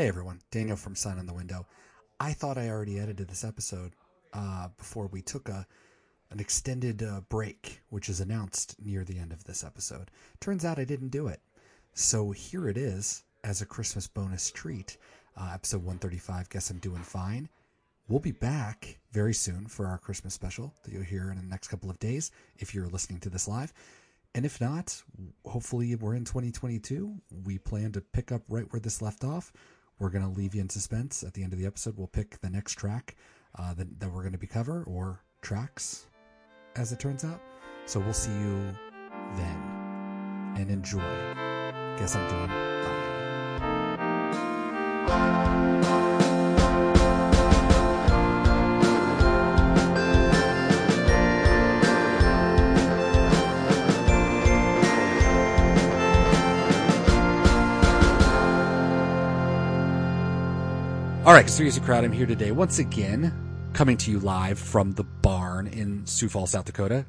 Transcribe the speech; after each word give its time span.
Hey 0.00 0.08
everyone, 0.08 0.40
Daniel 0.50 0.78
from 0.78 0.96
Sign 0.96 1.18
on 1.18 1.26
the 1.26 1.34
Window. 1.34 1.66
I 2.18 2.32
thought 2.32 2.56
I 2.56 2.70
already 2.70 2.98
edited 2.98 3.28
this 3.28 3.44
episode 3.44 3.92
uh, 4.32 4.68
before 4.78 5.08
we 5.08 5.20
took 5.20 5.50
a 5.50 5.66
an 6.30 6.40
extended 6.40 7.02
uh, 7.02 7.20
break, 7.28 7.82
which 7.90 8.08
is 8.08 8.18
announced 8.18 8.76
near 8.82 9.04
the 9.04 9.18
end 9.18 9.30
of 9.30 9.44
this 9.44 9.62
episode. 9.62 10.10
Turns 10.40 10.64
out 10.64 10.78
I 10.78 10.84
didn't 10.84 11.10
do 11.10 11.26
it. 11.26 11.42
So 11.92 12.30
here 12.30 12.66
it 12.66 12.78
is 12.78 13.24
as 13.44 13.60
a 13.60 13.66
Christmas 13.66 14.06
bonus 14.06 14.50
treat. 14.50 14.96
Uh, 15.36 15.50
episode 15.52 15.82
135, 15.82 16.48
Guess 16.48 16.70
I'm 16.70 16.78
Doing 16.78 17.02
Fine. 17.02 17.50
We'll 18.08 18.20
be 18.20 18.32
back 18.32 18.96
very 19.12 19.34
soon 19.34 19.66
for 19.66 19.86
our 19.86 19.98
Christmas 19.98 20.32
special 20.32 20.72
that 20.82 20.94
you'll 20.94 21.02
hear 21.02 21.30
in 21.30 21.36
the 21.36 21.44
next 21.44 21.68
couple 21.68 21.90
of 21.90 21.98
days 21.98 22.30
if 22.56 22.74
you're 22.74 22.88
listening 22.88 23.20
to 23.20 23.28
this 23.28 23.46
live. 23.46 23.74
And 24.34 24.46
if 24.46 24.62
not, 24.62 25.02
hopefully 25.44 25.94
we're 25.94 26.14
in 26.14 26.24
2022. 26.24 27.20
We 27.44 27.58
plan 27.58 27.92
to 27.92 28.00
pick 28.00 28.32
up 28.32 28.40
right 28.48 28.64
where 28.72 28.80
this 28.80 29.02
left 29.02 29.24
off. 29.24 29.52
We're 30.00 30.10
going 30.10 30.24
to 30.24 30.30
leave 30.30 30.54
you 30.54 30.62
in 30.62 30.68
suspense. 30.68 31.22
At 31.22 31.34
the 31.34 31.44
end 31.44 31.52
of 31.52 31.58
the 31.58 31.66
episode, 31.66 31.96
we'll 31.96 32.08
pick 32.08 32.40
the 32.40 32.50
next 32.50 32.74
track 32.74 33.16
uh, 33.56 33.74
that, 33.74 34.00
that 34.00 34.08
we're 34.10 34.22
going 34.22 34.32
to 34.32 34.38
be 34.38 34.46
cover 34.46 34.82
or 34.84 35.22
tracks 35.42 36.06
as 36.74 36.90
it 36.90 36.98
turns 36.98 37.22
out. 37.22 37.40
So 37.86 38.00
we'll 38.00 38.12
see 38.12 38.32
you 38.32 38.74
then 39.36 40.54
and 40.56 40.70
enjoy. 40.70 40.98
Guess 41.98 42.16
I'm 42.16 42.28
doing. 42.30 42.99
All 61.30 61.36
right, 61.36 61.46
Conspiracy 61.46 61.80
Crowd, 61.80 62.02
I'm 62.02 62.10
here 62.10 62.26
today 62.26 62.50
once 62.50 62.80
again, 62.80 63.32
coming 63.72 63.96
to 63.98 64.10
you 64.10 64.18
live 64.18 64.58
from 64.58 64.90
the 64.90 65.04
barn 65.04 65.68
in 65.68 66.04
Sioux 66.04 66.28
Falls, 66.28 66.50
South 66.50 66.64
Dakota. 66.64 67.06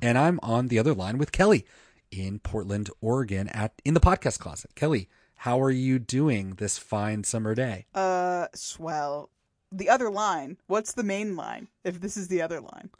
And 0.00 0.16
I'm 0.16 0.38
on 0.44 0.68
the 0.68 0.78
other 0.78 0.94
line 0.94 1.18
with 1.18 1.32
Kelly 1.32 1.66
in 2.12 2.38
Portland, 2.38 2.88
Oregon 3.00 3.48
at 3.48 3.72
in 3.84 3.94
the 3.94 4.00
podcast 4.00 4.38
closet. 4.38 4.76
Kelly, 4.76 5.08
how 5.34 5.60
are 5.60 5.72
you 5.72 5.98
doing 5.98 6.50
this 6.50 6.78
fine 6.78 7.24
summer 7.24 7.52
day? 7.56 7.86
Uh, 7.96 8.46
swell. 8.54 9.30
The 9.72 9.88
other 9.88 10.08
line. 10.08 10.56
What's 10.68 10.92
the 10.92 11.02
main 11.02 11.34
line? 11.34 11.66
If 11.82 12.00
this 12.00 12.16
is 12.16 12.28
the 12.28 12.42
other 12.42 12.60
line, 12.60 12.90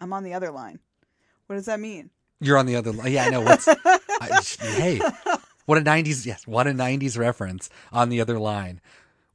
I'm 0.00 0.14
on 0.14 0.22
the 0.22 0.32
other 0.32 0.50
line. 0.50 0.78
What 1.46 1.56
does 1.56 1.66
that 1.66 1.78
mean? 1.78 2.08
You're 2.40 2.56
on 2.56 2.64
the 2.64 2.76
other 2.76 2.92
line. 2.92 3.12
Yeah, 3.12 3.26
I 3.26 3.28
know. 3.28 3.42
What's 3.42 3.68
I, 3.84 4.40
hey? 4.60 4.98
What 5.66 5.76
a 5.76 5.82
'90s 5.82 6.24
yes, 6.24 6.46
what 6.46 6.66
a 6.66 6.70
'90s 6.70 7.18
reference 7.18 7.68
on 7.92 8.08
the 8.08 8.22
other 8.22 8.38
line. 8.38 8.80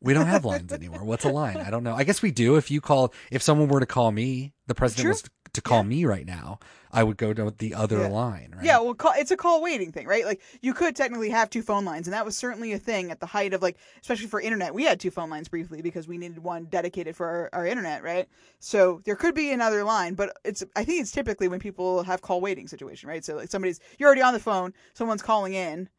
We 0.02 0.14
don't 0.14 0.26
have 0.28 0.46
lines 0.46 0.74
anymore. 0.74 1.04
What's 1.04 1.26
a 1.26 1.30
line? 1.30 1.58
I 1.58 1.70
don't 1.70 1.84
know. 1.84 1.94
I 1.94 2.04
guess 2.04 2.22
we 2.22 2.32
do. 2.32 2.56
If 2.56 2.72
you 2.72 2.82
call, 2.82 3.14
if 3.30 3.42
someone 3.44 3.68
were 3.68 3.80
to 3.80 3.86
call 3.86 4.12
me, 4.12 4.54
the 4.68 4.74
president 4.74 5.04
True. 5.04 5.12
was 5.12 5.24
to 5.54 5.62
call 5.62 5.84
me 5.84 6.06
right 6.06 6.26
now, 6.26 6.60
I 6.94 7.04
would 7.04 7.18
go 7.18 7.34
to 7.34 7.54
the 7.58 7.74
other 7.76 8.00
Yeah. 8.00 8.08
line. 8.08 8.54
Right? 8.56 8.66
Yeah, 8.66 8.80
well, 8.80 8.94
call, 8.94 9.12
it's 9.18 9.32
a 9.32 9.38
call 9.38 9.62
waiting 9.62 9.92
thing, 9.92 10.08
right? 10.08 10.26
Like 10.26 10.42
you 10.62 10.74
could 10.74 10.96
technically 10.96 11.30
have 11.30 11.50
two 11.50 11.62
phone 11.62 11.84
lines, 11.86 12.08
and 12.08 12.14
that 12.14 12.26
was 12.26 12.38
certainly 12.38 12.72
a 12.72 12.80
thing 12.80 13.12
at 13.12 13.20
the 13.20 13.26
height 13.26 13.54
of 13.54 13.62
like, 13.62 13.78
especially 14.02 14.28
for 14.28 14.40
internet. 14.42 14.74
We 14.74 14.86
had 14.86 15.00
two 15.00 15.12
phone 15.12 15.30
lines 15.30 15.50
briefly 15.50 15.82
because 15.82 16.08
we 16.08 16.18
needed 16.18 16.40
one 16.40 16.66
dedicated 16.66 17.16
for 17.16 17.28
our, 17.28 17.50
our 17.54 17.68
internet, 17.68 18.02
right? 18.02 18.28
So 18.60 19.02
there 19.06 19.16
could 19.16 19.36
be 19.36 19.52
another 19.52 19.84
line, 19.84 20.14
but 20.16 20.36
it's 20.46 20.64
I 20.76 20.84
think 20.86 21.02
it's 21.02 21.12
typically 21.12 21.48
when 21.50 21.60
people 21.60 22.04
have 22.04 22.22
call 22.22 22.40
waiting 22.42 22.68
situation, 22.68 23.08
right? 23.10 23.24
So 23.24 23.36
like 23.36 23.50
somebody's 23.52 23.80
you're 24.00 24.08
already 24.08 24.22
on 24.22 24.34
the 24.34 24.40
phone, 24.40 24.74
someone's 24.94 25.22
calling 25.22 25.54
in. 25.54 25.90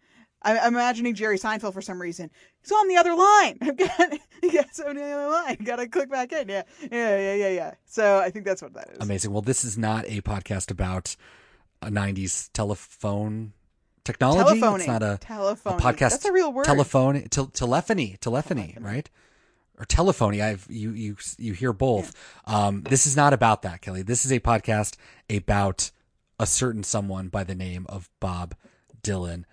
I'm 0.45 0.75
imagining 0.75 1.15
Jerry 1.15 1.39
Seinfeld 1.39 1.73
for 1.73 1.83
some 1.83 2.01
reason. 2.01 2.31
He's 2.63 2.73
on 2.73 2.89
the 2.89 2.97
other 2.97 3.15
line. 3.15 3.59
I've 3.63 3.77
got 3.77 4.19
yes, 4.43 4.81
on 4.81 4.97
the 4.97 5.03
other 5.03 5.29
line. 5.29 5.57
Got 5.65 5.77
to 5.77 5.89
click 5.89 6.11
back 6.11 6.33
in. 6.33 6.49
Yeah, 6.49 6.63
yeah, 6.91 7.19
yeah, 7.19 7.35
yeah, 7.35 7.49
yeah. 7.49 7.75
So 7.87 8.19
I 8.19 8.31
think 8.31 8.45
that's 8.45 8.63
what 8.63 8.75
that 8.75 8.91
is. 8.93 8.99
Amazing. 9.01 9.33
Well, 9.33 9.43
this 9.43 9.65
is 9.65 9.79
not 9.79 10.05
a 10.07 10.21
podcast 10.21 10.71
about 10.71 11.17
a 11.81 11.89
'90s 11.91 12.51
telephone 12.53 13.53
technology. 14.05 14.61
Telephoning. 14.61 14.81
It's 14.81 14.87
not 14.89 15.03
a, 15.03 15.15
a 15.15 15.79
podcast. 15.79 16.11
That's 16.11 16.25
a 16.25 16.33
real 16.33 16.53
word. 16.53 16.65
Telephone, 16.65 17.23
tel- 17.29 17.47
telephony, 17.47 18.17
telephony, 18.21 18.77
right? 18.81 19.09
Or 19.79 19.85
telephony. 19.85 20.43
I've 20.43 20.67
you 20.69 20.91
you 20.93 21.17
you 21.39 21.53
hear 21.53 21.73
both. 21.73 22.15
Um, 22.47 22.83
this 22.83 23.07
is 23.07 23.17
not 23.17 23.33
about 23.33 23.63
that, 23.63 23.81
Kelly. 23.81 24.03
This 24.03 24.25
is 24.25 24.33
a 24.33 24.41
podcast 24.41 24.97
about 25.31 25.91
a 26.39 26.47
certain 26.47 26.83
someone 26.83 27.29
by 27.29 27.45
the 27.45 27.55
name 27.55 27.87
of 27.89 28.11
Bob 28.21 28.55
Dylan. 29.03 29.45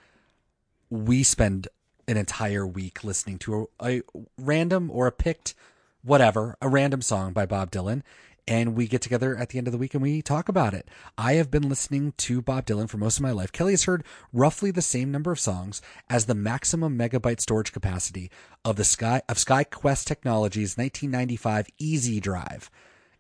We 0.90 1.24
spend 1.24 1.68
an 2.08 2.18
entire 2.18 2.66
week 2.66 3.04
listening 3.04 3.38
to 3.40 3.70
a, 3.80 3.98
a 3.98 4.02
random 4.38 4.90
or 4.92 5.08
a 5.08 5.12
picked 5.12 5.54
whatever, 6.04 6.56
a 6.62 6.70
random 6.70 7.02
song 7.02 7.34
by 7.34 7.46
Bob 7.46 7.72
Dylan. 7.72 8.02
And 8.48 8.74
we 8.76 8.88
get 8.88 9.02
together 9.04 9.38
at 9.38 9.50
the 9.50 9.60
end 9.60 9.68
of 9.68 9.72
the 9.72 9.78
week 9.78 9.94
and 9.94 10.02
we 10.02 10.24
talk 10.24 10.50
about 10.50 10.74
it. 10.74 10.88
I 11.20 11.34
have 11.34 11.52
been 11.52 11.70
listening 11.70 12.14
to 12.18 12.42
Bob 12.42 12.66
Dylan 12.66 12.90
for 12.90 12.98
most 12.98 13.18
of 13.18 13.22
my 13.22 13.30
life. 13.30 13.52
Kelly 13.52 13.74
has 13.74 13.84
heard 13.84 14.04
roughly 14.34 14.72
the 14.72 14.82
same 14.82 15.12
number 15.12 15.32
of 15.32 15.40
songs 15.40 15.84
as 16.10 16.26
the 16.26 16.34
maximum 16.34 16.98
megabyte 16.98 17.42
storage 17.42 17.72
capacity 17.72 18.32
of 18.66 18.76
the 18.76 18.84
Sky 18.84 19.22
of 19.30 19.38
SyQuest 19.38 20.06
Technologies 20.06 20.78
1995 20.78 21.68
Easy 21.78 22.20
Drive. 22.20 22.72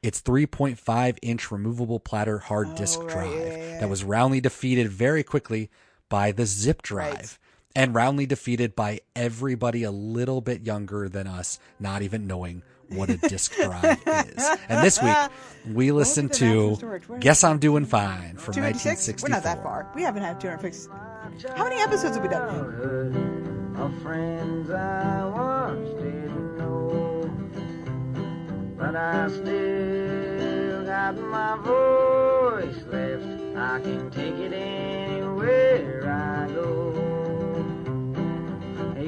Its 0.02 0.20
3.5 0.22 1.18
inch 1.22 1.52
removable 1.52 2.00
platter 2.00 2.40
hard 2.40 2.74
disk 2.74 3.00
Oh, 3.00 3.04
right, 3.04 3.12
drive 3.14 3.32
yeah, 3.32 3.48
yeah, 3.50 3.58
yeah. 3.74 3.80
that 3.82 3.90
was 3.90 4.04
roundly 4.04 4.42
defeated 4.42 4.90
very 4.90 5.22
quickly 5.24 5.70
by 6.08 6.32
the 6.32 6.48
zip 6.48 6.82
drive 6.82 7.14
Right. 7.14 7.38
And 7.76 7.94
roundly 7.94 8.26
defeated 8.26 8.76
by 8.76 9.02
everybody 9.16 9.84
a 9.84 9.92
little 9.92 10.42
bit 10.42 10.62
younger 10.62 11.08
than 11.10 11.28
us, 11.28 11.60
not 11.80 12.02
even 12.02 12.28
knowing 12.28 12.64
what 12.90 13.10
a 13.10 13.18
disk 13.18 13.56
drive 13.56 14.02
is. 14.08 14.50
And 14.68 14.84
this 14.84 15.02
week, 15.02 15.16
we 15.72 15.92
listened 15.92 16.34
to 16.34 16.46
maximum 16.46 16.76
storage? 16.76 17.10
What 17.10 17.20
Guess 17.20 17.44
I'm 17.44 17.60
Doing 17.60 17.86
Fine 17.86 18.38
from 18.38 18.56
256? 18.56 19.08
1964. 19.14 19.30
We're 19.30 19.36
not 19.36 19.44
that 19.44 19.64
far. 19.64 19.92
We 19.96 20.02
haven't 20.04 20.24
had 20.24 20.40
256. 20.42 20.90
How 21.56 21.64
many 21.64 21.80
episodes 21.82 22.16
have 22.16 22.24
we 22.24 22.30
done? 22.30 23.60
of 23.80 24.02
friends 24.02 24.70
I 24.70 25.26
once 25.26 25.90
didn't 26.02 26.58
know. 26.58 27.32
But 28.78 28.96
I 28.96 29.28
still 29.30 30.84
got 30.86 31.18
my 31.18 31.56
voice 31.58 32.84
left. 32.88 33.56
I 33.56 33.80
can 33.80 34.10
take 34.12 34.36
it 34.36 34.54
anywhere 34.54 36.12
I 36.12 36.52
go. 36.52 36.89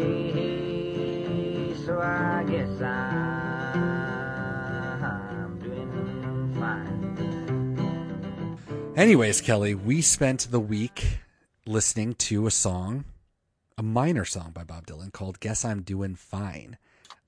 Hey, 0.02 1.74
so 1.86 2.00
I 2.00 2.44
guess 2.50 2.82
I'm 2.82 3.80
doing 5.60 6.54
fine. 6.60 6.98
Anyways, 8.96 9.42
Kelly, 9.42 9.76
we 9.76 10.02
spent 10.02 10.48
the 10.50 10.60
week 10.60 11.20
listening 11.66 12.14
to 12.16 12.48
a 12.48 12.52
song, 12.52 13.06
a 13.78 13.84
minor 13.84 14.26
song 14.26 14.52
by 14.52 14.64
Bob 14.64 14.88
Dylan 14.88 15.14
called 15.14 15.40
"Guess 15.40 15.64
I'm 15.64 15.84
Doing 15.84 16.16
Fine." 16.16 16.78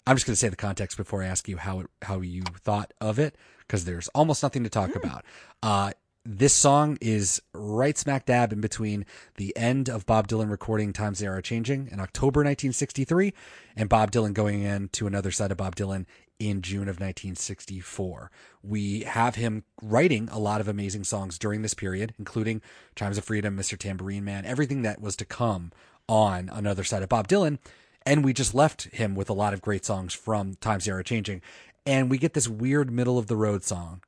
I'm 0.06 0.16
just 0.18 0.26
going 0.26 0.34
to 0.34 0.40
say 0.40 0.50
the 0.50 0.56
context 0.56 0.98
before 0.98 1.24
I 1.24 1.28
ask 1.28 1.48
you 1.48 1.58
how 1.58 1.80
it, 1.82 1.88
how 2.02 2.20
you 2.22 2.44
thought 2.60 2.92
of 3.00 3.20
it, 3.20 3.38
because 3.60 3.86
there's 3.86 4.10
almost 4.10 4.44
nothing 4.44 4.64
to 4.64 4.70
talk 4.70 4.96
about. 4.96 5.24
Uh, 5.62 5.92
this 6.26 6.54
song 6.54 6.98
is 7.02 7.42
right 7.54 7.98
smack 7.98 8.26
dab 8.26 8.54
in 8.54 8.62
between 8.62 9.06
the 9.36 9.56
end 9.58 9.90
of 9.90 10.06
Bob 10.06 10.28
Dylan 10.28 10.50
recording 10.50 10.94
"Times 10.94 11.20
They 11.20 11.28
Are 11.28 11.42
Changing" 11.42 11.90
in 11.92 12.00
October 12.00 12.40
1963, 12.40 13.34
and 13.76 13.90
Bob 13.90 14.12
Dylan 14.12 14.34
going 14.34 14.62
in 14.62 14.88
to 14.90 15.06
another 15.06 15.32
side 15.32 15.52
of 15.52 15.58
Bob 15.58 15.76
Dylan 15.76 16.06
in 16.40 16.62
June 16.62 16.88
of 16.88 17.00
1964. 17.00 18.32
We 18.62 19.02
have 19.02 19.36
him 19.36 19.66
writing 19.82 20.30
a 20.32 20.40
lot 20.40 20.62
of 20.62 20.70
amazing 20.70 21.04
songs 21.04 21.38
during 21.38 21.62
this 21.62 21.74
period, 21.74 22.14
including 22.18 22.62
Chimes 22.96 23.18
of 23.18 23.26
Freedom, 23.26 23.58
Mr. 23.58 23.78
Tambourine 23.78 24.24
Man, 24.24 24.46
everything 24.46 24.82
that 24.84 25.02
was 25.02 25.18
to 25.18 25.26
come 25.26 25.72
on 26.08 26.50
another 26.54 26.86
side 26.86 27.04
of 27.04 27.10
Bob 27.10 27.28
Dylan. 27.28 27.60
And 28.06 28.24
we 28.24 28.34
just 28.34 28.54
left 28.54 28.84
him 28.86 29.16
with 29.16 29.30
a 29.30 29.34
lot 29.34 29.54
of 29.54 29.62
great 29.62 29.86
songs 29.86 30.14
from 30.14 30.56
Times 30.56 30.86
They 30.86 30.92
Are 30.92 31.04
Changing. 31.04 31.42
And 31.86 32.10
we 32.10 32.18
get 32.18 32.34
this 32.34 32.48
weird 32.48 32.92
middle 32.92 33.18
of 33.18 33.28
the 33.28 33.36
road 33.36 33.64
song 33.64 34.02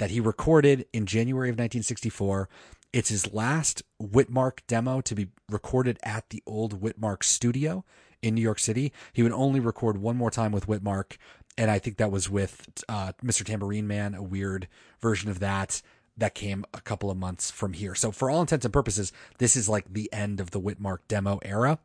that 0.00 0.10
he 0.10 0.18
recorded 0.18 0.86
in 0.92 1.04
January 1.04 1.50
of 1.50 1.54
1964. 1.54 2.48
It's 2.92 3.10
his 3.10 3.32
last 3.32 3.82
Witmark 4.02 4.60
demo 4.66 5.00
to 5.02 5.14
be 5.14 5.28
recorded 5.48 5.98
at 6.02 6.30
the 6.30 6.42
old 6.46 6.80
Witmark 6.80 7.22
studio 7.22 7.84
in 8.22 8.34
New 8.34 8.40
York 8.40 8.58
City. 8.58 8.92
He 9.12 9.22
would 9.22 9.32
only 9.32 9.60
record 9.60 9.98
one 9.98 10.16
more 10.16 10.30
time 10.30 10.52
with 10.52 10.66
Witmark, 10.66 11.18
and 11.58 11.70
I 11.70 11.78
think 11.78 11.98
that 11.98 12.10
was 12.10 12.30
with 12.30 12.82
uh, 12.88 13.12
Mr. 13.22 13.44
Tambourine 13.44 13.86
Man, 13.86 14.14
a 14.14 14.22
weird 14.22 14.68
version 15.00 15.30
of 15.30 15.38
that 15.40 15.82
that 16.16 16.34
came 16.34 16.64
a 16.72 16.80
couple 16.80 17.10
of 17.10 17.18
months 17.18 17.50
from 17.50 17.74
here. 17.74 17.94
So 17.94 18.10
for 18.10 18.30
all 18.30 18.40
intents 18.40 18.64
and 18.64 18.72
purposes, 18.72 19.12
this 19.38 19.54
is 19.54 19.68
like 19.68 19.92
the 19.92 20.12
end 20.12 20.40
of 20.40 20.50
the 20.50 20.60
Witmark 20.60 21.00
demo 21.08 21.38
era 21.42 21.78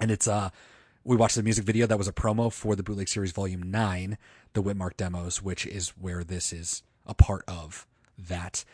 and 0.00 0.10
it's 0.10 0.26
uh 0.26 0.50
we 1.04 1.16
watched 1.16 1.36
the 1.36 1.42
music 1.42 1.64
video 1.64 1.86
that 1.86 1.98
was 1.98 2.08
a 2.08 2.12
promo 2.12 2.52
for 2.52 2.74
the 2.74 2.82
bootleg 2.82 3.08
series 3.08 3.32
volume 3.32 3.62
9 3.62 4.18
the 4.54 4.62
witmark 4.62 4.96
demos 4.96 5.42
which 5.42 5.66
is 5.66 5.90
where 5.90 6.24
this 6.24 6.52
is 6.52 6.82
a 7.10 7.14
part 7.14 7.44
of 7.46 7.86
that 8.16 8.64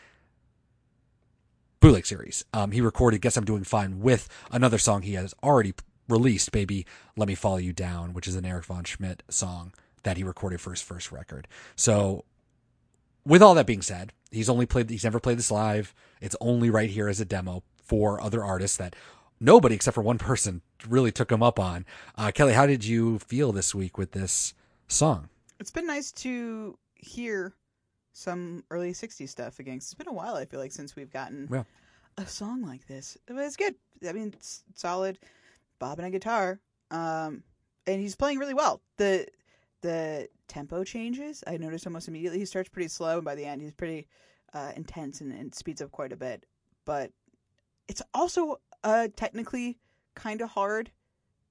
bootleg 1.81 2.05
series 2.05 2.45
um 2.53 2.71
he 2.71 2.79
recorded 2.79 3.21
guess 3.21 3.35
i'm 3.35 3.45
doing 3.45 3.63
fine 3.63 3.99
with 3.99 4.29
another 4.51 4.77
song 4.77 5.01
he 5.01 5.13
has 5.13 5.33
already 5.43 5.73
released 6.07 6.51
"Baby 6.51 6.85
Let 7.15 7.27
Me 7.27 7.35
Follow 7.35 7.57
You 7.57 7.73
Down," 7.73 8.13
which 8.13 8.27
is 8.27 8.35
an 8.35 8.45
Eric 8.45 8.65
Von 8.65 8.83
Schmidt 8.83 9.23
song 9.29 9.73
that 10.03 10.17
he 10.17 10.23
recorded 10.23 10.61
for 10.61 10.71
his 10.71 10.81
first 10.81 11.11
record. 11.11 11.47
So, 11.75 12.23
with 13.25 13.41
all 13.41 13.55
that 13.55 13.65
being 13.67 13.81
said, 13.81 14.13
he's 14.31 14.49
only 14.49 14.65
played 14.65 14.89
he's 14.89 15.03
never 15.03 15.19
played 15.19 15.37
this 15.37 15.51
live. 15.51 15.93
It's 16.21 16.35
only 16.39 16.69
right 16.69 16.89
here 16.89 17.07
as 17.07 17.19
a 17.19 17.25
demo 17.25 17.63
for 17.83 18.21
other 18.21 18.43
artists 18.43 18.77
that 18.77 18.95
nobody 19.39 19.75
except 19.75 19.95
for 19.95 20.01
one 20.01 20.17
person 20.17 20.61
really 20.87 21.11
took 21.11 21.31
him 21.31 21.43
up 21.43 21.59
on. 21.59 21.85
Uh, 22.15 22.31
Kelly, 22.31 22.53
how 22.53 22.65
did 22.65 22.85
you 22.85 23.19
feel 23.19 23.51
this 23.51 23.75
week 23.75 23.97
with 23.97 24.11
this 24.11 24.53
song? 24.87 25.29
It's 25.59 25.71
been 25.71 25.87
nice 25.87 26.11
to 26.13 26.77
hear 26.95 27.53
some 28.17 28.63
early 28.71 28.93
60s 28.93 29.29
stuff 29.29 29.59
again. 29.59 29.77
It's 29.77 29.93
been 29.93 30.07
a 30.07 30.13
while, 30.13 30.35
I 30.35 30.45
feel 30.45 30.59
like, 30.59 30.71
since 30.71 30.95
we've 30.95 31.11
gotten 31.11 31.47
Yeah. 31.51 31.63
a 32.17 32.25
song 32.25 32.63
like 32.63 32.87
this. 32.87 33.15
But 33.27 33.37
it's 33.37 33.55
good. 33.55 33.75
I 34.07 34.11
mean, 34.11 34.33
it's 34.35 34.63
solid. 34.73 35.19
Bob 35.77 35.99
and 35.99 36.07
a 36.07 36.09
guitar. 36.11 36.59
Um, 36.89 37.43
and 37.85 38.01
he's 38.01 38.15
playing 38.15 38.39
really 38.39 38.55
well. 38.55 38.81
The 38.97 39.27
the 39.81 40.27
tempo 40.47 40.83
changes. 40.83 41.43
I 41.45 41.57
noticed 41.57 41.85
almost 41.85 42.07
immediately. 42.07 42.39
He 42.39 42.45
starts 42.45 42.69
pretty 42.69 42.87
slow, 42.87 43.17
and 43.17 43.25
by 43.25 43.35
the 43.35 43.45
end, 43.45 43.61
he's 43.61 43.73
pretty 43.73 44.07
uh, 44.53 44.71
intense 44.75 45.21
and, 45.21 45.31
and 45.31 45.53
speeds 45.53 45.81
up 45.83 45.91
quite 45.91 46.11
a 46.11 46.17
bit. 46.17 46.45
But 46.85 47.11
it's 47.87 48.01
also 48.15 48.59
a 48.83 49.09
technically 49.09 49.77
kind 50.15 50.41
of 50.41 50.49
hard 50.49 50.89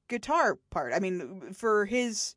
guitar 0.08 0.58
part. 0.70 0.92
I 0.92 0.98
mean, 0.98 1.52
for 1.52 1.84
his 1.84 2.34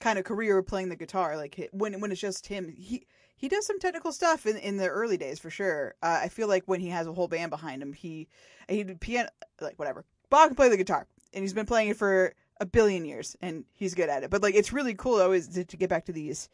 kind 0.00 0.18
of 0.18 0.26
career 0.26 0.62
playing 0.62 0.90
the 0.90 0.96
guitar, 0.96 1.36
like 1.38 1.70
when 1.72 1.98
when 2.00 2.12
it's 2.12 2.20
just 2.20 2.46
him, 2.48 2.68
he 2.68 3.06
he 3.40 3.48
does 3.48 3.66
some 3.66 3.80
technical 3.80 4.12
stuff 4.12 4.44
in 4.44 4.58
in 4.58 4.76
the 4.76 4.86
early 4.86 5.16
days 5.16 5.38
for 5.38 5.48
sure. 5.48 5.94
Uh, 6.02 6.20
I 6.22 6.28
feel 6.28 6.46
like 6.46 6.64
when 6.66 6.80
he 6.80 6.88
has 6.88 7.06
a 7.06 7.12
whole 7.12 7.26
band 7.26 7.50
behind 7.50 7.82
him, 7.82 7.94
he 7.94 8.28
he 8.68 8.84
piano 8.84 9.30
like 9.62 9.78
whatever. 9.78 10.04
Bob 10.28 10.48
can 10.48 10.56
play 10.56 10.68
the 10.68 10.76
guitar, 10.76 11.06
and 11.32 11.42
he's 11.42 11.54
been 11.54 11.66
playing 11.66 11.88
it 11.88 11.96
for 11.96 12.34
a 12.60 12.66
billion 12.66 13.06
years, 13.06 13.36
and 13.40 13.64
he's 13.72 13.94
good 13.94 14.10
at 14.10 14.22
it. 14.22 14.30
But 14.30 14.42
like, 14.42 14.54
it's 14.54 14.74
really 14.74 14.94
cool 14.94 15.20
always 15.22 15.48
to, 15.48 15.64
to 15.64 15.76
get 15.78 15.88
back 15.88 16.04
to 16.04 16.12
these 16.12 16.50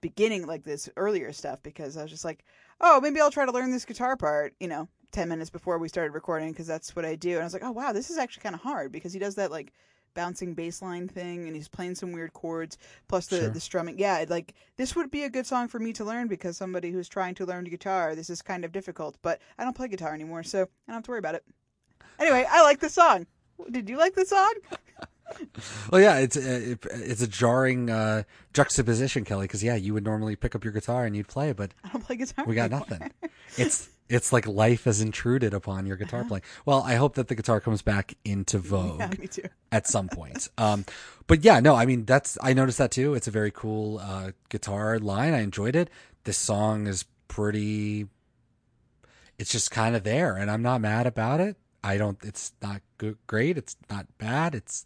beginning 0.00 0.46
like 0.46 0.64
this 0.64 0.88
earlier 0.96 1.32
stuff 1.32 1.62
because 1.62 1.98
I 1.98 2.02
was 2.02 2.10
just 2.10 2.24
like, 2.24 2.44
oh, 2.80 2.98
maybe 3.00 3.20
I'll 3.20 3.30
try 3.30 3.44
to 3.44 3.52
learn 3.52 3.70
this 3.70 3.84
guitar 3.84 4.16
part, 4.16 4.54
you 4.58 4.68
know, 4.68 4.88
10 5.12 5.28
minutes 5.28 5.50
before 5.50 5.78
we 5.78 5.88
started 5.88 6.14
recording 6.14 6.50
because 6.50 6.66
that's 6.66 6.96
what 6.96 7.04
I 7.04 7.14
do. 7.14 7.32
And 7.32 7.42
I 7.42 7.44
was 7.44 7.52
like, 7.52 7.62
oh, 7.62 7.70
wow, 7.70 7.92
this 7.92 8.10
is 8.10 8.16
actually 8.16 8.42
kind 8.42 8.54
of 8.54 8.62
hard 8.62 8.90
because 8.90 9.12
he 9.12 9.18
does 9.18 9.34
that 9.34 9.50
like 9.50 9.74
bouncing 10.14 10.54
bass 10.54 10.82
line 10.82 11.08
thing 11.08 11.46
and 11.46 11.54
he's 11.56 11.68
playing 11.68 11.94
some 11.94 12.12
weird 12.12 12.32
chords 12.32 12.78
plus 13.08 13.26
the, 13.26 13.38
Sure. 13.40 13.48
the 13.50 13.60
strumming. 13.60 13.98
Yeah, 13.98 14.24
like 14.28 14.54
this 14.76 14.94
would 14.96 15.10
be 15.10 15.24
a 15.24 15.30
good 15.30 15.46
song 15.46 15.68
for 15.68 15.78
me 15.78 15.92
to 15.94 16.04
learn 16.04 16.28
because 16.28 16.56
somebody 16.56 16.90
who's 16.90 17.08
trying 17.08 17.34
to 17.36 17.46
learn 17.46 17.64
guitar, 17.64 18.14
this 18.14 18.30
is 18.30 18.42
kind 18.42 18.64
of 18.64 18.72
difficult, 18.72 19.16
but 19.22 19.40
I 19.58 19.64
don't 19.64 19.76
play 19.76 19.88
guitar 19.88 20.14
anymore, 20.14 20.42
so 20.42 20.62
I 20.62 20.66
don't 20.88 20.94
have 20.96 21.02
to 21.04 21.10
worry 21.10 21.18
about 21.18 21.34
it. 21.36 21.44
Anyway, 22.18 22.46
I 22.48 22.62
like 22.62 22.80
the 22.80 22.88
song. 22.88 23.26
Did 23.70 23.88
you 23.88 23.96
like 23.98 24.14
the 24.14 24.24
song? 24.26 24.52
Well, 25.90 26.00
yeah, 26.02 26.18
it's 26.18 26.36
a, 26.36 26.72
it's 26.90 27.22
a 27.22 27.26
jarring 27.26 27.88
uh, 27.88 28.24
juxtaposition, 28.52 29.24
Kelly, 29.24 29.44
because 29.44 29.64
yeah, 29.64 29.76
you 29.76 29.94
would 29.94 30.04
normally 30.04 30.36
pick 30.36 30.54
up 30.54 30.62
your 30.62 30.74
guitar 30.74 31.06
and 31.06 31.16
you'd 31.16 31.28
play, 31.28 31.52
but 31.54 31.72
I 31.82 31.88
don't 31.88 32.04
play 32.04 32.16
guitar. 32.16 32.44
we 32.46 32.54
got 32.54 32.70
anymore. 32.70 32.86
nothing. 32.90 33.10
It's 33.56 33.88
it's 34.12 34.32
like 34.32 34.46
life 34.46 34.84
has 34.84 35.00
intruded 35.00 35.54
upon 35.54 35.86
your 35.86 35.96
guitar 35.96 36.24
playing. 36.24 36.42
Well, 36.66 36.82
I 36.82 36.94
hope 36.96 37.14
that 37.14 37.28
the 37.28 37.34
guitar 37.34 37.60
comes 37.60 37.82
back 37.82 38.14
into 38.24 38.58
vogue 38.72 39.00
Yeah, 39.00 39.08
me 39.18 39.26
too. 39.26 39.48
at 39.70 39.86
some 39.86 40.08
point. 40.08 40.48
Um, 40.58 40.84
but 41.26 41.44
yeah, 41.44 41.60
no, 41.60 41.74
I 41.74 41.86
mean 41.86 42.04
that's 42.04 42.36
I 42.42 42.52
noticed 42.52 42.78
that 42.78 42.90
too. 42.90 43.14
It's 43.14 43.28
a 43.28 43.30
very 43.30 43.50
cool 43.50 43.98
uh, 43.98 44.32
guitar 44.48 44.98
line. 44.98 45.34
I 45.34 45.40
enjoyed 45.40 45.74
it. 45.76 45.90
This 46.24 46.38
song 46.38 46.86
is 46.86 47.04
pretty. 47.28 48.06
It's 49.38 49.50
just 49.50 49.70
kind 49.70 49.96
of 49.96 50.04
there, 50.04 50.36
and 50.36 50.50
I'm 50.50 50.62
not 50.62 50.80
mad 50.80 51.06
about 51.06 51.40
it. 51.40 51.56
I 51.82 51.96
don't. 51.96 52.18
It's 52.22 52.52
not 52.62 52.82
good, 52.98 53.16
great. 53.26 53.58
It's 53.58 53.76
not 53.90 54.06
bad. 54.18 54.54
It's 54.54 54.84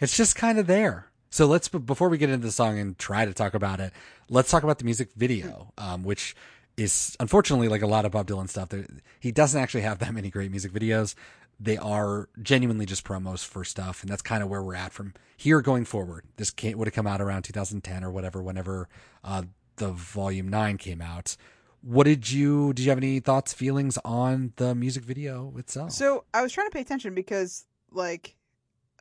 it's 0.00 0.16
just 0.16 0.34
kind 0.34 0.58
of 0.58 0.66
there. 0.66 1.06
So 1.30 1.46
let's 1.46 1.68
before 1.68 2.08
we 2.08 2.18
get 2.18 2.30
into 2.30 2.46
the 2.46 2.52
song 2.52 2.78
and 2.78 2.98
try 2.98 3.24
to 3.26 3.34
talk 3.34 3.54
about 3.54 3.80
it, 3.80 3.92
let's 4.30 4.50
talk 4.50 4.62
about 4.62 4.78
the 4.78 4.84
music 4.84 5.10
video, 5.14 5.72
um, 5.76 6.02
which 6.02 6.34
is 6.76 7.16
unfortunately 7.20 7.68
like 7.68 7.82
a 7.82 7.86
lot 7.86 8.04
of 8.04 8.12
Bob 8.12 8.26
Dylan 8.26 8.48
stuff. 8.48 8.68
There, 8.68 8.86
he 9.20 9.32
doesn't 9.32 9.60
actually 9.60 9.80
have 9.82 9.98
that 10.00 10.12
many 10.12 10.30
great 10.30 10.50
music 10.50 10.72
videos. 10.72 11.14
They 11.58 11.78
are 11.78 12.28
genuinely 12.42 12.84
just 12.84 13.02
promos 13.04 13.44
for 13.44 13.64
stuff, 13.64 14.02
and 14.02 14.10
that's 14.10 14.20
kind 14.20 14.42
of 14.42 14.50
where 14.50 14.62
we're 14.62 14.74
at 14.74 14.92
from 14.92 15.14
here 15.36 15.62
going 15.62 15.86
forward. 15.86 16.24
This 16.36 16.52
would 16.62 16.86
have 16.86 16.94
come 16.94 17.06
out 17.06 17.22
around 17.22 17.42
2010 17.44 18.04
or 18.04 18.10
whatever, 18.10 18.42
whenever 18.42 18.88
uh, 19.24 19.44
the 19.76 19.92
Volume 19.92 20.48
Nine 20.48 20.76
came 20.76 21.00
out. 21.00 21.36
What 21.80 22.04
did 22.04 22.30
you? 22.30 22.74
Did 22.74 22.84
you 22.84 22.90
have 22.90 22.98
any 22.98 23.20
thoughts, 23.20 23.54
feelings 23.54 23.98
on 24.04 24.52
the 24.56 24.74
music 24.74 25.04
video 25.04 25.54
itself? 25.56 25.92
So 25.92 26.24
I 26.34 26.42
was 26.42 26.52
trying 26.52 26.66
to 26.66 26.72
pay 26.72 26.80
attention 26.80 27.14
because, 27.14 27.64
like, 27.90 28.34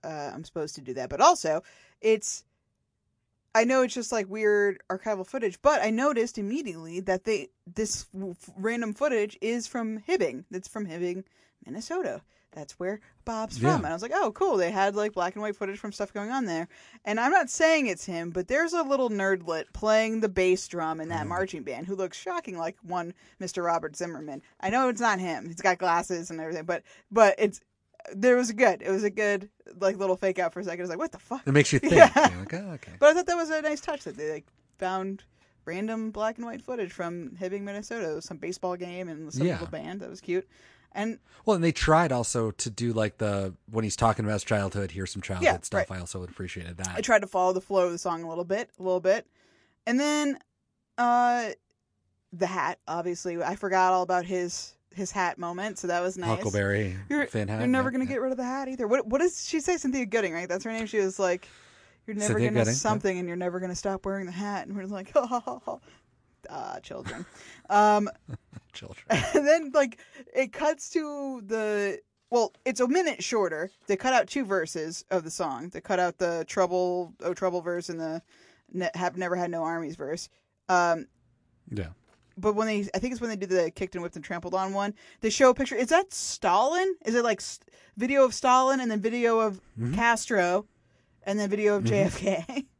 uh, 0.03 0.31
I'm 0.33 0.43
supposed 0.45 0.75
to 0.75 0.81
do 0.81 0.93
that, 0.93 1.09
but 1.09 1.19
also 1.19 1.61
it's. 1.99 2.43
I 3.55 3.63
know 3.63 3.81
it's 3.83 3.93
just 3.93 4.11
like 4.11 4.29
weird 4.29 4.79
archival 4.89 5.25
footage, 5.25 5.61
but 5.61 5.81
I 5.81 5.89
noticed 5.89 6.37
immediately 6.37 6.99
that 6.99 7.23
they 7.23 7.49
this 7.65 8.05
random 8.57 8.93
footage 8.93 9.37
is 9.41 9.65
from 9.67 10.01
Hibbing. 10.01 10.43
It's 10.51 10.67
from 10.67 10.85
Hibbing, 10.85 11.23
Minnesota. 11.65 12.21
That's 12.51 12.79
where 12.79 13.01
Bob's 13.25 13.59
Yeah. 13.59 13.71
from. 13.75 13.83
And 13.85 13.87
I 13.87 13.93
was 13.93 14.01
like, 14.01 14.13
oh, 14.13 14.31
cool. 14.31 14.55
They 14.57 14.71
had 14.71 14.95
like 14.95 15.13
black 15.13 15.35
and 15.35 15.41
white 15.41 15.55
footage 15.57 15.77
from 15.79 15.91
stuff 15.91 16.13
going 16.13 16.31
on 16.31 16.45
there. 16.45 16.67
And 17.03 17.19
I'm 17.19 17.31
not 17.31 17.49
saying 17.49 17.87
it's 17.87 18.05
him, 18.05 18.29
but 18.29 18.47
there's 18.47 18.71
a 18.73 18.83
little 18.83 19.09
nerdlet 19.09 19.65
playing 19.73 20.21
the 20.21 20.29
bass 20.29 20.65
drum 20.67 21.01
in 21.01 21.09
that 21.09 21.27
marching 21.27 21.63
band 21.63 21.87
who 21.87 21.95
looks 21.95 22.17
shocking 22.17 22.57
like 22.57 22.77
one 22.81 23.13
Mr. 23.41 23.63
Robert 23.65 23.95
Zimmerman. 23.97 24.41
I 24.61 24.69
know 24.69 24.87
it's 24.89 25.01
not 25.01 25.19
him. 25.19 25.47
He's 25.47 25.61
got 25.61 25.79
glasses 25.79 26.29
and 26.29 26.39
everything, 26.39 26.63
but 26.65 26.83
but 27.11 27.35
it's 27.37 27.59
there 28.13 28.35
was 28.35 28.49
a 28.49 28.53
good. 28.53 28.81
It 28.81 28.89
was 28.91 29.03
a 29.03 29.09
good 29.09 29.49
like 29.79 29.97
little 29.97 30.15
fake 30.15 30.39
out 30.39 30.53
for 30.53 30.59
a 30.59 30.63
second. 30.63 30.81
I 30.81 30.83
was 30.83 30.89
like, 30.89 30.99
what 30.99 31.11
the 31.11 31.19
fuck? 31.19 31.41
it 31.45 31.51
makes 31.51 31.71
you 31.73 31.79
think. 31.79 31.93
Yeah. 31.93 32.29
You're 32.29 32.39
like, 32.39 32.53
oh, 32.53 32.71
okay. 32.75 32.93
But 32.99 33.09
I 33.09 33.13
thought 33.13 33.25
that 33.27 33.35
was 33.37 33.49
a 33.49 33.61
nice 33.61 33.81
touch 33.81 34.03
that 34.03 34.17
they 34.17 34.31
like 34.31 34.45
found 34.77 35.23
random 35.65 36.11
black 36.11 36.37
and 36.37 36.45
white 36.45 36.61
footage 36.61 36.91
from 36.91 37.31
Hibbing, 37.39 37.61
Minnesota. 37.61 38.11
It 38.11 38.15
was 38.15 38.25
some 38.25 38.37
baseball 38.37 38.75
game 38.75 39.07
and 39.09 39.33
some 39.33 39.47
Yeah. 39.47 39.53
little 39.53 39.67
band. 39.67 40.01
That 40.01 40.09
was 40.09 40.21
cute. 40.21 40.47
And 40.91 41.19
Well, 41.45 41.55
and 41.55 41.63
they 41.63 41.71
tried 41.73 42.11
also 42.11 42.51
to 42.51 42.69
do 42.69 42.93
like 42.93 43.17
the 43.17 43.53
when 43.69 43.83
he's 43.83 43.95
talking 43.97 44.23
about 44.23 44.33
his 44.35 44.43
childhood, 44.43 44.91
here's 44.91 45.11
some 45.11 45.21
childhood 45.21 45.43
Yeah, 45.45 45.57
stuff. 45.61 45.89
right. 45.89 45.97
I 45.97 45.99
also 45.99 46.23
appreciated 46.23 46.77
that. 46.77 46.91
I 46.95 47.01
tried 47.01 47.19
to 47.21 47.27
follow 47.27 47.51
the 47.53 47.61
flow 47.61 47.85
of 47.87 47.91
the 47.91 47.97
song 47.97 48.23
a 48.23 48.29
little 48.29 48.45
bit, 48.45 48.69
a 48.79 48.83
little 48.83 48.99
bit. 49.01 49.27
And 49.87 49.99
then 49.99 50.37
uh 50.97 51.49
the 52.31 52.47
hat, 52.47 52.79
obviously. 52.87 53.41
I 53.41 53.55
forgot 53.55 53.93
all 53.93 54.03
about 54.03 54.25
his 54.25 54.73
his 54.95 55.11
hat 55.11 55.37
moment, 55.37 55.77
so 55.77 55.87
that 55.87 56.01
was 56.01 56.17
nice. 56.17 56.29
Huckleberry, 56.29 56.95
You're, 57.09 57.27
Finn 57.27 57.47
hat. 57.47 57.59
you're 57.59 57.67
never 57.67 57.91
gonna 57.91 58.05
get 58.05 58.21
rid 58.21 58.31
of 58.31 58.37
the 58.37 58.43
hat 58.43 58.67
either. 58.67 58.87
What 58.87 59.05
what 59.07 59.21
does 59.21 59.47
she 59.47 59.59
say? 59.59 59.77
Cynthia 59.77 60.05
Gooding, 60.05 60.33
right? 60.33 60.47
That's 60.49 60.63
her 60.63 60.71
name. 60.71 60.85
She 60.87 60.99
was 60.99 61.19
like, 61.19 61.47
"You're 62.07 62.15
never 62.15 62.27
Cynthia 62.33 62.47
gonna 62.49 62.59
Gooding, 62.61 62.73
yeah. 62.73 62.77
something, 62.77 63.19
and 63.19 63.27
you're 63.27 63.37
never 63.37 63.59
gonna 63.59 63.75
stop 63.75 64.05
wearing 64.05 64.25
the 64.25 64.31
hat." 64.31 64.67
And 64.67 64.75
we're 64.75 64.85
like, 64.85 65.11
"Ha 65.13 65.25
ha 65.25 65.39
ha 65.39 65.59
ha." 65.65 65.77
Ah, 66.49 66.77
children. 66.81 67.25
um, 67.69 68.07
children. 68.73 69.05
and 69.09 69.47
then 69.47 69.71
like 69.73 69.99
it 70.35 70.53
cuts 70.53 70.89
to 70.91 71.41
the 71.45 71.99
well, 72.29 72.53
it's 72.65 72.79
a 72.79 72.87
minute 72.87 73.23
shorter. 73.23 73.69
They 73.87 73.95
cut 73.95 74.13
out 74.13 74.27
two 74.27 74.45
verses 74.45 75.05
of 75.11 75.23
the 75.23 75.31
song. 75.31 75.69
They 75.69 75.81
cut 75.81 75.99
out 75.99 76.17
the 76.17 76.43
trouble, 76.47 77.13
oh 77.21 77.33
trouble 77.33 77.61
verse, 77.61 77.89
and 77.89 77.99
the 77.99 78.21
ne- 78.73 78.89
have 78.95 79.17
never 79.17 79.35
had 79.35 79.49
no 79.51 79.63
armies 79.63 79.95
verse. 79.95 80.29
Um, 80.69 81.07
Yeah. 81.71 81.89
But 82.37 82.53
when 82.53 82.67
they, 82.67 82.87
I 82.93 82.99
think 82.99 83.11
it's 83.13 83.21
when 83.21 83.29
they 83.29 83.35
do 83.35 83.45
the 83.45 83.71
kicked 83.71 83.95
and 83.95 84.01
whipped 84.03 84.15
and 84.15 84.25
trampled 84.25 84.53
on 84.53 84.73
one, 84.73 84.93
they 85.21 85.29
show 85.29 85.49
a 85.49 85.53
picture. 85.53 85.75
Is 85.75 85.89
that 85.89 86.11
Stalin? 86.13 86.95
Is 87.05 87.15
it 87.15 87.23
like 87.23 87.41
st- 87.41 87.69
video 87.97 88.23
of 88.25 88.33
Stalin 88.33 88.79
and 88.79 88.89
then 88.91 89.01
video 89.01 89.39
of 89.39 89.61
Mm-hmm. 89.79 89.95
Castro, 89.95 90.65
and 91.23 91.39
then 91.39 91.49
video 91.49 91.75
of 91.77 91.83
JFK? 91.83 92.65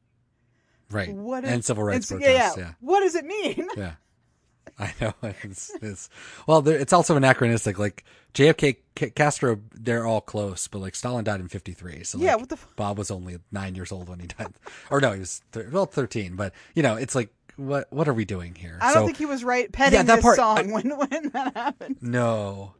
Right. 0.91 1.12
What 1.13 1.43
and 1.45 1.65
civil 1.65 1.83
rights 1.83 2.12
it's- 2.12 2.21
yeah, 2.27 2.38
protests. 2.50 2.57
yeah. 2.57 2.63
Yeah. 2.65 2.71
What 2.79 3.00
does 3.00 3.15
it 3.15 3.25
mean? 3.25 3.67
Yeah. 3.75 3.93
I 4.79 4.93
know. 5.01 5.13
It's, 5.43 5.71
it's 5.81 6.09
well, 6.47 6.62
there, 6.62 6.77
it's 6.77 6.93
also 6.93 7.15
anachronistic. 7.15 7.79
Like 7.79 8.03
JFK, 8.35 8.77
Ca- 8.95 9.09
Castro, 9.12 9.62
they're 9.74 10.05
all 10.05 10.21
close, 10.21 10.67
but 10.67 10.79
like 10.79 10.93
Stalin 10.95 11.24
died 11.24 11.39
in 11.39 11.47
'53. 11.47 12.03
So 12.03 12.19
Yeah, 12.19 12.35
what 12.35 12.50
the 12.50 12.55
f- 12.55 12.67
Bob 12.75 12.97
was 13.00 13.09
only 13.09 13.38
nine 13.51 13.74
years 13.75 13.91
old 13.91 14.09
when 14.09 14.19
he 14.19 14.27
died, 14.27 14.53
or 14.91 15.01
no, 15.01 15.13
he 15.13 15.19
was 15.21 15.41
thir- 15.51 15.69
well 15.71 15.85
13. 15.88 16.35
But 16.35 16.53
you 16.75 16.83
know, 16.83 16.95
it's 16.95 17.15
like 17.15 17.29
what 17.57 17.91
what 17.91 18.07
are 18.07 18.13
we 18.13 18.25
doing 18.25 18.55
here? 18.55 18.77
I 18.81 18.93
don't 18.93 19.01
So- 19.03 19.05
think 19.07 19.17
he 19.17 19.25
was 19.25 19.43
right 19.43 19.71
petting 19.71 20.05
that 20.05 20.15
this 20.15 20.24
part- 20.24 20.35
song 20.38 20.57
I- 20.71 20.74
when 20.74 20.89
when 20.97 21.29
that 21.29 21.53
happened. 21.55 21.97
No. 22.01 22.74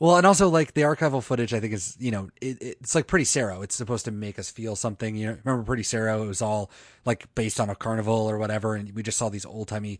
Well, 0.00 0.16
and 0.16 0.24
also 0.24 0.48
like 0.48 0.74
the 0.74 0.82
archival 0.82 1.20
footage, 1.22 1.52
I 1.52 1.58
think 1.58 1.72
is 1.72 1.96
you 1.98 2.12
know 2.12 2.28
it, 2.40 2.58
it's 2.60 2.94
like 2.94 3.06
Pretty 3.08 3.24
Sarah. 3.24 3.60
It's 3.62 3.74
supposed 3.74 4.04
to 4.04 4.12
make 4.12 4.38
us 4.38 4.48
feel 4.50 4.76
something. 4.76 5.16
You 5.16 5.26
know, 5.26 5.38
remember 5.44 5.64
Pretty 5.64 5.82
Sarah? 5.82 6.20
It 6.22 6.26
was 6.26 6.40
all 6.40 6.70
like 7.04 7.32
based 7.34 7.58
on 7.58 7.68
a 7.68 7.74
carnival 7.74 8.14
or 8.30 8.38
whatever, 8.38 8.74
and 8.76 8.92
we 8.94 9.02
just 9.02 9.18
saw 9.18 9.28
these 9.28 9.44
old 9.44 9.66
timey, 9.66 9.98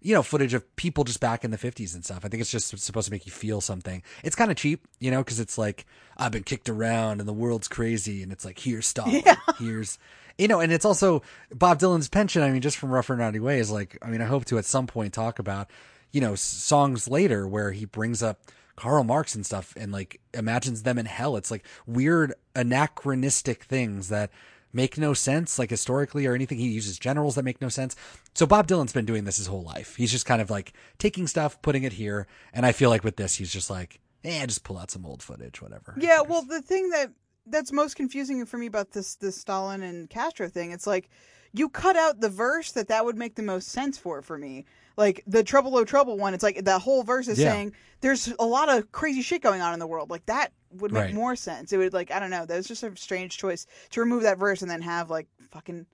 you 0.00 0.14
know, 0.14 0.22
footage 0.22 0.54
of 0.54 0.76
people 0.76 1.02
just 1.02 1.18
back 1.18 1.44
in 1.44 1.50
the 1.50 1.58
fifties 1.58 1.96
and 1.96 2.04
stuff. 2.04 2.24
I 2.24 2.28
think 2.28 2.40
it's 2.42 2.50
just 2.52 2.78
supposed 2.78 3.06
to 3.06 3.12
make 3.12 3.26
you 3.26 3.32
feel 3.32 3.60
something. 3.60 4.04
It's 4.22 4.36
kind 4.36 4.52
of 4.52 4.56
cheap, 4.56 4.86
you 5.00 5.10
know, 5.10 5.18
because 5.18 5.40
it's 5.40 5.58
like 5.58 5.84
I've 6.16 6.30
been 6.30 6.44
kicked 6.44 6.68
around 6.68 7.18
and 7.18 7.28
the 7.28 7.32
world's 7.32 7.66
crazy, 7.66 8.22
and 8.22 8.30
it's 8.30 8.44
like 8.44 8.60
here's 8.60 8.86
Stalin, 8.86 9.22
here's. 9.58 9.98
You 10.40 10.48
know, 10.48 10.60
and 10.60 10.72
it's 10.72 10.86
also 10.86 11.22
Bob 11.54 11.78
Dylan's 11.78 12.08
pension. 12.08 12.42
I 12.42 12.50
mean, 12.50 12.62
just 12.62 12.78
from 12.78 12.90
Rough 12.90 13.10
and 13.10 13.18
Rowdy 13.18 13.40
Ways. 13.40 13.70
Like, 13.70 13.98
I 14.00 14.08
mean, 14.08 14.22
I 14.22 14.24
hope 14.24 14.46
to 14.46 14.56
at 14.56 14.64
some 14.64 14.86
point 14.86 15.12
talk 15.12 15.38
about, 15.38 15.70
you 16.12 16.20
know, 16.22 16.34
songs 16.34 17.06
later 17.08 17.46
where 17.46 17.72
he 17.72 17.84
brings 17.84 18.22
up 18.22 18.40
Karl 18.74 19.04
Marx 19.04 19.34
and 19.34 19.44
stuff 19.44 19.74
and 19.76 19.92
like 19.92 20.18
imagines 20.32 20.82
them 20.82 20.98
in 20.98 21.04
hell. 21.04 21.36
It's 21.36 21.50
like 21.50 21.66
weird 21.86 22.32
anachronistic 22.56 23.64
things 23.64 24.08
that 24.08 24.30
make 24.72 24.96
no 24.96 25.12
sense, 25.12 25.58
like 25.58 25.68
historically 25.68 26.24
or 26.24 26.34
anything. 26.34 26.56
He 26.56 26.68
uses 26.68 26.98
generals 26.98 27.34
that 27.34 27.44
make 27.44 27.60
no 27.60 27.68
sense. 27.68 27.94
So 28.34 28.46
Bob 28.46 28.66
Dylan's 28.66 28.94
been 28.94 29.04
doing 29.04 29.24
this 29.24 29.36
his 29.36 29.48
whole 29.48 29.62
life. 29.62 29.96
He's 29.96 30.10
just 30.10 30.24
kind 30.24 30.40
of 30.40 30.48
like 30.48 30.72
taking 30.96 31.26
stuff, 31.26 31.60
putting 31.60 31.82
it 31.82 31.92
here. 31.92 32.26
And 32.54 32.64
I 32.64 32.72
feel 32.72 32.88
like 32.88 33.04
with 33.04 33.16
this, 33.16 33.34
he's 33.34 33.52
just 33.52 33.68
like, 33.68 34.00
eh, 34.24 34.46
just 34.46 34.64
pull 34.64 34.78
out 34.78 34.90
some 34.90 35.04
old 35.04 35.22
footage, 35.22 35.60
whatever. 35.60 35.94
Yeah, 35.98 36.22
well, 36.22 36.42
the 36.42 36.62
thing 36.62 36.88
that 36.90 37.12
that's 37.46 37.72
most 37.72 37.96
confusing 37.96 38.44
for 38.46 38.58
me 38.58 38.66
about 38.66 38.92
this 38.92 39.16
this 39.16 39.36
Stalin 39.36 39.82
and 39.82 40.08
Castro 40.10 40.48
thing, 40.48 40.70
it's 40.72 40.86
like 40.86 41.08
you 41.52 41.68
cut 41.68 41.96
out 41.96 42.20
the 42.20 42.28
verse 42.28 42.72
that 42.72 42.88
that 42.88 43.04
would 43.04 43.16
make 43.16 43.34
the 43.34 43.42
most 43.42 43.68
sense 43.68 43.98
for 43.98 44.22
for 44.22 44.38
me. 44.38 44.64
Like 44.96 45.22
the 45.26 45.42
trouble 45.42 45.76
oh 45.76 45.84
trouble 45.84 46.16
one, 46.18 46.34
it's 46.34 46.42
like 46.42 46.64
that 46.64 46.82
whole 46.82 47.02
verse 47.02 47.26
is 47.28 47.38
Yeah. 47.38 47.52
saying 47.52 47.72
there's 48.00 48.32
a 48.38 48.44
lot 48.46 48.68
of 48.68 48.92
crazy 48.92 49.22
shit 49.22 49.42
going 49.42 49.60
on 49.60 49.72
in 49.72 49.78
the 49.80 49.86
world. 49.86 50.10
Like 50.10 50.26
that 50.26 50.52
would 50.72 50.92
make 50.92 51.04
Right. 51.04 51.14
more 51.14 51.34
sense. 51.34 51.72
It 51.72 51.78
would 51.78 51.92
like 51.92 52.10
I 52.10 52.20
don't 52.20 52.30
know. 52.30 52.46
That 52.46 52.56
was 52.56 52.66
just 52.68 52.82
a 52.82 52.94
strange 52.96 53.36
choice 53.38 53.66
to 53.90 54.00
remove 54.00 54.22
that 54.22 54.38
verse 54.38 54.62
and 54.62 54.70
then 54.70 54.82
have 54.82 55.10
like 55.10 55.26
fucking 55.50 55.86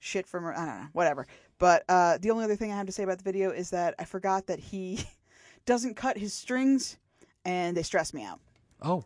shit 0.00 0.26
from 0.26 0.46
I 0.46 0.52
don't 0.56 0.66
know 0.66 0.88
whatever. 0.92 1.26
But 1.58 1.84
uh, 1.88 2.18
the 2.18 2.30
only 2.30 2.44
other 2.44 2.54
thing 2.56 2.70
I 2.72 2.76
have 2.76 2.86
to 2.86 2.92
say 2.92 3.02
about 3.02 3.18
the 3.18 3.24
video 3.24 3.50
is 3.50 3.70
that 3.70 3.94
I 3.98 4.04
forgot 4.04 4.46
that 4.46 4.60
he 4.60 5.04
doesn't 5.66 5.94
cut 5.96 6.16
his 6.16 6.32
strings, 6.32 6.98
and 7.44 7.76
they 7.76 7.82
stress 7.82 8.14
me 8.14 8.24
out. 8.24 8.38
oh, 8.82 9.04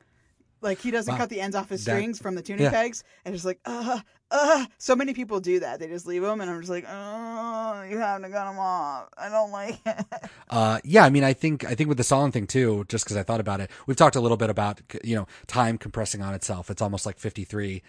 Like 0.62 0.81
he 0.81 0.90
doesn't 0.90 1.12
Wow. 1.12 1.19
cut 1.19 1.28
the 1.28 1.40
ends 1.40 1.57
off 1.57 1.69
his 1.69 1.85
That- 1.85 1.92
strings 1.92 2.19
from 2.19 2.35
the 2.37 2.42
tuning 2.42 2.62
yeah. 2.64 2.71
pegs, 2.71 3.02
and 3.25 3.35
it's 3.35 3.45
like, 3.45 3.59
uh, 3.64 4.00
uh. 4.31 4.66
So 4.78 4.95
many 4.97 5.12
people 5.12 5.40
do 5.40 5.61
that. 5.61 5.81
They 5.81 5.88
just 5.88 6.07
leave 6.07 6.23
them, 6.23 6.40
and 6.40 6.50
I'm 6.50 6.61
just 6.61 6.71
like, 6.71 6.87
oh, 6.88 7.83
you 7.90 7.99
have 7.99 8.23
to 8.23 8.28
cut 8.28 8.47
them 8.47 8.59
off. 8.59 9.09
I 9.19 9.28
don't 9.28 9.50
like 9.50 9.81
it. 9.87 10.07
Uh, 10.49 10.78
yeah, 10.85 11.04
I 11.04 11.11
mean, 11.11 11.25
I 11.25 11.33
think 11.33 11.64
I 11.64 11.75
think 11.75 11.88
with 11.88 11.99
the 11.99 12.04
Stalin 12.04 12.33
thing 12.33 12.47
too, 12.47 12.85
just 12.88 13.04
because 13.04 13.16
I 13.16 13.23
thought 13.23 13.40
about 13.40 13.61
it, 13.61 13.71
we've 13.87 13.97
talked 13.97 14.16
a 14.16 14.21
little 14.21 14.37
bit 14.37 14.50
about 14.50 14.81
you 15.04 15.16
know 15.16 15.26
time 15.47 15.76
compressing 15.78 16.23
on 16.23 16.33
itself. 16.35 16.71
It's 16.71 16.81
almost 16.83 17.04
like 17.07 17.19
53, 17.19 17.83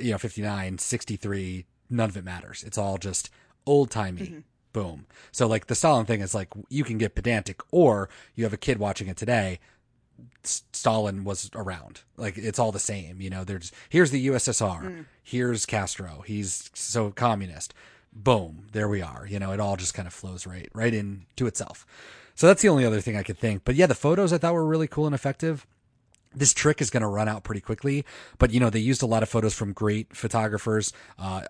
you 0.00 0.10
know, 0.12 0.18
59, 0.18 0.78
63. 0.78 1.66
None 1.90 2.08
of 2.08 2.16
it 2.16 2.24
matters. 2.24 2.62
It's 2.66 2.78
all 2.78 2.98
just 2.98 3.30
old 3.66 3.90
timey. 3.90 4.44
Boom. 4.72 5.06
So 5.32 5.46
like 5.48 5.66
the 5.66 5.74
Stalin 5.74 6.06
thing 6.06 6.20
is 6.20 6.34
like 6.34 6.48
you 6.68 6.84
can 6.84 6.96
get 6.98 7.14
pedantic, 7.14 7.60
or 7.72 8.08
you 8.34 8.44
have 8.44 8.52
a 8.52 8.56
kid 8.56 8.78
watching 8.78 9.08
it 9.08 9.16
today. 9.16 9.58
Stalin 10.42 11.24
was 11.24 11.50
around. 11.54 12.02
Like 12.16 12.36
it's 12.38 12.58
all 12.58 12.72
the 12.72 12.78
same, 12.78 13.20
you 13.20 13.30
know. 13.30 13.44
There's 13.44 13.72
here's 13.88 14.10
the 14.10 14.26
USSR, 14.28 15.04
here's 15.22 15.66
Castro. 15.66 16.22
He's 16.26 16.70
so 16.74 17.10
communist. 17.10 17.74
Boom, 18.12 18.66
there 18.72 18.88
we 18.88 19.02
are. 19.02 19.26
You 19.28 19.38
know, 19.38 19.52
it 19.52 19.60
all 19.60 19.76
just 19.76 19.94
kind 19.94 20.08
of 20.08 20.14
flows 20.14 20.46
right 20.46 20.68
right 20.74 20.94
into 20.94 21.46
itself. 21.46 21.86
So 22.34 22.46
that's 22.46 22.62
the 22.62 22.68
only 22.68 22.86
other 22.86 23.00
thing 23.00 23.16
I 23.16 23.22
could 23.22 23.38
think. 23.38 23.62
But 23.64 23.74
yeah, 23.74 23.86
the 23.86 23.94
photos 23.94 24.32
I 24.32 24.38
thought 24.38 24.54
were 24.54 24.66
really 24.66 24.88
cool 24.88 25.06
and 25.06 25.14
effective. 25.14 25.66
This 26.32 26.54
trick 26.54 26.80
is 26.80 26.90
going 26.90 27.00
to 27.02 27.08
run 27.08 27.28
out 27.28 27.42
pretty 27.42 27.60
quickly, 27.60 28.04
but 28.38 28.52
you 28.52 28.60
know 28.60 28.70
they 28.70 28.78
used 28.78 29.02
a 29.02 29.06
lot 29.06 29.24
of 29.24 29.28
photos 29.28 29.52
from 29.52 29.72
great 29.72 30.14
photographers. 30.16 30.92
Uh, 31.18 31.42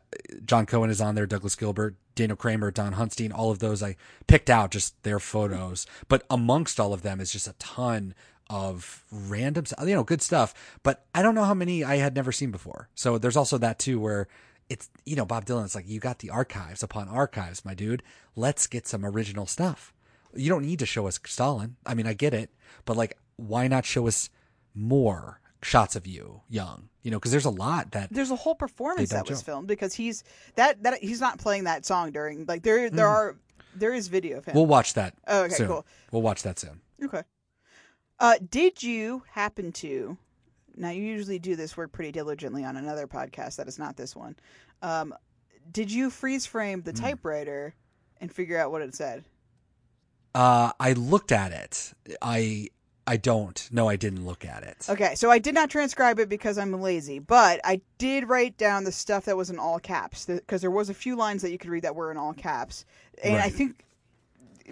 John 0.44 0.64
Cohen 0.64 0.88
is 0.88 1.02
on 1.02 1.14
there, 1.14 1.26
Douglas 1.26 1.54
Gilbert, 1.54 1.96
Daniel 2.14 2.36
Kramer, 2.36 2.70
Don 2.70 2.94
Hunstein, 2.94 3.30
all 3.32 3.50
of 3.50 3.58
those 3.58 3.82
I 3.82 3.96
picked 4.26 4.48
out 4.48 4.70
just 4.70 5.00
their 5.02 5.20
photos. 5.20 5.86
But 6.08 6.24
amongst 6.30 6.80
all 6.80 6.94
of 6.94 7.02
them 7.02 7.20
is 7.20 7.30
just 7.30 7.46
a 7.46 7.54
ton 7.58 8.14
of 8.50 9.04
random, 9.12 9.64
you 9.86 9.94
know, 9.94 10.02
good 10.02 10.20
stuff. 10.20 10.52
But 10.82 11.06
I 11.14 11.22
don't 11.22 11.36
know 11.36 11.44
how 11.44 11.54
many 11.54 11.84
I 11.84 11.96
had 11.96 12.14
never 12.14 12.32
seen 12.32 12.50
before. 12.50 12.88
So 12.94 13.16
there's 13.16 13.36
also 13.36 13.56
that 13.58 13.78
too, 13.78 14.00
where 14.00 14.26
it's 14.68 14.90
you 15.06 15.16
know 15.16 15.24
Bob 15.24 15.46
Dylan. 15.46 15.64
It's 15.64 15.74
like 15.74 15.88
you 15.88 16.00
got 16.00 16.18
the 16.18 16.30
archives 16.30 16.82
upon 16.82 17.08
archives, 17.08 17.64
my 17.64 17.74
dude. 17.74 18.02
Let's 18.34 18.66
get 18.66 18.86
some 18.86 19.06
original 19.06 19.46
stuff. 19.46 19.94
You 20.34 20.50
don't 20.50 20.66
need 20.66 20.80
to 20.80 20.86
show 20.86 21.06
us 21.06 21.18
Stalin. 21.24 21.76
I 21.86 21.94
mean, 21.94 22.06
I 22.06 22.12
get 22.12 22.34
it, 22.34 22.50
but 22.84 22.96
like, 22.96 23.16
why 23.36 23.68
not 23.68 23.84
show 23.84 24.06
us 24.06 24.30
more 24.74 25.40
shots 25.62 25.96
of 25.96 26.06
you 26.06 26.42
young? 26.48 26.88
You 27.02 27.12
know, 27.12 27.18
because 27.18 27.30
there's 27.30 27.46
a 27.46 27.50
lot 27.50 27.92
that 27.92 28.12
There's 28.12 28.30
a 28.30 28.36
whole 28.36 28.54
performance 28.54 29.10
that 29.10 29.28
was 29.28 29.38
show. 29.38 29.44
filmed 29.44 29.68
because 29.68 29.94
he's 29.94 30.24
that 30.56 30.82
that 30.82 30.98
he's 31.02 31.20
not 31.20 31.38
playing 31.38 31.64
that 31.64 31.86
song 31.86 32.10
during 32.10 32.46
like 32.46 32.62
there 32.62 32.90
there 32.90 33.06
mm. 33.06 33.10
are 33.10 33.36
there 33.76 33.94
is 33.94 34.08
video 34.08 34.38
of 34.38 34.44
him. 34.44 34.56
We'll 34.56 34.66
watch 34.66 34.94
that. 34.94 35.14
Oh, 35.28 35.44
okay, 35.44 35.54
soon. 35.54 35.68
cool. 35.68 35.86
We'll 36.10 36.22
watch 36.22 36.42
that 36.42 36.58
soon. 36.58 36.80
Okay. 37.02 37.22
Uh, 38.20 38.34
did 38.50 38.82
you 38.82 39.22
happen 39.32 39.72
to? 39.72 40.16
Now 40.76 40.90
you 40.90 41.02
usually 41.02 41.38
do 41.38 41.56
this 41.56 41.76
work 41.76 41.90
pretty 41.90 42.12
diligently 42.12 42.64
on 42.64 42.76
another 42.76 43.06
podcast 43.06 43.56
that 43.56 43.66
is 43.66 43.78
not 43.78 43.96
this 43.96 44.14
one. 44.14 44.36
Um, 44.82 45.14
did 45.72 45.90
you 45.90 46.10
freeze 46.10 46.46
frame 46.46 46.82
the 46.82 46.92
typewriter 46.92 47.74
and 48.20 48.32
figure 48.32 48.58
out 48.58 48.70
what 48.70 48.82
it 48.82 48.94
said? 48.94 49.24
Uh, 50.34 50.72
I 50.78 50.92
looked 50.92 51.32
at 51.32 51.52
it. 51.52 51.92
I 52.22 52.68
I 53.06 53.16
don't. 53.16 53.68
No, 53.72 53.88
I 53.88 53.96
didn't 53.96 54.24
look 54.24 54.44
at 54.44 54.62
it. 54.62 54.86
Okay, 54.88 55.14
so 55.16 55.30
I 55.30 55.38
did 55.40 55.54
not 55.54 55.68
transcribe 55.68 56.20
it 56.20 56.28
because 56.28 56.58
I'm 56.58 56.80
lazy, 56.80 57.18
but 57.18 57.60
I 57.64 57.80
did 57.98 58.28
write 58.28 58.56
down 58.56 58.84
the 58.84 58.92
stuff 58.92 59.24
that 59.24 59.36
was 59.36 59.50
in 59.50 59.58
all 59.58 59.80
caps 59.80 60.26
because 60.26 60.60
there 60.60 60.70
was 60.70 60.90
a 60.90 60.94
few 60.94 61.16
lines 61.16 61.42
that 61.42 61.50
you 61.50 61.58
could 61.58 61.70
read 61.70 61.82
that 61.82 61.96
were 61.96 62.12
in 62.12 62.16
all 62.16 62.32
caps, 62.32 62.84
and 63.24 63.36
I 63.36 63.48
think 63.48 63.84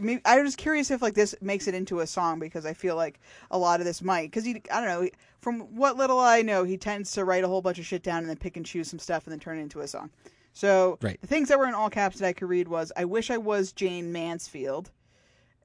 maybe, 0.03 0.21
I 0.25 0.41
was 0.41 0.57
curious 0.57 0.91
if 0.91 1.03
like 1.03 1.15
this 1.15 1.35
makes 1.41 1.69
it 1.69 1.75
into 1.75 2.01
a 2.01 2.07
song 2.07 2.39
because 2.39 2.67
I 2.67 2.73
feel 2.73 2.97
like 2.97 3.21
a 3.51 3.59
lot 3.59 3.81
of 3.81 3.87
this 3.87 4.03
might 4.03 4.27
because 4.31 4.45
he 4.45 4.63
I 4.73 4.81
don't 4.85 5.03
know 5.03 5.09
from 5.41 5.61
what 5.77 5.97
little 5.97 6.19
I 6.19 6.43
know 6.43 6.65
he 6.65 6.77
tends 6.77 7.13
to 7.13 7.25
write 7.25 7.45
a 7.45 7.49
whole 7.49 7.63
bunch 7.63 7.79
of 7.79 7.87
shit 7.87 8.03
down 8.03 8.19
and 8.19 8.29
then 8.29 8.37
pick 8.37 8.57
and 8.57 8.67
choose 8.67 8.89
some 8.89 8.99
stuff 8.99 9.25
and 9.27 9.33
then 9.33 9.41
turn 9.41 9.59
it 9.59 9.63
into 9.63 9.81
a 9.81 9.89
song. 9.89 10.11
So 10.53 10.99
Right. 11.03 11.21
the 11.21 11.27
things 11.27 11.49
that 11.49 11.59
were 11.59 11.67
in 11.69 11.75
all 11.75 11.91
caps 11.91 12.19
that 12.19 12.27
I 12.27 12.33
could 12.33 12.49
read 12.49 12.69
was 12.69 12.91
I 12.97 13.05
wish 13.05 13.31
I 13.31 13.37
was 13.39 13.73
Jayne 13.73 14.11
Mansfield, 14.13 14.91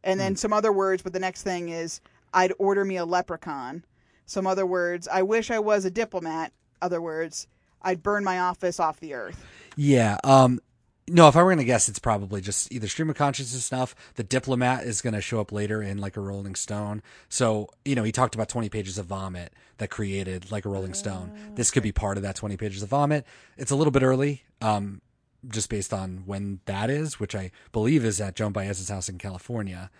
and 0.03 0.19
then 0.19 0.35
some 0.35 0.53
other 0.53 0.71
words. 0.71 1.01
But 1.01 1.13
the 1.13 1.19
next 1.19 1.43
thing 1.43 1.69
is 1.69 2.01
I'd 2.33 2.53
order 2.59 2.85
me 2.85 2.97
a 2.97 3.05
leprechaun. 3.05 3.83
Some 4.25 4.47
other 4.47 4.65
words. 4.65 5.07
I 5.07 5.21
wish 5.23 5.49
I 5.51 5.59
was 5.59 5.85
a 5.85 5.91
diplomat. 5.91 6.53
Other 6.81 7.01
words. 7.01 7.47
I'd 7.81 8.01
burn 8.01 8.23
my 8.23 8.39
office 8.39 8.79
off 8.79 8.99
the 8.99 9.13
earth. 9.13 9.45
Yeah. 9.75 10.17
Um. 10.23 10.59
No, 11.09 11.27
if 11.27 11.35
I 11.35 11.43
were 11.43 11.51
gonna 11.51 11.65
guess, 11.65 11.89
it's 11.89 11.99
probably 11.99 12.39
just 12.39 12.71
either 12.71 12.87
stream 12.87 13.09
of 13.09 13.17
consciousness 13.17 13.65
stuff. 13.65 13.93
The 14.15 14.23
diplomat 14.23 14.83
is 14.85 15.01
gonna 15.01 15.19
show 15.21 15.41
up 15.41 15.51
later 15.51 15.81
in 15.81 15.97
like 15.97 16.15
a 16.15 16.21
Rolling 16.21 16.55
Stone. 16.55 17.03
So 17.27 17.69
you 17.83 17.95
know, 17.95 18.03
he 18.03 18.11
talked 18.11 18.35
about 18.35 18.47
twenty 18.49 18.69
pages 18.69 18.97
of 18.97 19.07
vomit 19.07 19.53
that 19.79 19.89
created 19.89 20.51
like 20.51 20.65
a 20.65 20.69
Rolling 20.69 20.93
Stone. 20.93 21.33
This 21.55 21.71
could 21.71 21.83
be 21.83 21.91
part 21.91 22.15
of 22.17 22.23
that 22.23 22.37
twenty 22.37 22.55
pages 22.55 22.81
of 22.83 22.89
vomit. 22.89 23.25
It's 23.57 23.71
a 23.71 23.75
little 23.75 23.91
bit 23.91 24.03
early. 24.03 24.43
Um. 24.61 25.01
Just 25.45 25.69
based 25.69 25.91
on 25.93 26.23
when 26.25 26.61
that 26.67 26.89
is, 26.89 27.19
which 27.19 27.35
I 27.35 27.51
believe 27.73 28.05
is 28.05 28.21
at 28.21 28.33
Joan 28.33 28.53
Baez's 28.53 28.87
house 28.87 29.09
in 29.09 29.17
California, 29.17 29.91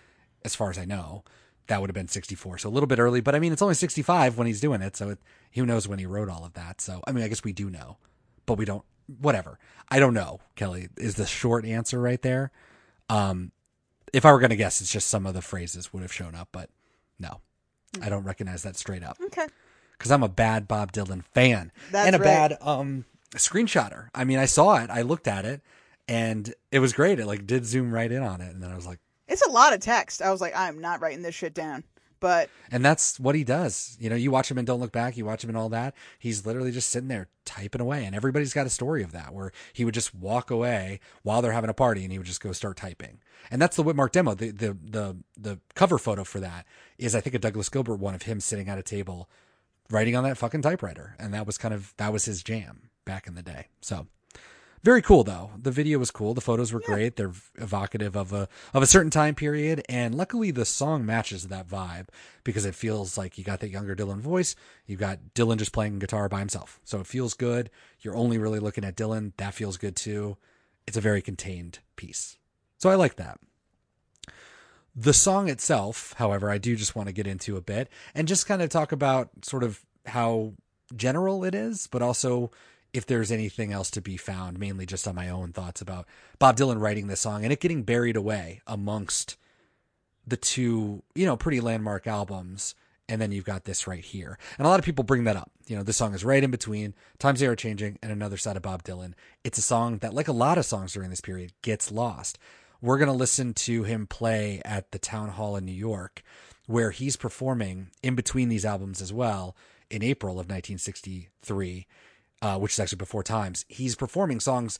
as 0.42 0.54
far 0.54 0.70
as 0.70 0.78
I 0.78 0.86
know. 0.86 1.22
That 1.66 1.82
would 1.82 1.90
have 1.90 1.94
been 1.94 2.08
64. 2.08 2.56
So 2.56 2.68
a 2.68 2.70
little 2.70 2.86
bit 2.86 2.98
early, 2.98 3.20
but 3.20 3.34
I 3.34 3.38
mean, 3.40 3.52
it's 3.52 3.60
only 3.60 3.74
65 3.74 4.38
when 4.38 4.46
he's 4.46 4.62
doing 4.62 4.80
it. 4.80 4.96
So 4.96 5.10
it, 5.10 5.18
who 5.52 5.66
knows 5.66 5.86
when 5.86 5.98
he 5.98 6.06
wrote 6.06 6.30
all 6.30 6.46
of 6.46 6.54
that. 6.54 6.80
So, 6.80 7.02
I 7.06 7.12
mean, 7.12 7.24
I 7.24 7.28
guess 7.28 7.44
we 7.44 7.52
do 7.52 7.68
know, 7.68 7.98
but 8.46 8.54
we 8.56 8.64
don't, 8.64 8.84
whatever. 9.20 9.58
I 9.88 9.98
don't 9.98 10.14
know, 10.14 10.40
Kelly, 10.56 10.88
is 10.96 11.14
the 11.14 11.26
short 11.26 11.64
answer 11.64 12.00
right 12.00 12.20
there. 12.22 12.50
Um, 13.08 13.52
if 14.12 14.24
I 14.24 14.32
were 14.32 14.38
going 14.40 14.50
to 14.50 14.56
guess, 14.56 14.80
it's 14.80 14.90
just 14.92 15.08
some 15.08 15.26
of 15.26 15.34
the 15.34 15.42
phrases 15.42 15.92
would 15.92 16.02
have 16.02 16.12
shown 16.12 16.34
up, 16.34 16.48
but 16.52 16.70
no, 17.18 17.40
I 18.00 18.08
don't 18.08 18.24
recognize 18.24 18.62
that 18.62 18.76
straight 18.76 19.02
up 19.02 19.18
Okay. 19.26 19.46
because 19.98 20.10
I'm 20.10 20.22
a 20.22 20.28
bad 20.28 20.66
Bob 20.68 20.92
Dylan 20.92 21.24
fan 21.24 21.70
That's 21.90 22.06
and 22.06 22.16
a 22.16 22.18
right. 22.18 22.24
bad 22.50 22.58
um 22.60 23.04
screenshotter. 23.34 24.08
I 24.14 24.24
mean, 24.24 24.38
I 24.38 24.46
saw 24.46 24.76
it, 24.82 24.90
I 24.90 25.02
looked 25.02 25.26
at 25.28 25.44
it, 25.44 25.60
and 26.08 26.52
it 26.70 26.78
was 26.78 26.92
great. 26.92 27.18
It 27.18 27.26
like 27.26 27.46
did 27.46 27.66
zoom 27.66 27.92
right 27.92 28.10
in 28.10 28.22
on 28.22 28.40
it, 28.40 28.52
and 28.54 28.62
then 28.62 28.70
I 28.70 28.76
was 28.76 28.86
like, 28.86 29.00
It's 29.28 29.42
a 29.46 29.50
lot 29.50 29.72
of 29.72 29.80
text. 29.80 30.22
I 30.22 30.30
was 30.30 30.40
like, 30.40 30.56
I'm 30.56 30.80
not 30.80 31.00
writing 31.00 31.22
this 31.22 31.34
shit 31.34 31.54
down. 31.54 31.84
But 32.20 32.48
and 32.70 32.84
that's 32.84 33.20
what 33.20 33.34
he 33.34 33.44
does. 33.44 33.96
You 34.00 34.10
know, 34.10 34.16
you 34.16 34.30
watch 34.30 34.50
him 34.50 34.58
and 34.58 34.66
Don't 34.66 34.80
Look 34.80 34.92
Back, 34.92 35.16
you 35.16 35.24
watch 35.24 35.44
him 35.44 35.50
and 35.50 35.56
all 35.56 35.68
that. 35.70 35.94
He's 36.18 36.46
literally 36.46 36.72
just 36.72 36.90
sitting 36.90 37.08
there 37.08 37.28
typing 37.44 37.80
away, 37.80 38.04
and 38.04 38.14
everybody's 38.14 38.54
got 38.54 38.66
a 38.66 38.70
story 38.70 39.02
of 39.02 39.12
that 39.12 39.34
where 39.34 39.52
he 39.72 39.84
would 39.84 39.94
just 39.94 40.14
walk 40.14 40.50
away 40.50 41.00
while 41.22 41.42
they're 41.42 41.52
having 41.52 41.70
a 41.70 41.74
party, 41.74 42.02
and 42.02 42.12
he 42.12 42.18
would 42.18 42.26
just 42.26 42.40
go 42.40 42.52
start 42.52 42.76
typing. 42.76 43.20
And 43.50 43.60
that's 43.60 43.76
the 43.76 43.84
Witmark 43.84 44.12
demo. 44.12 44.34
The 44.34 44.50
the 44.50 44.76
the 44.82 45.16
the 45.36 45.60
cover 45.74 45.98
photo 45.98 46.24
for 46.24 46.40
that 46.40 46.66
is 46.98 47.14
I 47.14 47.20
think 47.20 47.34
a 47.34 47.38
Douglas 47.38 47.68
Gilbert 47.68 47.96
one 47.96 48.14
of 48.14 48.22
him 48.22 48.40
sitting 48.40 48.68
at 48.68 48.78
a 48.78 48.82
table 48.82 49.28
writing 49.90 50.16
on 50.16 50.24
that 50.24 50.38
fucking 50.38 50.62
typewriter, 50.62 51.16
and 51.18 51.34
that 51.34 51.46
was 51.46 51.58
kind 51.58 51.74
of 51.74 51.94
that 51.96 52.12
was 52.12 52.24
his 52.24 52.42
jam 52.42 52.90
back 53.04 53.26
in 53.26 53.34
the 53.34 53.42
day. 53.42 53.68
So 53.80 54.06
very 54.84 55.00
cool 55.00 55.24
though. 55.24 55.50
The 55.60 55.70
video 55.70 55.98
was 55.98 56.10
cool. 56.10 56.34
The 56.34 56.42
photos 56.42 56.70
were 56.70 56.80
great. 56.80 57.16
They're 57.16 57.32
evocative 57.56 58.14
of 58.14 58.34
a 58.34 58.48
of 58.74 58.82
a 58.82 58.86
certain 58.86 59.10
time 59.10 59.34
period, 59.34 59.82
and 59.88 60.14
luckily 60.14 60.50
the 60.50 60.66
song 60.66 61.06
matches 61.06 61.48
that 61.48 61.66
vibe 61.66 62.08
because 62.44 62.66
it 62.66 62.74
feels 62.74 63.16
like 63.16 63.38
you 63.38 63.44
got 63.44 63.60
that 63.60 63.70
younger 63.70 63.96
Dylan 63.96 64.20
voice. 64.20 64.54
You've 64.86 65.00
got 65.00 65.18
Dylan 65.34 65.56
just 65.56 65.72
playing 65.72 65.98
guitar 66.00 66.28
by 66.28 66.40
himself, 66.40 66.80
so 66.84 67.00
it 67.00 67.06
feels 67.06 67.32
good. 67.32 67.70
You're 68.02 68.14
only 68.14 68.36
really 68.36 68.60
looking 68.60 68.84
at 68.84 68.94
Dylan. 68.94 69.32
That 69.38 69.54
feels 69.54 69.78
good 69.78 69.96
too. 69.96 70.36
It's 70.86 70.98
a 70.98 71.00
very 71.00 71.22
contained 71.22 71.78
piece, 71.96 72.36
so 72.76 72.90
I 72.90 72.94
like 72.94 73.16
that. 73.16 73.40
The 74.94 75.14
song 75.14 75.48
itself, 75.48 76.14
however, 76.18 76.50
I 76.50 76.58
do 76.58 76.76
just 76.76 76.94
want 76.94 77.08
to 77.08 77.14
get 77.14 77.26
into 77.26 77.56
a 77.56 77.62
bit 77.62 77.88
and 78.14 78.28
just 78.28 78.46
kind 78.46 78.60
of 78.60 78.68
talk 78.68 78.92
about 78.92 79.30
sort 79.42 79.64
of 79.64 79.80
how 80.06 80.52
general 80.94 81.42
it 81.42 81.54
is, 81.54 81.86
but 81.86 82.02
also 82.02 82.50
if 82.94 83.04
there's 83.04 83.32
anything 83.32 83.72
else 83.72 83.90
to 83.90 84.00
be 84.00 84.16
found, 84.16 84.58
mainly 84.58 84.86
just 84.86 85.06
on 85.08 85.16
my 85.16 85.28
own 85.28 85.52
thoughts 85.52 85.82
about 85.82 86.06
Bob 86.38 86.56
Dylan 86.56 86.80
writing 86.80 87.08
this 87.08 87.20
song 87.20 87.42
and 87.42 87.52
it 87.52 87.60
getting 87.60 87.82
buried 87.82 88.16
away 88.16 88.62
amongst 88.68 89.36
the 90.24 90.36
two, 90.36 91.02
you 91.14 91.26
know, 91.26 91.36
pretty 91.36 91.60
landmark 91.60 92.06
albums. 92.06 92.76
And 93.06 93.20
then 93.20 93.32
you've 93.32 93.44
got 93.44 93.64
this 93.64 93.86
right 93.86 94.02
here. 94.02 94.38
And 94.56 94.66
a 94.66 94.70
lot 94.70 94.78
of 94.78 94.84
people 94.86 95.04
bring 95.04 95.24
that 95.24 95.36
up. 95.36 95.50
You 95.66 95.76
know, 95.76 95.82
this 95.82 95.98
song 95.98 96.14
is 96.14 96.24
right 96.24 96.42
in 96.42 96.50
between 96.50 96.94
Times 97.18 97.40
They 97.40 97.46
Are 97.46 97.56
Changing 97.56 97.98
and 98.02 98.10
another 98.10 98.38
side 98.38 98.56
of 98.56 98.62
Bob 98.62 98.82
Dylan. 98.82 99.12
It's 99.42 99.58
a 99.58 99.62
song 99.62 99.98
that, 99.98 100.14
like 100.14 100.28
a 100.28 100.32
lot 100.32 100.56
of 100.56 100.64
songs 100.64 100.94
during 100.94 101.10
this 101.10 101.20
period, 101.20 101.52
gets 101.60 101.92
lost. 101.92 102.38
We're 102.80 102.96
going 102.96 103.10
to 103.10 103.12
listen 103.12 103.52
to 103.54 103.82
him 103.82 104.06
play 104.06 104.62
at 104.64 104.92
the 104.92 104.98
town 104.98 105.30
hall 105.30 105.56
in 105.56 105.66
New 105.66 105.72
York, 105.72 106.22
where 106.66 106.92
he's 106.92 107.16
performing 107.16 107.88
in 108.02 108.14
between 108.14 108.48
these 108.48 108.64
albums 108.64 109.02
as 109.02 109.12
well 109.12 109.54
in 109.90 110.02
April 110.02 110.34
of 110.34 110.46
1963, 110.46 111.86
uh, 112.44 112.58
which 112.58 112.74
is 112.74 112.80
actually 112.80 112.98
before 112.98 113.22
Times. 113.22 113.64
He's 113.68 113.96
performing 113.96 114.38
songs 114.38 114.78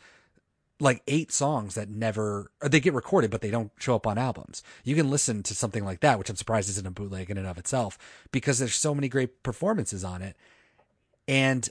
like 0.81 1.03
eight 1.07 1.33
songs 1.33 1.77
that 1.77 1.89
never 1.89 2.51
they 2.61 2.81
get 2.81 2.93
recorded 2.93 3.31
but 3.31 3.41
they 3.41 3.51
don't 3.51 3.71
show 3.79 3.95
up 3.95 4.07
on 4.07 4.19
albums. 4.19 4.63
You 4.83 4.95
can 4.95 5.09
listen 5.09 5.43
to 5.45 5.55
something 5.55 5.85
like 5.85 6.01
that, 6.01 6.19
which 6.19 6.29
I'm 6.29 6.37
surprised 6.37 6.69
isn't 6.69 6.87
a 6.87 6.91
bootleg 6.91 7.31
in 7.31 7.39
and 7.39 7.47
of 7.47 7.57
itself, 7.57 7.97
because 8.33 8.59
there's 8.59 8.75
so 8.75 8.95
many 8.95 9.09
great 9.09 9.43
performances 9.43 10.05
on 10.05 10.21
it. 10.21 10.37
And 11.27 11.69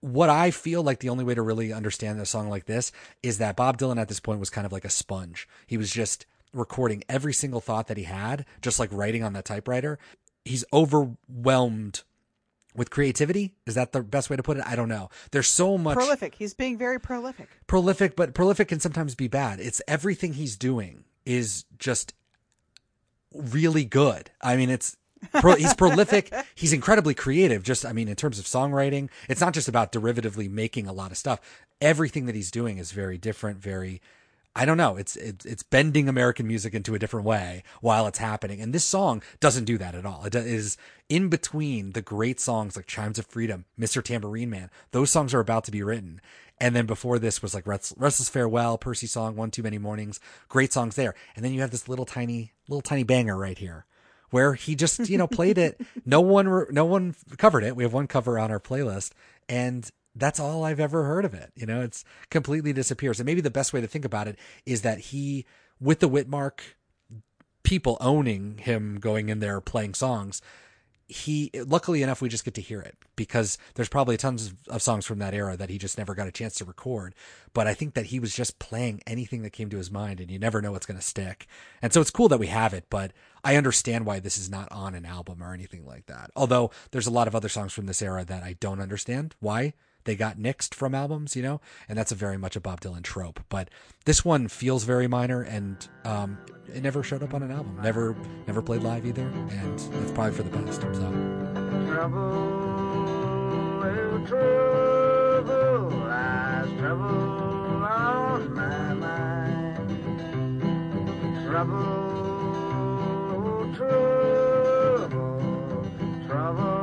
what 0.00 0.30
I 0.30 0.50
feel 0.50 0.82
like 0.82 1.00
the 1.00 1.10
only 1.10 1.24
way 1.24 1.34
to 1.34 1.42
really 1.42 1.70
understand 1.72 2.18
a 2.18 2.24
song 2.24 2.48
like 2.48 2.64
this 2.64 2.90
is 3.22 3.36
that 3.36 3.56
Bob 3.56 3.76
Dylan 3.76 4.00
at 4.00 4.08
this 4.08 4.20
point 4.20 4.40
was 4.40 4.48
kind 4.48 4.64
of 4.64 4.72
like 4.72 4.86
a 4.86 4.90
sponge. 4.90 5.46
He 5.66 5.76
was 5.76 5.90
just 5.90 6.24
recording 6.54 7.04
every 7.10 7.34
single 7.34 7.60
thought 7.60 7.88
that 7.88 7.98
he 7.98 8.04
had, 8.04 8.46
just 8.62 8.78
like 8.78 8.90
writing 8.90 9.22
on 9.22 9.34
that 9.34 9.44
typewriter. 9.44 9.98
He's 10.46 10.64
overwhelmed 10.72 12.04
with 12.76 12.90
creativity. 12.90 13.54
Is 13.66 13.74
that 13.74 13.92
the 13.92 14.02
best 14.02 14.30
way 14.30 14.36
to 14.36 14.42
put 14.42 14.56
it? 14.56 14.64
I 14.66 14.76
don't 14.76 14.88
know. 14.88 15.08
There's 15.30 15.48
so 15.48 15.78
much 15.78 15.96
Prolific. 15.96 16.34
He's 16.34 16.54
being 16.54 16.78
very 16.78 17.00
prolific. 17.00 17.48
prolific, 17.66 18.16
but 18.16 18.34
prolific 18.34 18.68
can 18.68 18.80
sometimes 18.80 19.14
be 19.14 19.28
bad. 19.28 19.60
It's 19.60 19.80
everything 19.88 20.34
he's 20.34 20.56
doing 20.56 21.04
is 21.24 21.64
just 21.78 22.14
really 23.34 23.84
good. 23.84 24.30
I 24.40 24.56
mean, 24.56 24.70
it's 24.70 24.96
pro, 25.40 25.54
he's 25.54 25.74
prolific. 25.74 26.32
He's 26.54 26.72
incredibly 26.72 27.14
creative. 27.14 27.62
Just, 27.62 27.84
I 27.84 27.92
mean, 27.92 28.08
in 28.08 28.16
terms 28.16 28.38
of 28.38 28.44
songwriting, 28.44 29.08
it's 29.28 29.40
not 29.40 29.54
just 29.54 29.68
about 29.68 29.92
derivatively 29.92 30.50
making 30.50 30.86
a 30.86 30.92
lot 30.92 31.10
of 31.10 31.16
stuff. 31.16 31.40
Everything 31.80 32.26
that 32.26 32.34
he's 32.34 32.50
doing 32.50 32.78
is 32.78 32.92
very 32.92 33.18
different, 33.18 33.58
very 33.58 34.00
I 34.56 34.64
don't 34.64 34.78
know. 34.78 34.96
It's, 34.96 35.16
it's 35.16 35.44
it's 35.44 35.62
bending 35.62 36.08
American 36.08 36.46
music 36.46 36.72
into 36.72 36.94
a 36.94 36.98
different 36.98 37.26
way 37.26 37.62
while 37.82 38.06
it's 38.06 38.16
happening, 38.18 38.62
and 38.62 38.72
this 38.72 38.86
song 38.86 39.22
doesn't 39.38 39.66
do 39.66 39.76
that 39.76 39.94
at 39.94 40.06
all. 40.06 40.24
It 40.24 40.34
is 40.34 40.78
in 41.10 41.28
between 41.28 41.92
the 41.92 42.00
great 42.00 42.40
songs 42.40 42.74
like 42.74 42.86
"Chimes 42.86 43.18
of 43.18 43.26
Freedom," 43.26 43.66
"Mr. 43.78 44.02
Tambourine 44.02 44.48
Man." 44.48 44.70
Those 44.92 45.10
songs 45.10 45.34
are 45.34 45.40
about 45.40 45.64
to 45.64 45.70
be 45.70 45.82
written, 45.82 46.22
and 46.58 46.74
then 46.74 46.86
before 46.86 47.18
this 47.18 47.42
was 47.42 47.52
like 47.52 47.66
"Restless 47.66 48.30
Farewell," 48.30 48.78
"Percy 48.78 49.06
Song," 49.06 49.36
"One 49.36 49.50
Too 49.50 49.62
Many 49.62 49.76
Mornings." 49.76 50.20
Great 50.48 50.72
songs 50.72 50.96
there, 50.96 51.14
and 51.34 51.44
then 51.44 51.52
you 51.52 51.60
have 51.60 51.70
this 51.70 51.86
little 51.86 52.06
tiny 52.06 52.52
little 52.66 52.80
tiny 52.80 53.02
banger 53.02 53.36
right 53.36 53.58
here 53.58 53.84
where 54.30 54.54
he 54.54 54.74
just 54.74 55.06
you 55.10 55.18
know 55.18 55.26
played 55.28 55.58
it. 55.58 55.78
No 56.06 56.22
one 56.22 56.66
no 56.70 56.86
one 56.86 57.14
covered 57.36 57.62
it. 57.62 57.76
We 57.76 57.82
have 57.82 57.92
one 57.92 58.06
cover 58.06 58.38
on 58.38 58.50
our 58.50 58.60
playlist, 58.60 59.10
and 59.50 59.90
that's 60.16 60.40
all 60.40 60.64
I've 60.64 60.80
ever 60.80 61.04
heard 61.04 61.24
of 61.24 61.34
it. 61.34 61.52
You 61.54 61.66
know, 61.66 61.82
it's 61.82 62.04
completely 62.30 62.72
disappears. 62.72 63.20
And 63.20 63.26
maybe 63.26 63.40
the 63.40 63.50
best 63.50 63.72
way 63.72 63.80
to 63.80 63.86
think 63.86 64.04
about 64.04 64.28
it 64.28 64.38
is 64.64 64.82
that 64.82 64.98
he, 64.98 65.46
with 65.80 66.00
the 66.00 66.08
Witmark 66.08 66.60
people 67.62 67.96
owning 68.00 68.58
him 68.58 68.98
going 68.98 69.28
in 69.28 69.40
there 69.40 69.60
playing 69.60 69.94
songs, 69.94 70.40
he 71.08 71.50
luckily 71.66 72.02
enough 72.02 72.20
we 72.20 72.28
just 72.28 72.44
get 72.44 72.54
to 72.54 72.60
hear 72.60 72.80
it 72.80 72.96
because 73.14 73.58
there's 73.74 73.88
probably 73.88 74.16
tons 74.16 74.52
of 74.68 74.82
songs 74.82 75.06
from 75.06 75.20
that 75.20 75.34
era 75.34 75.56
that 75.56 75.70
he 75.70 75.78
just 75.78 75.98
never 75.98 76.14
got 76.14 76.26
a 76.26 76.32
chance 76.32 76.56
to 76.56 76.64
record. 76.64 77.14
But 77.52 77.66
i 77.66 77.74
think 77.74 77.94
that 77.94 78.06
he 78.06 78.18
was 78.18 78.34
just 78.34 78.58
playing 78.58 79.02
anything 79.06 79.42
that 79.42 79.50
came 79.50 79.70
to 79.70 79.76
his 79.76 79.90
mind 79.90 80.20
and 80.20 80.30
you 80.30 80.38
never 80.38 80.60
know 80.60 80.72
what's 80.72 80.86
going 80.86 80.98
to 80.98 81.04
stick. 81.04 81.46
And 81.80 81.92
so 81.92 82.00
it's 82.00 82.10
cool 82.10 82.28
that 82.28 82.40
we 82.40 82.48
have 82.48 82.74
it 82.74 82.86
but 82.90 83.12
i 83.44 83.56
understand 83.56 84.04
why 84.04 84.18
this 84.18 84.38
is 84.38 84.50
not 84.50 84.70
on 84.72 84.94
an 84.94 85.06
album 85.06 85.42
or 85.42 85.54
anything 85.54 85.86
like 85.86 86.06
that. 86.06 86.30
Although 86.34 86.72
there's 86.90 87.06
a 87.06 87.12
lot 87.12 87.28
of 87.28 87.36
other 87.36 87.48
songs 87.48 87.72
from 87.72 87.86
this 87.86 88.02
era 88.02 88.24
that 88.24 88.42
i 88.42 88.54
don't 88.58 88.80
understand. 88.80 89.36
Why 89.38 89.74
they 90.06 90.16
got 90.16 90.38
nixed 90.38 90.72
from 90.72 90.94
albums, 90.94 91.36
you 91.36 91.42
know, 91.42 91.60
and 91.88 91.98
that's 91.98 92.12
a 92.12 92.14
very 92.14 92.38
much 92.38 92.56
a 92.56 92.60
Bob 92.60 92.80
Dylan 92.80 93.02
trope. 93.02 93.40
But 93.50 93.68
this 94.06 94.24
one 94.24 94.48
feels 94.48 94.84
very 94.84 95.06
minor, 95.06 95.42
and 95.42 95.86
um, 96.04 96.38
it 96.72 96.82
never 96.82 97.02
showed 97.02 97.22
up 97.22 97.34
on 97.34 97.42
an 97.42 97.50
album, 97.50 97.78
never 97.82 98.16
never 98.46 98.62
played 98.62 98.82
live 98.82 99.04
either, 99.04 99.26
and 99.26 99.78
that's 99.78 100.12
probably 100.12 100.32
for 100.32 100.42
the 100.44 100.56
best. 100.56 100.80
So. 100.80 100.88
Trouble, 101.92 102.56
mind. 108.94 109.76
Trouble, 111.46 111.84
trouble, 113.76 115.36
trouble. 116.26 116.75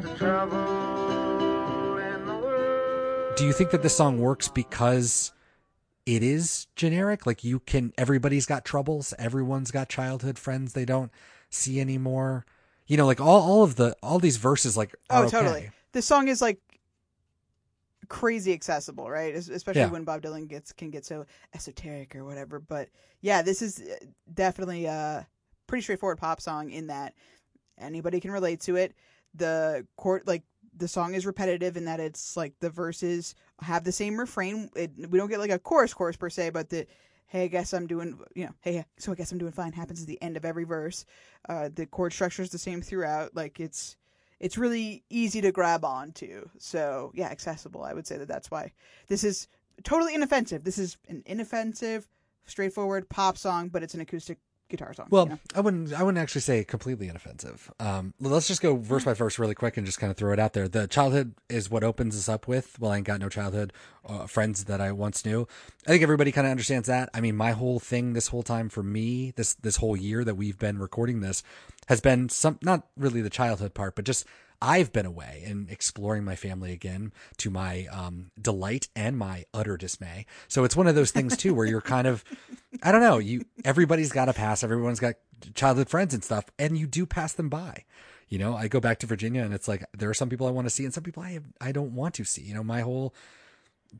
Do 0.00 0.06
you 3.44 3.52
think 3.52 3.70
that 3.72 3.80
this 3.82 3.96
song 3.96 4.18
works 4.18 4.46
because 4.46 5.32
it 6.06 6.22
is 6.22 6.68
generic? 6.76 7.26
Like 7.26 7.42
you 7.42 7.58
can, 7.58 7.92
everybody's 7.98 8.46
got 8.46 8.64
troubles. 8.64 9.12
Everyone's 9.18 9.72
got 9.72 9.88
childhood 9.88 10.38
friends 10.38 10.72
they 10.72 10.84
don't 10.84 11.10
see 11.50 11.80
anymore. 11.80 12.46
You 12.86 12.96
know, 12.96 13.06
like 13.06 13.20
all, 13.20 13.42
all 13.42 13.64
of 13.64 13.74
the, 13.74 13.96
all 14.00 14.20
these 14.20 14.36
verses, 14.36 14.76
like, 14.76 14.94
oh, 15.10 15.22
okay. 15.22 15.30
totally. 15.30 15.70
This 15.92 16.06
song 16.06 16.28
is 16.28 16.40
like 16.40 16.60
crazy 18.08 18.52
accessible, 18.52 19.10
right? 19.10 19.34
Especially 19.34 19.80
yeah. 19.80 19.90
when 19.90 20.04
Bob 20.04 20.22
Dylan 20.22 20.46
gets, 20.46 20.72
can 20.72 20.90
get 20.90 21.04
so 21.04 21.26
esoteric 21.54 22.14
or 22.14 22.24
whatever. 22.24 22.60
But 22.60 22.88
yeah, 23.20 23.42
this 23.42 23.62
is 23.62 23.80
uh, 23.80 23.96
definitely 24.32 24.84
a 24.84 25.26
pretty 25.66 25.82
straightforward 25.82 26.18
pop 26.18 26.40
song 26.40 26.70
in 26.70 26.86
that 26.86 27.14
anybody 27.78 28.20
can 28.20 28.30
relate 28.30 28.60
to 28.60 28.76
it 28.76 28.94
the 29.34 29.86
court 29.96 30.26
like 30.26 30.42
the 30.76 30.88
song 30.88 31.14
is 31.14 31.26
repetitive 31.26 31.76
in 31.76 31.84
that 31.86 32.00
it's 32.00 32.36
like 32.36 32.54
the 32.60 32.70
verses 32.70 33.34
have 33.60 33.84
the 33.84 33.92
same 33.92 34.18
refrain. 34.18 34.70
It, 34.76 34.92
we 35.10 35.18
don't 35.18 35.28
get 35.28 35.40
like 35.40 35.50
a 35.50 35.58
chorus 35.58 35.92
chorus 35.92 36.16
per 36.16 36.30
se, 36.30 36.50
but 36.50 36.68
the 36.70 36.86
hey, 37.26 37.44
I 37.44 37.48
guess 37.48 37.72
I'm 37.74 37.86
doing 37.86 38.18
you 38.34 38.46
know 38.46 38.54
hey, 38.60 38.84
so 38.98 39.12
I 39.12 39.14
guess 39.14 39.32
I'm 39.32 39.38
doing 39.38 39.52
fine 39.52 39.72
happens 39.72 40.00
at 40.00 40.08
the 40.08 40.20
end 40.22 40.36
of 40.36 40.44
every 40.44 40.64
verse. 40.64 41.04
Uh, 41.48 41.68
the 41.74 41.86
chord 41.86 42.12
structure 42.12 42.42
is 42.42 42.50
the 42.50 42.58
same 42.58 42.82
throughout. 42.82 43.34
Like 43.34 43.60
it's 43.60 43.96
it's 44.40 44.58
really 44.58 45.02
easy 45.10 45.40
to 45.40 45.52
grab 45.52 45.84
onto. 45.84 46.48
So 46.58 47.12
yeah, 47.14 47.28
accessible. 47.28 47.82
I 47.82 47.92
would 47.92 48.06
say 48.06 48.18
that 48.18 48.28
that's 48.28 48.50
why 48.50 48.72
this 49.08 49.24
is 49.24 49.48
totally 49.82 50.14
inoffensive. 50.14 50.64
This 50.64 50.78
is 50.78 50.96
an 51.08 51.22
inoffensive, 51.26 52.08
straightforward 52.46 53.08
pop 53.08 53.36
song, 53.36 53.68
but 53.68 53.82
it's 53.82 53.94
an 53.94 54.00
acoustic 54.00 54.38
guitar 54.68 54.92
song. 54.92 55.06
Well, 55.10 55.24
you 55.24 55.30
know? 55.30 55.38
I 55.54 55.60
wouldn't. 55.60 55.92
I 55.92 56.02
wouldn't 56.02 56.20
actually 56.20 56.42
say 56.42 56.64
completely 56.64 57.08
inoffensive. 57.08 57.70
Um, 57.80 58.14
let's 58.20 58.48
just 58.48 58.60
go 58.60 58.76
verse 58.76 59.04
by 59.04 59.14
verse 59.14 59.38
really 59.38 59.54
quick 59.54 59.76
and 59.76 59.86
just 59.86 59.98
kind 59.98 60.10
of 60.10 60.16
throw 60.16 60.32
it 60.32 60.38
out 60.38 60.52
there. 60.52 60.68
The 60.68 60.86
childhood 60.86 61.34
is 61.48 61.70
what 61.70 61.84
opens 61.84 62.16
us 62.16 62.28
up 62.28 62.46
with. 62.46 62.78
Well, 62.78 62.92
I 62.92 62.98
ain't 62.98 63.06
got 63.06 63.20
no 63.20 63.28
childhood 63.28 63.72
uh, 64.06 64.26
friends 64.26 64.64
that 64.64 64.80
I 64.80 64.92
once 64.92 65.24
knew. 65.24 65.46
I 65.86 65.90
think 65.90 66.02
everybody 66.02 66.32
kind 66.32 66.46
of 66.46 66.50
understands 66.50 66.88
that. 66.88 67.08
I 67.14 67.20
mean, 67.20 67.36
my 67.36 67.52
whole 67.52 67.80
thing 67.80 68.12
this 68.12 68.28
whole 68.28 68.42
time 68.42 68.68
for 68.68 68.82
me, 68.82 69.32
this 69.36 69.54
this 69.54 69.76
whole 69.76 69.96
year 69.96 70.24
that 70.24 70.34
we've 70.34 70.58
been 70.58 70.78
recording 70.78 71.20
this, 71.20 71.42
has 71.86 72.00
been 72.00 72.28
some 72.28 72.58
not 72.62 72.86
really 72.96 73.20
the 73.20 73.30
childhood 73.30 73.74
part, 73.74 73.94
but 73.94 74.04
just 74.04 74.26
I've 74.60 74.92
been 74.92 75.06
away 75.06 75.44
and 75.46 75.70
exploring 75.70 76.24
my 76.24 76.34
family 76.34 76.72
again 76.72 77.12
to 77.38 77.50
my 77.50 77.86
um, 77.92 78.30
delight 78.40 78.88
and 78.96 79.16
my 79.16 79.44
utter 79.54 79.76
dismay. 79.76 80.26
So 80.48 80.64
it's 80.64 80.76
one 80.76 80.86
of 80.86 80.94
those 80.94 81.10
things 81.10 81.36
too 81.36 81.54
where 81.54 81.66
you're 81.66 81.80
kind 81.80 82.06
of, 82.06 82.24
I 82.82 82.90
don't 82.90 83.00
know, 83.00 83.18
you 83.18 83.44
everybody's 83.64 84.12
got 84.12 84.28
a 84.28 84.32
pass, 84.32 84.64
everyone's 84.64 85.00
got 85.00 85.14
childhood 85.54 85.88
friends 85.88 86.14
and 86.14 86.24
stuff, 86.24 86.46
and 86.58 86.76
you 86.76 86.86
do 86.86 87.06
pass 87.06 87.32
them 87.32 87.48
by. 87.48 87.84
You 88.28 88.38
know, 88.38 88.56
I 88.56 88.68
go 88.68 88.80
back 88.80 88.98
to 89.00 89.06
Virginia 89.06 89.42
and 89.42 89.54
it's 89.54 89.68
like 89.68 89.84
there 89.96 90.10
are 90.10 90.14
some 90.14 90.28
people 90.28 90.46
I 90.46 90.50
want 90.50 90.66
to 90.66 90.70
see 90.70 90.84
and 90.84 90.92
some 90.92 91.04
people 91.04 91.22
I 91.22 91.30
have, 91.30 91.44
I 91.60 91.72
don't 91.72 91.94
want 91.94 92.14
to 92.14 92.24
see. 92.24 92.42
You 92.42 92.54
know, 92.54 92.64
my 92.64 92.80
whole 92.80 93.14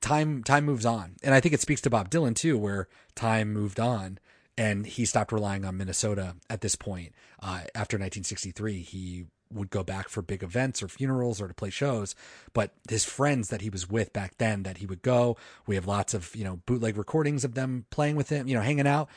time 0.00 0.42
time 0.42 0.64
moves 0.64 0.84
on, 0.84 1.16
and 1.22 1.34
I 1.34 1.40
think 1.40 1.54
it 1.54 1.60
speaks 1.60 1.80
to 1.82 1.90
Bob 1.90 2.10
Dylan 2.10 2.34
too, 2.34 2.58
where 2.58 2.88
time 3.14 3.52
moved 3.52 3.80
on 3.80 4.18
and 4.58 4.86
he 4.86 5.04
stopped 5.04 5.30
relying 5.30 5.64
on 5.64 5.76
Minnesota 5.76 6.34
at 6.50 6.60
this 6.60 6.74
point. 6.74 7.14
Uh, 7.40 7.62
after 7.76 7.96
1963, 7.96 8.80
he 8.82 9.26
would 9.52 9.70
go 9.70 9.82
back 9.82 10.08
for 10.08 10.22
big 10.22 10.42
events 10.42 10.82
or 10.82 10.88
funerals 10.88 11.40
or 11.40 11.48
to 11.48 11.54
play 11.54 11.70
shows. 11.70 12.14
But 12.52 12.72
his 12.88 13.04
friends 13.04 13.48
that 13.48 13.60
he 13.60 13.70
was 13.70 13.88
with 13.88 14.12
back 14.12 14.38
then 14.38 14.62
that 14.64 14.78
he 14.78 14.86
would 14.86 15.02
go, 15.02 15.36
we 15.66 15.74
have 15.74 15.86
lots 15.86 16.14
of, 16.14 16.34
you 16.34 16.44
know, 16.44 16.60
bootleg 16.66 16.96
recordings 16.96 17.44
of 17.44 17.54
them 17.54 17.86
playing 17.90 18.16
with 18.16 18.28
him, 18.28 18.48
you 18.48 18.54
know, 18.54 18.62
hanging 18.62 18.86
out. 18.86 19.08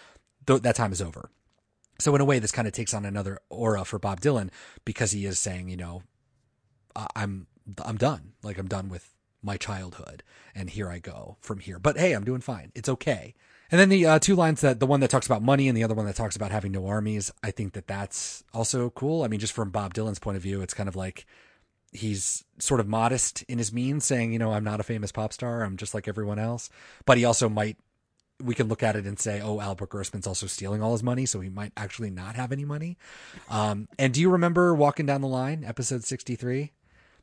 Th- 0.48 0.62
that 0.62 0.76
time 0.76 0.92
is 0.92 1.02
over. 1.02 1.30
So 2.00 2.16
in 2.16 2.22
a 2.22 2.26
way, 2.26 2.40
this 2.40 2.52
kind 2.52 2.68
of 2.68 2.74
takes 2.74 2.94
on 2.94 3.06
another 3.06 3.40
aura 3.50 3.86
for 3.86 4.00
Bob 4.00 4.22
Dylan 4.22 4.50
because 4.86 5.12
he 5.12 5.26
is 5.26 5.38
saying, 5.38 5.70
you 5.70 5.78
know, 5.78 6.04
I'm, 7.16 7.48
I'm 7.84 7.98
done. 7.98 8.34
Like 8.44 8.58
I'm 8.58 8.68
done 8.68 8.90
with 8.90 9.14
my 9.44 9.58
childhood 9.58 10.24
and 10.56 10.70
here 10.70 10.90
I 10.90 11.00
go 11.00 11.38
from 11.42 11.60
here. 11.60 11.80
But 11.80 11.98
hey, 11.98 12.14
I'm 12.14 12.24
doing 12.24 12.42
fine. 12.42 12.72
It's 12.76 12.90
okay. 12.90 13.36
And 13.72 13.80
then 13.80 13.90
the 13.90 14.06
uh, 14.06 14.20
two 14.20 14.36
lines 14.36 14.62
that 14.62 14.80
the 14.82 14.86
one 14.86 15.00
that 15.00 15.10
talks 15.10 15.26
about 15.26 15.42
money 15.42 15.70
and 15.70 15.78
the 15.78 15.84
other 15.84 15.96
one 15.96 16.06
that 16.06 16.16
talks 16.16 16.36
about 16.36 16.52
having 16.52 16.74
no 16.74 16.86
armies. 16.88 17.32
I 17.42 17.52
think 17.52 17.74
that 17.74 17.88
that's 17.88 18.44
also 18.54 18.90
cool. 18.90 19.24
I 19.24 19.30
mean, 19.30 19.40
just 19.40 19.54
from 19.54 19.70
Bob 19.72 19.94
Dylan's 19.94 20.20
point 20.20 20.36
of 20.36 20.44
view, 20.44 20.62
it's 20.62 20.74
kind 20.74 20.90
of 20.90 20.96
like 20.96 21.26
he's 21.94 22.44
sort 22.60 22.82
of 22.82 22.88
modest 22.88 23.44
in 23.44 23.58
his 23.58 23.72
means, 23.72 24.04
saying, 24.04 24.34
you 24.34 24.40
know, 24.40 24.52
I'm 24.52 24.66
not 24.66 24.82
a 24.82 24.84
famous 24.84 25.12
pop 25.12 25.32
star. 25.32 25.64
I'm 25.64 25.78
just 25.78 25.94
like 25.94 26.08
everyone 26.08 26.38
else. 26.38 26.70
But 27.06 27.18
he 27.18 27.26
also 27.26 27.48
might 27.48 27.78
we 28.44 28.56
can 28.56 28.68
look 28.68 28.84
at 28.84 28.96
it 28.96 29.06
and 29.06 29.20
say, 29.20 29.40
oh, 29.40 29.60
Albert 29.60 29.90
Grossman's 29.90 30.28
also 30.28 30.48
stealing 30.48 30.82
all 30.82 30.94
his 30.94 31.04
money, 31.04 31.26
so 31.26 31.40
he 31.40 31.50
might 31.50 31.72
actually 31.78 32.10
not 32.10 32.36
have 32.36 32.52
any 32.52 32.66
money. 32.66 32.98
Um, 33.50 33.88
and 34.00 34.14
do 34.14 34.20
you 34.20 34.32
remember 34.32 34.74
walking 34.74 35.06
down 35.06 35.22
the 35.22 35.28
line, 35.28 35.64
episode 35.64 36.04
sixty 36.04 36.36
three? 36.36 36.74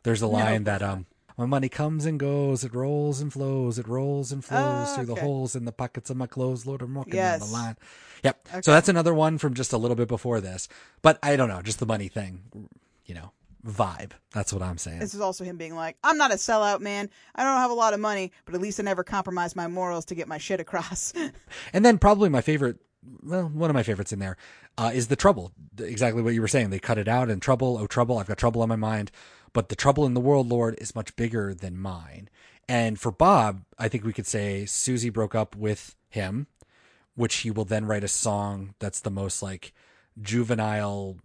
There's 0.04 0.22
a 0.22 0.28
line 0.28 0.64
that 0.64 0.80
um, 0.80 1.06
my 1.38 1.46
money 1.46 1.68
comes 1.68 2.04
and 2.04 2.18
goes, 2.18 2.64
it 2.64 2.74
rolls 2.74 3.20
and 3.20 3.32
flows, 3.32 3.78
it 3.78 3.86
rolls 3.88 4.32
and 4.32 4.44
flows 4.44 4.88
Ah, 4.88 4.94
through 4.96 5.06
the 5.06 5.14
holes 5.14 5.54
in 5.54 5.64
the 5.64 5.72
pockets 5.72 6.10
of 6.10 6.16
my 6.16 6.26
clothes. 6.26 6.66
Lord, 6.66 6.82
I'm 6.82 6.94
walking 6.94 7.14
down 7.14 7.38
the 7.38 7.46
line. 7.46 7.76
Yep. 8.24 8.48
Okay. 8.50 8.60
So 8.62 8.72
that's 8.72 8.88
another 8.88 9.14
one 9.14 9.38
from 9.38 9.54
just 9.54 9.72
a 9.72 9.78
little 9.78 9.94
bit 9.96 10.08
before 10.08 10.40
this. 10.40 10.68
But 11.00 11.18
I 11.22 11.36
don't 11.36 11.48
know, 11.48 11.62
just 11.62 11.78
the 11.78 11.86
money 11.86 12.08
thing, 12.08 12.42
you 13.06 13.14
know, 13.14 13.30
vibe. 13.64 14.10
That's 14.32 14.52
what 14.52 14.62
I'm 14.62 14.78
saying. 14.78 14.98
This 14.98 15.14
is 15.14 15.20
also 15.20 15.44
him 15.44 15.56
being 15.56 15.76
like, 15.76 15.96
I'm 16.02 16.18
not 16.18 16.32
a 16.32 16.34
sellout, 16.36 16.80
man. 16.80 17.08
I 17.36 17.44
don't 17.44 17.58
have 17.58 17.70
a 17.70 17.74
lot 17.74 17.94
of 17.94 18.00
money, 18.00 18.32
but 18.44 18.54
at 18.56 18.60
least 18.60 18.80
I 18.80 18.82
never 18.82 19.04
compromise 19.04 19.54
my 19.54 19.68
morals 19.68 20.04
to 20.06 20.14
get 20.16 20.26
my 20.26 20.38
shit 20.38 20.58
across. 20.60 21.12
And 21.72 21.84
then 21.84 21.98
probably 21.98 22.28
my 22.28 22.40
favorite, 22.40 22.78
well, 23.22 23.44
one 23.44 23.70
of 23.70 23.74
my 23.74 23.82
favorites 23.84 24.12
in 24.12 24.18
there 24.18 24.36
uh, 24.76 24.90
is 24.92 25.06
the 25.08 25.16
trouble. 25.16 25.52
Exactly 25.78 26.22
what 26.22 26.34
you 26.34 26.40
were 26.40 26.48
saying. 26.48 26.70
They 26.70 26.78
cut 26.78 26.98
it 26.98 27.08
out 27.08 27.30
and 27.30 27.40
trouble. 27.40 27.78
Oh, 27.78 27.86
trouble! 27.86 28.18
I've 28.18 28.26
got 28.26 28.38
trouble 28.38 28.62
on 28.62 28.68
my 28.68 28.76
mind. 28.76 29.10
But 29.58 29.70
the 29.70 29.74
trouble 29.74 30.06
in 30.06 30.14
the 30.14 30.20
world, 30.20 30.48
Lord, 30.48 30.76
is 30.78 30.94
much 30.94 31.16
bigger 31.16 31.52
than 31.52 31.76
mine. 31.76 32.28
And 32.68 32.96
for 32.96 33.10
Bob, 33.10 33.64
I 33.76 33.88
think 33.88 34.04
we 34.04 34.12
could 34.12 34.24
say 34.24 34.66
Susie 34.66 35.10
broke 35.10 35.34
up 35.34 35.56
with 35.56 35.96
him, 36.08 36.46
which 37.16 37.38
he 37.38 37.50
will 37.50 37.64
then 37.64 37.84
write 37.84 38.04
a 38.04 38.06
song 38.06 38.76
that's 38.78 39.00
the 39.00 39.10
most 39.10 39.42
like 39.42 39.72
juvenile 40.22 41.16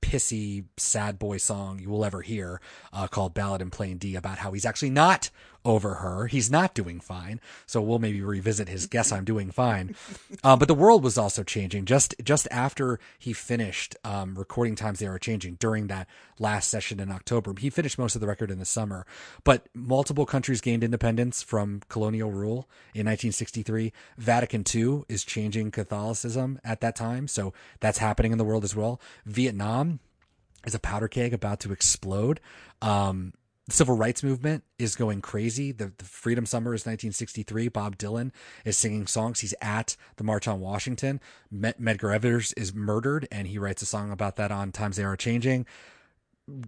pissy 0.00 0.64
sad 0.78 1.18
boy 1.18 1.36
song 1.36 1.80
you 1.80 1.90
will 1.90 2.02
ever 2.02 2.22
hear 2.22 2.62
uh, 2.94 3.06
called 3.08 3.34
ballad 3.34 3.60
in 3.60 3.68
plain 3.68 3.98
d 3.98 4.14
about 4.16 4.38
how 4.38 4.52
he's 4.52 4.64
actually 4.64 4.88
not 4.88 5.28
over 5.66 5.94
her. 5.96 6.28
He's 6.28 6.50
not 6.50 6.74
doing 6.74 7.00
fine. 7.00 7.40
So 7.66 7.82
we'll 7.82 7.98
maybe 7.98 8.22
revisit 8.22 8.68
his 8.68 8.86
guess 8.86 9.10
i'm 9.10 9.24
doing 9.24 9.50
fine. 9.50 9.94
Uh, 10.44 10.56
but 10.56 10.68
the 10.68 10.74
world 10.74 11.02
was 11.02 11.18
also 11.18 11.42
changing 11.42 11.84
just 11.84 12.14
just 12.22 12.46
after 12.50 13.00
he 13.18 13.32
finished 13.32 13.96
um, 14.04 14.36
recording 14.36 14.76
times 14.76 15.00
they 15.00 15.08
were 15.08 15.18
changing 15.18 15.56
during 15.56 15.88
that 15.88 16.06
last 16.38 16.70
session 16.70 17.00
in 17.00 17.10
october. 17.10 17.52
He 17.58 17.68
finished 17.68 17.98
most 17.98 18.14
of 18.14 18.20
the 18.20 18.26
record 18.28 18.50
in 18.50 18.58
the 18.58 18.64
summer. 18.64 19.04
But 19.42 19.66
multiple 19.74 20.24
countries 20.24 20.60
gained 20.60 20.84
independence 20.84 21.42
from 21.42 21.82
colonial 21.88 22.30
rule 22.30 22.68
in 22.94 23.06
1963 23.06 23.92
vatican 24.16 24.64
ii 24.74 25.02
is 25.08 25.24
changing 25.24 25.72
catholicism 25.72 26.60
at 26.64 26.80
that 26.80 26.94
time. 26.94 27.26
So 27.26 27.52
that's 27.80 27.98
happening 27.98 28.30
in 28.30 28.38
the 28.38 28.44
world 28.44 28.62
as 28.62 28.76
well. 28.76 29.00
Vietnam 29.24 29.98
is 30.64 30.74
a 30.74 30.78
powder 30.78 31.08
keg 31.08 31.34
about 31.34 31.60
to 31.60 31.72
explode. 31.72 32.40
Um, 32.80 33.32
the 33.66 33.72
civil 33.72 33.96
rights 33.96 34.22
movement 34.22 34.62
is 34.78 34.94
going 34.94 35.20
crazy. 35.20 35.72
The, 35.72 35.92
the 35.98 36.04
Freedom 36.04 36.46
Summer 36.46 36.72
is 36.72 36.82
1963. 36.82 37.68
Bob 37.68 37.98
Dylan 37.98 38.30
is 38.64 38.76
singing 38.76 39.06
songs. 39.06 39.40
He's 39.40 39.54
at 39.60 39.96
the 40.16 40.24
March 40.24 40.46
on 40.46 40.60
Washington. 40.60 41.20
Med- 41.50 41.78
Medgar 41.78 42.14
Evers 42.14 42.52
is 42.52 42.72
murdered, 42.72 43.26
and 43.32 43.48
he 43.48 43.58
writes 43.58 43.82
a 43.82 43.86
song 43.86 44.12
about 44.12 44.36
that 44.36 44.52
on 44.52 44.70
Times 44.70 44.96
They 44.96 45.04
Are 45.04 45.16
Changing. 45.16 45.66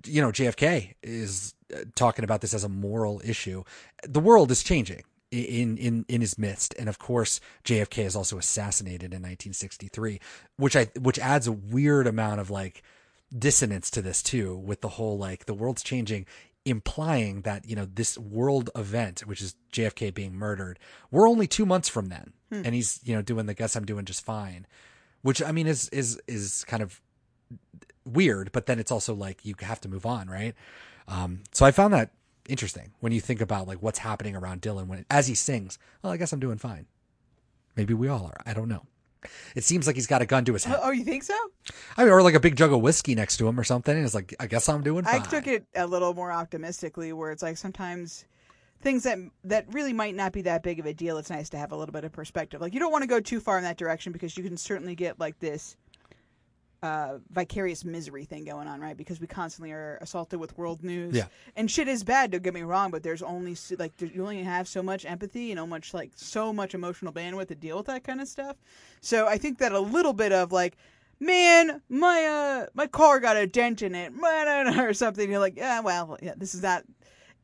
You 0.07 0.23
know, 0.23 0.33
JFK 0.33 0.95
is 1.03 1.55
uh, 1.73 1.81
talking 1.95 2.25
about 2.25 2.41
this 2.41 2.53
as 2.53 2.65
a 2.65 2.69
moral 2.69 3.23
issue. 3.25 3.63
The 4.03 4.21
world 4.21 4.51
is 4.51 4.65
changing 4.65 5.05
in 5.31 5.77
in 5.77 6.05
in 6.09 6.23
his 6.23 6.39
midst 6.39 6.75
and 6.79 6.89
of 6.89 6.99
course 6.99 7.39
JFK 7.63 8.05
is 8.05 8.17
also 8.17 8.39
assassinated 8.39 9.13
in 9.13 9.21
1963 9.21 10.21
which 10.57 10.75
I 10.75 10.87
which 10.99 11.19
adds 11.19 11.47
a 11.47 11.53
weird 11.53 12.07
amount 12.07 12.41
of 12.41 12.49
like 12.49 12.83
dissonance 13.37 13.91
to 13.91 14.01
this 14.01 14.23
too 14.23 14.57
with 14.57 14.81
the 14.81 14.89
whole 14.89 15.19
like 15.19 15.45
the 15.45 15.53
world's 15.53 15.83
changing 15.83 16.25
implying 16.65 17.43
that 17.43 17.65
you 17.69 17.75
know 17.75 17.87
this 17.87 18.19
world 18.19 18.69
event 18.77 19.21
which 19.21 19.41
is 19.41 19.55
JFK 19.73 20.13
being 20.13 20.35
murdered 20.35 20.79
we're 21.11 21.29
only 21.29 21.47
2 21.47 21.65
months 21.65 21.89
from 21.89 22.07
then. 22.07 22.33
And 22.51 22.75
he's 22.75 23.01
you 23.05 23.15
know 23.15 23.23
doing 23.23 23.47
the 23.47 23.55
guess 23.55 23.77
I'm 23.77 23.85
doing 23.85 24.05
just 24.05 24.25
fine 24.25 24.67
which 25.23 25.43
I 25.43 25.53
mean 25.53 25.67
is 25.67 25.89
is 25.91 26.21
is 26.27 26.65
kind 26.67 26.83
of 26.83 27.01
weird 28.05 28.53
but 28.53 28.67
then 28.67 28.79
it's 28.79 28.91
also 28.91 29.15
like 29.15 29.45
you 29.45 29.55
have 29.61 29.81
to 29.83 29.89
move 29.89 30.05
on 30.07 30.29
right? 30.29 30.55
Um 31.07 31.43
so 31.53 31.65
I 31.65 31.71
found 31.71 31.95
that 31.95 32.11
interesting 32.49 32.93
when 33.01 33.13
you 33.13 33.21
think 33.21 33.41
about 33.41 33.67
like 33.69 33.83
what's 33.83 33.99
happening 34.01 34.35
around 34.35 34.63
Dylan 34.63 34.87
when 34.87 35.05
as 35.11 35.27
he 35.27 35.35
sings 35.35 35.79
well 36.03 36.13
I 36.13 36.17
guess 36.17 36.33
I'm 36.33 36.41
doing 36.41 36.59
fine. 36.59 36.87
Maybe 37.77 37.95
we 37.95 38.09
all 38.09 38.27
are. 38.27 38.41
I 38.45 38.53
don't 38.53 38.69
know 38.69 38.85
it 39.55 39.65
seems 39.65 39.87
like 39.87 39.97
he's 39.97 40.07
got 40.07 40.23
a 40.23 40.27
gun 40.27 40.45
to 40.45 40.53
his 40.53 40.65
head 40.65 40.79
oh, 40.83 40.91
you 40.91 41.05
think 41.05 41.23
so? 41.23 41.37
I 41.97 42.05
mean, 42.05 42.13
or 42.13 42.23
like 42.23 42.35
a 42.35 42.41
big 42.41 42.57
jug 42.57 42.73
of 42.73 42.81
whiskey 42.81 43.15
next 43.15 43.37
to 43.39 43.49
him 43.49 43.59
or 43.59 43.65
something. 43.65 43.95
And 43.95 44.05
it's 44.05 44.15
like, 44.15 44.35
I 44.41 44.47
guess 44.47 44.69
I'm 44.69 44.83
doing 44.83 45.05
I 45.07 45.19
took 45.21 45.47
it 45.47 45.65
a 45.75 45.87
little 45.87 46.15
more 46.15 46.33
optimistically, 46.33 47.13
where 47.13 47.31
it's 47.31 47.43
like 47.43 47.57
sometimes 47.57 48.25
things 48.81 49.03
that 49.03 49.19
that 49.45 49.73
really 49.73 49.93
might 49.93 50.15
not 50.15 50.33
be 50.33 50.43
that 50.43 50.63
big 50.63 50.79
of 50.79 50.87
a 50.87 50.95
deal. 50.95 51.19
It's 51.19 51.31
nice 51.31 51.49
to 51.51 51.59
have 51.59 51.73
a 51.73 51.77
little 51.77 51.93
bit 51.93 52.05
of 52.05 52.13
perspective. 52.13 52.61
Like 52.61 52.75
you 52.75 52.81
don't 52.81 52.93
want 52.93 53.03
to 53.03 53.09
go 53.09 53.21
too 53.21 53.41
far 53.41 53.59
in 53.59 53.65
that 53.65 53.77
direction 53.77 54.13
because 54.13 54.37
you 54.37 54.45
can 54.45 54.57
certainly 54.57 54.95
get 54.95 55.19
like 55.19 55.39
this 55.41 55.77
uh, 56.83 57.19
vicarious 57.31 57.85
misery 57.85 58.25
thing 58.25 58.45
going 58.45 58.69
on, 58.69 58.81
right? 58.81 58.97
Because 58.97 59.21
we 59.21 59.27
constantly 59.27 59.73
are 59.73 59.99
assaulted 60.01 60.39
with 60.39 60.57
world 60.57 60.85
news, 60.85 61.15
Yeah. 61.17 61.27
and 61.57 61.69
shit 61.71 61.89
is 61.89 62.05
bad. 62.05 62.31
Don't 62.31 62.43
get 62.43 62.55
me 62.55 62.63
wrong, 62.63 62.91
but 62.91 63.03
there's 63.03 63.23
only 63.23 63.57
like 63.79 63.97
there, 63.97 64.09
you 64.09 64.23
only 64.23 64.43
have 64.45 64.69
so 64.69 64.83
much 64.83 65.05
empathy 65.05 65.51
and 65.51 65.59
so 65.59 65.67
much 65.67 65.93
like 65.93 66.13
so 66.15 66.53
much 66.53 66.75
emotional 66.75 67.13
bandwidth 67.13 67.49
to 67.49 67.55
deal 67.57 67.77
with 67.79 67.87
that 67.87 68.05
kind 68.05 68.21
of 68.21 68.29
stuff. 68.29 68.57
So 69.01 69.27
I 69.27 69.39
think 69.39 69.59
that 69.59 69.73
a 69.73 69.81
little 69.81 70.13
bit 70.13 70.33
of 70.33 70.53
like 70.53 70.77
man, 71.21 71.83
my 71.89 72.25
uh 72.25 72.67
my 72.75 72.87
car 72.87 73.19
got 73.19 73.37
a 73.37 73.45
dent 73.47 73.83
in 73.83 73.95
it, 73.97 74.13
or 74.79 74.95
something. 74.95 75.29
You're 75.29 75.41
like, 75.41 75.57
yeah, 75.57 75.81
well, 75.81 76.17
yeah, 76.23 76.35
this 76.37 76.55
is 76.55 76.63
not. 76.63 76.85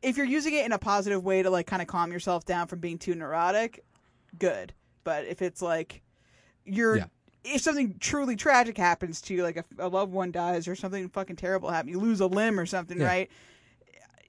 If 0.00 0.16
you're 0.16 0.26
using 0.26 0.54
it 0.54 0.64
in 0.64 0.70
a 0.72 0.78
positive 0.78 1.24
way 1.24 1.42
to 1.42 1.50
like 1.50 1.66
kind 1.66 1.82
of 1.82 1.88
calm 1.88 2.12
yourself 2.12 2.44
down 2.44 2.68
from 2.68 2.78
being 2.78 2.98
too 2.98 3.14
neurotic, 3.16 3.82
good. 4.38 4.72
But 5.02 5.24
if 5.26 5.42
it's 5.42 5.60
like 5.60 6.02
you're, 6.64 6.98
Yeah. 6.98 7.04
If 7.44 7.60
something 7.60 7.96
truly 8.00 8.36
tragic 8.36 8.76
happens 8.78 9.20
to 9.22 9.34
you, 9.34 9.42
like 9.42 9.56
a, 9.58 9.64
a 9.78 9.88
loved 9.88 10.12
one 10.12 10.30
dies 10.32 10.66
or 10.66 10.74
something 10.74 11.08
fucking 11.10 11.36
terrible 11.36 11.70
happens, 11.70 11.92
you 11.92 12.00
lose 12.00 12.20
a 12.20 12.26
limb 12.26 12.58
or 12.58 12.66
something, 12.66 12.98
Yeah. 13.00 13.06
right? 13.06 13.30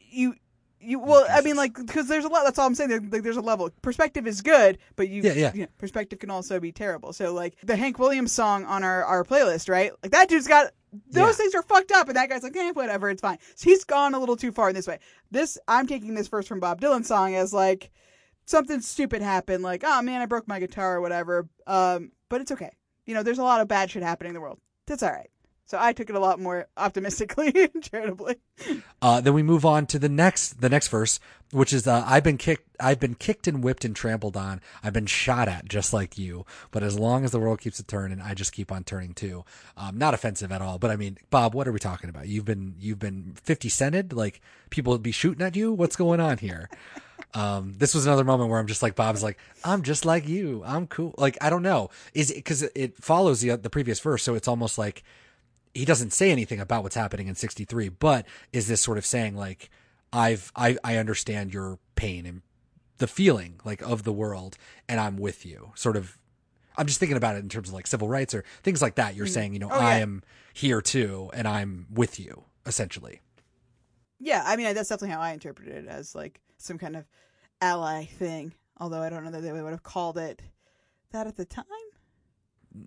You. 0.09 0.35
You 0.81 0.99
well, 0.99 1.25
I 1.31 1.41
mean, 1.41 1.55
like, 1.55 1.73
because 1.73 2.07
there's 2.07 2.25
a 2.25 2.27
lot. 2.27 2.43
That's 2.43 2.59
all 2.59 2.67
I'm 2.67 2.75
saying. 2.75 2.91
There, 2.91 2.99
like, 2.99 3.23
there's 3.23 3.37
a 3.37 3.41
level. 3.41 3.71
Perspective 3.81 4.27
is 4.27 4.41
good, 4.41 4.77
but 4.95 5.07
you, 5.09 5.23
Yeah, 5.23 5.33
yeah. 5.33 5.51
you 5.55 5.61
know, 5.61 5.67
perspective 5.79 6.19
can 6.19 6.29
also 6.29 6.59
be 6.59 6.71
terrible. 6.71 7.11
So, 7.11 7.33
like, 7.33 7.55
the 7.63 7.75
Hank 7.75 7.97
Williams 7.97 8.31
song 8.33 8.65
on 8.65 8.83
our 8.83 9.03
our 9.03 9.23
playlist, 9.23 9.67
right? 9.67 9.93
Like, 10.03 10.11
that 10.11 10.29
dude's 10.29 10.47
got 10.47 10.71
those 11.09 11.29
Yeah. 11.29 11.31
things 11.31 11.55
are 11.55 11.63
fucked 11.63 11.91
up, 11.91 12.07
and 12.07 12.15
that 12.17 12.29
guy's 12.29 12.43
like, 12.43 12.55
eh, 12.55 12.69
whatever, 12.71 13.09
it's 13.09 13.21
fine. 13.21 13.39
So 13.55 13.67
he's 13.67 13.83
gone 13.83 14.13
a 14.13 14.19
little 14.19 14.35
too 14.35 14.51
far 14.51 14.69
in 14.69 14.75
this 14.75 14.85
way. 14.85 14.99
This 15.31 15.57
I'm 15.67 15.87
taking 15.87 16.13
this 16.13 16.27
first 16.27 16.47
from 16.47 16.59
Bob 16.59 16.79
Dylan 16.81 17.03
song 17.03 17.33
as 17.33 17.51
like 17.51 17.89
something 18.45 18.79
stupid 18.81 19.23
happened, 19.23 19.63
like, 19.63 19.83
oh 19.83 20.03
man, 20.03 20.21
I 20.21 20.27
broke 20.27 20.47
my 20.47 20.59
guitar 20.59 20.97
or 20.97 21.01
whatever. 21.01 21.47
Um, 21.65 22.11
but 22.29 22.41
it's 22.41 22.51
okay. 22.51 22.71
You 23.05 23.13
know, 23.13 23.23
there's 23.23 23.39
a 23.39 23.43
lot 23.43 23.61
of 23.61 23.67
bad 23.67 23.91
shit 23.91 24.03
happening 24.03 24.29
in 24.29 24.33
the 24.33 24.41
world. 24.41 24.59
That's 24.87 25.03
all 25.03 25.11
right. 25.11 25.29
So 25.67 25.79
I 25.81 25.93
took 25.93 26.11
it 26.11 26.15
a 26.15 26.19
lot 26.19 26.39
more 26.39 26.67
optimistically 26.77 27.51
and 27.73 27.83
charitably. 27.83 28.35
Uh, 29.01 29.19
then 29.21 29.33
we 29.33 29.41
move 29.41 29.65
on 29.65 29.87
to 29.87 29.99
the 29.99 30.09
next 30.09 30.61
the 30.61 30.69
next 30.69 30.89
verse, 30.89 31.19
which 31.51 31.73
is 31.73 31.87
uh, 31.87 32.03
I've 32.05 32.23
been 32.23 32.37
kicked 32.37 32.75
I've 32.79 32.99
been 32.99 33.15
kicked 33.15 33.47
and 33.47 33.63
whipped 33.63 33.83
and 33.83 33.95
trampled 33.95 34.37
on. 34.37 34.61
I've 34.83 34.93
been 34.93 35.07
shot 35.07 35.47
at 35.47 35.65
just 35.67 35.91
like 35.91 36.19
you. 36.19 36.45
But 36.69 36.83
as 36.83 36.99
long 36.99 37.25
as 37.25 37.31
the 37.31 37.39
world 37.39 37.61
keeps 37.61 37.79
a 37.79 37.83
turning, 37.83 38.21
I 38.21 38.35
just 38.35 38.51
keep 38.51 38.71
on 38.71 38.83
turning 38.83 39.13
too. 39.13 39.43
Um, 39.75 39.97
not 39.97 40.13
offensive 40.13 40.51
at 40.51 40.61
all. 40.61 40.77
But 40.77 40.91
I 40.91 40.97
mean, 40.97 41.17
Bob, 41.31 41.55
what 41.55 41.67
are 41.67 41.71
we 41.71 41.79
talking 41.79 42.11
about? 42.11 42.27
You've 42.27 42.45
been 42.45 42.75
you've 42.77 42.99
been 42.99 43.33
fifty 43.35 43.69
cented. 43.69 44.13
Like 44.13 44.41
people 44.69 44.93
would 44.93 45.03
be 45.03 45.11
shooting 45.11 45.45
at 45.45 45.55
you. 45.55 45.73
What's 45.73 45.95
going 45.95 46.19
on 46.19 46.37
here? 46.37 46.69
Um, 47.35 47.73
this 47.77 47.93
was 47.93 48.05
another 48.07 48.23
moment 48.23 48.49
where 48.49 48.59
I'm 48.59 48.65
just 48.67 48.81
like 48.81 48.95
Bob's 48.95 49.21
like 49.21 49.37
I'm 49.63 49.81
just 49.83 50.05
like 50.05 50.27
you. 50.27 50.63
I'm 50.65 50.87
cool. 50.87 51.13
Like 51.17 51.37
I 51.41 51.49
don't 51.51 51.63
know. 51.63 51.89
Is 52.13 52.31
it 52.31 52.35
because 52.35 52.63
it 52.63 52.97
follows 53.03 53.41
the 53.41 53.55
the 53.57 53.69
previous 53.69 53.99
verse, 53.99 54.23
so 54.23 54.35
it's 54.35 54.47
almost 54.47 54.77
like 54.77 55.03
he 55.73 55.83
doesn't 55.85 56.13
say 56.13 56.31
anything 56.31 56.61
about 56.61 56.83
what's 56.83 56.95
happening 56.95 57.27
in 57.27 57.35
63 57.35 57.89
but 57.89 58.25
is 58.53 58.69
this 58.69 58.79
sort 58.79 58.97
of 58.97 59.05
saying 59.05 59.35
like 59.35 59.69
i've 60.13 60.49
i 60.55 60.77
i 60.85 60.95
understand 60.95 61.53
your 61.53 61.79
pain 61.95 62.25
and 62.25 62.41
the 62.97 63.07
feeling 63.07 63.59
like 63.65 63.81
of 63.81 64.03
the 64.03 64.13
world 64.13 64.57
and 64.87 65.01
i'm 65.01 65.17
with 65.17 65.45
you 65.45 65.71
sort 65.75 65.97
of 65.97 66.17
i'm 66.77 66.87
just 66.87 66.97
thinking 66.97 67.17
about 67.17 67.35
it 67.35 67.39
in 67.39 67.49
terms 67.49 67.67
of 67.67 67.73
like 67.73 67.87
civil 67.87 68.07
rights 68.07 68.33
or 68.33 68.45
things 68.63 68.81
like 68.81 68.95
that 68.95 69.15
you're 69.15 69.27
saying 69.27 69.51
you 69.51 69.59
know 69.59 69.67
Oh, 69.69 69.77
i 69.77 69.97
yeah. 69.97 70.03
am 70.03 70.23
here 70.53 70.81
too 70.81 71.29
and 71.33 71.45
i'm 71.45 71.87
with 71.93 72.21
you 72.21 72.45
essentially 72.65 73.19
Yeah, 74.17 74.43
I 74.45 74.55
mean 74.55 74.73
that's 74.73 74.87
definitely 74.87 75.13
how 75.13 75.19
I 75.19 75.33
interpreted 75.33 75.75
it 75.75 75.87
as 75.89 76.15
like 76.15 76.39
some 76.57 76.77
kind 76.77 76.95
of 76.95 77.03
ally 77.61 78.05
thing. 78.05 78.53
Although 78.77 79.01
I 79.01 79.09
don't 79.09 79.23
know 79.23 79.31
that 79.31 79.41
they 79.41 79.51
would 79.51 79.71
have 79.71 79.83
called 79.83 80.17
it 80.17 80.41
that 81.11 81.27
at 81.27 81.37
the 81.37 81.45
time. 81.45 81.65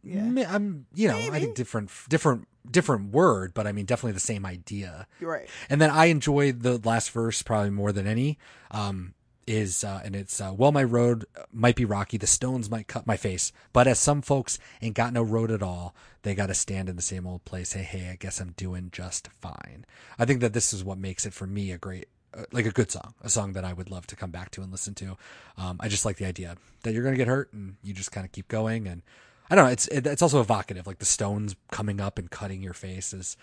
Yeah. 0.03 0.45
I'm 0.55 0.87
you 0.95 1.09
know 1.09 1.17
i 1.17 1.31
Maybe. 1.31 1.47
think 1.47 1.57
different 1.57 1.91
different 2.11 2.47
different 2.71 3.11
word 3.11 3.55
but 3.55 3.67
i 3.67 3.73
mean 3.73 3.87
definitely 3.87 4.13
the 4.13 4.21
same 4.21 4.45
idea 4.45 5.07
right. 5.23 5.49
And 5.71 5.81
then 5.81 5.89
I 5.89 6.07
enjoyed 6.07 6.61
the 6.61 6.77
last 6.77 7.11
verse 7.11 7.41
probably 7.41 7.71
more 7.71 7.93
than 7.93 8.07
any. 8.07 8.39
Um, 8.71 9.15
is 9.47 9.83
uh, 9.83 10.03
and 10.05 10.15
it's 10.15 10.43
uh, 10.43 10.53
well 10.55 10.73
my 10.73 10.85
road 10.85 11.25
might 11.51 11.75
be 11.75 11.87
rocky, 11.87 12.19
the 12.19 12.27
stones 12.27 12.69
might 12.71 12.87
cut 12.87 13.07
my 13.07 13.17
face, 13.17 13.51
but 13.73 13.87
as 13.87 13.99
some 13.99 14.21
folks 14.21 14.59
ain't 14.83 14.95
got 14.95 15.15
no 15.15 15.23
road 15.23 15.51
at 15.51 15.63
all, 15.63 15.95
they 16.21 16.35
got 16.35 16.49
to 16.49 16.55
stand 16.55 16.91
in 16.91 16.97
the 16.97 17.01
same 17.01 17.27
old 17.27 17.43
place. 17.47 17.73
Hey 17.73 17.83
hey, 17.83 18.11
I 18.11 18.17
guess 18.17 18.41
I'm 18.41 18.53
doing 18.59 18.91
just 18.93 19.29
fine. 19.41 19.87
I 20.19 20.27
think 20.27 20.41
that 20.41 20.53
this 20.53 20.75
is 20.75 20.85
what 20.85 20.99
makes 20.99 21.25
it 21.25 21.33
for 21.33 21.47
me 21.47 21.73
a 21.73 21.79
great 21.79 22.09
like 22.53 22.67
a 22.67 22.71
good 22.71 22.91
song, 22.91 23.15
a 23.23 23.29
song 23.29 23.53
that 23.55 23.65
I 23.65 23.73
would 23.73 23.91
love 23.91 24.07
to 24.09 24.17
come 24.17 24.31
back 24.31 24.51
to 24.53 24.63
and 24.63 24.71
listen 24.71 24.95
to. 24.97 25.17
Um, 25.57 25.79
I 25.81 25.89
just 25.89 26.05
like 26.05 26.17
the 26.17 26.27
idea 26.27 26.57
that 26.83 26.93
you're 26.93 27.03
going 27.03 27.15
to 27.15 27.19
get 27.19 27.29
hurt 27.29 27.53
and 27.53 27.77
you 27.83 27.93
just 27.95 28.13
kind 28.13 28.25
of 28.25 28.33
keep 28.33 28.49
going. 28.49 28.87
And 28.87 29.03
I 29.51 29.55
don't 29.55 29.65
know, 29.67 29.71
it's 29.73 29.89
it, 29.89 30.07
it's 30.07 30.23
also 30.23 30.41
evocative, 30.41 30.87
like 30.87 30.99
the 30.99 31.05
stones 31.07 31.57
coming 31.71 32.01
up 32.01 32.19
and 32.19 32.31
cutting 32.31 32.63
your 32.63 32.75
face 32.75 33.13
is 33.13 33.37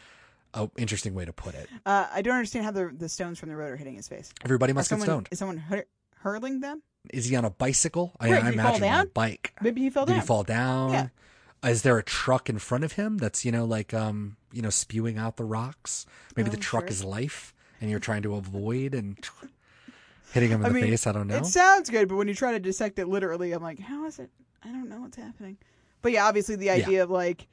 a 0.54 0.70
interesting 0.78 1.14
way 1.14 1.26
to 1.26 1.34
put 1.34 1.56
it. 1.56 1.68
Uh, 1.86 2.08
I 2.14 2.22
don't 2.22 2.36
understand 2.36 2.66
how 2.66 2.72
the 2.72 2.94
the 2.96 3.10
stones 3.10 3.40
from 3.40 3.50
the 3.50 3.56
road 3.56 3.72
are 3.72 3.78
hitting 3.78 3.96
his 3.96 4.08
face. 4.08 4.32
Everybody 4.44 4.72
must 4.74 4.90
get 4.90 5.00
someone, 5.00 5.08
stoned. 5.08 5.28
Is 5.32 5.40
someone 5.40 5.58
hur- 5.58 5.86
hurling 6.18 6.60
them? 6.62 6.82
Is 7.14 7.26
he 7.26 7.36
on 7.36 7.46
a 7.46 7.50
bicycle? 7.50 8.14
I, 8.20 8.32
Right, 8.32 8.42
I 8.44 8.46
did 8.46 8.54
imagine 8.54 8.84
on 8.86 9.06
a 9.06 9.10
bike. 9.10 9.54
Maybe 9.62 9.82
he 9.82 9.90
fell 9.90 10.06
Did 10.06 10.14
down. 10.14 10.22
he 10.22 10.26
fall 10.28 10.44
down? 10.44 10.92
Yeah. 10.92 11.08
Is 11.70 11.82
there 11.82 11.98
a 11.98 12.04
truck 12.04 12.50
in 12.50 12.60
front 12.60 12.84
of 12.84 12.92
him 12.94 13.18
that's 13.18 13.44
you 13.44 13.52
know 13.52 13.66
like 13.66 13.94
um 13.94 14.38
you 14.54 14.62
know 14.62 14.70
spewing 14.70 15.18
out 15.18 15.38
the 15.38 15.44
rocks? 15.44 16.06
Maybe 16.36 16.50
the 16.52 16.58
Oh, 16.58 16.62
truck 16.62 16.84
sure. 16.84 16.90
is 16.92 17.04
life, 17.04 17.55
and 17.82 17.90
you're 17.90 18.00
trying 18.00 18.22
to 18.24 18.36
avoid 18.36 18.94
and 18.94 19.18
hitting 20.34 20.50
him 20.50 20.62
in 20.62 20.66
I 20.66 20.70
the 20.70 20.76
mean, 20.76 20.84
face. 20.86 21.08
I 21.08 21.12
don't 21.12 21.28
know. 21.28 21.38
It 21.38 21.46
sounds 21.46 21.90
good, 21.90 22.08
but 22.08 22.16
when 22.16 22.28
you 22.28 22.34
try 22.34 22.52
to 22.52 22.60
dissect 22.60 23.00
it 23.00 23.08
literally, 23.08 23.52
I'm 23.52 23.64
like, 23.64 23.80
how 23.80 24.06
is 24.06 24.20
it? 24.20 24.30
I 24.64 24.70
don't 24.70 24.90
know 24.90 25.02
what's 25.02 25.18
happening. 25.18 25.58
But 26.02 26.12
yeah, 26.12 26.26
obviously 26.26 26.56
the 26.56 26.70
idea 26.70 27.04
of 27.04 27.10
like 27.10 27.48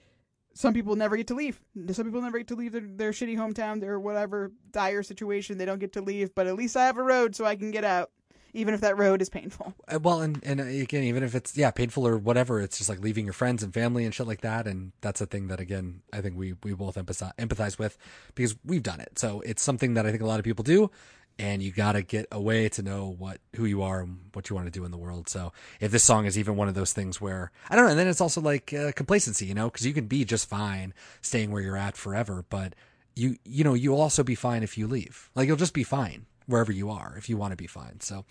some 0.55 0.75
people 0.75 0.97
never 0.97 1.17
get 1.17 1.27
to 1.29 1.35
leave. 1.35 1.61
Some 1.91 2.07
people 2.07 2.21
never 2.21 2.39
get 2.39 2.49
to 2.49 2.55
leave 2.55 2.73
their, 2.73 2.83
their 2.83 3.11
shitty 3.13 3.37
hometown, 3.37 3.81
their 3.81 3.99
whatever 3.99 4.53
dire 4.71 5.03
situation. 5.03 5.59
They 5.59 5.65
don't 5.65 5.79
get 5.79 5.93
to 5.95 6.03
leave, 6.03 6.35
but 6.35 6.47
at 6.47 6.55
least 6.55 6.77
I 6.77 6.87
have 6.87 6.99
a 6.99 7.03
road 7.03 7.35
so 7.35 7.45
I 7.45 7.57
can 7.57 7.71
get 7.71 7.85
out, 7.85 8.11
even 8.55 8.75
if 8.75 8.81
that 8.81 8.99
road 8.99 9.23
is 9.23 9.29
painful. 9.29 9.75
Uh, 9.93 9.99
well, 9.99 10.23
and 10.23 10.41
and 10.45 10.61
uh, 10.61 10.65
again, 10.65 11.03
even 11.03 11.23
if 11.23 11.35
it's 11.35 11.57
yeah 11.57 11.71
painful 11.71 12.07
or 12.07 12.17
whatever, 12.17 12.61
it's 12.61 12.79
just 12.79 12.89
like 12.89 13.01
leaving 13.01 13.25
your 13.25 13.33
friends 13.33 13.63
and 13.63 13.75
family 13.75 14.05
and 14.05 14.15
shit 14.15 14.27
like 14.27 14.41
that, 14.43 14.67
and 14.67 14.93
that's 15.01 15.21
a 15.21 15.27
thing 15.27 15.49
that 15.49 15.61
again 15.61 16.03
I 16.13 16.21
think 16.21 16.37
we 16.37 16.55
we 16.63 16.73
both 16.73 16.95
empathize 16.95 17.35
empathize 17.37 17.79
with 17.79 17.99
because 18.35 18.55
we've 18.65 18.83
done 18.83 19.01
it. 19.01 19.19
So 19.19 19.41
it's 19.41 19.61
something 19.61 19.95
that 19.95 20.07
I 20.07 20.11
think 20.11 20.23
a 20.23 20.27
lot 20.27 20.39
of 20.39 20.45
people 20.45 20.63
do, 20.63 20.91
and 21.39 21.63
you 21.63 21.73
got 21.73 21.93
to 21.93 22.03
get 22.03 22.27
away 22.31 22.69
to 22.71 22.83
know 22.83 23.15
what 23.19 23.39
who 23.57 23.65
you 23.65 23.83
are 23.83 24.01
and 24.01 24.19
what 24.33 24.49
you 24.49 24.57
want 24.57 24.67
to 24.67 24.71
do 24.71 24.85
in 24.85 24.93
the 24.93 24.99
world. 24.99 25.29
So 25.29 25.53
if 25.81 25.91
this 25.91 26.05
song 26.05 26.27
is 26.27 26.39
even 26.39 26.57
one 26.57 26.69
of 26.69 26.75
those 26.75 26.93
things 26.93 27.21
where 27.21 27.51
I 27.69 27.77
don't 27.77 27.85
know, 27.85 27.91
and 27.91 27.99
then 27.99 28.09
it's 28.09 28.21
also 28.21 28.41
like 28.41 28.73
uh, 28.73 28.93
complacency, 28.93 29.47
you 29.47 29.55
know, 29.55 29.69
because 29.69 29.87
you 29.87 29.93
can 29.93 30.07
be 30.07 30.25
just 30.25 30.49
fine 30.49 30.95
staying 31.21 31.51
where 31.51 31.63
you're 31.63 31.77
at 31.77 31.97
forever, 31.97 32.45
but 32.49 32.75
you 33.15 33.37
you 33.45 33.65
know 33.65 33.75
you'll 33.75 34.01
also 34.01 34.23
be 34.23 34.35
fine 34.37 34.63
if 34.63 34.79
you 34.79 34.87
leave. 34.87 35.31
Like 35.35 35.49
you'll 35.49 35.57
just 35.57 35.75
be 35.75 35.85
fine 35.85 36.27
wherever 36.47 36.73
you 36.73 36.91
are 36.91 37.15
if 37.17 37.29
you 37.29 37.37
want 37.37 37.53
to 37.53 37.57
be 37.57 37.67
fine. 37.67 38.01
So 38.01 38.25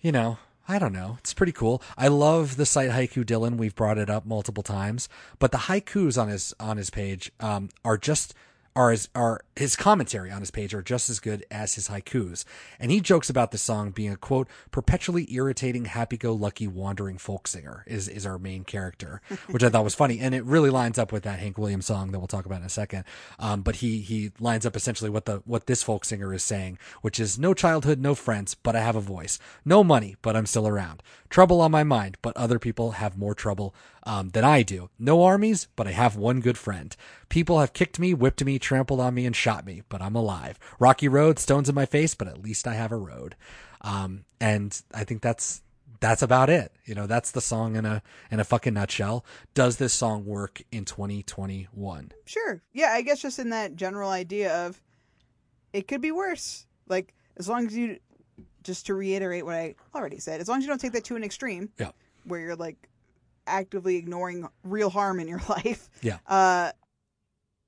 you 0.00 0.12
know, 0.12 0.38
I 0.68 0.78
don't 0.78 0.92
know. 0.92 1.16
It's 1.18 1.34
pretty 1.34 1.52
cool. 1.52 1.82
I 1.98 2.08
love 2.08 2.56
the 2.56 2.66
site 2.66 2.90
Haiku 2.90 3.24
Dylan. 3.24 3.56
We've 3.56 3.74
brought 3.74 3.98
it 3.98 4.08
up 4.08 4.24
multiple 4.24 4.62
times, 4.62 5.08
but 5.38 5.52
the 5.52 5.58
haikus 5.58 6.20
on 6.20 6.28
his 6.28 6.54
on 6.60 6.76
his 6.76 6.90
page 6.90 7.32
um, 7.40 7.70
are 7.84 7.98
just 7.98 8.34
are 8.76 8.90
his 8.90 9.08
are 9.14 9.40
his 9.56 9.76
commentary 9.76 10.30
on 10.30 10.40
his 10.40 10.50
page 10.50 10.72
are 10.74 10.82
just 10.82 11.10
as 11.10 11.20
good 11.20 11.44
as 11.50 11.74
his 11.74 11.88
haikus. 11.88 12.44
And 12.78 12.90
he 12.90 13.00
jokes 13.00 13.28
about 13.28 13.50
this 13.50 13.62
song 13.62 13.90
being 13.90 14.12
a 14.12 14.16
quote 14.16 14.48
perpetually 14.70 15.32
irritating, 15.32 15.86
happy-go-lucky 15.86 16.68
wandering 16.68 17.18
folk 17.18 17.48
singer 17.48 17.84
is 17.86 18.08
is 18.08 18.24
our 18.24 18.38
main 18.38 18.64
character, 18.64 19.20
which 19.50 19.64
I 19.64 19.68
thought 19.68 19.84
was 19.84 19.94
funny, 19.94 20.20
and 20.20 20.34
it 20.34 20.44
really 20.44 20.70
lines 20.70 20.98
up 20.98 21.12
with 21.12 21.24
that 21.24 21.40
Hank 21.40 21.58
Williams 21.58 21.86
song 21.86 22.12
that 22.12 22.18
we'll 22.18 22.28
talk 22.28 22.46
about 22.46 22.60
in 22.60 22.66
a 22.66 22.70
second. 22.70 23.04
Um, 23.38 23.62
but 23.62 23.76
he 23.76 24.00
he 24.00 24.32
lines 24.38 24.64
up 24.64 24.76
essentially 24.76 25.10
what 25.10 25.24
the 25.24 25.42
what 25.44 25.66
this 25.66 25.82
folk 25.82 26.04
singer 26.04 26.32
is 26.32 26.44
saying, 26.44 26.78
which 27.02 27.18
is 27.18 27.38
no 27.38 27.54
childhood, 27.54 28.00
no 28.00 28.14
friends, 28.14 28.54
but 28.54 28.76
I 28.76 28.80
have 28.80 28.96
a 28.96 29.00
voice, 29.00 29.38
no 29.64 29.82
money, 29.82 30.16
but 30.22 30.36
I'm 30.36 30.46
still 30.46 30.68
around, 30.68 31.02
trouble 31.28 31.60
on 31.60 31.70
my 31.70 31.84
mind, 31.84 32.18
but 32.22 32.36
other 32.36 32.58
people 32.58 32.92
have 32.92 33.18
more 33.18 33.34
trouble 33.34 33.74
um, 34.04 34.30
than 34.30 34.44
I 34.44 34.62
do, 34.62 34.90
no 34.98 35.22
armies, 35.22 35.68
but 35.76 35.86
I 35.86 35.92
have 35.92 36.16
one 36.16 36.40
good 36.40 36.58
friend. 36.58 36.96
People 37.28 37.60
have 37.60 37.72
kicked 37.72 37.98
me, 37.98 38.14
whipped 38.14 38.44
me, 38.44 38.58
trampled 38.58 39.00
on 39.00 39.14
me, 39.14 39.26
and 39.26 39.36
shot 39.36 39.66
me, 39.66 39.82
but 39.88 40.02
I'm 40.02 40.14
alive. 40.14 40.58
Rocky 40.78 41.08
road, 41.08 41.38
stones 41.38 41.68
in 41.68 41.74
my 41.74 41.86
face, 41.86 42.14
but 42.14 42.28
at 42.28 42.42
least 42.42 42.66
I 42.66 42.74
have 42.74 42.92
a 42.92 42.96
road. 42.96 43.36
Um, 43.82 44.24
and 44.40 44.80
I 44.94 45.04
think 45.04 45.22
that's 45.22 45.62
that's 46.00 46.22
about 46.22 46.48
it. 46.48 46.72
You 46.84 46.94
know, 46.94 47.06
that's 47.06 47.30
the 47.30 47.40
song 47.40 47.76
in 47.76 47.84
a 47.84 48.02
in 48.30 48.40
a 48.40 48.44
fucking 48.44 48.74
nutshell. 48.74 49.24
Does 49.54 49.76
this 49.76 49.92
song 49.92 50.24
work 50.24 50.62
in 50.72 50.84
2021? 50.84 52.12
Sure. 52.24 52.62
Yeah, 52.72 52.90
I 52.92 53.02
guess 53.02 53.20
just 53.20 53.38
in 53.38 53.50
that 53.50 53.76
general 53.76 54.10
idea 54.10 54.66
of 54.66 54.80
it 55.72 55.86
could 55.86 56.00
be 56.00 56.10
worse. 56.10 56.66
Like 56.88 57.14
as 57.36 57.48
long 57.48 57.66
as 57.66 57.76
you 57.76 57.98
just 58.62 58.86
to 58.86 58.94
reiterate 58.94 59.44
what 59.44 59.54
I 59.54 59.74
already 59.94 60.18
said, 60.18 60.40
as 60.40 60.48
long 60.48 60.58
as 60.58 60.64
you 60.64 60.68
don't 60.68 60.80
take 60.80 60.92
that 60.92 61.04
to 61.04 61.16
an 61.16 61.24
extreme. 61.24 61.70
Yeah. 61.78 61.90
Where 62.24 62.40
you're 62.40 62.56
like 62.56 62.89
actively 63.46 63.96
ignoring 63.96 64.48
real 64.64 64.90
harm 64.90 65.20
in 65.20 65.28
your 65.28 65.40
life. 65.48 65.88
Yeah. 66.02 66.18
Uh 66.26 66.72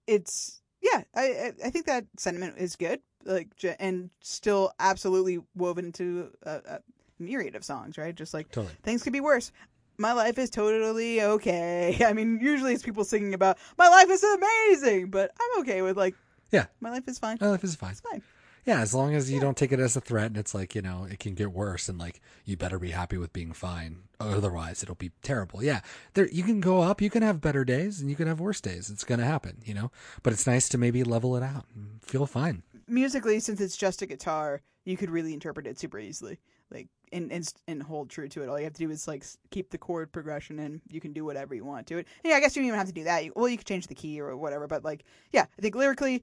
it's 0.06 0.60
yeah, 0.82 1.02
I 1.14 1.52
I- 1.64 1.70
think 1.70 1.86
that 1.86 2.06
sentiment 2.18 2.56
is 2.58 2.76
good. 2.76 3.00
Like 3.24 3.48
and 3.78 4.10
still 4.20 4.72
absolutely 4.80 5.38
woven 5.54 5.84
into 5.86 6.30
a, 6.42 6.50
a 6.50 6.78
myriad 7.20 7.54
of 7.54 7.64
songs, 7.64 7.96
right? 7.96 8.14
Just 8.14 8.34
like 8.34 8.50
Totally. 8.50 8.74
things 8.82 9.02
could 9.04 9.12
be 9.12 9.20
worse. 9.20 9.52
My 9.98 10.12
life 10.12 10.38
is 10.38 10.50
totally 10.50 11.22
okay. 11.22 11.98
I 12.04 12.12
mean, 12.14 12.40
usually 12.42 12.72
it's 12.74 12.82
people 12.82 13.04
singing 13.04 13.32
about 13.34 13.58
my 13.78 13.88
life 13.88 14.10
is 14.10 14.24
amazing, 14.24 15.10
but 15.10 15.30
I'm 15.40 15.60
okay 15.60 15.82
with 15.82 15.96
like 15.96 16.16
Yeah. 16.50 16.66
my 16.80 16.90
life 16.90 17.06
is 17.06 17.18
fine. 17.18 17.38
My 17.40 17.48
life 17.50 17.62
is 17.62 17.76
fine. 17.76 17.92
It's 17.92 18.00
fine. 18.00 18.22
Yeah, 18.64 18.80
as 18.80 18.94
long 18.94 19.14
as 19.14 19.30
you 19.30 19.40
don't 19.40 19.56
take 19.56 19.72
it 19.72 19.80
as 19.80 19.96
a 19.96 20.00
threat 20.00 20.26
and 20.26 20.36
it's 20.36 20.54
like, 20.54 20.74
you 20.74 20.82
know, 20.82 21.06
it 21.10 21.18
can 21.18 21.34
get 21.34 21.52
worse 21.52 21.88
and 21.88 21.98
like 21.98 22.20
you 22.44 22.56
better 22.56 22.78
be 22.78 22.90
happy 22.90 23.16
with 23.16 23.32
being 23.32 23.52
fine. 23.52 24.02
Otherwise 24.20 24.82
it'll 24.82 24.94
be 24.94 25.10
terrible. 25.22 25.64
Yeah. 25.64 25.80
There 26.14 26.28
you 26.28 26.44
can 26.44 26.60
go 26.60 26.80
up, 26.80 27.00
you 27.00 27.10
can 27.10 27.22
have 27.22 27.40
better 27.40 27.64
days 27.64 28.00
and 28.00 28.08
you 28.08 28.16
can 28.16 28.28
have 28.28 28.38
worse 28.38 28.60
days. 28.60 28.88
It's 28.88 29.04
gonna 29.04 29.24
happen, 29.24 29.58
you 29.64 29.74
know? 29.74 29.90
But 30.22 30.32
it's 30.32 30.46
nice 30.46 30.68
to 30.70 30.78
maybe 30.78 31.02
level 31.02 31.36
it 31.36 31.42
out 31.42 31.66
and 31.74 32.00
feel 32.02 32.26
fine. 32.26 32.62
Musically, 32.86 33.40
since 33.40 33.60
it's 33.60 33.76
just 33.76 34.02
a 34.02 34.06
guitar, 34.06 34.60
you 34.84 34.96
could 34.96 35.10
really 35.10 35.34
interpret 35.34 35.66
it 35.66 35.78
super 35.78 35.98
easily. 35.98 36.38
Like 36.70 36.88
and 37.12 37.30
and 37.30 37.52
and 37.68 37.82
hold 37.82 38.10
true 38.10 38.28
to 38.28 38.42
it. 38.42 38.48
All 38.48 38.58
you 38.58 38.64
have 38.64 38.72
to 38.74 38.86
do 38.86 38.90
is 38.90 39.06
like 39.06 39.24
keep 39.50 39.70
the 39.70 39.78
chord 39.78 40.10
progression, 40.10 40.58
and 40.58 40.80
you 40.88 41.00
can 41.00 41.12
do 41.12 41.24
whatever 41.24 41.54
you 41.54 41.64
want 41.64 41.86
to 41.88 41.98
it. 41.98 42.06
Yeah, 42.24 42.36
I 42.36 42.40
guess 42.40 42.56
you 42.56 42.62
don't 42.62 42.68
even 42.68 42.78
have 42.78 42.88
to 42.88 42.94
do 42.94 43.04
that. 43.04 43.24
You, 43.24 43.32
well, 43.36 43.48
you 43.48 43.58
could 43.58 43.66
change 43.66 43.86
the 43.86 43.94
key 43.94 44.20
or 44.20 44.34
whatever, 44.36 44.66
but 44.66 44.84
like, 44.84 45.04
yeah, 45.32 45.44
I 45.58 45.62
think 45.62 45.74
lyrically, 45.74 46.22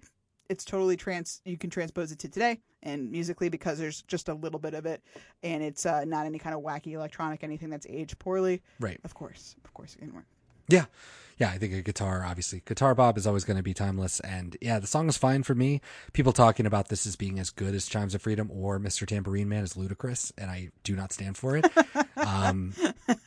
it's 0.50 0.66
totally 0.66 0.98
trans. 0.98 1.42
You 1.46 1.58
can 1.58 1.70
transpose 1.70 2.12
it 2.12 2.20
to 2.20 2.30
today, 2.30 2.60
and 2.84 3.12
musically 3.12 3.50
because 3.50 3.78
there's 3.78 4.02
just 4.04 4.30
a 4.30 4.34
little 4.34 4.60
bit 4.60 4.74
of 4.74 4.86
it, 4.86 5.02
and 5.44 5.64
it's 5.64 5.86
uh, 5.86 6.04
not 6.06 6.26
any 6.26 6.40
kind 6.40 6.56
of 6.56 6.62
wacky 6.62 6.94
electronic 6.94 7.44
anything 7.44 7.70
that's 7.70 7.86
aged 7.88 8.18
poorly. 8.20 8.62
Right. 8.80 9.00
Of 9.04 9.14
course, 9.14 9.56
of 9.64 9.74
course, 9.74 9.96
it 9.96 10.00
can 10.00 10.14
work. 10.14 10.26
Yeah. 10.70 10.86
Yeah, 11.38 11.52
I 11.52 11.58
think 11.58 11.74
a 11.74 11.82
guitar, 11.82 12.26
obviously, 12.28 12.62
Guitar 12.66 12.94
Bob 12.94 13.18
is 13.18 13.26
always 13.26 13.46
going 13.46 13.56
to 13.56 13.64
be 13.64 13.74
timeless. 13.74 14.20
And 14.20 14.58
yeah, 14.60 14.78
the 14.80 14.88
song 14.88 15.08
is 15.08 15.16
fine 15.16 15.44
for 15.44 15.56
me. 15.56 15.80
People 16.12 16.34
talking 16.34 16.66
about 16.66 16.90
this 16.90 17.08
as 17.08 17.16
being 17.16 17.40
as 17.40 17.50
good 17.50 17.74
as 17.74 17.88
Chimes 17.88 18.14
of 18.14 18.22
Freedom 18.22 18.52
or 18.52 18.78
Mr. 18.78 19.08
Tambourine 19.08 19.48
Man 19.48 19.64
is 19.64 19.78
ludicrous, 19.78 20.34
and 20.38 20.52
I 20.52 20.72
do 20.84 20.98
not 20.98 21.14
stand 21.14 21.38
for 21.38 21.56
it. 21.56 21.66
um, 22.18 22.74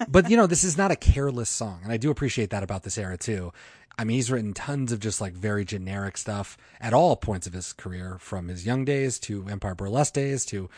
but, 0.09 0.29
you 0.29 0.37
know, 0.37 0.47
this 0.47 0.63
is 0.63 0.77
not 0.77 0.91
a 0.91 0.97
careless 0.97 1.49
song. 1.49 1.81
And 1.85 1.91
I 1.91 1.97
do 1.97 2.11
appreciate 2.11 2.51
that 2.51 2.63
about 2.63 2.83
this 2.83 2.99
era, 2.99 3.17
too. 3.17 3.51
I 3.99 4.05
mean, 4.05 4.17
he's 4.17 4.31
written 4.31 4.53
tons 4.53 4.93
of 4.93 5.01
just 5.01 5.23
like 5.23 5.33
very 5.33 5.65
generic 5.65 6.19
stuff 6.19 6.59
at 6.83 6.93
all 6.93 7.17
points 7.17 7.47
of 7.47 7.55
his 7.55 7.73
career, 7.73 8.19
from 8.21 8.49
his 8.49 8.67
young 8.67 8.85
days 8.85 9.19
to 9.21 9.49
Empire 9.49 9.75
Burlesque 9.75 10.13
days 10.13 10.45
to 10.47 10.69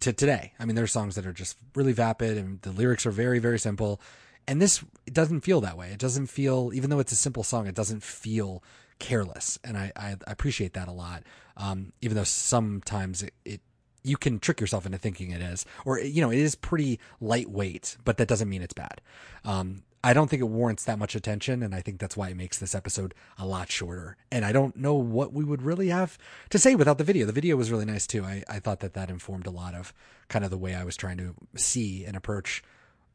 to 0.00 0.12
today. 0.12 0.52
I 0.58 0.64
mean, 0.64 0.76
there's 0.76 0.92
songs 0.92 1.14
that 1.14 1.26
are 1.26 1.32
just 1.32 1.56
really 1.74 1.92
vapid 1.92 2.36
and 2.36 2.60
the 2.62 2.72
lyrics 2.72 3.06
are 3.06 3.10
very, 3.10 3.38
very 3.38 3.58
simple. 3.58 4.00
And 4.46 4.60
this 4.60 4.84
doesn't 5.10 5.40
feel 5.40 5.60
that 5.62 5.76
way. 5.76 5.90
It 5.90 5.98
doesn't 5.98 6.26
feel, 6.26 6.70
even 6.74 6.90
though 6.90 6.98
it's 6.98 7.12
a 7.12 7.16
simple 7.16 7.42
song, 7.42 7.66
it 7.66 7.74
doesn't 7.74 8.02
feel 8.02 8.62
careless. 8.98 9.58
And 9.64 9.76
I, 9.76 9.92
I, 9.96 10.16
I 10.26 10.32
appreciate 10.32 10.74
that 10.74 10.88
a 10.88 10.92
lot. 10.92 11.22
Um, 11.56 11.92
even 12.02 12.16
though 12.16 12.24
sometimes 12.24 13.22
it, 13.22 13.34
it, 13.44 13.60
you 14.02 14.16
can 14.16 14.38
trick 14.38 14.60
yourself 14.60 14.84
into 14.84 14.98
thinking 14.98 15.30
it 15.30 15.40
is, 15.40 15.64
or, 15.86 15.98
you 15.98 16.20
know, 16.20 16.30
it 16.30 16.38
is 16.38 16.54
pretty 16.54 17.00
lightweight, 17.20 17.96
but 18.04 18.18
that 18.18 18.28
doesn't 18.28 18.48
mean 18.48 18.60
it's 18.60 18.74
bad. 18.74 19.00
Um, 19.44 19.82
I 20.04 20.12
don't 20.12 20.28
think 20.28 20.42
it 20.42 20.46
warrants 20.46 20.84
that 20.84 20.98
much 20.98 21.14
attention, 21.14 21.62
and 21.62 21.74
I 21.74 21.80
think 21.80 21.98
that's 21.98 22.14
why 22.14 22.28
it 22.28 22.36
makes 22.36 22.58
this 22.58 22.74
episode 22.74 23.14
a 23.38 23.46
lot 23.46 23.72
shorter. 23.72 24.18
And 24.30 24.44
I 24.44 24.52
don't 24.52 24.76
know 24.76 24.92
what 24.92 25.32
we 25.32 25.42
would 25.42 25.62
really 25.62 25.88
have 25.88 26.18
to 26.50 26.58
say 26.58 26.74
without 26.74 26.98
the 26.98 27.04
video. 27.04 27.24
The 27.24 27.32
video 27.32 27.56
was 27.56 27.70
really 27.70 27.86
nice 27.86 28.06
too. 28.06 28.22
I, 28.22 28.44
I 28.46 28.58
thought 28.58 28.80
that 28.80 28.92
that 28.92 29.08
informed 29.08 29.46
a 29.46 29.50
lot 29.50 29.74
of 29.74 29.94
kind 30.28 30.44
of 30.44 30.50
the 30.50 30.58
way 30.58 30.74
I 30.74 30.84
was 30.84 30.98
trying 30.98 31.16
to 31.16 31.34
see 31.56 32.04
and 32.04 32.14
approach 32.14 32.62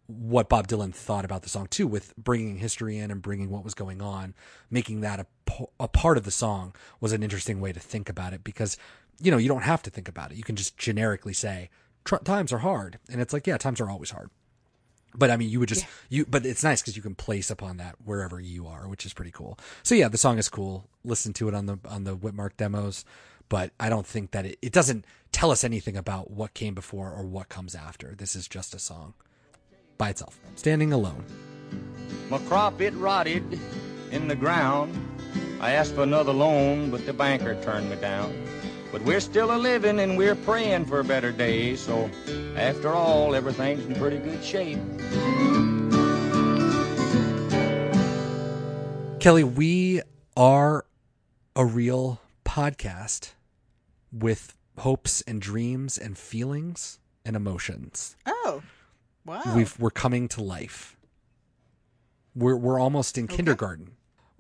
what 0.10 0.50
Bob 0.50 0.68
Dylan 0.68 0.94
thought 0.94 1.24
about 1.24 1.44
the 1.44 1.50
song 1.50 1.68
too, 1.68 1.86
with 1.86 2.16
bringing 2.18 2.58
history 2.58 2.98
in 2.98 3.12
and 3.12 3.22
bringing 3.22 3.52
what 3.52 3.64
was 3.64 3.76
going 3.76 4.02
on, 4.02 4.34
making 4.72 5.02
that 5.02 5.20
a, 5.20 5.28
po- 5.46 5.70
a 5.80 5.88
part 5.88 6.18
of 6.18 6.24
the 6.24 6.32
song 6.32 6.74
was 7.00 7.14
an 7.14 7.22
interesting 7.22 7.62
way 7.62 7.72
to 7.72 7.80
think 7.80 8.10
about 8.10 8.34
it 8.34 8.44
because, 8.44 8.76
you 9.22 9.30
know, 9.30 9.38
you 9.38 9.48
don't 9.48 9.62
have 9.62 9.84
to 9.84 9.92
think 9.92 10.08
about 10.08 10.32
it. 10.32 10.38
You 10.38 10.44
can 10.44 10.56
just 10.56 10.78
generically 10.78 11.34
say, 11.34 11.70
times 12.26 12.52
are 12.52 12.60
hard. 12.60 12.98
And 13.12 13.22
it's 13.22 13.34
like, 13.34 13.46
yeah, 13.46 13.58
times 13.58 13.80
are 13.80 13.90
always 13.90 14.10
hard. 14.10 14.32
But 15.14 15.30
I 15.30 15.38
mean, 15.38 15.50
you 15.50 15.60
would 15.60 15.70
just 15.70 15.86
you. 16.10 16.26
But 16.26 16.46
it's 16.46 16.64
nice 16.64 16.82
because 16.82 16.96
you 16.96 17.02
can 17.02 17.16
place 17.16 17.50
upon 17.50 17.78
that 17.78 17.96
wherever 18.04 18.40
you 18.40 18.68
are, 18.68 18.88
which 18.88 19.08
is 19.08 19.14
pretty 19.14 19.32
cool. 19.32 19.58
So 19.82 19.96
yeah, 19.96 20.08
the 20.08 20.20
song 20.20 20.38
is 20.38 20.50
cool. 20.50 20.88
Listen 21.04 21.34
to 21.34 21.48
it 21.48 21.56
on 21.56 21.66
the 21.66 21.80
on 21.88 22.04
the 22.04 22.16
Witmark 22.16 22.58
demos, 22.58 23.06
but 23.48 23.72
I 23.80 23.90
don't 23.90 24.06
think 24.06 24.32
that 24.32 24.46
it, 24.46 24.60
it 24.62 24.72
doesn't 24.72 25.06
tell 25.32 25.50
us 25.50 25.64
anything 25.64 25.98
about 25.98 26.30
what 26.30 26.54
came 26.54 26.76
before 26.76 27.12
or 27.12 27.26
what 27.26 27.50
comes 27.50 27.74
after. 27.74 28.14
This 28.14 28.36
is 28.36 28.48
just 28.48 28.76
a 28.76 28.80
song 28.80 29.16
by 30.00 30.10
itself, 30.10 30.40
standing 30.56 30.92
alone. 30.94 31.24
My 32.32 32.40
crop 32.40 32.82
it 32.82 32.96
rotted 32.96 33.60
in 34.12 34.28
the 34.28 34.36
ground. 34.36 34.96
I 35.62 35.72
asked 35.72 35.94
for 35.94 36.02
another 36.04 36.34
loan, 36.34 36.90
but 36.90 37.06
the 37.06 37.14
banker 37.14 37.62
turned 37.62 37.92
me 37.92 37.98
down. 37.98 38.34
But 38.92 39.04
we're 39.04 39.20
still 39.20 39.54
a 39.54 39.58
living 39.58 40.00
and 40.00 40.18
we're 40.18 40.36
praying 40.36 40.86
for 40.86 41.00
a 41.00 41.04
better 41.04 41.32
day. 41.32 41.76
So 41.76 42.10
after 42.56 42.90
all, 42.90 43.36
everything's 43.36 43.86
in 43.86 43.94
pretty 43.96 44.18
good 44.18 44.44
shape. 44.44 44.80
Kelly, 49.20 49.44
we 49.44 50.02
are 50.38 50.86
a 51.56 51.66
real 51.66 52.22
podcast 52.46 53.34
with 54.12 54.56
hopes 54.78 55.22
and 55.28 55.42
dreams 55.42 55.98
and 55.98 56.18
feelings 56.18 57.00
and 57.26 57.36
emotions. 57.36 58.16
Oh, 58.26 58.64
wow. 59.30 59.56
We've 59.56 59.80
we're 59.80 59.92
coming 59.92 60.28
to 60.30 60.42
life. 60.44 60.98
We're 62.36 62.56
we're 62.56 62.80
almost 62.80 63.18
in 63.18 63.28
kindergarten. 63.28 63.92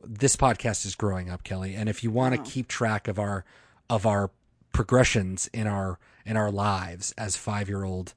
This 0.03 0.35
podcast 0.35 0.85
is 0.85 0.95
growing 0.95 1.29
up, 1.29 1.43
Kelly, 1.43 1.75
and 1.75 1.87
if 1.89 2.03
you 2.03 2.11
want 2.11 2.33
to 2.35 2.41
Wow. 2.41 2.47
keep 2.47 2.67
track 2.67 3.07
of 3.07 3.19
our 3.19 3.45
of 3.89 4.05
our 4.05 4.31
progressions 4.73 5.49
in 5.53 5.67
our 5.67 5.99
in 6.25 6.37
our 6.37 6.51
lives 6.51 7.13
as 7.17 7.35
5-year-old 7.35 8.13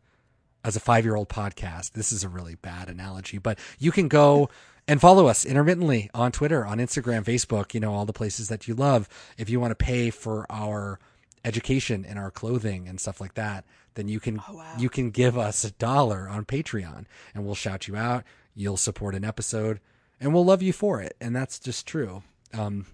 as 0.65 0.77
a 0.77 0.81
5-year-old 0.81 1.29
podcast, 1.29 1.93
this 1.93 2.13
is 2.13 2.23
a 2.25 2.29
really 2.29 2.55
bad 2.55 2.89
analogy, 2.89 3.39
but 3.39 3.59
you 3.79 3.91
can 3.91 4.07
go 4.09 4.49
and 4.89 5.01
follow 5.01 5.27
us 5.27 5.45
intermittently 5.45 6.09
on 6.15 6.31
Twitter, 6.33 6.65
on 6.65 6.79
Instagram, 6.79 7.25
Facebook, 7.25 7.75
you 7.75 7.81
know, 7.81 7.93
all 7.93 8.05
the 8.07 8.13
places 8.13 8.49
that 8.49 8.67
you 8.69 8.75
love. 8.75 9.09
If 9.37 9.51
you 9.51 9.59
want 9.61 9.73
to 9.73 9.85
pay 9.85 10.11
for 10.11 10.47
our 10.51 10.99
education 11.45 12.05
and 12.05 12.19
our 12.19 12.31
clothing 12.31 12.87
and 12.89 13.01
stuff 13.01 13.21
like 13.21 13.35
that, 13.35 13.65
then 13.95 14.09
you 14.09 14.21
can 14.21 14.41
Oh, 14.49 14.55
wow. 14.57 14.75
you 14.79 14.89
can 14.89 15.11
give 15.11 15.37
us 15.39 15.65
a 15.65 15.71
dollar 15.73 16.29
on 16.29 16.45
Patreon 16.45 17.05
and 17.35 17.45
we'll 17.45 17.55
shout 17.55 17.89
you 17.89 17.97
out. 17.97 18.25
You'll 18.55 18.77
support 18.77 19.15
an 19.15 19.25
episode 19.25 19.81
and 20.21 20.33
we'll 20.35 20.45
love 20.45 20.63
you 20.63 20.73
for 20.73 21.01
it. 21.01 21.17
And 21.21 21.35
that's 21.35 21.59
just 21.59 21.87
true. 21.87 22.23
Um, 22.55 22.87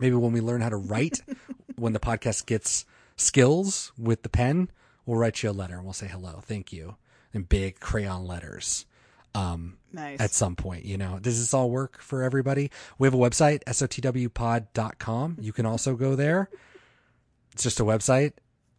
maybe 0.00 0.16
when 0.16 0.32
we 0.32 0.40
learn 0.40 0.60
how 0.60 0.68
to 0.70 0.76
write, 0.76 1.20
when 1.76 1.92
the 1.92 2.00
podcast 2.00 2.46
gets 2.46 2.84
skills 3.16 3.92
with 3.98 4.22
the 4.22 4.28
pen, 4.28 4.70
we'll 5.06 5.18
write 5.18 5.42
you 5.42 5.50
a 5.50 5.52
letter 5.52 5.74
and 5.76 5.84
we'll 5.84 5.92
say 5.92 6.06
hello, 6.08 6.40
thank 6.42 6.72
you, 6.72 6.96
in 7.32 7.42
big 7.42 7.80
crayon 7.80 8.26
letters. 8.26 8.86
Um, 9.34 9.78
nice. 9.90 10.20
at 10.20 10.32
some 10.32 10.56
point, 10.56 10.84
you 10.84 10.98
know. 10.98 11.18
Does 11.18 11.38
this 11.40 11.54
all 11.54 11.70
work 11.70 12.02
for 12.02 12.22
everybody? 12.22 12.70
We 12.98 13.06
have 13.06 13.14
a 13.14 13.16
website, 13.16 13.64
sotwpod.com. 13.64 15.36
You 15.40 15.52
can 15.54 15.66
also 15.66 15.94
go 15.96 16.14
there. 16.14 16.50
It's 17.52 17.62
just 17.62 17.80
a 17.80 17.84
website 17.84 18.32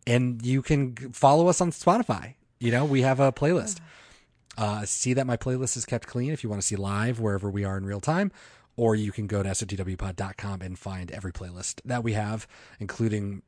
and 0.06 0.46
you 0.46 0.62
can 0.62 0.96
follow 1.14 1.48
us 1.48 1.62
on 1.62 1.72
Spotify. 1.72 2.36
You 2.60 2.72
know, 2.72 2.86
we 2.86 3.02
have 3.02 3.20
a 3.20 3.32
playlist. 3.32 3.80
Uh, 4.58 4.86
see 4.86 5.14
that 5.14 5.28
my 5.28 5.36
playlist 5.36 5.76
is 5.76 5.86
kept 5.86 6.08
clean 6.08 6.32
if 6.32 6.44
you 6.44 6.50
want 6.50 6.62
to 6.62 6.68
see 6.68 6.76
live 6.76 7.20
wherever 7.20 7.50
we 7.50 7.64
are 7.64 7.78
in 7.78 7.86
real 7.86 8.00
time, 8.00 8.32
or 8.76 8.96
you 8.96 9.12
can 9.12 9.28
go 9.28 9.42
to 9.42 9.50
sotwpod.com 9.50 10.62
and 10.62 10.78
find 10.78 11.12
every 11.12 11.32
playlist 11.32 11.82
that 11.86 12.04
we 12.04 12.14
have, 12.14 12.48
including 12.80 13.42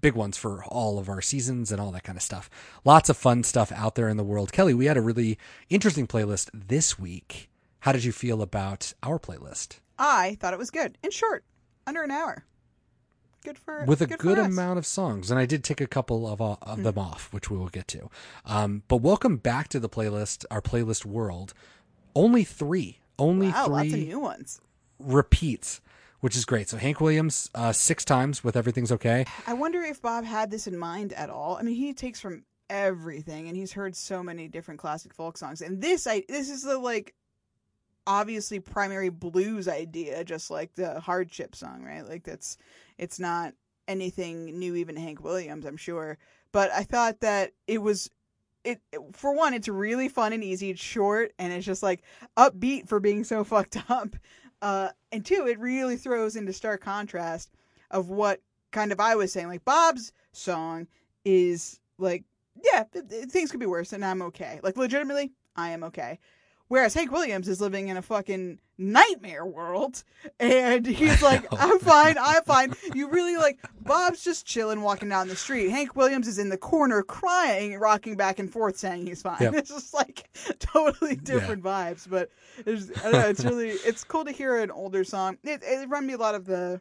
big 0.00 0.14
ones 0.14 0.36
for 0.36 0.64
all 0.64 0.98
of 0.98 1.08
our 1.08 1.20
seasons 1.20 1.70
and 1.70 1.80
all 1.80 1.90
that 1.90 2.04
kind 2.04 2.16
of 2.16 2.22
stuff. 2.22 2.48
Lots 2.84 3.08
of 3.10 3.16
fun 3.16 3.42
stuff 3.42 3.70
out 3.72 3.94
there 3.94 4.08
in 4.08 4.16
the 4.16 4.24
world. 4.24 4.52
Kelly, 4.52 4.74
we 4.74 4.86
had 4.86 4.96
a 4.96 5.02
really 5.02 5.38
interesting 5.68 6.06
playlist 6.06 6.48
this 6.54 6.98
week. 6.98 7.50
How 7.80 7.92
did 7.92 8.04
you 8.04 8.12
feel 8.12 8.42
about 8.42 8.94
our 9.02 9.18
playlist? 9.18 9.78
I 9.98 10.36
thought 10.40 10.54
it 10.54 10.58
was 10.58 10.70
good 10.70 10.98
and 11.02 11.12
short, 11.12 11.44
under 11.86 12.02
an 12.02 12.10
hour. 12.10 12.44
Good 13.46 13.58
for 13.58 13.84
with 13.86 14.02
a 14.02 14.08
good, 14.08 14.18
good, 14.18 14.38
for 14.38 14.42
us. 14.42 14.48
Amount 14.48 14.78
of 14.78 14.84
songs, 14.84 15.30
and 15.30 15.38
I 15.38 15.46
did 15.46 15.62
take 15.62 15.80
a 15.80 15.86
couple 15.86 16.26
of, 16.26 16.40
uh, 16.40 16.56
of 16.62 16.82
them 16.82 16.98
off, 16.98 17.32
which 17.32 17.48
we 17.48 17.56
will 17.56 17.68
get 17.68 17.86
to. 17.88 18.10
Um, 18.44 18.82
but 18.88 18.96
welcome 18.96 19.36
back 19.36 19.68
to 19.68 19.78
the 19.78 19.88
playlist, 19.88 20.44
our 20.50 20.60
playlist 20.60 21.04
world. 21.04 21.54
Only 22.16 22.42
three, 22.42 22.98
only 23.20 23.46
Wow, 23.50 23.68
lots 23.68 23.84
of 23.84 23.92
three 23.92 24.06
new 24.06 24.18
ones. 24.18 24.60
repeats, 24.98 25.80
which 26.18 26.34
is 26.34 26.44
great. 26.44 26.68
So 26.68 26.76
Hank 26.76 27.00
Williams 27.00 27.48
uh, 27.54 27.70
six 27.70 28.04
times 28.04 28.42
with 28.42 28.56
Everything's 28.56 28.90
Okay. 28.90 29.24
I 29.46 29.54
wonder 29.54 29.80
if 29.80 30.02
Bob 30.02 30.24
had 30.24 30.50
this 30.50 30.66
in 30.66 30.76
mind 30.76 31.12
at 31.12 31.30
all. 31.30 31.56
I 31.56 31.62
mean, 31.62 31.76
he 31.76 31.94
takes 31.94 32.20
from 32.20 32.42
everything, 32.68 33.46
and 33.46 33.56
he's 33.56 33.72
heard 33.72 33.94
so 33.94 34.24
many 34.24 34.48
different 34.48 34.80
classic 34.80 35.14
folk 35.14 35.38
songs. 35.38 35.62
And 35.62 35.80
this, 35.80 36.08
I 36.08 36.24
this 36.28 36.50
is 36.50 36.62
the 36.62 36.78
like 36.78 37.14
obviously 38.06 38.60
primary 38.60 39.08
blues 39.08 39.68
idea, 39.68 40.24
just 40.24 40.50
like 40.50 40.74
the 40.74 41.00
hardship 41.00 41.54
song, 41.54 41.82
right? 41.82 42.06
Like 42.06 42.24
that's 42.24 42.56
it's 42.98 43.18
not 43.18 43.54
anything 43.88 44.58
new, 44.58 44.74
even 44.74 44.96
Hank 44.96 45.22
Williams, 45.22 45.64
I'm 45.64 45.76
sure. 45.76 46.18
But 46.52 46.70
I 46.72 46.82
thought 46.84 47.20
that 47.20 47.52
it 47.66 47.78
was. 47.78 48.10
It, 48.64 48.80
for 49.12 49.32
one, 49.32 49.54
it's 49.54 49.68
really 49.68 50.08
fun 50.08 50.32
and 50.32 50.42
easy. 50.42 50.70
It's 50.70 50.80
short 50.80 51.32
and 51.38 51.52
it's 51.52 51.64
just 51.64 51.84
like 51.84 52.02
upbeat 52.36 52.88
for 52.88 52.98
being 52.98 53.22
so 53.22 53.44
fucked 53.44 53.76
up. 53.88 54.16
Uh, 54.60 54.88
and 55.12 55.24
two, 55.24 55.46
it 55.46 55.60
really 55.60 55.96
throws 55.96 56.34
into 56.34 56.52
stark 56.52 56.80
contrast 56.80 57.52
of 57.92 58.08
what 58.08 58.40
kind 58.72 58.90
of 58.90 58.98
I 58.98 59.14
was 59.14 59.32
saying. 59.32 59.46
Like 59.46 59.64
Bob's 59.64 60.12
song 60.32 60.88
is 61.24 61.78
like, 61.98 62.24
yeah, 62.64 62.84
th- 62.92 63.08
th- 63.08 63.28
things 63.28 63.52
could 63.52 63.60
be 63.60 63.66
worse, 63.66 63.92
and 63.92 64.04
I'm 64.04 64.22
okay. 64.22 64.58
Like 64.62 64.76
legitimately, 64.76 65.32
I 65.54 65.70
am 65.70 65.84
okay. 65.84 66.18
Whereas 66.68 66.94
Hank 66.94 67.12
Williams 67.12 67.48
is 67.48 67.60
living 67.60 67.88
in 67.88 67.96
a 67.96 68.02
fucking 68.02 68.58
nightmare 68.78 69.46
world, 69.46 70.02
and 70.40 70.86
he's 70.86 71.22
like. 71.22 71.46
I'm 71.52 71.78
fine, 71.78 72.16
I'm 72.20 72.42
fine. 72.42 72.74
You 72.94 73.08
really 73.08 73.36
like 73.36 73.60
Bob's 73.80 74.22
just 74.22 74.46
chilling, 74.46 74.82
walking 74.82 75.08
down 75.08 75.28
the 75.28 75.36
street. 75.36 75.70
Hank 75.70 75.96
Williams 75.96 76.28
is 76.28 76.38
in 76.38 76.48
the 76.48 76.56
corner 76.56 77.02
crying, 77.02 77.78
rocking 77.78 78.16
back 78.16 78.38
and 78.38 78.52
forth, 78.52 78.76
saying 78.76 79.06
he's 79.06 79.22
fine. 79.22 79.38
Yep. 79.40 79.54
It's 79.66 79.70
just 79.70 79.94
like 79.94 80.28
totally 80.58 81.16
different 81.16 81.62
vibes, 81.62 82.08
but 82.08 82.30
it's, 82.64 82.90
I 82.98 83.02
don't 83.10 83.12
know. 83.12 83.28
It's 83.28 83.44
really 83.44 83.70
it's 83.70 84.04
cool 84.04 84.24
to 84.24 84.32
hear 84.32 84.58
an 84.58 84.70
older 84.70 85.02
song. 85.02 85.38
It, 85.42 85.62
it 85.62 85.80
reminded 85.80 86.06
me 86.06 86.12
a 86.14 86.18
lot 86.18 86.34
of 86.34 86.44
the 86.44 86.80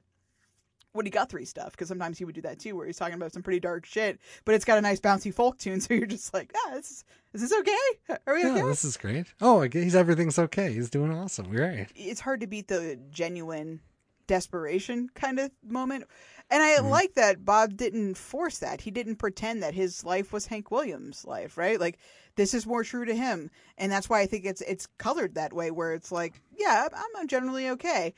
Woody 0.95 1.09
Guthrie 1.09 1.45
stuff 1.45 1.71
because 1.71 1.87
sometimes 1.87 2.17
he 2.17 2.25
would 2.25 2.35
do 2.35 2.41
that 2.41 2.59
too, 2.59 2.75
where 2.75 2.85
he's 2.87 2.97
talking 2.97 3.15
about 3.15 3.33
some 3.33 3.43
pretty 3.43 3.59
dark 3.59 3.85
shit, 3.85 4.19
but 4.45 4.55
it's 4.55 4.65
got 4.65 4.77
a 4.77 4.81
nice 4.81 4.99
bouncy 4.99 5.33
folk 5.33 5.57
tune, 5.57 5.81
so 5.81 5.93
you're 5.93 6.05
just 6.07 6.33
like, 6.33 6.51
ah, 6.55 6.71
this 6.73 6.89
is, 6.91 7.03
is 7.33 7.41
this 7.41 7.53
okay? 7.59 8.17
Are 8.27 8.33
we 8.33 8.41
Yeah, 8.43 8.51
okay? 8.53 8.61
this 8.63 8.83
is 8.85 8.97
great. 8.97 9.27
Oh, 9.41 9.61
he's 9.61 9.95
everything's 9.95 10.39
okay. 10.39 10.73
He's 10.73 10.89
doing 10.89 11.11
awesome. 11.11 11.49
Great. 11.49 11.87
it's 11.95 12.21
hard 12.21 12.39
to 12.41 12.47
beat 12.47 12.67
the 12.67 12.99
genuine 13.11 13.81
desperation 14.27 15.09
kind 15.13 15.39
of 15.39 15.51
moment. 15.67 16.05
And 16.49 16.61
I 16.61 16.77
Mm-hmm. 16.77 16.89
like 16.89 17.13
that 17.15 17.45
Bob 17.45 17.77
didn't 17.77 18.15
force 18.15 18.57
that. 18.59 18.81
He 18.81 18.91
didn't 18.91 19.15
pretend 19.17 19.63
that 19.63 19.73
his 19.73 20.03
life 20.03 20.33
was 20.33 20.47
Hank 20.47 20.71
Williams' 20.71 21.25
life, 21.25 21.57
right? 21.57 21.79
Like 21.79 21.97
this 22.35 22.53
is 22.53 22.65
more 22.67 22.83
true 22.83 23.05
to 23.05 23.15
him, 23.15 23.49
and 23.77 23.91
that's 23.91 24.09
why 24.09 24.21
I 24.21 24.25
think 24.25 24.45
it's 24.45 24.61
it's 24.61 24.87
colored 24.97 25.35
that 25.35 25.53
way, 25.53 25.71
where 25.71 25.93
it's 25.93 26.11
like, 26.11 26.41
yeah, 26.57 26.87
I'm, 26.93 27.07
I'm 27.17 27.27
generally 27.27 27.69
okay, 27.69 28.13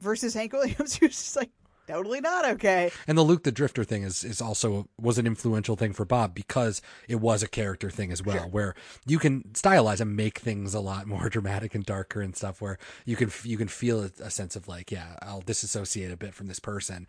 versus 0.00 0.34
Hank 0.34 0.52
Williams, 0.54 0.96
who's 0.96 1.10
just 1.10 1.36
like 1.36 1.50
totally 1.86 2.20
not 2.20 2.44
okay. 2.52 2.90
And 3.06 3.16
the 3.18 3.22
Luke 3.22 3.42
the 3.44 3.52
Drifter 3.52 3.84
thing 3.84 4.02
is 4.02 4.24
is 4.24 4.40
also 4.40 4.88
was 5.00 5.18
an 5.18 5.26
influential 5.26 5.76
thing 5.76 5.92
for 5.92 6.04
Bob 6.04 6.34
because 6.34 6.80
it 7.08 7.16
was 7.16 7.42
a 7.42 7.48
character 7.48 7.90
thing 7.90 8.12
as 8.12 8.22
well, 8.22 8.38
Sure. 8.38 8.48
where 8.48 8.74
you 9.06 9.18
can 9.18 9.42
stylize 9.52 10.00
and 10.00 10.16
make 10.16 10.38
things 10.38 10.74
a 10.74 10.80
lot 10.80 11.06
more 11.14 11.28
dramatic 11.28 11.74
and 11.74 11.84
darker 11.84 12.20
and 12.20 12.36
stuff. 12.36 12.60
Where 12.60 12.78
you 13.04 13.16
can 13.16 13.30
you 13.44 13.56
can 13.56 13.68
feel 13.68 14.02
a, 14.04 14.10
a 14.22 14.30
sense 14.30 14.56
of 14.56 14.68
like, 14.68 14.90
yeah, 14.90 15.16
I'll 15.22 15.40
disassociate 15.42 16.10
a 16.10 16.16
bit 16.16 16.34
from 16.34 16.46
this 16.46 16.60
person, 16.60 17.06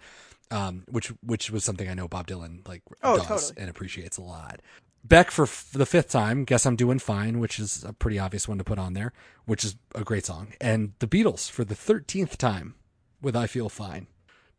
um, 0.51 0.83
which 0.89 1.07
which 1.21 1.51
was 1.51 1.63
something 1.63 1.87
I 1.89 1.93
know 1.93 2.07
Bob 2.07 2.27
Dylan 2.27 2.67
like 2.67 2.81
Oh, 3.01 3.17
does 3.17 3.27
totally. 3.49 3.53
and 3.61 3.69
appreciates 3.69 4.17
a 4.17 4.21
lot. 4.21 4.61
Beck 5.05 5.31
for 5.31 5.43
f- 5.43 5.69
the 5.73 5.85
fifth 5.85 6.09
time, 6.11 6.45
guess 6.45 6.65
I'm 6.65 6.77
doing 6.77 6.97
fine, 6.97 7.39
which 7.39 7.59
is 7.59 7.83
a 7.83 7.91
pretty 7.91 8.17
obvious 8.17 8.47
one 8.47 8.57
to 8.59 8.63
put 8.63 8.79
on 8.79 8.93
there, 8.93 9.11
which 9.45 9.65
is 9.65 9.75
a 9.93 10.03
great 10.05 10.25
song. 10.25 10.53
And 10.61 10.93
the 10.99 11.07
Beatles 11.07 11.51
for 11.51 11.65
the 11.65 11.75
thirteenth 11.75 12.37
time 12.37 12.75
with 13.21 13.35
I 13.35 13.45
Feel 13.47 13.67
Fine. 13.67 14.07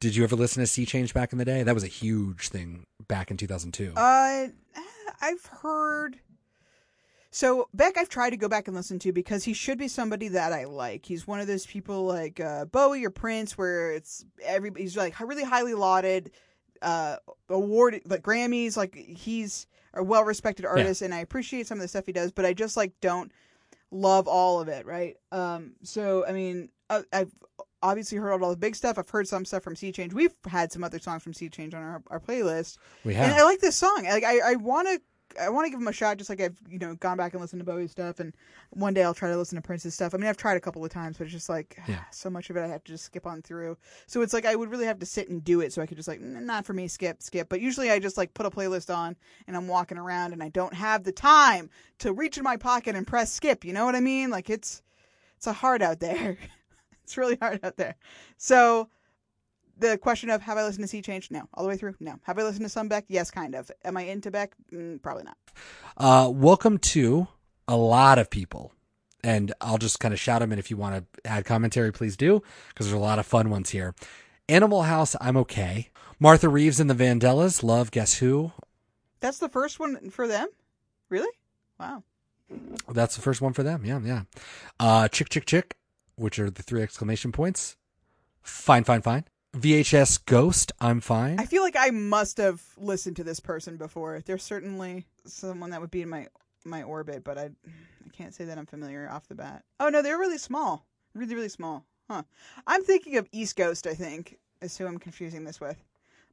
Did 0.05 0.17
you 0.17 0.23
ever 0.23 0.37
listen 0.37 0.61
to 0.61 0.67
Sea 0.67 0.85
Change 0.85 1.15
back 1.15 1.33
in 1.33 1.39
the 1.39 1.47
day? 1.47 1.63
That 1.63 1.73
was 1.73 1.83
a 1.83 1.87
huge 1.87 2.51
thing 2.51 2.85
back 3.09 3.31
in 3.31 3.39
2002. 3.39 3.95
Uh, 3.97 4.49
I've 5.23 5.47
heard. 5.63 6.21
So 7.31 7.71
Beck, 7.73 7.97
I've 7.97 8.11
tried 8.11 8.31
to 8.31 8.37
go 8.37 8.47
back 8.47 8.69
and 8.69 8.77
listen 8.77 8.99
to 8.99 9.13
because 9.13 9.45
he 9.45 9.55
should 9.55 9.79
be 9.79 9.89
somebody 9.89 10.29
that 10.29 10.53
I 10.53 10.65
like. 10.65 11.07
He's 11.07 11.27
one 11.27 11.41
of 11.41 11.47
those 11.47 11.65
people 11.65 12.05
like 12.05 12.39
uh, 12.39 12.67
Bowie 12.67 13.03
or 13.07 13.09
Prince, 13.09 13.57
where 13.57 13.93
it's 13.93 14.27
every 14.45 14.73
he's 14.77 14.95
like 14.95 15.19
really 15.21 15.43
highly 15.43 15.73
lauded, 15.73 16.33
uh, 16.83 17.17
awarded 17.49 18.03
like 18.05 18.21
Grammys. 18.21 18.77
Like 18.77 18.95
he's 18.95 19.67
a 19.95 20.05
well 20.05 20.25
respected 20.25 20.67
artist, 20.67 21.01
and 21.01 21.15
I 21.15 21.21
appreciate 21.21 21.67
some 21.67 21.79
of 21.79 21.83
the 21.83 21.89
stuff 21.89 22.05
he 22.05 22.13
does, 22.13 22.31
but 22.31 22.45
I 22.45 22.53
just 22.53 22.77
like 22.77 22.93
don't 23.01 23.33
love 23.91 24.29
all 24.29 24.61
of 24.61 24.69
it. 24.69 24.85
Right. 24.85 25.17
Um. 25.33 25.77
So 25.83 26.27
I 26.27 26.33
mean, 26.33 26.69
I, 26.91 27.05
I've 27.11 27.33
obviously 27.85 28.19
heard 28.19 28.43
all 28.43 28.51
the 28.51 28.57
big 28.57 28.75
stuff. 28.75 28.99
I've 28.99 29.09
heard 29.09 29.29
some 29.29 29.45
stuff 29.45 29.63
from 29.63 29.77
Sea 29.77 29.93
Change. 29.93 30.15
We've 30.15 30.35
had 30.47 30.73
some 30.73 30.83
other 30.83 30.99
songs 30.99 31.23
from 31.23 31.35
Sea 31.35 31.49
Change 31.49 31.75
on 31.75 31.83
our, 31.83 32.03
our 32.09 32.21
playlist. 32.21 32.79
we 33.05 33.15
have. 33.15 33.31
And. 33.31 33.35
I 33.35 33.45
like 33.45 33.61
this 33.61 33.77
song. 33.77 34.05
Like 34.05 34.25
I, 34.25 34.53
I 34.53 34.55
want 34.57 34.89
to, 34.89 35.01
I 35.41 35.49
want 35.51 35.67
to 35.67 35.71
give 35.71 35.81
him 35.81 35.89
a 35.89 35.93
shot. 35.93 36.17
Just 36.17 36.31
like 36.31 36.41
I've, 36.41 36.57
you 36.69 36.79
know, 36.79 36.95
gone 36.95 37.17
back 37.17 37.33
and 37.33 37.43
listened 37.43 37.61
to 37.61 37.65
Bowie's 37.65 37.91
stuff, 37.91 38.21
and 38.21 38.35
one 38.71 38.95
day 38.95 39.03
I'll 39.03 39.15
try 39.15 39.29
to 39.31 39.37
listen 39.37 39.57
to 39.57 39.63
Prince's 39.63 39.93
stuff. 39.95 40.15
I 40.15 40.17
mean, 40.17 40.29
I've 40.29 40.37
tried 40.37 40.57
a 40.57 40.61
couple 40.61 40.85
of 40.85 40.91
times, 40.91 41.19
but 41.19 41.25
it's 41.25 41.33
just 41.33 41.49
like 41.49 41.79
Yeah. 41.87 42.05
so 42.11 42.31
much 42.31 42.51
of 42.51 42.57
it 42.57 42.63
I 42.63 42.69
have 42.69 42.85
to 42.85 42.93
just 42.93 43.05
skip 43.05 43.27
on 43.27 43.43
through. 43.43 43.77
So 44.07 44.23
it's 44.23 44.33
like 44.33 44.47
I 44.47 44.55
would 44.55 44.71
really 44.71 44.87
have 44.87 45.01
to 45.01 45.07
sit 45.07 45.29
and 45.29 45.45
do 45.45 45.61
it, 45.61 45.73
so 45.73 45.83
I 45.83 45.87
could 45.87 45.97
just 45.97 46.09
like, 46.09 46.21
not 46.21 46.65
for 46.65 46.73
me, 46.73 46.89
skip, 46.89 47.23
skip. 47.23 47.49
But 47.49 47.61
usually 47.61 47.91
I 47.91 47.99
just 47.99 48.17
like 48.17 48.33
put 48.33 48.47
a 48.47 48.51
playlist 48.51 48.95
on, 48.95 49.17
and 49.47 49.57
I'm 49.57 49.69
walking 49.69 49.99
around, 49.99 50.33
and 50.33 50.43
I 50.43 50.49
don't 50.49 50.75
have 50.75 51.05
the 51.05 51.13
time 51.13 51.69
to 51.99 52.13
reach 52.13 52.39
in 52.39 52.45
my 52.45 52.57
pocket 52.57 52.97
and 52.97 53.07
press 53.07 53.33
skip. 53.33 53.65
You 53.65 53.73
know 53.73 53.85
what 53.85 53.95
I 53.97 54.01
mean? 54.01 54.31
Like 54.31 54.49
it's, 54.49 54.83
it's 55.37 55.47
a 55.47 55.53
hard 55.53 55.83
out 55.83 56.01
there. 56.01 56.39
it's 57.05 57.17
really 57.17 57.37
hard 57.37 57.61
out 57.63 57.77
there. 57.77 57.95
So 58.37 58.89
the 59.79 59.99
question 59.99 60.31
of 60.31 60.43
have 60.43 60.59
I 60.59 60.65
listened 60.65 60.85
to 60.85 60.89
Sea 60.89 61.03
Change? 61.03 61.31
No. 61.31 61.49
All 61.55 61.63
the 61.63 61.69
way 61.69 61.77
through? 61.77 61.95
No. 62.01 62.19
Have 62.23 62.39
I 62.39 62.43
listened 62.43 62.65
to 62.65 62.69
some 62.69 62.89
Beck? 62.89 63.05
Yes, 63.09 63.31
kind 63.31 63.55
of. 63.55 63.71
Am 63.85 63.97
I 63.97 64.03
into 64.03 64.31
Beck? 64.31 64.55
Mm, 64.73 65.03
probably 65.03 65.25
not. 65.25 65.37
Uh, 65.97 66.31
welcome 66.31 66.79
to 66.79 67.29
a 67.69 67.77
lot 67.77 68.19
of 68.19 68.31
people. 68.31 68.73
And 69.23 69.53
I'll 69.61 69.79
just 69.79 70.01
kind 70.01 70.13
of 70.13 70.21
shout 70.21 70.41
them. 70.41 70.53
And 70.53 70.59
if 70.59 70.71
you 70.71 70.77
want 70.77 70.97
to 71.13 71.29
add 71.29 71.45
commentary, 71.45 71.93
please 71.93 72.17
do, 72.17 72.43
because 72.69 72.87
there's 72.87 72.99
a 72.99 73.03
lot 73.03 73.19
of 73.19 73.27
fun 73.27 73.49
ones 73.49 73.71
here. 73.71 73.95
Animal 74.49 74.83
House, 74.83 75.17
I'm 75.21 75.37
okay. 75.39 75.89
Martha 76.21 76.49
Reeves 76.49 76.79
and 76.79 76.91
the 76.91 76.95
Vandellas, 76.95 77.63
love 77.63 77.91
Guess 77.91 78.19
Who. 78.19 78.53
That's 79.21 79.39
the 79.39 79.49
first 79.49 79.81
one 79.81 80.11
for 80.11 80.29
them? 80.29 80.49
Really? 81.09 81.31
Wow. 81.81 82.03
That's 82.89 83.17
the 83.17 83.23
first 83.23 83.41
one 83.41 83.55
for 83.55 83.63
them. 83.63 83.85
Yeah, 83.85 84.01
yeah. 84.05 84.23
Uh, 84.79 85.09
Chick, 85.09 85.31
Chick, 85.31 85.47
Chick, 85.47 85.77
which 86.17 86.39
are 86.39 86.51
the 86.51 86.63
three 86.63 86.83
exclamation 86.83 87.33
points. 87.33 87.77
Fine, 88.43 88.85
fine, 88.85 89.03
fine. 89.03 89.25
VHS 89.57 90.25
Ghost, 90.27 90.73
I'm 90.81 91.01
fine. 91.01 91.39
I 91.39 91.47
feel 91.47 91.63
like 91.63 91.77
I 91.79 91.91
must 91.91 92.39
have 92.39 92.61
listened 92.77 93.17
to 93.17 93.25
this 93.25 93.39
person 93.41 93.77
before. 93.77 94.21
There's 94.25 94.43
certainly 94.43 95.07
someone 95.27 95.71
that 95.71 95.81
would 95.81 95.91
be 95.93 96.03
in 96.03 96.09
my 96.09 96.27
my 96.65 96.83
orbit, 96.83 97.23
but 97.25 97.39
I 97.39 97.45
I 97.67 98.09
can't 98.13 98.35
say 98.35 98.45
that 98.47 98.59
I'm 98.59 98.67
familiar 98.67 99.09
off 99.11 99.29
the 99.29 99.35
bat. 99.35 99.63
Oh 99.79 99.89
no, 99.91 100.03
they're 100.03 100.19
really 100.19 100.39
small. 100.39 100.87
Really, 101.15 101.35
really 101.37 101.49
small. 101.49 101.85
Huh. 102.11 102.25
I'm 102.67 102.83
thinking 102.83 103.17
of 103.17 103.29
East 103.33 103.57
Ghost, 103.57 103.87
I 103.87 103.95
think, 103.95 104.39
is 104.61 104.77
who 104.77 104.87
I'm 104.87 104.99
confusing 104.99 105.45
this 105.45 105.61
with. 105.61 105.77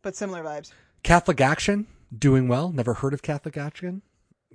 But 0.01 0.15
similar 0.15 0.43
vibes. 0.43 0.71
Catholic 1.03 1.39
Action, 1.39 1.85
doing 2.17 2.47
well. 2.47 2.71
Never 2.71 2.95
heard 2.95 3.13
of 3.13 3.21
Catholic 3.21 3.55
Action. 3.55 4.01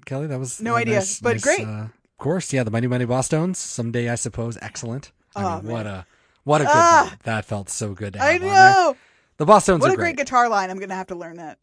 Kelly, 0.05 0.27
that 0.27 0.39
was 0.41 0.61
No 0.61 0.75
idea, 0.75 0.97
nice- 0.97 1.21
but 1.21 1.35
nice, 1.35 1.43
great. 1.45 1.67
Uh, 1.67 1.87
of 2.19 2.23
course, 2.23 2.53
yeah, 2.53 2.63
the 2.63 2.71
Mighty 2.71 2.87
Mighty 2.87 3.05
Bosstones. 3.05 3.57
Someday, 3.57 4.09
I 4.09 4.15
suppose. 4.15 4.57
Excellent. 4.63 5.13
I 5.35 5.43
Oh, 5.59 5.61
mean, 5.63 5.71
what 5.73 5.87
a 5.87 6.07
what 6.45 6.61
a 6.63 6.65
good 6.65 6.71
Ah! 6.75 7.07
one. 7.11 7.19
That 7.25 7.45
felt 7.45 7.69
so 7.69 7.93
good 7.93 8.15
to 8.15 8.19
have 8.21 8.29
I 8.29 8.39
know. 8.39 8.97
The 9.37 9.45
Bosstones 9.45 9.81
What 9.81 9.91
are 9.91 9.95
a 9.95 9.97
great 9.97 10.17
great. 10.17 10.27
guitar 10.27 10.49
line. 10.49 10.71
I'm 10.71 10.79
gonna 10.79 10.95
have 10.95 11.09
to 11.09 11.15
learn 11.15 11.37
that. 11.37 11.59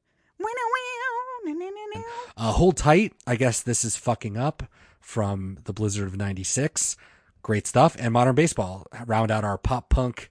Uh, 2.36 2.52
Hold 2.52 2.78
tight. 2.78 3.14
I 3.28 3.36
guess 3.36 3.62
this 3.62 3.84
is 3.86 3.96
fucking 3.96 4.38
up 4.38 4.64
from 5.00 5.58
the 5.66 5.74
Blizzard 5.74 6.08
of 6.08 6.16
'96. 6.16 6.98
Great 7.42 7.68
stuff. 7.68 7.96
And 8.00 8.14
modern 8.14 8.36
baseball 8.36 8.88
round 9.06 9.30
out 9.32 9.44
our 9.44 9.58
pop 9.58 9.90
punk 9.90 10.30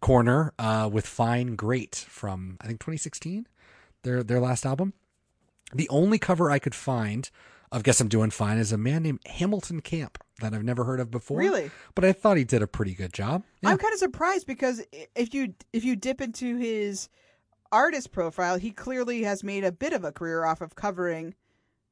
corner 0.00 0.52
uh, 0.58 0.88
with 0.92 1.06
"Fine 1.06 1.56
Great" 1.56 1.94
from 2.08 2.56
I 2.60 2.66
think 2.66 2.80
2016, 2.80 3.46
their 4.02 4.22
their 4.22 4.40
last 4.40 4.64
album. 4.66 4.92
The 5.72 5.88
only 5.88 6.18
cover 6.18 6.50
I 6.50 6.58
could 6.58 6.74
find 6.74 7.30
of 7.76 7.82
"Guess 7.82 8.00
I'm 8.00 8.08
Doing 8.08 8.30
Fine" 8.30 8.58
is 8.58 8.72
a 8.72 8.78
man 8.78 9.02
named 9.02 9.20
Hamilton 9.26 9.80
Camp 9.80 10.18
that 10.40 10.54
I've 10.54 10.64
never 10.64 10.84
heard 10.84 10.98
of 10.98 11.10
before. 11.10 11.38
Really? 11.38 11.70
But 11.94 12.04
I 12.04 12.12
thought 12.12 12.38
he 12.38 12.44
did 12.44 12.62
a 12.62 12.66
pretty 12.66 12.94
good 12.94 13.12
job. 13.12 13.44
Yeah. 13.60 13.70
I'm 13.70 13.78
kind 13.78 13.92
of 13.92 13.98
surprised 13.98 14.46
because 14.46 14.82
if 15.14 15.34
you 15.34 15.54
if 15.72 15.84
you 15.84 15.94
dip 15.94 16.20
into 16.20 16.56
his 16.56 17.08
artist 17.70 18.12
profile, 18.12 18.58
he 18.58 18.70
clearly 18.70 19.22
has 19.22 19.44
made 19.44 19.62
a 19.62 19.72
bit 19.72 19.92
of 19.92 20.04
a 20.04 20.12
career 20.12 20.44
off 20.44 20.62
of 20.62 20.74
covering 20.74 21.34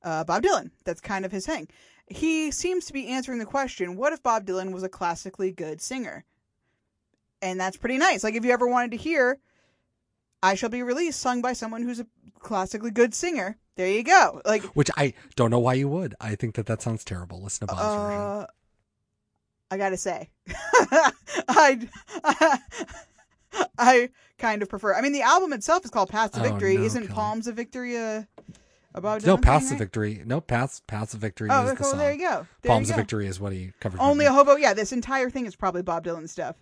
uh, 0.02 0.24
Bob 0.24 0.42
Dylan. 0.42 0.70
That's 0.84 1.00
kind 1.00 1.24
of 1.24 1.32
his 1.32 1.46
thing. 1.46 1.68
He 2.06 2.50
seems 2.50 2.86
to 2.86 2.92
be 2.92 3.08
answering 3.08 3.38
the 3.38 3.46
question: 3.46 3.96
What 3.96 4.14
if 4.14 4.22
Bob 4.22 4.46
Dylan 4.46 4.72
was 4.72 4.82
a 4.82 4.88
classically 4.88 5.52
good 5.52 5.82
singer? 5.82 6.24
And 7.42 7.60
that's 7.60 7.76
pretty 7.76 7.98
nice. 7.98 8.24
Like 8.24 8.34
if 8.34 8.44
you 8.44 8.52
ever 8.52 8.66
wanted 8.66 8.92
to 8.92 8.96
hear 8.96 9.38
"I 10.42 10.54
Shall 10.54 10.70
Be 10.70 10.82
Released" 10.82 11.20
sung 11.20 11.42
by 11.42 11.52
someone 11.52 11.82
who's 11.82 12.00
a 12.00 12.06
classically 12.38 12.90
good 12.90 13.14
singer, 13.14 13.58
there 13.76 13.88
you 13.88 14.02
go. 14.02 14.40
Like 14.44 14.62
Which 14.76 14.90
I 14.96 15.14
don't 15.36 15.50
know 15.50 15.58
why 15.58 15.74
you 15.74 15.88
would. 15.88 16.14
I 16.20 16.34
think 16.34 16.54
that 16.56 16.66
that 16.66 16.82
sounds 16.82 17.04
terrible. 17.04 17.42
Listen 17.42 17.66
to 17.68 17.74
Bob's 17.74 17.94
version. 17.94 18.20
Uh, 18.20 18.46
I 19.70 19.76
gotta 19.76 19.96
say, 19.96 20.30
I, 21.48 21.88
I 23.78 24.10
kind 24.38 24.62
of 24.62 24.68
prefer. 24.68 24.94
I 24.94 25.00
mean, 25.00 25.12
the 25.12 25.22
album 25.22 25.52
itself 25.52 25.84
is 25.84 25.90
called 25.90 26.08
"Paths 26.10 26.34
to 26.34 26.40
Oh, 26.40 26.42
Victory." 26.50 26.76
no, 26.76 26.82
Isn't. 26.84 27.08
"Palms 27.08 27.46
of 27.46 27.56
Victory" 27.56 27.96
a, 27.96 28.28
a 28.94 29.00
Bob 29.00 29.22
No, 29.24 29.36
Paths 29.36 29.66
of 29.66 29.72
right? 29.72 29.78
Victory. 29.78 30.22
No, 30.24 30.40
Paths 30.40 30.82
Paths 30.86 31.14
of 31.14 31.20
Victory 31.20 31.48
Oh, 31.50 31.64
is 31.64 31.70
the 31.70 31.76
cool. 31.76 31.86
song. 31.90 31.98
There 31.98 32.12
you 32.12 32.18
go. 32.20 32.46
There 32.62 32.70
Palms 32.70 32.88
you 32.88 32.94
of. 32.94 32.98
Victory 32.98 33.26
is 33.26 33.40
what 33.40 33.52
he 33.52 33.72
covered. 33.80 34.00
Only 34.00 34.26
a 34.26 34.32
hobo. 34.32 34.56
Yeah, 34.56 34.74
this 34.74 34.92
entire 34.92 35.30
thing 35.30 35.46
is 35.46 35.56
probably 35.56 35.82
Bob 35.82 36.04
Dylan 36.04 36.28
stuff. 36.28 36.56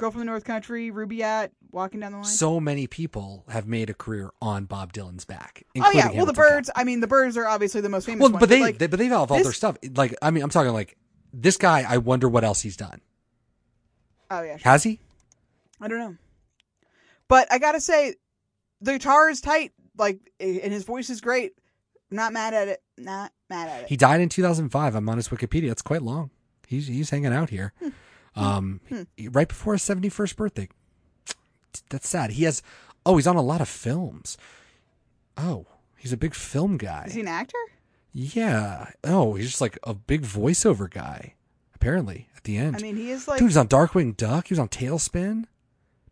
Girl 0.00 0.10
from 0.10 0.20
the 0.20 0.24
North 0.24 0.44
Country, 0.44 0.90
Ruby 0.90 1.22
at 1.22 1.52
walking 1.70 2.00
down 2.00 2.12
the 2.12 2.18
line. 2.18 2.24
So 2.24 2.58
many 2.58 2.86
people 2.86 3.44
have 3.48 3.66
made 3.66 3.90
a 3.90 3.94
career 3.94 4.30
on 4.40 4.64
Bob 4.64 4.92
Dylan's 4.92 5.24
back. 5.24 5.64
oh 5.76 5.78
yeah, 5.78 5.82
well 5.82 5.92
the 5.92 6.00
Hamilton 6.00 6.26
Camp. 6.26 6.36
Byrds. 6.36 6.70
I 6.74 6.84
mean, 6.84 7.00
the 7.00 7.06
Byrds 7.06 7.36
are 7.36 7.46
obviously 7.46 7.80
the 7.80 7.88
most 7.88 8.06
famous. 8.06 8.22
Well, 8.22 8.32
one, 8.32 8.40
but 8.40 8.48
they, 8.48 8.60
like, 8.60 8.78
they 8.78 8.86
but 8.86 8.98
they've 8.98 9.12
all 9.12 9.26
their 9.26 9.52
stuff. 9.52 9.76
Like 9.94 10.16
I 10.22 10.30
mean, 10.30 10.42
I'm 10.42 10.50
talking 10.50 10.72
like 10.72 10.96
this 11.32 11.56
guy. 11.56 11.84
I 11.86 11.98
wonder 11.98 12.28
what 12.28 12.44
else 12.44 12.60
he's 12.60 12.76
done. 12.76 13.00
oh 14.30 14.42
yeah, 14.42 14.56
sure. 14.56 14.70
Has 14.70 14.82
he? 14.82 14.98
I 15.80 15.88
don't 15.88 15.98
know. 15.98 16.16
But 17.28 17.52
I 17.52 17.58
gotta 17.58 17.80
say, 17.80 18.16
the 18.80 18.92
guitar 18.92 19.30
is 19.30 19.40
tight. 19.40 19.72
Like, 19.96 20.18
and 20.40 20.72
his 20.72 20.84
voice 20.84 21.10
is 21.10 21.20
great. 21.20 21.52
Not 22.10 22.32
mad 22.32 22.54
at 22.54 22.68
it. 22.68 22.82
Not 22.96 23.32
mad 23.48 23.68
at 23.68 23.82
it. 23.82 23.88
He 23.88 23.96
died 23.96 24.20
in 24.20 24.28
2005. 24.28 24.94
I'm 24.94 25.08
on 25.08 25.16
his 25.16 25.28
Wikipedia. 25.28 25.70
It's 25.70 25.82
quite 25.82 26.02
long. 26.02 26.30
He's 26.66 26.86
he's 26.86 27.10
hanging 27.10 27.32
out 27.32 27.50
here. 27.50 27.72
Hmm. 27.78 27.88
Hmm. 28.40 28.46
Um, 28.46 28.80
right 29.32 29.48
before 29.48 29.74
his 29.74 29.82
71st 29.82 30.36
birthday. 30.36 30.68
That's 31.90 32.08
sad. 32.08 32.32
He 32.32 32.44
has. 32.44 32.62
Oh, 33.06 33.16
he's 33.16 33.26
on 33.26 33.36
a 33.36 33.42
lot 33.42 33.60
of 33.60 33.68
films. 33.68 34.36
Oh, 35.36 35.66
he's 35.96 36.12
a 36.12 36.16
big 36.16 36.34
film 36.34 36.76
guy. 36.76 37.04
Is 37.06 37.14
he 37.14 37.20
an 37.20 37.28
actor? 37.28 37.56
Yeah. 38.12 38.90
Oh, 39.04 39.34
he's 39.34 39.48
just 39.50 39.60
like 39.60 39.78
a 39.84 39.94
big 39.94 40.22
voiceover 40.22 40.90
guy. 40.90 41.34
Apparently, 41.74 42.28
at 42.36 42.44
the 42.44 42.56
end. 42.58 42.76
I 42.76 42.80
mean, 42.80 42.96
he 42.96 43.10
is 43.10 43.26
like. 43.28 43.38
Dude, 43.38 43.48
he's 43.48 43.56
on 43.56 43.68
Darkwing 43.68 44.16
Duck. 44.16 44.48
He 44.48 44.52
was 44.54 44.58
on 44.58 44.68
TaleSpin. 44.68 45.44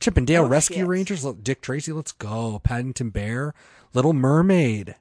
Chip 0.01 0.17
and 0.17 0.27
Dale 0.27 0.45
Oh, 0.45 0.49
Rescue 0.49 0.77
shit. 0.77 0.87
Rangers. 0.87 1.25
Dick 1.43 1.61
Tracy, 1.61 1.93
let's 1.93 2.13
go. 2.13 2.61
Paddington 2.63 3.11
Bear. 3.11 3.53
Little 3.95 4.13
Mermaid. 4.13 4.95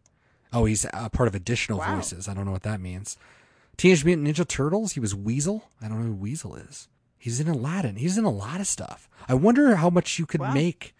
Oh, 0.51 0.65
he's 0.65 0.85
a 0.93 1.09
part 1.09 1.27
of 1.27 1.35
additional 1.35 1.79
Wow. 1.79 1.97
voices. 1.97 2.27
I 2.27 2.33
don't 2.33 2.45
know 2.45 2.51
what 2.51 2.63
that 2.63 2.81
means. 2.81 3.15
Teenage 3.77 4.03
Mutant 4.03 4.27
Ninja 4.27 4.47
Turtles. 4.47 4.93
He 4.93 4.99
was 4.99 5.13
Weasel. 5.13 5.69
I 5.81 5.87
don't 5.87 5.99
know 5.99 6.07
who 6.07 6.13
Weasel 6.15 6.55
is. 6.55 6.87
He's 7.17 7.39
in 7.39 7.47
Aladdin. 7.47 7.95
He's 7.97 8.17
in 8.17 8.25
a 8.25 8.29
lot 8.31 8.59
of 8.59 8.67
stuff. 8.67 9.09
I 9.27 9.33
wonder 9.33 9.75
how 9.77 9.89
much 9.89 10.19
you 10.19 10.25
could 10.25 10.41
Wow. 10.41 10.53
make 10.53 10.93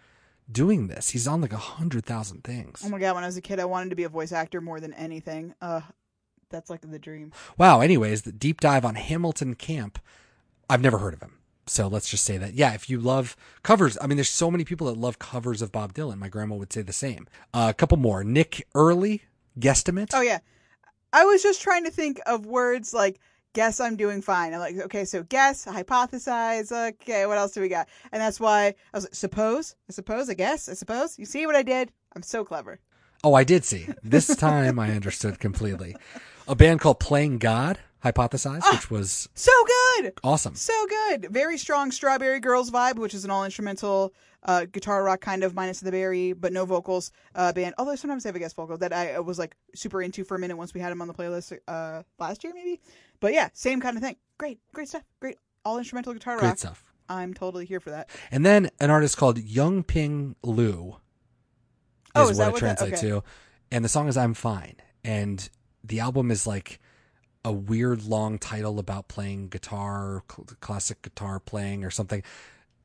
doing 0.52 0.88
this. 0.88 1.10
He's 1.12 1.28
on 1.28 1.42
like 1.42 1.54
a 1.54 1.58
hundred 1.58 2.06
thousand 2.06 2.44
things. 2.44 2.82
oh 2.86 2.90
my 2.90 3.00
god! 3.00 3.16
When 3.16 3.24
I 3.24 3.28
was 3.28 3.38
a 3.38 3.42
kid, 3.42 3.60
I 3.60 3.66
wanted 3.66 3.90
to 3.92 3.96
be 3.96 4.04
a 4.04 4.10
voice 4.10 4.32
actor 4.32 4.62
more 4.62 4.80
than 4.80 4.94
anything. 4.94 5.54
Uh, 5.62 5.82
that's 6.50 6.70
like 6.70 6.82
the 6.82 7.00
dream. 7.00 7.32
Wow. 7.58 7.82
Anyways, 7.82 8.22
the 8.24 8.32
deep 8.32 8.62
dive 8.62 8.86
on 8.86 8.96
Hamilton 8.96 9.56
Camp. 9.56 10.00
I've 10.70 10.82
never 10.82 10.98
heard 10.98 11.14
of 11.14 11.22
him. 11.22 11.34
So 11.70 11.88
let's 11.88 12.10
just 12.10 12.24
say 12.24 12.38
that. 12.38 12.54
Yeah, 12.54 12.74
if 12.74 12.90
you 12.90 12.98
love 13.00 13.36
covers, 13.62 13.98
I 14.02 14.08
mean, 14.08 14.16
there's 14.16 14.30
so 14.30 14.50
many 14.50 14.64
people 14.64 14.88
that 14.88 14.98
love 14.98 15.20
covers 15.20 15.62
of 15.62 15.72
Bob 15.74 15.94
Dylan. 15.94 16.18
My 16.18 16.30
grandma 16.30 16.56
would 16.56 16.72
say 16.72 16.82
the 16.82 16.94
same. 16.94 17.28
Uh, 17.54 17.68
a 17.70 17.74
couple 17.74 17.98
more. 17.98 18.24
Nick 18.24 18.66
Early, 18.74 19.24
Guesstimate. 19.60 20.12
Oh 20.14 20.22
yeah, 20.22 20.40
I 21.12 21.26
was 21.26 21.44
just 21.44 21.62
trying 21.62 21.84
to 21.84 21.92
think 21.92 22.22
of 22.26 22.46
words 22.46 22.94
like 22.94 23.20
guess 23.58 23.80
I'm 23.80 23.96
doing 23.96 24.22
fine. 24.22 24.54
I'm 24.54 24.60
like, 24.60 24.78
okay, 24.78 25.04
so 25.04 25.24
guess, 25.24 25.66
hypothesize. 25.66 26.72
Okay, 26.72 27.26
what 27.26 27.40
else 27.40 27.54
do 27.54 27.62
we 27.62 27.70
got? 27.70 27.88
And 28.12 28.22
that's 28.22 28.40
why 28.40 28.68
I 28.68 28.74
was 28.94 29.06
like, 29.06 29.16
suppose, 29.16 29.76
I 29.90 29.94
suppose, 29.94 30.30
I 30.30 30.36
guess, 30.36 30.70
I 30.70 30.74
suppose. 30.74 31.18
You 31.18 31.26
see 31.26 31.48
what 31.48 31.56
I 31.56 31.64
did? 31.64 31.92
I'm 32.16 32.22
so 32.22 32.46
clever. 32.46 32.80
Oh, 33.24 33.34
I 33.34 33.44
did 33.44 33.66
see. 33.66 33.88
This 34.04 34.28
time 34.36 34.78
I 34.78 34.92
understood 34.92 35.40
completely. 35.40 35.96
A 36.48 36.54
band 36.56 36.82
called 36.82 37.00
Playing 37.00 37.40
God, 37.40 37.80
Hypothesize, 38.06 38.62
Ah! 38.64 38.74
which 38.74 38.92
was 38.92 39.28
So 39.34 39.52
good. 39.66 40.14
awesome. 40.24 40.54
So 40.54 40.86
good. 40.88 41.30
Very 41.32 41.58
strong 41.58 41.90
Strawberry 41.92 42.40
Girls 42.40 42.70
vibe, 42.70 42.98
which 42.98 43.16
is 43.16 43.26
an 43.26 43.32
all 43.32 43.44
instrumental 43.44 44.14
uh, 44.44 44.66
guitar 44.72 45.04
rock 45.04 45.20
kind 45.20 45.44
of 45.44 45.56
minus 45.56 45.80
the 45.80 45.92
berry, 45.92 46.32
but 46.32 46.54
no 46.54 46.64
vocals 46.64 47.12
uh, 47.36 47.52
band. 47.52 47.74
Although 47.80 47.96
sometimes 47.96 48.24
they 48.24 48.30
have 48.30 48.36
a 48.36 48.40
guest 48.40 48.56
vocal 48.56 48.78
that 48.78 48.94
I 48.94 49.20
was 49.20 49.40
like 49.40 49.56
super 49.76 50.02
into 50.02 50.24
for 50.24 50.36
a 50.36 50.40
minute 50.40 50.56
once 50.56 50.74
we 50.76 50.80
had 50.80 50.92
him 50.92 51.02
on 51.02 51.08
the 51.08 51.14
playlist 51.14 51.58
uh, 51.68 52.04
last 52.20 52.44
year, 52.44 52.54
maybe. 52.56 52.80
But 53.20 53.34
yeah, 53.34 53.50
same 53.54 53.80
kind 53.82 53.98
of 53.98 54.04
thing. 54.04 54.16
Great, 54.38 54.60
great 54.74 54.88
stuff. 54.90 55.04
Great 55.20 55.38
all 55.66 55.78
instrumental 55.78 56.14
guitar 56.14 56.36
rock. 56.36 56.42
Great 56.42 56.50
rock. 56.50 56.58
stuff. 56.60 56.84
I'm 57.10 57.34
totally 57.34 57.66
here 57.66 57.80
for 57.80 57.90
that. 57.92 58.10
And 58.32 58.46
then 58.46 58.70
an 58.80 58.90
artist 58.90 59.18
called 59.18 59.38
Young 59.40 59.84
Ping 59.84 60.36
Lu 60.44 60.98
oh, 62.16 62.22
is, 62.24 62.28
Oh, 62.28 62.30
is 62.32 62.38
what 62.38 62.38
that 62.38 62.48
it 62.50 62.52
what 62.52 62.54
that- 62.54 62.60
translates 62.60 63.04
okay. 63.04 63.10
to. 63.10 63.24
And 63.72 63.84
the 63.84 63.90
song 63.90 64.08
is 64.08 64.18
I'm 64.18 64.34
Fine. 64.34 64.76
And 65.04 65.50
the 65.84 66.00
album 66.00 66.32
is 66.32 66.46
like 66.48 66.80
a 67.46 67.52
weird 67.52 68.04
long 68.04 68.38
title 68.40 68.78
about 68.80 69.08
playing 69.08 69.48
guitar, 69.50 70.24
cl- 70.30 70.48
classic 70.60 71.02
guitar 71.02 71.40
playing 71.40 71.84
or 71.86 71.90
something. 71.90 72.24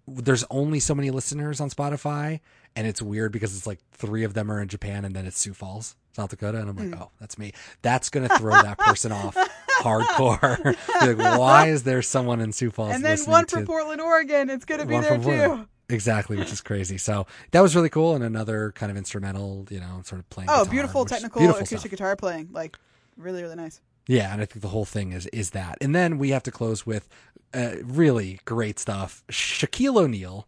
There's 0.07 0.45
only 0.51 0.81
so 0.81 0.95
many 0.95 1.11
listeners 1.11 1.61
on 1.61 1.71
Spotify, 1.71 2.41
and 2.75 2.87
it's 2.87 3.01
weird 3.01 3.33
because 3.33 3.57
it's 3.57 3.67
like 3.67 3.79
three 3.93 4.25
of 4.25 4.35
them 4.35 4.51
are 4.51 4.61
in 4.61 4.69
Japan 4.69 5.05
and 5.05 5.15
then 5.15 5.27
it's 5.27 5.39
Sioux 5.39 5.55
Falls, 5.55 5.95
South 6.13 6.31
Dakota. 6.31 6.59
And 6.59 6.69
I'm 6.71 6.77
like, 6.77 6.95
Hmm. 6.95 7.03
oh, 7.03 7.11
that's 7.21 7.39
me. 7.39 7.53
That's 7.83 8.09
going 8.11 8.29
to 8.29 8.37
throw 8.39 8.53
that 8.53 8.79
person 8.79 9.13
off 9.13 9.37
hardcore. 9.81 10.77
Like, 11.01 11.39
why 11.39 11.69
is 11.69 11.83
there 11.83 12.03
someone 12.03 12.41
in 12.41 12.53
Sioux 12.53 12.71
Falls 12.71 12.95
and 12.95 13.05
then 13.05 13.19
one 13.27 13.47
to 13.47 13.57
for 13.61 13.67
Portland, 13.67 14.01
Oregon. 14.01 14.51
It's 14.51 14.65
gonna 14.65 14.87
be 14.87 14.95
one 14.95 15.03
there 15.03 15.19
too. 15.19 15.67
Exactly, 15.89 16.37
which 16.37 16.53
is 16.53 16.61
crazy. 16.61 16.97
So 16.97 17.27
that 17.51 17.61
was 17.61 17.75
really 17.75 17.89
cool, 17.91 18.15
and 18.15 18.23
another 18.25 18.73
kind 18.73 18.91
of 18.93 18.97
instrumental, 18.97 19.67
you 19.69 19.81
know, 19.81 20.01
sort 20.05 20.21
of 20.21 20.31
playing. 20.31 20.49
Oh, 20.51 20.61
guitar, 20.61 20.71
beautiful 20.71 21.05
technical 21.05 21.41
beautiful 21.41 21.59
acoustic 21.63 21.81
stuff. 21.81 21.91
guitar 21.91 22.17
playing. 22.17 22.51
Like 22.53 22.79
really, 23.17 23.43
really 23.43 23.57
nice. 23.57 23.81
Yeah, 24.07 24.33
and 24.33 24.41
I 24.41 24.45
think 24.47 24.63
the 24.63 24.69
whole 24.69 24.85
thing 24.85 25.13
is 25.13 25.27
is 25.29 25.51
that. 25.51 25.79
And 25.81 25.95
then 25.95 26.19
we 26.19 26.31
have 26.31 26.43
to 26.45 26.51
close 26.53 26.87
with 26.87 27.09
uh, 27.53 27.73
really 27.83 28.41
great 28.45 28.79
stuff. 28.79 29.25
Shaquille 29.31 29.97
O'Neal, 30.01 30.47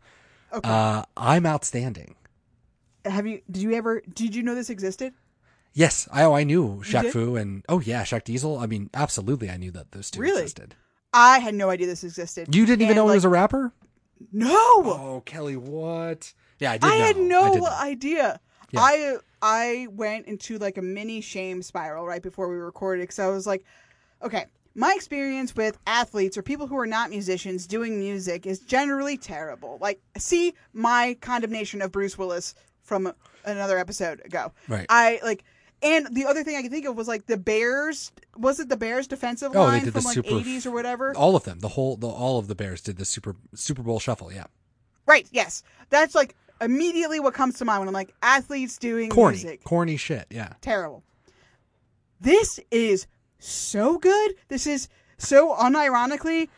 Okay. 0.52 0.68
Uh, 0.70 1.02
I'm 1.16 1.46
outstanding. 1.46 2.14
Have 3.04 3.26
you? 3.26 3.42
Did 3.50 3.62
you 3.62 3.72
ever? 3.72 4.02
Did 4.14 4.34
you 4.36 4.42
know 4.42 4.54
this 4.54 4.70
existed? 4.70 5.12
Yes, 5.74 6.08
I 6.12 6.22
oh 6.22 6.34
I 6.34 6.44
knew 6.44 6.80
Shaq? 6.84 7.10
Fu 7.10 7.36
and 7.36 7.64
oh 7.68 7.80
yeah, 7.80 8.04
Shaq 8.04 8.24
Diesel. 8.24 8.58
I 8.58 8.66
mean, 8.66 8.90
absolutely, 8.94 9.50
I 9.50 9.56
knew 9.56 9.70
that 9.72 9.90
those 9.92 10.10
two 10.10 10.20
Really? 10.20 10.42
existed. 10.42 10.76
I 11.12 11.38
had 11.40 11.54
no 11.54 11.68
idea 11.70 11.86
this 11.86 12.04
existed. 12.04 12.54
You 12.54 12.64
didn't 12.66 12.82
even 12.82 12.90
And, 12.92 12.96
know 12.96 13.04
like, 13.06 13.14
he 13.14 13.16
was 13.18 13.24
a 13.24 13.28
rapper? 13.28 13.72
No, 14.32 14.48
Oh, 14.56 15.22
Kelly, 15.26 15.56
what? 15.56 16.32
Yeah, 16.60 16.72
I 16.72 16.78
did. 16.78 16.84
I 16.90 16.96
know. 16.98 17.02
I 17.02 17.06
had 17.06 17.16
no 17.16 17.52
did 17.54 17.62
know. 17.62 17.68
idea. 17.68 18.40
Yeah. 18.70 18.80
I 18.80 19.16
I 19.42 19.86
went 19.90 20.26
into 20.26 20.58
like 20.58 20.78
a 20.78 20.82
mini 20.82 21.20
shame 21.20 21.60
spiral 21.62 22.06
right 22.06 22.22
before 22.22 22.48
we 22.48 22.56
recorded 22.56 23.02
because 23.02 23.18
I 23.18 23.26
was 23.28 23.46
like, 23.46 23.64
okay, 24.22 24.46
my 24.74 24.92
experience 24.96 25.54
with 25.54 25.78
athletes 25.86 26.36
or 26.38 26.42
people 26.42 26.66
who 26.66 26.78
are 26.78 26.86
not 26.86 27.10
musicians 27.10 27.66
doing 27.66 27.98
music 27.98 28.46
is 28.46 28.60
generally 28.60 29.16
terrible. 29.16 29.78
Like, 29.80 30.00
see 30.16 30.54
my 30.72 31.16
condemnation 31.20 31.82
of 31.82 31.92
Bruce 31.92 32.16
Willis 32.16 32.54
from 32.82 33.12
another 33.44 33.78
episode 33.78 34.20
ago. 34.24 34.52
Right. 34.68 34.86
I 34.88 35.20
like. 35.22 35.44
And 35.82 36.14
the 36.14 36.24
other 36.24 36.42
thing 36.44 36.56
I 36.56 36.62
can 36.62 36.70
think 36.70 36.86
of 36.86 36.96
was 36.96 37.08
like 37.08 37.26
the 37.26 37.36
Bears. 37.36 38.10
Was 38.38 38.58
it 38.58 38.68
the 38.70 38.76
Bears 38.76 39.06
defensive 39.06 39.50
Oh, 39.50 39.66
they 39.66 39.72
line 39.72 39.84
did 39.84 39.92
from 39.92 40.00
the 40.02 40.06
like 40.08 40.14
super- 40.14 40.28
80s 40.30 40.64
or 40.66 40.70
whatever? 40.70 41.14
All 41.16 41.36
of 41.36 41.44
them, 41.44 41.60
the 41.60 41.68
whole, 41.68 41.96
the 41.96 42.06
all 42.08 42.38
of 42.38 42.48
the 42.48 42.54
Bears 42.54 42.80
did 42.80 42.96
the 42.96 43.04
Super 43.04 43.36
Super 43.54 43.82
Bowl 43.82 43.98
shuffle. 44.00 44.32
Yeah, 44.32 44.44
Right. 45.06 45.26
Yes. 45.30 45.62
That's 45.90 46.14
like 46.14 46.34
immediately 46.60 47.20
what 47.20 47.34
comes 47.34 47.58
to 47.58 47.64
mind 47.66 47.80
when 47.80 47.88
I'm 47.88 47.94
like 47.94 48.14
athletes 48.22 48.78
doing 48.78 49.10
corny, 49.10 49.36
music. 49.36 49.64
corny 49.64 49.96
shit. 49.98 50.26
Yeah, 50.30 50.54
Terrible. 50.62 51.02
This 52.20 52.58
is 52.70 53.06
so 53.38 53.98
good. 53.98 54.34
This 54.48 54.66
is 54.66 54.88
so 55.18 55.54
unironically 55.54 56.48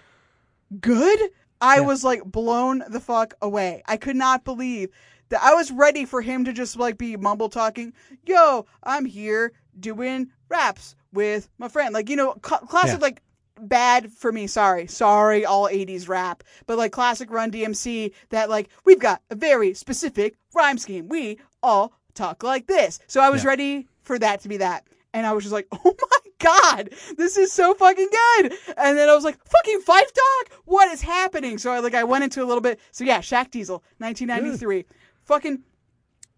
good. 0.80 1.18
I 1.60 1.76
Yeah. 1.76 1.80
was 1.80 2.04
like 2.04 2.22
blown 2.24 2.84
the 2.88 3.00
fuck 3.00 3.34
away. 3.42 3.82
I 3.86 3.96
could 3.96 4.16
not 4.16 4.44
believe 4.44 4.90
that 5.30 5.42
I 5.42 5.54
was 5.54 5.70
ready 5.70 6.04
for 6.04 6.20
him 6.22 6.44
to 6.44 6.52
just 6.52 6.76
like 6.76 6.98
be 6.98 7.16
mumble 7.16 7.48
talking. 7.48 7.92
Yo, 8.24 8.66
I'm 8.82 9.04
here 9.04 9.52
doing 9.78 10.30
raps 10.48 10.94
with 11.12 11.48
my 11.58 11.68
friend. 11.68 11.92
Like, 11.94 12.08
you 12.08 12.16
know, 12.16 12.34
cl- 12.44 12.60
classic 12.60 13.00
Yeah. 13.00 13.06
like 13.06 13.22
bad 13.60 14.12
for 14.12 14.32
me, 14.32 14.46
sorry. 14.46 14.86
Sorry 14.86 15.44
all 15.44 15.68
80s 15.68 16.08
rap, 16.08 16.44
but 16.66 16.76
like 16.78 16.92
classic 16.92 17.30
Run 17.30 17.50
DMC 17.50 18.12
that 18.30 18.50
like 18.50 18.68
we've 18.84 19.00
got 19.00 19.22
a 19.30 19.34
very 19.34 19.74
specific 19.74 20.36
rhyme 20.54 20.78
scheme. 20.78 21.08
We 21.08 21.38
all 21.62 21.92
talk 22.14 22.42
like 22.42 22.66
this. 22.66 22.98
So 23.06 23.20
I 23.20 23.30
was 23.30 23.42
Yeah. 23.42 23.48
ready 23.50 23.88
for 24.02 24.18
that 24.18 24.40
to 24.42 24.48
be 24.48 24.58
that. 24.58 24.86
And 25.14 25.26
I 25.26 25.32
was 25.32 25.44
just 25.44 25.52
like, 25.54 25.66
"Oh 25.72 25.94
my 25.98 26.30
god, 26.38 26.90
this 27.16 27.38
is 27.38 27.50
so 27.50 27.72
fucking 27.72 28.08
good!" 28.10 28.52
And 28.76 28.98
then 28.98 29.08
I 29.08 29.14
was 29.14 29.24
like, 29.24 29.38
"Fucking 29.48 29.80
Phife 29.80 30.12
Dawg, 30.12 30.58
what 30.66 30.92
is 30.92 31.00
happening?" 31.00 31.56
So 31.56 31.72
I 31.72 31.78
like 31.78 31.94
I 31.94 32.04
went 32.04 32.24
into 32.24 32.42
a 32.42 32.44
little 32.44 32.60
bit. 32.60 32.78
So 32.90 33.02
yeah, 33.04 33.20
Shaq 33.20 33.50
Diesel, 33.50 33.82
1993, 33.98 34.84
fucking 35.26 35.62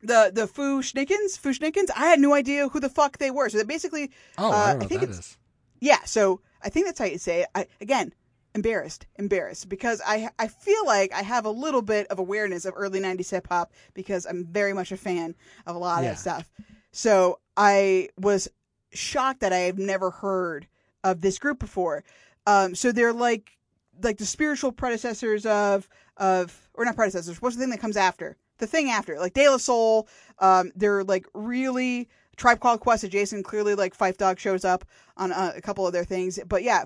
the 0.02 0.30
the 0.34 0.46
Fu-Schnickens. 0.46 1.90
I 1.96 2.06
had 2.06 2.20
no 2.20 2.34
idea 2.34 2.68
who 2.68 2.80
the 2.80 2.88
fuck 2.88 3.18
they 3.18 3.30
were. 3.30 3.48
So 3.48 3.58
they 3.58 3.64
basically, 3.64 4.10
Oh, 4.36 4.50
uh, 4.52 4.54
I 4.54 4.70
don't 4.72 4.82
know 4.82 4.88
think 4.88 5.00
what 5.02 5.10
that 5.10 5.16
it's 5.18 5.30
is. 5.30 5.38
yeah. 5.80 6.04
So 6.04 6.40
I 6.62 6.68
think 6.68 6.86
that's 6.86 6.98
how 6.98 7.04
you 7.06 7.18
say 7.18 7.42
it. 7.42 7.48
I, 7.54 7.66
again, 7.80 8.12
embarrassed, 8.54 9.06
embarrassed 9.16 9.68
because 9.68 10.00
I 10.06 10.30
I 10.38 10.48
feel 10.48 10.84
like 10.86 11.12
I 11.12 11.22
have 11.22 11.44
a 11.44 11.50
little 11.50 11.82
bit 11.82 12.06
of 12.08 12.18
awareness 12.18 12.64
of 12.64 12.74
early 12.76 13.00
'90s 13.00 13.30
hip 13.30 13.46
hop 13.48 13.72
because 13.94 14.26
I'm 14.26 14.44
very 14.46 14.72
much 14.72 14.92
a 14.92 14.96
fan 14.96 15.34
of 15.66 15.76
a 15.76 15.78
lot 15.78 16.02
Yeah. 16.02 16.10
of 16.10 16.16
that 16.16 16.20
stuff. 16.20 16.50
So 16.92 17.38
I 17.56 18.08
was 18.16 18.48
shocked 18.92 19.40
that 19.40 19.52
I 19.52 19.58
have 19.58 19.78
never 19.78 20.10
heard 20.10 20.66
of 21.04 21.20
this 21.20 21.38
group 21.38 21.58
before. 21.58 22.04
Um, 22.46 22.74
so 22.74 22.92
they're 22.92 23.12
like 23.12 23.58
like 24.02 24.18
the 24.18 24.26
spiritual 24.26 24.72
predecessors 24.72 25.44
of 25.44 25.88
of 26.16 26.68
or 26.74 26.84
not 26.84 26.94
predecessors. 26.96 27.42
What's 27.42 27.56
the 27.56 27.62
thing 27.62 27.70
that 27.70 27.80
comes 27.80 27.96
after? 27.96 28.36
The 28.58 28.66
thing 28.66 28.90
after, 28.90 29.18
like 29.18 29.34
De 29.34 29.48
La 29.48 29.56
Soul. 29.56 30.08
Um, 30.38 30.72
they're 30.74 31.04
like 31.04 31.26
really 31.34 32.08
Tribe 32.36 32.60
Called 32.60 32.80
Quest 32.80 33.04
adjacent. 33.04 33.44
Clearly, 33.44 33.74
like 33.74 33.96
Phife 33.96 34.16
Dawg 34.16 34.38
shows 34.38 34.64
up 34.64 34.84
on 35.16 35.32
uh, 35.32 35.52
a 35.56 35.60
couple 35.60 35.86
of 35.86 35.92
their 35.92 36.04
things. 36.04 36.38
But 36.46 36.62
yeah, 36.62 36.84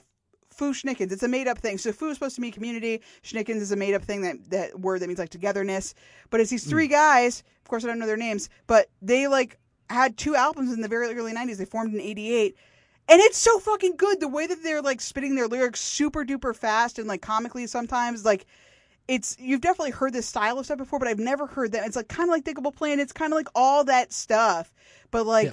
Fu-Schnickens. 0.52 1.12
It's 1.12 1.22
a 1.22 1.28
made 1.28 1.48
up 1.48 1.58
thing. 1.58 1.78
So 1.78 1.92
Foo 1.92 2.10
is 2.10 2.16
supposed 2.16 2.36
to 2.36 2.40
mean 2.40 2.52
community. 2.52 3.00
Schnickens 3.22 3.60
is 3.60 3.72
a 3.72 3.76
made 3.76 3.94
up 3.94 4.02
thing 4.02 4.22
that 4.22 4.50
that 4.50 4.80
word 4.80 5.00
that 5.00 5.06
means 5.08 5.18
like 5.18 5.30
togetherness. 5.30 5.94
But 6.30 6.40
it's 6.40 6.50
these 6.50 6.66
three 6.66 6.88
guys. 6.88 7.42
Of 7.62 7.68
course, 7.68 7.84
I 7.84 7.88
don't 7.88 7.98
know 7.98 8.06
their 8.06 8.16
names, 8.16 8.48
but 8.66 8.88
they 9.00 9.26
like 9.26 9.58
had 9.90 10.16
two 10.16 10.36
albums 10.36 10.72
in 10.72 10.80
the 10.80 10.88
very 10.88 11.14
early 11.14 11.32
'90s. 11.32 11.56
They 11.56 11.64
formed 11.64 11.94
in 11.94 12.00
'88. 12.00 12.56
And 13.08 13.20
it's 13.20 13.36
so 13.36 13.58
fucking 13.58 13.96
good. 13.96 14.20
The 14.20 14.28
way 14.28 14.46
that 14.46 14.62
they're 14.62 14.82
like 14.82 15.00
spitting 15.00 15.34
their 15.34 15.48
lyrics 15.48 15.80
super 15.80 16.24
duper 16.24 16.54
fast 16.54 16.98
and 16.98 17.08
like 17.08 17.20
comically 17.20 17.66
sometimes, 17.66 18.24
like 18.24 18.46
it's 19.08 19.36
you've 19.38 19.60
definitely 19.60 19.90
heard 19.90 20.12
this 20.12 20.26
style 20.26 20.58
of 20.58 20.64
stuff 20.64 20.78
before, 20.78 20.98
but 20.98 21.08
I've 21.08 21.18
never 21.18 21.46
heard 21.46 21.72
that. 21.72 21.86
It's 21.86 21.96
like 21.96 22.08
kind 22.08 22.28
of 22.28 22.32
like 22.32 22.44
Diggable 22.44 22.74
Plan. 22.74 23.00
It's 23.00 23.12
kind 23.12 23.32
of 23.32 23.36
like 23.36 23.48
all 23.54 23.84
that 23.84 24.12
stuff, 24.12 24.72
but 25.10 25.26
like 25.26 25.46
Yeah. 25.46 25.52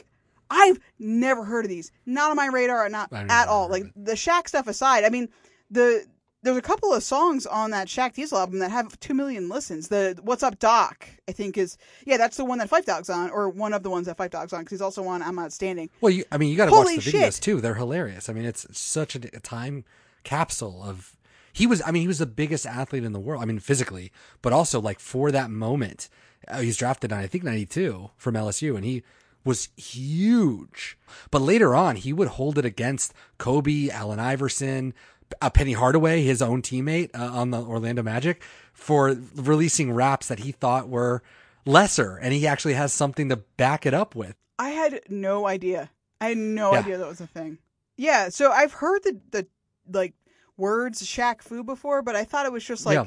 I've 0.52 0.80
never 0.98 1.44
heard 1.44 1.66
of 1.66 1.70
these. 1.70 1.92
Not 2.06 2.32
on 2.32 2.36
my 2.36 2.48
radar, 2.48 2.90
not 2.90 3.10
at 3.14 3.48
all. 3.48 3.70
Like 3.70 3.84
the 3.96 4.14
Shaq 4.14 4.48
stuff 4.48 4.68
aside, 4.68 5.04
I 5.04 5.10
mean 5.10 5.30
the 5.70 6.06
there's 6.42 6.56
a 6.56 6.62
couple 6.62 6.94
of 6.94 7.04
songs 7.04 7.46
on 7.46 7.72
that 7.72 7.88
Shaq 7.90 8.14
Diesel 8.14 8.38
album 8.38 8.60
that 8.60 8.72
have 8.72 8.98
two 9.02 9.14
million 9.14 9.50
listens. 9.50 9.90
The 9.90 10.18
What's 10.24 10.42
Up 10.42 10.58
Doc, 10.58 11.08
I 11.28 11.34
think 11.34 11.58
is 11.58 11.78
yeah, 12.06 12.18
that's 12.18 12.38
the 12.38 12.46
one 12.46 12.60
that 12.60 12.70
Phife 12.70 12.86
Dawg's 12.86 13.10
on, 13.10 13.30
or 13.30 13.50
one 13.50 13.74
of 13.74 13.84
the 13.84 13.90
ones 13.90 14.06
that 14.08 14.18
Phife 14.18 14.30
Dawg's 14.30 14.54
on 14.54 14.62
because 14.62 14.72
he's 14.78 14.82
also 14.82 15.06
on 15.06 15.22
I'm 15.22 15.38
Outstanding. 15.38 15.90
Well, 16.02 16.12
you, 16.12 16.24
I 16.32 16.38
mean, 16.38 16.50
you 16.50 16.56
got 16.56 16.68
to 16.68 16.72
watch 16.72 16.96
the 16.96 17.02
shit. 17.02 17.16
videos 17.16 17.40
too. 17.42 17.60
They're 17.62 17.76
hilarious. 17.76 18.30
I 18.30 18.34
mean, 18.34 18.46
it's 18.46 18.66
such 18.78 19.16
a, 19.16 19.20
a 19.36 19.40
time 19.42 19.84
capsule 20.24 20.82
of. 20.84 21.16
He 21.54 21.66
was. 21.68 21.82
I 21.86 21.92
mean, 21.92 22.02
he 22.02 22.08
was 22.08 22.20
the 22.20 22.26
biggest 22.26 22.66
athlete 22.66 23.04
in 23.04 23.14
the 23.14 23.20
world. 23.20 23.42
I 23.42 23.46
mean, 23.46 23.60
physically, 23.60 24.12
but 24.42 24.54
also 24.54 24.80
like 24.80 25.00
for 25.00 25.32
that 25.32 25.50
moment, 25.50 26.10
uh, 26.48 26.60
he 26.60 26.68
was 26.68 26.78
drafted 26.78 27.12
in 27.12 27.18
I 27.18 27.28
think 27.28 27.44
'92 27.44 28.12
from 28.18 28.36
LSU, 28.36 28.76
and 28.76 28.86
he 28.86 29.04
was 29.46 29.70
huge. 29.78 30.98
But 31.32 31.42
later 31.42 31.74
on, 31.76 31.96
he 31.96 32.14
would 32.14 32.28
hold 32.30 32.58
it 32.58 32.66
against 32.66 33.14
Kobe, 33.38 33.90
Allen 33.90 34.20
Iverson, 34.20 34.94
uh, 35.42 35.50
Penny 35.50 35.74
Hardaway, 35.74 36.22
his 36.24 36.42
own 36.42 36.62
teammate 36.62 37.10
uh, 37.18 37.24
on 37.32 37.52
the 37.52 37.62
Orlando 37.62 38.04
Magic, 38.04 38.42
for 38.74 39.16
releasing 39.36 39.92
raps 39.92 40.28
that 40.28 40.40
he 40.40 40.52
thought 40.52 40.90
were 40.90 41.22
lesser, 41.66 42.18
and 42.18 42.34
he 42.34 42.46
actually 42.48 42.74
has 42.74 42.92
something 42.94 43.30
to 43.30 43.38
back 43.38 43.86
it 43.86 43.94
up 43.94 44.16
with. 44.16 44.36
I 44.58 44.70
had 44.72 45.02
no 45.10 45.48
idea. 45.48 45.90
I 46.22 46.30
had 46.30 46.38
no 46.38 46.74
Yeah. 46.74 46.80
idea 46.80 46.98
that 46.98 47.08
was 47.08 47.22
a 47.22 47.28
thing. 47.28 47.60
Yeah, 47.96 48.30
so 48.30 48.52
I've 48.52 48.74
heard 48.74 49.04
the 49.04 49.20
the 49.32 49.48
like 49.92 50.14
words 50.60 51.02
Shaq 51.02 51.42
Fu 51.42 51.64
before, 51.64 52.02
but 52.02 52.16
I 52.16 52.24
thought 52.24 52.46
it 52.46 52.52
was 52.52 52.64
just 52.64 52.86
like 52.86 52.96
yeah, 52.96 53.06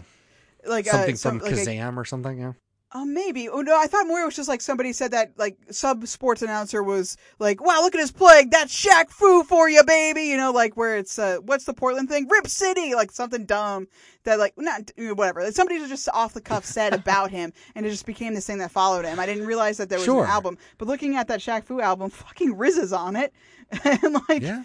like 0.69 0.87
something 0.87 1.15
uh, 1.15 1.17
some, 1.17 1.39
from 1.41 1.49
like 1.51 1.57
a- 1.59 1.65
Kazam 1.67 1.97
or 1.97 2.05
something. 2.05 2.39
Yeah. 2.39 2.53
Oh, 2.95 3.07
maybe. 3.07 3.49
Oh 3.49 3.63
no, 3.63 3.75
I 3.81 3.87
thought 3.87 4.07
more 4.07 4.21
it 4.21 4.27
was 4.27 4.37
just 4.37 4.51
like 4.51 4.61
somebody 4.61 4.93
said 4.93 5.13
that 5.13 5.33
like 5.39 5.57
sub 5.71 6.07
sports 6.07 6.43
announcer 6.43 6.83
was 6.83 7.17
like, 7.39 7.65
"Wow, 7.65 7.81
look 7.81 7.95
at 7.95 8.01
his 8.03 8.13
plague. 8.13 8.51
That's 8.51 8.75
Shaq 8.85 9.09
Fu 9.09 9.45
for 9.45 9.67
you, 9.71 9.83
baby." 9.83 10.25
You 10.25 10.37
know, 10.37 10.53
like 10.53 10.77
where 10.77 10.99
it's 10.99 11.19
uh, 11.19 11.39
what's 11.43 11.65
the 11.65 11.73
Portland 11.73 12.11
thing? 12.11 12.29
Rip 12.29 12.47
City, 12.47 12.95
like 12.95 13.11
something 13.11 13.47
dumb 13.47 13.89
that 14.25 14.39
like 14.39 14.53
not 14.59 14.91
whatever. 14.99 15.51
Somebody 15.53 15.79
just 15.89 16.07
off 16.13 16.35
the 16.35 16.43
cuff 16.43 16.67
said 16.67 16.93
about 17.03 17.31
him, 17.31 17.55
and 17.75 17.87
it 17.87 17.91
just 17.91 18.05
became 18.05 18.35
this 18.35 18.47
thing 18.47 18.59
that 18.59 18.71
followed 18.71 19.07
him. 19.07 19.19
I 19.19 19.25
didn't 19.25 19.47
realize 19.47 19.79
that 19.79 19.89
there 19.89 19.99
was 19.99 20.05
Sure. 20.05 20.25
an 20.25 20.31
album, 20.31 20.59
but 20.77 20.87
looking 20.87 21.17
at 21.17 21.29
that 21.29 21.41
Shaq 21.41 21.65
Fu 21.65 21.81
album, 21.81 22.11
fucking 22.11 22.59
Riz 22.59 22.77
is 22.77 22.93
on 22.93 23.17
it, 23.17 23.33
and 23.85 24.19
like 24.29 24.43
Yeah. 24.43 24.65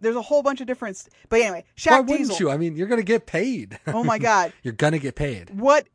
There's 0.00 0.16
a 0.16 0.22
whole 0.22 0.42
bunch 0.42 0.60
of 0.60 0.66
different. 0.66 0.96
st- 0.96 1.12
But 1.28 1.40
anyway, 1.40 1.64
Shaq 1.76 1.90
Why 1.90 2.00
wouldn't 2.00 2.28
Diesel. 2.30 2.38
you? 2.48 2.50
I 2.50 2.56
mean, 2.56 2.76
you're 2.76 2.86
gonna 2.86 3.02
get 3.02 3.26
paid. 3.26 3.78
Oh 3.88 4.04
my 4.04 4.18
god. 4.18 4.52
you're 4.62 4.74
gonna 4.74 4.98
get 4.98 5.14
paid. 5.14 5.50
what 5.58 5.88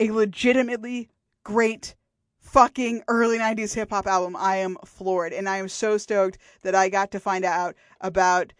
a 0.00 0.10
legitimately 0.10 1.08
great 1.44 1.94
fucking 2.40 3.02
early 3.08 3.38
90s 3.38 3.74
hip 3.74 3.90
hop 3.90 4.06
album. 4.06 4.36
I 4.36 4.56
am 4.56 4.76
floored 4.84 5.32
and 5.32 5.48
I 5.48 5.56
am 5.58 5.68
so 5.68 5.96
stoked 5.98 6.38
that 6.62 6.74
I 6.74 6.88
got 6.88 7.10
to 7.12 7.20
find 7.20 7.44
out 7.44 7.74
about 8.00 8.52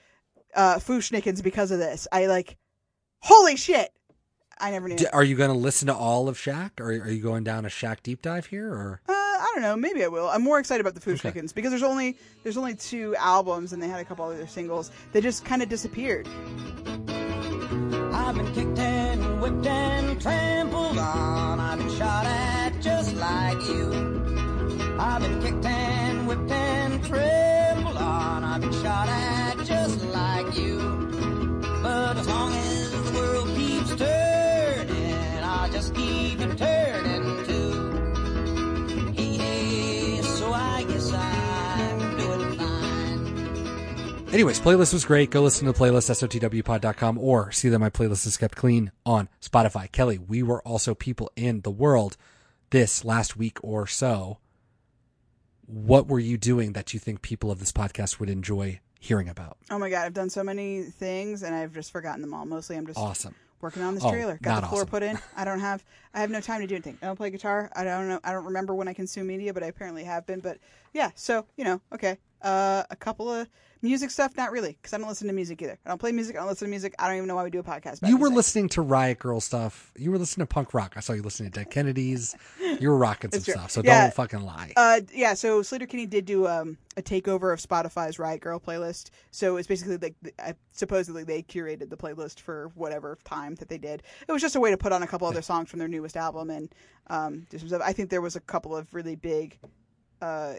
uh 0.54 0.78
Fu-Schnickens 0.78 1.42
because 1.42 1.70
of 1.70 1.78
this. 1.78 2.06
I 2.12 2.26
like 2.26 2.56
holy 3.20 3.56
shit. 3.56 3.90
I 4.58 4.70
never 4.70 4.86
knew. 4.88 4.96
D- 4.96 5.06
Are 5.06 5.24
you 5.24 5.34
gonna 5.36 5.54
listen 5.54 5.86
to 5.88 5.94
all 5.94 6.28
of 6.28 6.36
Shaq, 6.38 6.78
or 6.78 6.86
are 6.92 7.10
you 7.10 7.22
going 7.22 7.42
down 7.42 7.64
a 7.64 7.68
Shaq 7.68 8.02
deep 8.02 8.22
dive 8.22 8.46
here? 8.46 8.68
Or 8.68 9.00
uh, 9.08 9.12
I 9.42 9.50
don't 9.54 9.62
know. 9.62 9.74
Maybe 9.76 10.04
I 10.04 10.08
will. 10.08 10.28
I'm 10.28 10.42
more 10.42 10.60
excited 10.60 10.80
about 10.80 10.94
the 10.94 11.00
Food 11.00 11.18
Okay. 11.18 11.32
Schnickens 11.32 11.52
because 11.52 11.70
there's 11.70 11.82
only 11.82 12.16
there's 12.44 12.56
only 12.56 12.76
two 12.76 13.16
albums 13.16 13.72
and 13.72 13.82
they 13.82 13.88
had 13.88 13.98
a 14.00 14.04
couple 14.04 14.24
other 14.24 14.46
singles. 14.46 14.92
They 15.12 15.20
just 15.20 15.44
kind 15.44 15.62
of 15.62 15.68
disappeared. 15.68 16.28
I've 18.14 18.36
been 18.36 18.52
kicked 18.54 18.78
and 18.78 19.42
whipped 19.42 19.66
and 19.66 20.20
trampled 20.22 20.96
on. 20.96 21.58
I've 21.58 21.78
been 21.78 21.90
shot 21.90 22.24
at 22.24 22.80
just 22.80 23.14
like 23.16 23.60
you. 23.66 24.96
I've 24.98 25.20
been 25.22 25.42
kicked 25.42 25.64
and 25.66 26.28
whipped 26.28 26.50
and 26.50 27.04
trampled 27.04 27.96
on. 27.96 28.44
I've 28.44 28.60
been 28.60 28.72
shot 28.72 29.08
at 29.08 29.58
just 29.64 30.04
like 30.06 30.56
you. 30.56 30.78
But 31.82 32.16
as 32.16 32.28
long 32.28 32.52
as 32.54 32.61
Anyways, 44.32 44.60
playlist 44.60 44.94
was 44.94 45.04
great. 45.04 45.30
Go 45.30 45.42
listen 45.42 45.66
to 45.66 45.72
the 45.72 45.78
playlist, 45.78 46.10
sotwpod.com, 46.10 47.18
or 47.18 47.52
see 47.52 47.68
that 47.68 47.78
my 47.78 47.90
playlist 47.90 48.26
is 48.26 48.38
kept 48.38 48.56
clean 48.56 48.90
on 49.04 49.28
Spotify. 49.42 49.92
Kelly, 49.92 50.16
we 50.16 50.42
were 50.42 50.62
also 50.62 50.94
people 50.94 51.30
in 51.36 51.60
the 51.60 51.70
world 51.70 52.16
this 52.70 53.04
last 53.04 53.36
week 53.36 53.58
or 53.62 53.86
so. 53.86 54.38
What 55.66 56.06
were 56.08 56.18
you 56.18 56.38
doing 56.38 56.72
that 56.72 56.94
you 56.94 56.98
think 57.00 57.20
people 57.20 57.50
of 57.50 57.58
this 57.60 57.72
podcast 57.72 58.20
would 58.20 58.30
enjoy 58.30 58.80
hearing 58.98 59.28
about? 59.28 59.58
Oh 59.70 59.78
my 59.78 59.90
god, 59.90 60.06
I've 60.06 60.14
done 60.14 60.30
so 60.30 60.42
many 60.42 60.82
things 60.84 61.42
and 61.42 61.54
I've 61.54 61.74
just 61.74 61.92
forgotten 61.92 62.22
them 62.22 62.32
all. 62.32 62.46
Mostly, 62.46 62.76
I'm 62.78 62.86
just 62.86 62.98
Awesome. 62.98 63.34
working 63.60 63.82
on 63.82 63.94
this 63.94 64.04
Oh, 64.04 64.10
trailer. 64.10 64.38
Got 64.40 64.54
not 64.54 64.60
the 64.62 64.66
floor 64.68 64.80
awesome. 64.80 64.90
put 64.90 65.02
in. 65.02 65.18
I 65.36 65.44
don't 65.44 65.60
have 65.60 65.84
I 66.14 66.20
have 66.20 66.30
no 66.30 66.40
time 66.40 66.62
to 66.62 66.66
do 66.66 66.74
anything. 66.74 66.96
I 67.02 67.06
don't 67.06 67.16
play 67.16 67.28
guitar. 67.28 67.70
I 67.76 67.84
don't 67.84 68.08
know. 68.08 68.20
I 68.24 68.32
don't 68.32 68.46
remember 68.46 68.74
when 68.74 68.88
I 68.88 68.94
consume 68.94 69.26
media, 69.26 69.52
but 69.52 69.62
I 69.62 69.66
apparently 69.66 70.04
have 70.04 70.26
been. 70.26 70.40
But 70.40 70.56
yeah, 70.94 71.10
so 71.14 71.44
you 71.56 71.64
know, 71.64 71.82
okay. 71.92 72.16
Uh, 72.42 72.82
a 72.90 72.96
couple 72.96 73.30
of 73.30 73.48
music 73.82 74.10
stuff, 74.10 74.36
not 74.36 74.50
really, 74.52 74.72
because 74.72 74.92
I 74.92 74.98
don't 74.98 75.08
listen 75.08 75.28
to 75.28 75.32
music 75.32 75.62
either. 75.62 75.78
I 75.84 75.88
don't 75.90 75.98
play 75.98 76.12
music. 76.12 76.34
I 76.36 76.40
don't 76.40 76.48
listen 76.48 76.66
to 76.66 76.70
music. 76.70 76.94
I 76.98 77.06
don't 77.06 77.16
even 77.16 77.28
know 77.28 77.36
why 77.36 77.44
we 77.44 77.50
do 77.50 77.60
a 77.60 77.64
podcast. 77.64 78.06
You 78.06 78.16
were 78.16 78.28
music. 78.28 78.36
listening 78.36 78.68
to 78.70 78.82
Riot 78.82 79.20
Grrrl 79.20 79.40
stuff. 79.40 79.92
You 79.96 80.10
were 80.10 80.18
listening 80.18 80.46
to 80.46 80.52
punk 80.52 80.74
rock. 80.74 80.94
I 80.96 81.00
saw 81.00 81.12
you 81.12 81.22
listening 81.22 81.50
to 81.52 81.60
Dead 81.60 81.70
Kennedys. 81.70 82.34
You 82.80 82.88
were 82.88 82.96
rocking 82.96 83.30
some 83.32 83.42
true. 83.42 83.54
stuff. 83.54 83.70
So 83.70 83.82
Yeah. 83.84 84.02
don't 84.02 84.14
fucking 84.14 84.40
lie. 84.42 84.72
Uh, 84.76 85.00
yeah. 85.14 85.34
So 85.34 85.62
Sleater-Kinney 85.62 86.06
did 86.06 86.24
do 86.24 86.46
um, 86.48 86.78
a 86.96 87.02
takeover 87.02 87.52
of 87.52 87.60
Spotify's 87.60 88.18
Riot 88.18 88.40
Grrrl 88.40 88.62
playlist. 88.62 89.10
So 89.30 89.56
it's 89.56 89.68
basically 89.68 89.96
like 89.98 90.14
I, 90.38 90.54
supposedly 90.72 91.22
they 91.24 91.42
curated 91.42 91.90
the 91.90 91.96
playlist 91.96 92.40
for 92.40 92.72
whatever 92.74 93.18
time 93.24 93.54
that 93.56 93.68
they 93.68 93.78
did. 93.78 94.02
It 94.28 94.32
was 94.32 94.42
just 94.42 94.56
a 94.56 94.60
way 94.60 94.70
to 94.70 94.76
put 94.76 94.92
on 94.92 95.02
a 95.02 95.06
couple 95.06 95.28
other 95.28 95.42
songs 95.42 95.70
from 95.70 95.78
their 95.78 95.88
newest 95.88 96.16
album 96.16 96.50
and 96.50 96.74
um, 97.08 97.46
do 97.50 97.58
some 97.58 97.68
stuff. 97.68 97.82
I 97.84 97.92
think 97.92 98.10
there 98.10 98.20
was 98.20 98.36
a 98.36 98.40
couple 98.40 98.76
of 98.76 98.92
really 98.94 99.16
big 99.16 99.58
uh, 100.20 100.54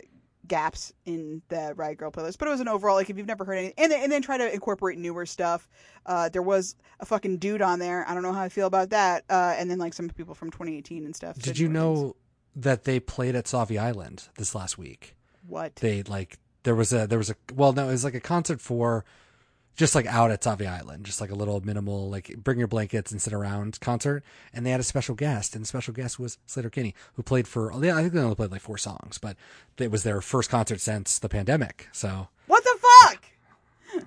gaps 0.47 0.93
in 1.05 1.41
the 1.49 1.73
Riot 1.75 1.99
Grrrl 1.99 2.11
playlist, 2.11 2.37
but 2.37 2.47
it 2.47 2.51
was 2.51 2.59
an 2.59 2.67
overall 2.67 2.95
like 2.95 3.09
if 3.09 3.17
you've 3.17 3.27
never 3.27 3.45
heard 3.45 3.57
any, 3.57 3.73
and 3.77 3.91
then, 3.91 4.03
and 4.03 4.11
then 4.11 4.21
try 4.21 4.37
to 4.37 4.53
incorporate 4.53 4.97
newer 4.97 5.25
stuff. 5.25 5.69
Uh, 6.05 6.29
there 6.29 6.41
was 6.41 6.75
a 6.99 7.05
fucking 7.05 7.37
dude 7.37 7.61
on 7.61 7.79
there. 7.79 8.07
I 8.07 8.13
don't 8.13 8.23
know 8.23 8.33
how 8.33 8.41
I 8.41 8.49
feel 8.49 8.67
about 8.67 8.89
that. 8.89 9.23
Uh, 9.29 9.55
and 9.57 9.69
then 9.69 9.79
like 9.79 9.93
some 9.93 10.09
people 10.09 10.35
from 10.35 10.51
2018 10.51 11.05
and 11.05 11.15
stuff. 11.15 11.37
Did 11.37 11.57
you 11.57 11.69
more 11.69 11.95
things. 11.95 12.01
know 12.03 12.15
that 12.55 12.83
they 12.83 12.99
played 12.99 13.35
at 13.35 13.45
Sauvie 13.45 13.79
Island 13.79 14.29
this 14.37 14.53
last 14.53 14.77
week? 14.77 15.15
what? 15.47 15.75
They 15.77 16.03
like 16.03 16.39
there 16.63 16.75
was 16.75 16.93
a 16.93 17.07
there 17.07 17.17
was 17.17 17.29
a 17.29 17.35
well 17.53 17.73
no 17.73 17.89
it 17.89 17.91
was 17.91 18.03
like 18.03 18.15
a 18.15 18.19
concert 18.19 18.61
for 18.61 19.05
just 19.75 19.95
like 19.95 20.05
out 20.05 20.31
at 20.31 20.41
Sauvie 20.41 20.67
Island, 20.67 21.05
just 21.05 21.21
like 21.21 21.31
a 21.31 21.35
little 21.35 21.59
minimal 21.61 22.09
like 22.09 22.35
bring 22.37 22.59
your 22.59 22.67
blankets 22.67 23.11
and 23.11 23.21
sit 23.21 23.33
around 23.33 23.79
concert, 23.79 24.23
and 24.53 24.65
they 24.65 24.71
had 24.71 24.79
a 24.79 24.83
special 24.83 25.15
guest, 25.15 25.55
and 25.55 25.63
the 25.63 25.67
special 25.67 25.93
guest 25.93 26.19
was 26.19 26.37
Sleater-Kinney, 26.47 26.93
who 27.15 27.23
played 27.23 27.47
for 27.47 27.71
I 27.73 27.79
think 27.79 28.13
they 28.13 28.19
only 28.19 28.35
played 28.35 28.51
like 28.51 28.61
four 28.61 28.77
songs, 28.77 29.17
but 29.17 29.35
it 29.77 29.91
was 29.91 30.03
their 30.03 30.21
first 30.21 30.49
concert 30.49 30.81
since 30.81 31.19
the 31.19 31.29
pandemic, 31.29 31.89
so 31.91 32.27
What 32.47 32.63
the 32.63 32.77
fuck? 32.79 33.25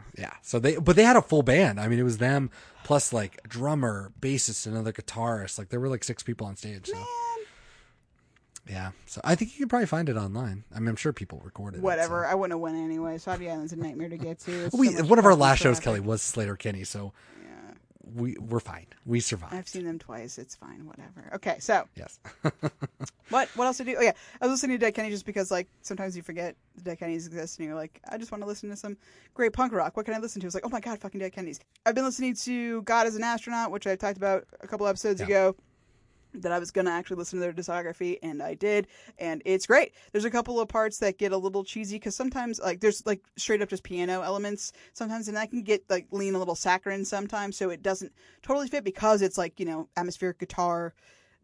yeah, 0.19 0.35
so 0.43 0.59
they 0.59 0.77
but 0.77 0.97
they 0.97 1.05
had 1.05 1.17
a 1.17 1.23
full 1.23 1.43
band. 1.43 1.81
I 1.81 1.89
mean, 1.89 1.99
it 1.99 2.05
was 2.05 2.19
them 2.19 2.51
plus 2.85 3.13
like 3.13 3.43
drummer, 3.49 4.13
bassist, 4.21 4.67
and 4.67 4.75
another 4.75 4.93
guitarist. 4.93 5.59
Like 5.59 5.71
there 5.71 5.81
were 5.81 5.89
like 5.89 6.05
six 6.05 6.23
people 6.23 6.47
on 6.47 6.57
stage. 6.57 6.87
So. 6.89 7.05
Yeah, 8.69 8.91
so 9.07 9.21
I 9.25 9.35
think 9.37 9.53
you 9.53 9.59
can 9.61 9.69
probably 9.69 9.87
find 9.87 10.09
it 10.09 10.17
online. 10.17 10.65
I 10.75 10.81
mean, 10.81 10.89
I'm 10.89 10.97
sure 10.97 11.13
people 11.13 11.41
recorded 11.45 11.83
Whatever. 11.83 12.25
it. 12.25 12.29
I 12.29 12.35
wouldn't 12.35 12.53
have 12.53 12.61
went 12.61 12.77
anyway. 12.77 13.17
Sauvie 13.17 13.51
Island's 13.51 13.73
a 13.73 13.77
nightmare 13.77 14.09
to 14.09 14.17
get 14.17 14.41
to. 14.41 14.67
It's. 14.67 14.75
We 14.77 14.89
so 14.89 15.05
one 15.05 15.19
of 15.21 15.25
our 15.25 15.35
last 15.37 15.61
shows. 15.61 15.79
Kelly, 15.79 16.01
was 16.01 16.21
Sleater-Kinney. 16.21 16.83
so 16.85 17.13
Yeah. 17.43 17.49
we 18.15 18.37
we're 18.41 18.59
fine. 18.61 18.87
We 19.05 19.21
survived. 19.21 19.55
I've 19.55 19.69
seen 19.69 19.85
them 19.85 20.01
twice. 20.01 20.37
It's 20.39 20.57
fine. 20.57 20.85
Whatever. 20.85 21.31
Okay. 21.37 21.59
So 21.61 21.85
Yes. 21.95 22.19
what? 23.31 23.49
What 23.55 23.67
else 23.67 23.77
to 23.79 23.85
do? 23.85 23.97
Oh 23.99 24.03
yeah, 24.03 24.13
I 24.41 24.47
was 24.47 24.53
listening 24.53 24.79
to 24.79 24.85
Dead 24.85 24.95
Kenny 24.95 25.11
just 25.11 25.27
because 25.27 25.51
like 25.51 25.69
sometimes 25.83 26.17
you 26.17 26.23
forget 26.23 26.57
the 26.77 26.83
Dead 26.83 26.99
Kennedys 26.99 27.27
exist 27.27 27.59
and 27.59 27.67
you're 27.69 27.77
like, 27.77 28.01
I 28.11 28.19
just 28.19 28.33
want 28.33 28.43
to 28.43 28.49
listen 28.49 28.69
to 28.71 28.77
some 28.77 28.97
great 29.35 29.53
punk 29.53 29.73
rock. 29.73 29.97
What 29.97 30.07
can 30.07 30.15
I 30.15 30.19
listen 30.19 30.41
to? 30.41 30.47
It's 30.47 30.55
like, 30.55 30.67
oh 30.67 30.71
my 30.71 30.81
god, 30.81 30.99
fucking 30.99 31.21
Dead 31.21 31.33
Kennedys. 31.33 31.61
I've 31.85 31.95
been 31.95 32.05
listening 32.05 32.35
to 32.35 32.83
God 32.83 33.07
Is 33.07 33.17
an 33.17 33.23
Astronaut, 33.23 33.71
which 33.71 33.87
I 33.87 33.95
talked 33.97 34.17
about 34.17 34.45
a 34.61 34.67
couple 34.67 34.87
episodes 34.87 35.21
Yeah. 35.21 35.27
ago. 35.27 35.57
That 36.35 36.53
I 36.53 36.59
was 36.59 36.71
gonna 36.71 36.91
actually 36.91 37.17
listen 37.17 37.39
to 37.39 37.41
their 37.41 37.53
discography, 37.53 38.19
and 38.23 38.43
I 38.43 38.55
did, 38.55 38.89
and 39.19 39.41
it's 39.45 39.67
great. 39.67 39.93
There's 40.13 40.25
a 40.27 40.31
couple 40.31 40.61
of 40.61 40.69
parts 40.69 40.99
that 40.99 41.19
get 41.19 41.33
a 41.33 41.37
little 41.37 41.65
cheesy 41.65 41.97
because 41.97 42.15
sometimes, 42.15 42.61
like, 42.61 42.81
there's 42.81 43.05
like 43.07 43.23
straight 43.37 43.63
up 43.63 43.71
just 43.71 43.83
piano 43.83 44.21
elements 44.23 44.73
sometimes, 44.93 45.29
and 45.29 45.37
that 45.37 45.51
can 45.51 45.63
get 45.63 45.89
like 45.89 46.07
lean 46.11 46.35
a 46.35 46.39
little 46.39 46.55
saccharine 46.55 47.05
sometimes, 47.05 47.57
so 47.57 47.71
it 47.71 47.83
doesn't 47.83 48.13
totally 48.43 48.69
fit 48.69 48.85
because 48.85 49.23
it's 49.23 49.39
like 49.39 49.59
you 49.59 49.67
know 49.67 49.89
atmospheric 49.97 50.39
guitar, 50.39 50.95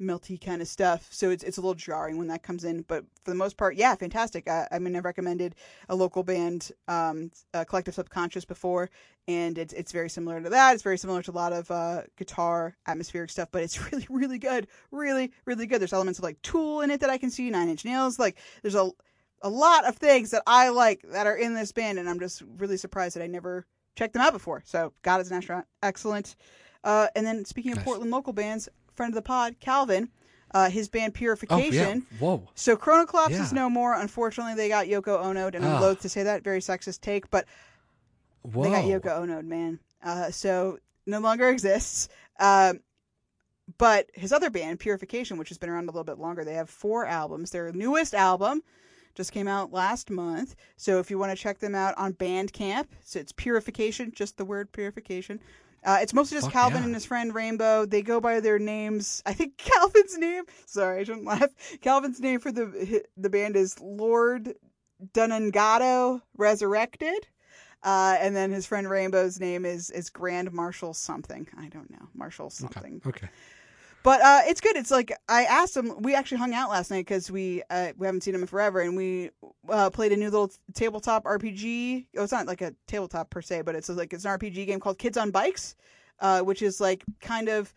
melty 0.02 0.40
kind 0.40 0.60
of 0.60 0.68
stuff. 0.68 1.08
So 1.10 1.30
it's 1.30 1.44
it's 1.44 1.56
a 1.56 1.60
little 1.60 1.74
jarring 1.74 2.18
when 2.18 2.28
that 2.28 2.42
comes 2.42 2.64
in, 2.64 2.82
but 2.82 3.04
for 3.24 3.30
the 3.30 3.36
most 3.36 3.56
part, 3.56 3.76
yeah, 3.76 3.94
fantastic. 3.94 4.48
I, 4.48 4.68
I 4.70 4.78
mean, 4.78 4.96
I've 4.96 5.04
recommended 5.04 5.54
a 5.88 5.94
local 5.94 6.22
band, 6.22 6.72
um, 6.88 7.30
uh, 7.54 7.64
Collective 7.64 7.94
Subconscious 7.94 8.44
before, 8.44 8.90
and 9.28 9.56
it's 9.58 9.72
it's 9.72 9.92
very 9.92 10.10
similar 10.10 10.40
to 10.40 10.50
that. 10.50 10.74
It's 10.74 10.82
very 10.82 10.98
similar 10.98 11.22
to 11.22 11.30
a 11.30 11.32
lot 11.32 11.52
of 11.52 11.70
uh, 11.70 12.02
guitar 12.16 12.76
atmospheric 12.86 13.30
stuff, 13.30 13.48
but 13.52 13.62
it's 13.62 13.80
really 13.92 14.06
really 14.10 14.38
good, 14.38 14.66
really 14.90 15.32
really 15.44 15.66
good. 15.66 15.80
There's 15.80 15.92
elements 15.92 16.18
of 16.18 16.24
like 16.24 16.40
Tool 16.42 16.80
in 16.80 16.90
it 16.90 17.00
that 17.00 17.10
I 17.10 17.18
can 17.18 17.30
see, 17.30 17.48
Nine 17.50 17.68
Inch 17.68 17.84
Nails. 17.84 18.18
Like 18.18 18.38
there's 18.62 18.74
a 18.74 18.90
a 19.42 19.48
lot 19.48 19.86
of 19.86 19.96
things 19.96 20.30
that 20.30 20.42
I 20.46 20.68
like 20.68 21.02
that 21.12 21.26
are 21.26 21.36
in 21.36 21.54
this 21.54 21.72
band, 21.72 21.98
and 21.98 22.08
I'm 22.08 22.20
just 22.20 22.42
really 22.58 22.76
surprised 22.76 23.16
that 23.16 23.22
I 23.22 23.26
never 23.26 23.66
checked 23.96 24.14
them 24.14 24.22
out 24.22 24.32
before. 24.32 24.62
So 24.64 24.92
God 25.02 25.20
is 25.20 25.30
an 25.30 25.36
astronaut, 25.36 25.66
excellent. 25.82 26.36
Uh, 26.84 27.08
and 27.14 27.26
then 27.26 27.44
speaking 27.44 27.72
of 27.72 27.78
Nice. 27.78 27.84
Portland 27.84 28.10
local 28.10 28.32
bands, 28.32 28.68
friend 28.94 29.10
of 29.10 29.14
the 29.14 29.22
pod, 29.22 29.56
Calvin, 29.60 30.10
uh, 30.54 30.68
his 30.70 30.88
band 30.88 31.12
Oh 31.14 31.18
Purification. 31.18 32.06
yeah. 32.10 32.18
Whoa. 32.18 32.48
So 32.54 32.76
Chronoclops 32.76 33.30
Yeah. 33.30 33.42
is 33.42 33.52
no 33.52 33.70
more. 33.70 33.94
Unfortunately, 33.94 34.54
they 34.54 34.68
got 34.68 34.86
Yoko 34.86 35.22
Ono, 35.24 35.46
and 35.46 35.56
I'm 35.56 35.64
Ah. 35.64 35.80
loath 35.80 36.00
to 36.02 36.08
say 36.08 36.22
that, 36.24 36.42
very 36.44 36.60
sexist 36.60 37.00
take, 37.00 37.30
but 37.30 37.46
Whoa. 38.42 38.64
they 38.64 38.70
got 38.70 38.84
Yoko 38.84 39.20
Ono, 39.20 39.40
man. 39.42 39.78
Uh, 40.02 40.30
so 40.30 40.78
no 41.06 41.20
longer 41.20 41.48
exists. 41.48 42.08
Um, 42.38 42.80
but 43.78 44.10
his 44.14 44.32
other 44.32 44.50
band, 44.50 44.80
Purification, 44.80 45.38
which 45.38 45.48
has 45.48 45.58
been 45.58 45.70
around 45.70 45.84
a 45.84 45.92
little 45.92 46.04
bit 46.04 46.18
longer, 46.18 46.44
they 46.44 46.54
have 46.54 46.68
four 46.68 47.06
albums. 47.06 47.50
Their 47.50 47.72
newest 47.72 48.14
album 48.14 48.62
just 49.14 49.32
came 49.32 49.46
out 49.48 49.72
last 49.72 50.10
month. 50.10 50.56
So 50.76 50.98
if 50.98 51.10
you 51.10 51.18
want 51.18 51.30
to 51.30 51.36
check 51.42 51.58
them 51.58 51.74
out 51.74 51.96
on 51.96 52.14
Bandcamp, 52.14 52.86
so 53.04 53.20
it's 53.20 53.32
Purification, 53.32 54.12
just 54.14 54.36
the 54.36 54.44
word 54.44 54.72
Purification. 54.72 55.40
Uh, 55.84 55.98
it's 56.00 56.14
mostly 56.14 56.36
just 56.36 56.46
Fuck 56.46 56.52
Calvin 56.52 56.78
yeah. 56.78 56.86
and 56.86 56.94
his 56.94 57.04
friend 57.04 57.34
Rainbow. 57.34 57.84
They 57.86 58.02
go 58.02 58.20
by 58.20 58.40
their 58.40 58.58
names. 58.58 59.22
I 59.26 59.32
think 59.32 59.56
Calvin's 59.56 60.16
name. 60.16 60.44
Sorry, 60.66 61.00
I 61.00 61.04
shouldn't 61.04 61.24
laugh. 61.24 61.50
Calvin's 61.80 62.20
name 62.20 62.40
for 62.40 62.52
the 62.52 63.04
the 63.16 63.30
band 63.30 63.56
is 63.56 63.80
Lord 63.80 64.54
Dunangato 65.12 66.22
Resurrected. 66.36 67.26
Uh, 67.82 68.16
and 68.20 68.36
then 68.36 68.52
his 68.52 68.64
friend 68.64 68.88
Rainbow's 68.88 69.40
name 69.40 69.64
is 69.64 69.90
is 69.90 70.08
Grand 70.08 70.52
Marshal 70.52 70.94
something. 70.94 71.48
I 71.58 71.68
don't 71.68 71.90
know, 71.90 72.08
Marshal 72.14 72.50
something. 72.50 73.02
Okay. 73.04 73.28
But 74.02 74.20
uh, 74.20 74.40
it's 74.46 74.60
good. 74.60 74.76
It's 74.76 74.90
like 74.90 75.12
I 75.28 75.44
asked 75.44 75.76
him. 75.76 76.02
We 76.02 76.14
actually 76.14 76.38
hung 76.38 76.54
out 76.54 76.70
last 76.70 76.90
night 76.90 77.06
because 77.06 77.30
we 77.30 77.62
uh, 77.70 77.92
we 77.96 78.06
haven't 78.06 78.22
seen 78.22 78.34
him 78.34 78.42
in 78.42 78.46
forever, 78.48 78.80
and 78.80 78.96
we 78.96 79.30
uh, 79.68 79.90
played 79.90 80.12
a 80.12 80.16
new 80.16 80.30
little 80.30 80.50
tabletop 80.74 81.24
RPG. 81.24 82.06
Oh, 82.16 82.24
it's 82.24 82.32
not 82.32 82.46
like 82.46 82.62
a 82.62 82.74
tabletop 82.86 83.30
per 83.30 83.40
se, 83.40 83.62
but 83.62 83.74
it's 83.74 83.88
like 83.88 84.12
it's 84.12 84.24
an 84.24 84.38
RPG 84.38 84.66
game 84.66 84.80
called 84.80 84.98
Kids 84.98 85.16
on 85.16 85.30
Bikes, 85.30 85.76
uh, 86.20 86.40
which 86.40 86.62
is 86.62 86.80
like 86.80 87.04
kind 87.20 87.48
of 87.48 87.72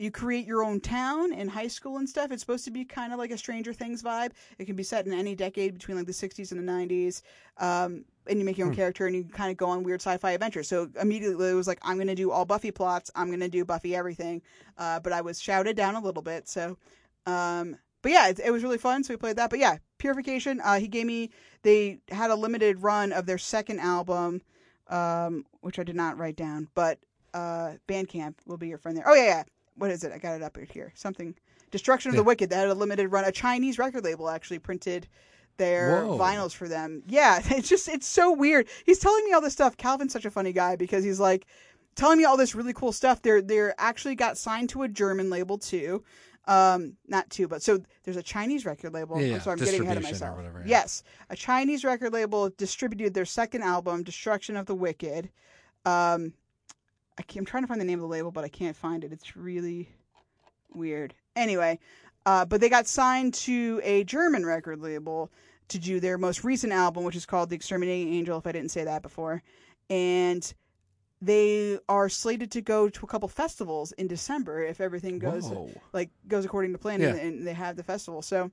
you 0.00 0.10
create 0.10 0.46
your 0.46 0.64
own 0.64 0.80
town 0.80 1.30
in 1.30 1.46
high 1.46 1.68
school 1.68 1.98
and 1.98 2.08
stuff. 2.08 2.32
It's 2.32 2.40
supposed 2.40 2.64
to 2.64 2.70
be 2.70 2.86
kind 2.86 3.12
of 3.12 3.18
like 3.18 3.30
a 3.30 3.36
Stranger 3.36 3.74
Things 3.74 4.02
vibe. 4.02 4.32
It 4.58 4.64
can 4.64 4.74
be 4.74 4.82
set 4.82 5.06
in 5.06 5.12
any 5.12 5.34
decade 5.34 5.74
between 5.74 5.98
like 5.98 6.06
the 6.06 6.12
60s 6.12 6.52
and 6.52 6.66
the 6.66 6.72
90s. 6.72 7.20
Um, 7.58 8.06
and 8.26 8.38
you 8.38 8.44
make 8.46 8.56
your 8.56 8.68
own 8.68 8.74
character 8.74 9.06
and 9.06 9.14
you 9.14 9.24
kind 9.24 9.50
of 9.50 9.58
go 9.58 9.66
on 9.66 9.82
weird 9.82 10.00
sci-fi 10.00 10.30
adventures. 10.30 10.68
So 10.68 10.88
immediately 10.98 11.50
it 11.50 11.54
was 11.54 11.66
like, 11.66 11.80
I'm 11.82 11.96
going 11.96 12.06
to 12.06 12.14
do 12.14 12.30
all 12.30 12.46
Buffy 12.46 12.70
plots. 12.70 13.10
I'm 13.14 13.26
going 13.26 13.40
to 13.40 13.48
do 13.48 13.62
Buffy 13.66 13.94
everything. 13.94 14.40
Uh, 14.78 15.00
but 15.00 15.12
I 15.12 15.20
was 15.20 15.38
shouted 15.38 15.76
down 15.76 15.96
a 15.96 16.00
little 16.00 16.22
bit. 16.22 16.48
So, 16.48 16.78
um, 17.26 17.76
but 18.00 18.12
yeah, 18.12 18.28
it, 18.28 18.40
it 18.42 18.50
was 18.50 18.62
really 18.62 18.78
fun. 18.78 19.04
So 19.04 19.12
we 19.12 19.18
played 19.18 19.36
that. 19.36 19.50
But 19.50 19.58
yeah, 19.58 19.76
Purification. 19.98 20.62
Uh, 20.64 20.80
he 20.80 20.88
gave 20.88 21.04
me. 21.04 21.30
They 21.62 21.98
had 22.08 22.30
a 22.30 22.34
limited 22.34 22.82
run 22.82 23.12
of 23.12 23.26
their 23.26 23.36
second 23.36 23.80
album, 23.80 24.40
um, 24.88 25.44
which 25.60 25.78
I 25.78 25.82
did 25.82 25.96
not 25.96 26.16
write 26.16 26.36
down. 26.36 26.68
But 26.74 26.98
uh, 27.34 27.72
Bandcamp 27.86 28.36
will 28.46 28.56
be 28.56 28.68
your 28.68 28.78
friend 28.78 28.96
there. 28.96 29.04
Oh 29.06 29.14
yeah, 29.14 29.24
yeah. 29.24 29.42
What 29.80 29.90
is 29.90 30.04
it? 30.04 30.12
I 30.12 30.18
got 30.18 30.36
it 30.36 30.42
up 30.42 30.58
here. 30.70 30.92
Something. 30.94 31.34
Destruction 31.70 32.10
of 32.10 32.16
the 32.16 32.22
Wicked. 32.22 32.50
They 32.50 32.56
had 32.56 32.68
a 32.68 32.74
limited 32.74 33.08
run. 33.08 33.24
A 33.24 33.32
Chinese 33.32 33.78
record 33.78 34.04
label 34.04 34.28
actually 34.28 34.58
printed 34.58 35.08
their 35.56 36.04
Whoa. 36.04 36.18
vinyls 36.18 36.52
for 36.52 36.68
them. 36.68 37.02
Yeah, 37.06 37.40
it's 37.44 37.68
just 37.68 37.88
it's 37.88 38.06
so 38.06 38.32
weird. 38.32 38.68
He's 38.84 38.98
telling 38.98 39.24
me 39.24 39.32
all 39.32 39.40
this 39.40 39.54
stuff. 39.54 39.76
Calvin's 39.76 40.12
such 40.12 40.26
a 40.26 40.30
funny 40.30 40.52
guy 40.52 40.76
because 40.76 41.02
he's 41.02 41.18
like 41.18 41.46
telling 41.94 42.18
me 42.18 42.24
all 42.24 42.36
this 42.36 42.54
really 42.54 42.74
cool 42.74 42.92
stuff. 42.92 43.22
They're 43.22 43.40
they're 43.40 43.74
actually 43.78 44.16
got 44.16 44.36
signed 44.36 44.68
to 44.70 44.82
a 44.82 44.88
German 44.88 45.30
label 45.30 45.56
too. 45.56 46.04
Um, 46.46 46.96
not 47.06 47.30
two, 47.30 47.46
but 47.48 47.62
so 47.62 47.80
there's 48.02 48.16
a 48.16 48.22
Chinese 48.22 48.66
record 48.66 48.92
label. 48.92 49.20
Yeah, 49.20 49.36
I'm 49.36 49.40
sorry, 49.40 49.58
I'm 49.60 49.64
getting 49.64 49.82
ahead 49.82 49.98
of 49.98 50.02
myself. 50.02 50.36
whatever, 50.36 50.60
yeah. 50.60 50.78
Yes, 50.78 51.04
a 51.28 51.36
Chinese 51.36 51.84
record 51.84 52.12
label 52.12 52.50
distributed 52.50 53.14
their 53.14 53.24
second 53.24 53.62
album, 53.62 54.02
Destruction 54.02 54.56
of 54.56 54.66
the 54.66 54.74
Wicked. 54.74 55.30
Um, 55.86 56.34
I 57.20 57.38
I'm 57.38 57.44
trying 57.44 57.62
to 57.62 57.66
find 57.68 57.80
the 57.80 57.84
name 57.84 57.98
of 57.98 58.02
the 58.02 58.08
label, 58.08 58.30
but 58.30 58.44
I 58.44 58.48
can't 58.48 58.76
find 58.76 59.04
it. 59.04 59.12
It's 59.12 59.36
really 59.36 59.88
weird. 60.72 61.14
Anyway, 61.36 61.78
uh, 62.26 62.44
but 62.44 62.60
they 62.60 62.68
got 62.68 62.86
signed 62.86 63.34
to 63.34 63.80
a 63.84 64.04
German 64.04 64.44
record 64.46 64.80
label 64.80 65.30
to 65.68 65.78
do 65.78 66.00
their 66.00 66.18
most 66.18 66.44
recent 66.44 66.72
album, 66.72 67.04
which 67.04 67.16
is 67.16 67.26
called 67.26 67.50
The 67.50 67.56
Exterminating 67.56 68.12
Angel, 68.14 68.38
if 68.38 68.46
I 68.46 68.52
didn't 68.52 68.70
say 68.70 68.84
that 68.84 69.02
before. 69.02 69.42
and 69.88 70.52
they 71.22 71.78
are 71.86 72.08
slated 72.08 72.50
to 72.52 72.62
go 72.62 72.88
to 72.88 73.04
a 73.04 73.06
couple 73.06 73.28
festivals 73.28 73.92
in 73.92 74.06
December 74.06 74.62
if 74.62 74.80
everything 74.80 75.18
goes 75.18 75.50
Whoa. 75.50 75.68
like 75.92 76.08
goes 76.28 76.46
according 76.46 76.72
to 76.72 76.78
plan 76.78 77.02
Yeah. 77.02 77.08
and, 77.08 77.20
and 77.20 77.46
they 77.46 77.52
have 77.52 77.76
the 77.76 77.82
festival. 77.82 78.22
So 78.22 78.50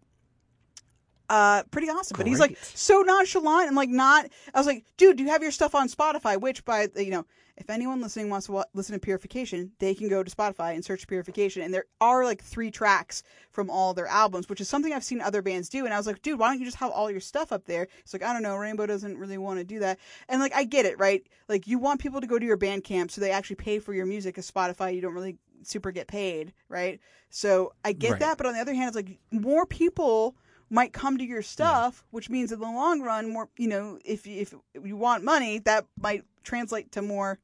uh 1.30 1.64
pretty 1.72 1.90
awesome. 1.90 2.18
But 2.18 2.28
he's 2.28 2.40
like 2.40 2.52
Great. 2.52 2.64
so 2.74 3.02
nonchalant 3.02 3.68
and 3.68 3.76
like 3.76 3.90
not 3.90 4.28
I 4.54 4.58
was 4.60 4.68
like, 4.68 4.86
dude, 4.98 5.18
do 5.18 5.24
you 5.24 5.30
have 5.30 5.42
your 5.42 5.52
stuff 5.52 5.76
on 5.76 5.90
Spotify? 5.90 6.40
Which 6.40 6.64
by 6.64 6.88
you 6.96 7.12
know, 7.12 7.26
if 7.58 7.70
anyone 7.70 8.00
listening 8.02 8.30
wants 8.30 8.46
to 8.46 8.54
wa- 8.54 8.66
listen 8.74 8.94
to 8.94 9.00
Purification, 9.00 9.72
they 9.80 9.94
can 9.96 10.08
go 10.10 10.24
to 10.24 10.32
Spotify 10.36 10.74
and 10.76 10.86
search 10.86 11.08
Purification 11.08 11.64
and 11.64 11.74
there 11.74 11.86
are 12.00 12.24
like 12.24 12.42
three 12.44 12.72
tracks 12.72 13.24
from 13.52 13.70
all 13.70 13.94
their 13.94 14.08
albums, 14.08 14.48
which 14.48 14.62
is 14.62 14.70
something 14.70 14.94
I've 14.94 15.04
seen 15.04 15.20
other 15.22 15.42
bands 15.42 15.68
do 15.70 15.84
and 15.86 15.94
I 15.94 15.98
was 15.98 16.08
like, 16.08 16.22
dude, 16.22 16.40
why 16.40 16.50
don't 16.50 16.60
you 16.60 16.66
just 16.66 16.78
have 16.78 16.92
all 16.92 17.12
your 17.12 17.20
stuff 17.20 17.52
up 17.52 17.66
there? 17.66 17.88
It's 18.00 18.14
like, 18.14 18.24
I 18.24 18.32
don't 18.32 18.44
know, 18.44 18.56
Rainbow 18.56 18.86
doesn't 18.86 19.18
really 19.18 19.38
want 19.38 19.60
to 19.60 19.66
do 19.66 19.80
that. 19.80 20.00
And 20.30 20.40
like 20.40 20.54
I 20.56 20.64
get 20.64 20.86
it, 20.86 20.98
right? 21.00 21.26
Like 21.50 21.68
you 21.68 21.80
want 21.80 22.00
people 22.00 22.22
to 22.22 22.28
go 22.28 22.40
to 22.40 22.46
your 22.46 22.58
Bandcamp 22.58 23.12
so 23.12 23.20
they 23.22 23.32
actually 23.32 23.56
pay 23.58 23.80
for 23.80 23.94
your 23.94 24.06
music 24.06 24.36
cuz 24.36 24.50
Spotify 24.50 24.94
you 24.96 25.02
don't 25.02 25.14
really 25.14 25.38
super 25.64 25.92
get 25.92 26.08
paid, 26.08 26.54
right? 26.70 27.00
So 27.30 27.74
I 27.84 27.92
get 27.92 28.12
Right. 28.12 28.20
that, 28.20 28.38
but 28.38 28.46
on 28.48 28.54
the 28.54 28.60
other 28.62 28.74
hand, 28.74 28.88
it's 28.88 28.96
like 28.96 29.18
more 29.32 29.66
people 29.66 30.38
might 30.70 30.94
come 30.94 31.18
to 31.18 31.24
your 31.26 31.42
stuff, 31.42 32.04
which 32.12 32.30
means 32.30 32.52
in 32.52 32.60
the 32.60 32.66
long 32.66 33.02
run, 33.02 33.30
more 33.30 33.50
you 33.58 33.68
know, 33.68 34.00
if 34.04 34.28
you- 34.28 34.42
if 34.42 34.54
you 34.84 34.96
want 34.98 35.24
money, 35.24 35.60
that 35.60 35.86
might 36.00 36.24
translate 36.44 36.92
to 36.94 37.02
more 37.02 37.40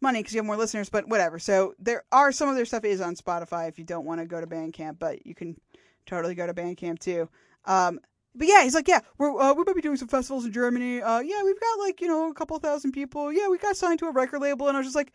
money 0.00 0.20
because 0.20 0.34
you 0.34 0.38
have 0.38 0.46
more 0.46 0.56
listeners. 0.56 0.88
But 0.88 1.08
whatever. 1.08 1.38
So 1.38 1.74
there 1.78 2.04
are 2.12 2.32
some 2.32 2.48
of 2.48 2.56
their 2.56 2.64
stuff 2.66 2.84
is 2.84 3.00
on 3.00 3.14
Spotify 3.16 3.68
if 3.68 3.78
you 3.78 3.84
don't 3.84 4.04
want 4.04 4.20
to 4.20 4.26
go 4.26 4.40
to 4.40 4.46
Bandcamp, 4.46 4.98
but 4.98 5.26
you 5.26 5.34
can 5.34 5.58
totally 6.06 6.34
go 6.34 6.46
to 6.46 6.54
Bandcamp 6.54 6.98
too. 6.98 7.28
Um, 7.64 8.00
but 8.34 8.46
yeah, 8.46 8.62
he's 8.62 8.74
like, 8.74 8.88
yeah, 8.88 9.00
we're 9.18 9.38
uh, 9.40 9.52
we 9.54 9.64
might 9.64 9.74
be 9.74 9.82
doing 9.82 9.96
some 9.96 10.08
festivals 10.08 10.44
in 10.44 10.52
Germany. 10.52 11.02
Uh, 11.02 11.20
yeah, 11.20 11.42
we've 11.42 11.58
got 11.60 11.78
like 11.78 12.00
you 12.00 12.08
know 12.08 12.30
a 12.30 12.34
couple 12.34 12.58
thousand 12.58 12.92
people. 12.92 13.32
Yeah, 13.32 13.48
we 13.48 13.58
got 13.58 13.76
signed 13.76 13.98
to 14.00 14.06
a 14.06 14.12
record 14.12 14.40
label, 14.40 14.68
and 14.68 14.76
I 14.76 14.80
was 14.80 14.86
just 14.86 14.96
like, 14.96 15.12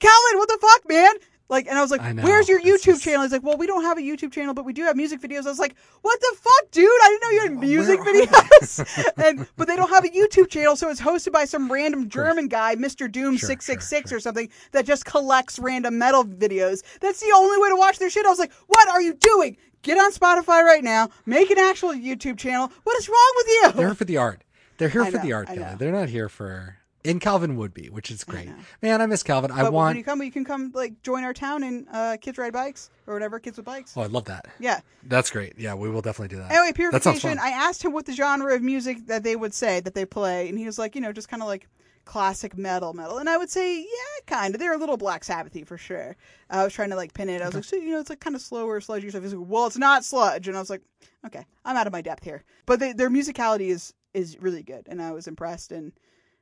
Calvin, 0.00 0.38
what 0.38 0.48
the 0.48 0.58
fuck, 0.60 0.88
man? 0.88 1.14
Like, 1.48 1.66
and 1.66 1.78
I 1.78 1.80
was 1.80 1.90
like, 1.90 2.00
I. 2.00 2.12
"Where's 2.12 2.48
your 2.48 2.60
YouTube 2.60 2.84
just- 2.84 3.04
channel?" 3.04 3.22
He's 3.22 3.32
like, 3.32 3.42
"Well, 3.42 3.56
we 3.56 3.66
don't 3.66 3.82
have 3.82 3.96
a 3.98 4.02
YouTube 4.02 4.32
channel, 4.32 4.52
but 4.54 4.64
we 4.64 4.72
do 4.72 4.82
have 4.84 4.96
music 4.96 5.20
videos." 5.20 5.46
I 5.46 5.50
was 5.50 5.58
like, 5.58 5.74
"What 6.02 6.20
the 6.20 6.36
fuck, 6.38 6.70
dude? 6.70 6.86
I 6.86 7.08
didn't 7.08 7.22
know 7.22 7.30
you 7.30 7.40
had 7.40 7.58
music 7.58 8.00
are 8.00 8.04
videos." 8.04 9.12
and 9.24 9.48
but 9.56 9.66
they 9.68 9.76
don't 9.76 9.88
have 9.90 10.04
a 10.04 10.08
YouTube 10.08 10.50
channel, 10.50 10.76
so 10.76 10.90
it's 10.90 11.00
hosted 11.00 11.32
by 11.32 11.44
some 11.46 11.70
random 11.72 12.08
German 12.08 12.48
guy, 12.48 12.76
Mr. 12.76 13.10
Doom 13.10 13.38
six 13.38 13.64
six 13.64 13.88
six 13.88 14.12
or 14.12 14.20
something, 14.20 14.48
that 14.72 14.84
just 14.84 15.04
collects 15.04 15.58
random 15.58 15.98
metal 15.98 16.24
videos. 16.24 16.82
That's 17.00 17.20
the 17.20 17.32
only 17.34 17.58
way 17.62 17.70
to 17.70 17.76
watch 17.76 17.98
their 17.98 18.10
shit. 18.10 18.26
I 18.26 18.30
was 18.30 18.38
like, 18.38 18.52
"What 18.66 18.88
are 18.88 19.00
you 19.00 19.14
doing? 19.14 19.56
Get 19.82 19.96
on 19.96 20.12
Spotify 20.12 20.62
right 20.64 20.82
now. 20.84 21.08
Make 21.24 21.50
an 21.50 21.58
actual 21.58 21.90
YouTube 21.90 22.36
channel. 22.38 22.70
What 22.84 22.98
is 22.98 23.08
wrong 23.08 23.32
with 23.36 23.46
you?" 23.46 23.72
They're 23.72 23.86
here 23.86 23.94
for 23.94 24.04
the 24.04 24.16
art. 24.16 24.42
They're 24.78 24.88
here 24.88 25.04
for 25.06 25.18
the 25.18 25.32
art, 25.32 25.48
They're 25.78 25.92
not 25.92 26.08
here 26.08 26.28
for. 26.28 26.77
And 27.04 27.20
Calvin 27.20 27.56
would 27.56 27.72
be, 27.72 27.88
which 27.90 28.10
is 28.10 28.24
great. 28.24 28.46
know. 28.48 28.54
Man, 28.82 29.00
I 29.00 29.06
miss 29.06 29.22
Calvin. 29.22 29.50
I 29.52 29.56
But 29.62 29.64
when 29.66 29.72
want. 29.72 29.98
you 29.98 30.04
come, 30.04 30.20
you 30.22 30.32
can 30.32 30.44
come 30.44 30.72
like 30.74 31.00
join 31.02 31.22
our 31.24 31.32
town 31.32 31.62
and 31.62 31.86
uh, 31.92 32.16
kids 32.20 32.38
ride 32.38 32.52
bikes 32.52 32.90
or 33.06 33.14
whatever. 33.14 33.38
Kids 33.38 33.56
with 33.56 33.66
bikes. 33.66 33.96
Oh, 33.96 34.02
I 34.02 34.06
love 34.06 34.24
that. 34.24 34.46
Yeah. 34.58 34.80
That's 35.04 35.30
great. 35.30 35.54
Yeah, 35.58 35.74
we 35.74 35.88
will 35.88 36.02
definitely 36.02 36.34
do 36.36 36.42
that. 36.42 36.50
Anyway, 36.50 36.72
That 36.90 37.02
sounds 37.04 37.20
Purification. 37.20 37.38
fun. 37.38 37.38
I 37.38 37.50
asked 37.50 37.84
him 37.84 37.92
what 37.92 38.06
the 38.06 38.12
genre 38.12 38.54
of 38.54 38.62
music 38.62 39.06
that 39.06 39.22
they 39.22 39.36
would 39.36 39.54
say 39.54 39.80
that 39.80 39.94
they 39.94 40.04
play, 40.04 40.48
and 40.48 40.58
he 40.58 40.66
was 40.66 40.78
like, 40.78 40.94
you 40.96 41.00
know, 41.00 41.12
just 41.12 41.28
kind 41.28 41.40
of 41.40 41.46
like 41.48 41.68
classic 42.04 42.56
metal, 42.58 42.94
metal. 42.94 43.18
And 43.18 43.28
I 43.28 43.36
would 43.36 43.50
say, 43.50 43.78
yeah, 43.80 43.84
kind 44.26 44.54
of. 44.54 44.58
They're 44.60 44.74
a 44.74 44.78
little 44.78 44.96
Black 44.96 45.22
Sabbathy 45.24 45.64
for 45.66 45.78
sure. 45.78 46.16
I 46.50 46.64
was 46.64 46.72
trying 46.72 46.90
to 46.90 46.96
like 46.96 47.14
pin 47.14 47.28
it. 47.28 47.42
I 47.42 47.46
was 47.46 47.54
like, 47.54 47.64
so 47.64 47.76
you 47.76 47.90
know, 47.92 48.00
it's 48.00 48.10
like 48.10 48.20
kind 48.20 48.34
of 48.34 48.42
slower, 48.42 48.80
sludgy 48.80 49.08
stuff. 49.10 49.22
He's 49.22 49.34
like, 49.34 49.46
well, 49.48 49.66
it's 49.66 49.78
not 49.78 50.04
sludge, 50.04 50.48
and 50.48 50.56
I 50.56 50.60
was 50.60 50.70
like, 50.70 50.82
okay, 51.26 51.44
I'm 51.64 51.76
out 51.76 51.86
of 51.86 51.92
my 51.92 52.00
depth 52.02 52.24
here. 52.24 52.42
But 52.66 52.80
they, 52.80 52.92
their 52.92 53.10
musicality 53.10 53.68
is 53.68 53.94
is 54.14 54.36
really 54.40 54.62
good, 54.64 54.86
and 54.88 55.00
I 55.00 55.12
was 55.12 55.28
impressed. 55.28 55.70
And 55.70 55.92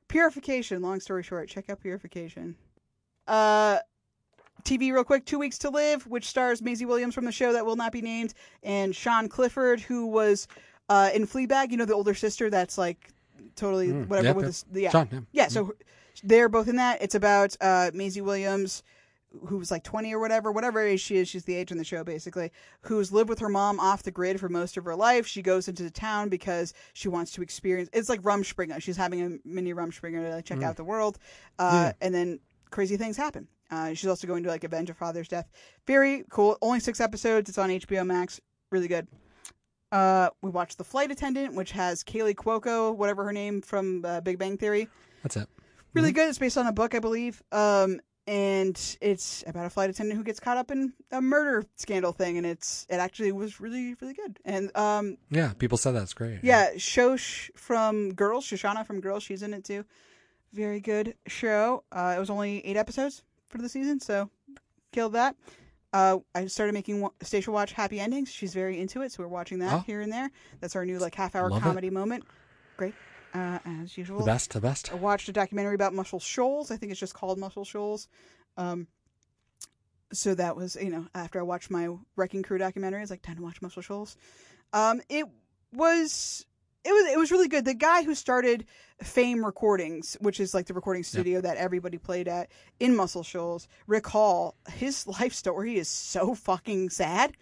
Purification. 0.09 0.83
Long 0.83 1.01
story 1.01 1.23
short, 1.23 1.49
check 1.49 1.69
out 1.71 1.81
Purification. 1.81 2.57
Uh. 3.27 3.79
TV 4.65 4.93
real 4.93 5.05
quick, 5.05 5.25
Two 5.25 5.39
Weeks 5.39 5.59
to 5.59 5.71
Live, 5.71 6.09
which 6.09 6.27
stars 6.27 6.61
Maisie 6.61 6.87
Williams 6.87 7.15
from 7.15 7.25
the 7.25 7.31
show 7.31 7.53
that 7.53 7.65
will 7.65 7.77
not 7.77 7.93
be 7.93 8.01
named, 8.03 8.35
and 8.65 8.97
Sian 8.97 9.29
Clifford, 9.29 9.79
who 9.79 10.07
was 10.07 10.49
uh, 10.89 11.11
in 11.15 11.25
Fleabag, 11.25 11.71
you 11.71 11.77
know, 11.77 11.85
the 11.85 11.95
older 11.95 12.15
sister 12.15 12.51
that's 12.51 12.77
like 12.77 13.13
totally 13.55 13.89
Mm, 13.89 14.09
whatever 14.09 14.29
yep, 14.29 14.37
with 14.37 14.45
yep. 14.47 14.49
this. 14.49 14.65
Yeah. 14.73 14.91
Sian, 14.91 15.09
yeah. 15.13 15.21
Yeah, 15.33 15.49
so 15.49 15.75
they're 16.25 16.49
both 16.49 16.67
in 16.67 16.77
that. 16.77 17.01
It's 17.01 17.15
about 17.15 17.57
uh, 17.61 17.93
Maisie 17.95 18.23
Williams, 18.23 18.83
who's 19.47 19.71
like 19.71 19.83
20 19.85 20.15
or 20.15 20.19
whatever, 20.19 20.51
whatever 20.53 20.81
age 20.81 21.01
she 21.01 21.17
is. 21.17 21.29
She's 21.29 21.45
the 21.45 21.55
age 21.55 21.71
in 21.73 21.79
the 21.79 21.85
show, 21.85 22.05
basically, 22.05 22.51
who's 22.83 23.13
lived 23.13 23.29
with 23.29 23.39
her 23.41 23.49
mom 23.49 23.79
off 23.81 24.03
the 24.03 24.11
grid 24.11 24.39
for 24.41 24.49
most 24.49 24.77
of 24.77 24.85
her 24.85 24.95
life. 24.97 25.27
She 25.27 25.43
goes 25.43 25.69
into 25.69 25.83
the 25.83 25.91
town 25.91 26.29
because 26.29 26.73
she 26.93 27.09
wants 27.09 27.33
to 27.33 27.43
experience 27.43 27.89
it's 27.93 28.09
like 28.09 28.23
Rumspringa. 28.23 28.81
She's 28.83 28.97
having 28.97 29.23
a 29.23 29.39
mini 29.49 29.73
Rumspringa 29.75 30.23
to 30.31 30.35
like, 30.37 30.45
check 30.45 30.63
out 30.63 30.77
the 30.77 30.85
world. 30.85 31.19
Uh, 31.59 31.93
And 32.01 32.15
then 32.15 32.41
crazy 32.71 32.97
things 32.97 33.17
happen. 33.17 33.49
Uh, 33.71 33.95
she's 33.95 34.07
also 34.09 34.27
going 34.27 34.43
to 34.45 34.49
like 34.49 34.63
avenge 34.65 34.89
her 34.89 34.95
father's 34.95 35.27
death. 35.29 35.49
Very 35.87 36.25
cool. 36.31 36.57
Only 36.63 36.79
six 36.81 37.01
episodes. 37.01 37.49
It's 37.49 37.59
on 37.59 37.69
HBO 37.71 38.07
Max. 38.07 38.41
Really 38.71 38.89
good. 38.89 39.09
Uh, 39.93 40.31
we 40.43 40.51
watched 40.51 40.79
The 40.79 40.85
Flight 40.85 41.11
Attendant, 41.11 41.55
which 41.55 41.71
has 41.73 42.03
Kaley 42.03 42.35
Cuoco, 42.35 42.95
whatever 42.95 43.25
her 43.25 43.33
name 43.33 43.63
from 43.63 44.05
uh, 44.05 44.21
Big 44.21 44.39
Bang 44.39 44.57
Theory 44.59 44.89
That's 45.23 45.37
it. 45.37 45.49
really 45.95 46.11
good. 46.13 46.29
It's 46.29 46.39
based 46.39 46.59
on 46.59 46.67
a 46.67 46.73
book, 46.73 46.95
I 46.95 46.99
believe. 46.99 47.43
Um, 47.53 48.01
and 48.27 48.97
it's 49.01 49.45
about 49.47 49.67
a 49.67 49.71
flight 49.71 49.89
attendant 49.91 50.19
who 50.19 50.25
gets 50.25 50.41
caught 50.41 50.57
up 50.57 50.71
in 50.71 50.93
a 51.13 51.21
murder 51.21 51.65
scandal 51.77 52.13
thing, 52.13 52.37
and 52.39 52.47
it's 52.47 52.87
it 52.91 52.97
actually 52.97 53.33
was 53.33 53.61
really 53.61 53.95
really 54.01 54.15
good. 54.15 54.39
And 54.45 54.77
um, 54.77 55.17
Yeah, 55.31 55.53
people 55.59 55.79
said 55.79 55.93
that's 55.93 56.15
great. 56.15 56.41
yeah, 56.43 56.71
Shosh 56.75 57.51
from 57.57 58.15
Girls, 58.15 58.45
Shoshana 58.47 58.87
from 58.87 59.01
Girls, 59.01 59.23
she's 59.23 59.43
in 59.43 59.55
it 59.55 59.65
too. 59.65 59.85
Very 60.53 60.81
good 60.81 61.15
show. 61.27 61.85
Uh, 61.93 62.15
it 62.17 62.21
was 62.21 62.31
only 62.31 62.65
eight 62.67 62.77
episodes 62.77 63.23
for 63.49 63.59
the 63.59 63.69
season, 63.69 64.01
so 64.01 64.31
killed 64.93 65.13
that. 65.13 65.37
Uh, 65.93 66.19
I 66.35 66.47
started 66.47 66.73
making 66.73 67.09
Station 67.23 67.53
Watch 67.53 67.73
happy 67.73 68.01
endings. 68.01 68.31
She's 68.31 68.53
very 68.53 68.79
into 68.81 69.03
it, 69.03 69.13
so 69.13 69.23
we're 69.23 69.29
watching 69.29 69.61
that 69.61 69.73
Oh. 69.73 69.79
here 69.87 70.01
and 70.01 70.13
there. 70.13 70.31
That's 70.61 70.75
our 70.77 70.85
new 70.85 70.99
like 70.99 71.15
half 71.15 71.35
hour 71.35 71.49
Love 71.49 71.61
it. 71.61 71.63
comedy 71.63 71.91
moment. 71.91 72.25
Great, 72.77 72.95
uh, 73.37 73.59
as 73.83 73.97
usual. 73.99 74.19
The 74.21 74.25
best, 74.25 74.53
the 74.53 74.61
best. 74.61 74.93
I 74.93 74.97
watched 74.97 75.29
a 75.29 75.33
documentary 75.33 75.75
about 75.75 75.93
Muscle 75.95 76.21
Shoals. 76.21 76.71
I 76.71 76.77
think 76.77 76.91
it's 76.91 77.01
just 77.01 77.15
called 77.15 77.39
Muscle 77.39 77.65
Shoals. 77.65 78.09
Um, 78.57 78.87
so 80.13 80.35
that 80.35 80.57
was, 80.57 80.77
you 80.81 80.91
know, 80.91 81.07
after 81.15 81.39
I 81.39 81.43
watched 81.43 81.71
my 81.71 81.89
Wrecking 82.17 82.43
Crew 82.43 82.59
documentary, 82.59 83.03
it's 83.03 83.11
like 83.11 83.23
time 83.23 83.37
to 83.37 83.43
watch 83.43 83.61
Muscle 83.61 83.83
Shoals. 83.83 84.17
Um, 84.73 85.01
it 85.09 85.27
was, 85.73 86.47
it 86.85 86.91
was, 86.91 87.13
it 87.13 87.19
was 87.19 87.31
really 87.31 87.49
good. 87.49 87.65
The 87.65 87.75
guy 87.75 88.05
who 88.05 88.15
started 88.15 88.65
Fame 89.03 89.45
Recordings, 89.45 90.17
which 90.21 90.41
is 90.41 90.55
like 90.55 90.67
the 90.67 90.75
recording 90.75 91.03
studio 91.03 91.41
that 91.41 91.57
everybody 91.57 91.99
played 91.99 92.29
at 92.29 92.51
in 92.81 92.97
Muscle 92.97 93.23
Shoals, 93.25 93.69
Rick 93.87 94.07
Hall, 94.07 94.57
his 94.73 95.07
life 95.21 95.35
story 95.35 95.77
is 95.77 95.89
so 95.89 96.35
fucking 96.35 96.91
sad. 96.91 97.33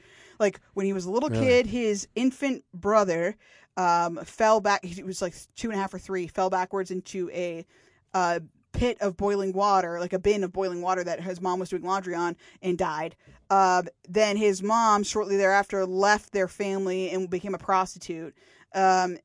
Like 0.40 0.60
when 0.72 0.86
he 0.86 0.92
was 0.92 1.04
a 1.04 1.10
little 1.10 1.28
Really? 1.28 1.46
kid, 1.46 1.66
his 1.66 2.08
infant 2.16 2.64
brother 2.72 3.36
um, 3.76 4.16
fell 4.24 4.60
back. 4.60 4.84
He 4.84 5.02
was 5.02 5.22
like 5.22 5.34
two 5.56 5.70
and 5.70 5.78
a 5.78 5.80
half 5.80 5.94
or 5.94 5.98
three. 5.98 6.26
Fell 6.26 6.50
backwards 6.50 6.90
into 6.90 7.30
a 7.30 7.66
uh, 8.12 8.40
pit 8.72 8.98
of 9.00 9.16
boiling 9.16 9.52
water, 9.52 9.98
like 10.00 10.12
a 10.12 10.18
bin 10.18 10.44
of 10.44 10.52
boiling 10.52 10.82
water 10.82 11.02
that 11.04 11.20
his 11.20 11.40
mom 11.40 11.58
was 11.58 11.68
doing 11.70 11.82
laundry 11.82 12.14
on, 12.14 12.36
and 12.62 12.76
died. 12.76 13.16
Uh, 13.50 13.82
then 14.08 14.36
his 14.36 14.62
mom, 14.62 15.02
shortly 15.02 15.36
thereafter, 15.36 15.86
left 15.86 16.32
their 16.32 16.48
family 16.48 17.10
and 17.10 17.30
became 17.30 17.54
a 17.54 17.58
prostitute. 17.58 18.34
Um, 18.74 19.18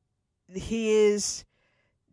his 0.48 1.44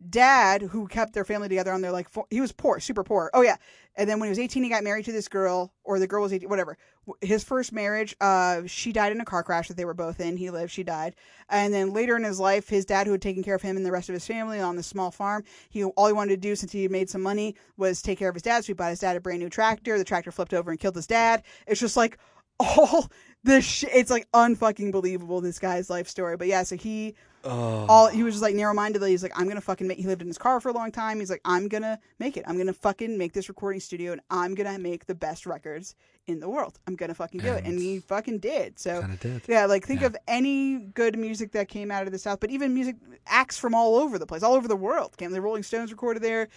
dad, 0.08 0.62
who 0.62 0.86
kept 0.86 1.12
their 1.12 1.24
family 1.24 1.48
together 1.48 1.72
on 1.72 1.80
their 1.80 1.92
like, 1.92 2.08
fo- 2.08 2.26
he 2.30 2.40
was 2.40 2.52
poor, 2.52 2.80
super 2.80 3.04
poor. 3.04 3.30
Oh 3.34 3.42
yeah, 3.42 3.56
and 3.98 4.08
then 4.08 4.20
when 4.20 4.28
he 4.28 4.30
was 4.30 4.38
18, 4.38 4.62
he 4.62 4.70
got 4.70 4.84
married 4.84 5.04
to 5.06 5.12
this 5.12 5.26
girl, 5.26 5.72
or 5.82 5.98
the 5.98 6.06
girl 6.06 6.22
was 6.22 6.32
18, 6.32 6.48
whatever. 6.48 6.78
His 7.20 7.42
first 7.42 7.72
marriage, 7.72 8.14
uh, 8.20 8.62
she 8.66 8.92
died 8.92 9.10
in 9.10 9.20
a 9.20 9.24
car 9.24 9.42
crash 9.42 9.66
that 9.66 9.76
they 9.76 9.84
were 9.84 9.92
both 9.92 10.20
in. 10.20 10.36
He 10.36 10.50
lived, 10.50 10.70
she 10.70 10.84
died. 10.84 11.16
And 11.48 11.74
then 11.74 11.92
later 11.92 12.16
in 12.16 12.22
his 12.22 12.38
life, 12.38 12.68
his 12.68 12.84
dad, 12.84 13.08
who 13.08 13.12
had 13.12 13.20
taken 13.20 13.42
care 13.42 13.56
of 13.56 13.62
him 13.62 13.76
and 13.76 13.84
the 13.84 13.90
rest 13.90 14.08
of 14.08 14.12
his 14.12 14.24
family 14.24 14.60
on 14.60 14.76
this 14.76 14.86
small 14.86 15.10
farm, 15.10 15.42
he 15.68 15.82
all 15.82 16.06
he 16.06 16.12
wanted 16.12 16.30
to 16.30 16.36
do 16.36 16.54
since 16.54 16.70
he 16.70 16.86
made 16.86 17.10
some 17.10 17.22
money 17.22 17.56
was 17.76 18.00
take 18.00 18.20
care 18.20 18.28
of 18.28 18.36
his 18.36 18.42
dad. 18.42 18.62
So 18.62 18.68
he 18.68 18.72
bought 18.74 18.90
his 18.90 19.00
dad 19.00 19.16
a 19.16 19.20
brand 19.20 19.40
new 19.40 19.50
tractor. 19.50 19.98
The 19.98 20.04
tractor 20.04 20.30
flipped 20.30 20.54
over 20.54 20.70
and 20.70 20.78
killed 20.78 20.94
his 20.94 21.08
dad. 21.08 21.42
It's 21.66 21.80
just 21.80 21.96
like 21.96 22.18
all 22.60 23.10
this 23.42 23.64
shit. 23.64 23.90
It's 23.92 24.12
like 24.12 24.30
unfucking 24.30 24.92
believable. 24.92 25.40
This 25.40 25.58
guy's 25.58 25.90
life 25.90 26.06
story. 26.06 26.36
But 26.36 26.46
yeah, 26.46 26.62
so 26.62 26.76
he 26.76 27.16
Oh, 27.48 27.86
all 27.88 28.08
he 28.08 28.22
was 28.22 28.34
just 28.34 28.42
like 28.42 28.54
narrow 28.54 28.74
mindedly. 28.74 29.10
He's 29.10 29.22
like, 29.22 29.32
I'm 29.38 29.48
gonna 29.48 29.60
fucking 29.60 29.86
make. 29.88 29.98
He 29.98 30.06
lived 30.06 30.22
in 30.22 30.28
his 30.28 30.38
car 30.38 30.60
for 30.60 30.68
a 30.68 30.72
long 30.72 30.92
time. 30.92 31.18
He's 31.20 31.30
like, 31.30 31.40
I'm 31.44 31.68
gonna 31.68 31.98
make 32.18 32.36
it. 32.36 32.44
I'm 32.46 32.58
gonna 32.58 32.72
fucking 32.72 33.16
make 33.16 33.32
this 33.32 33.48
recording 33.48 33.80
studio, 33.80 34.12
and 34.12 34.20
I'm 34.30 34.54
gonna 34.54 34.78
make 34.78 35.06
the 35.06 35.14
best 35.14 35.46
records 35.46 35.94
in 36.26 36.40
the 36.40 36.48
world. 36.48 36.78
I'm 36.86 36.94
gonna 36.96 37.14
fucking 37.14 37.40
do 37.40 37.52
it, 37.54 37.64
and 37.64 37.78
he 37.78 38.00
fucking 38.00 38.38
did. 38.40 38.78
So 38.78 39.02
did. 39.20 39.42
yeah, 39.48 39.64
like 39.66 39.86
think 39.86 40.00
Yeah. 40.02 40.08
of 40.08 40.16
any 40.28 40.78
good 40.78 41.18
music 41.18 41.52
that 41.52 41.68
came 41.68 41.90
out 41.90 42.04
of 42.06 42.12
the 42.12 42.18
South, 42.18 42.40
but 42.40 42.50
even 42.50 42.74
music 42.74 42.96
acts 43.26 43.56
from 43.58 43.74
all 43.74 43.96
over 43.96 44.18
the 44.18 44.26
place, 44.26 44.42
all 44.42 44.54
over 44.54 44.68
the 44.68 44.76
world. 44.76 45.16
Came 45.16 45.30
the 45.32 45.40
Rolling 45.40 45.62
Stones 45.62 45.90
recorded 45.90 46.22
there. 46.22 46.48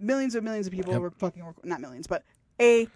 Millions 0.00 0.34
and 0.34 0.44
millions 0.44 0.66
of 0.66 0.72
people 0.72 0.92
Yep. 0.92 1.00
were 1.02 1.10
fucking 1.10 1.44
not 1.62 1.80
millions, 1.80 2.06
but 2.08 2.24
a 2.60 2.88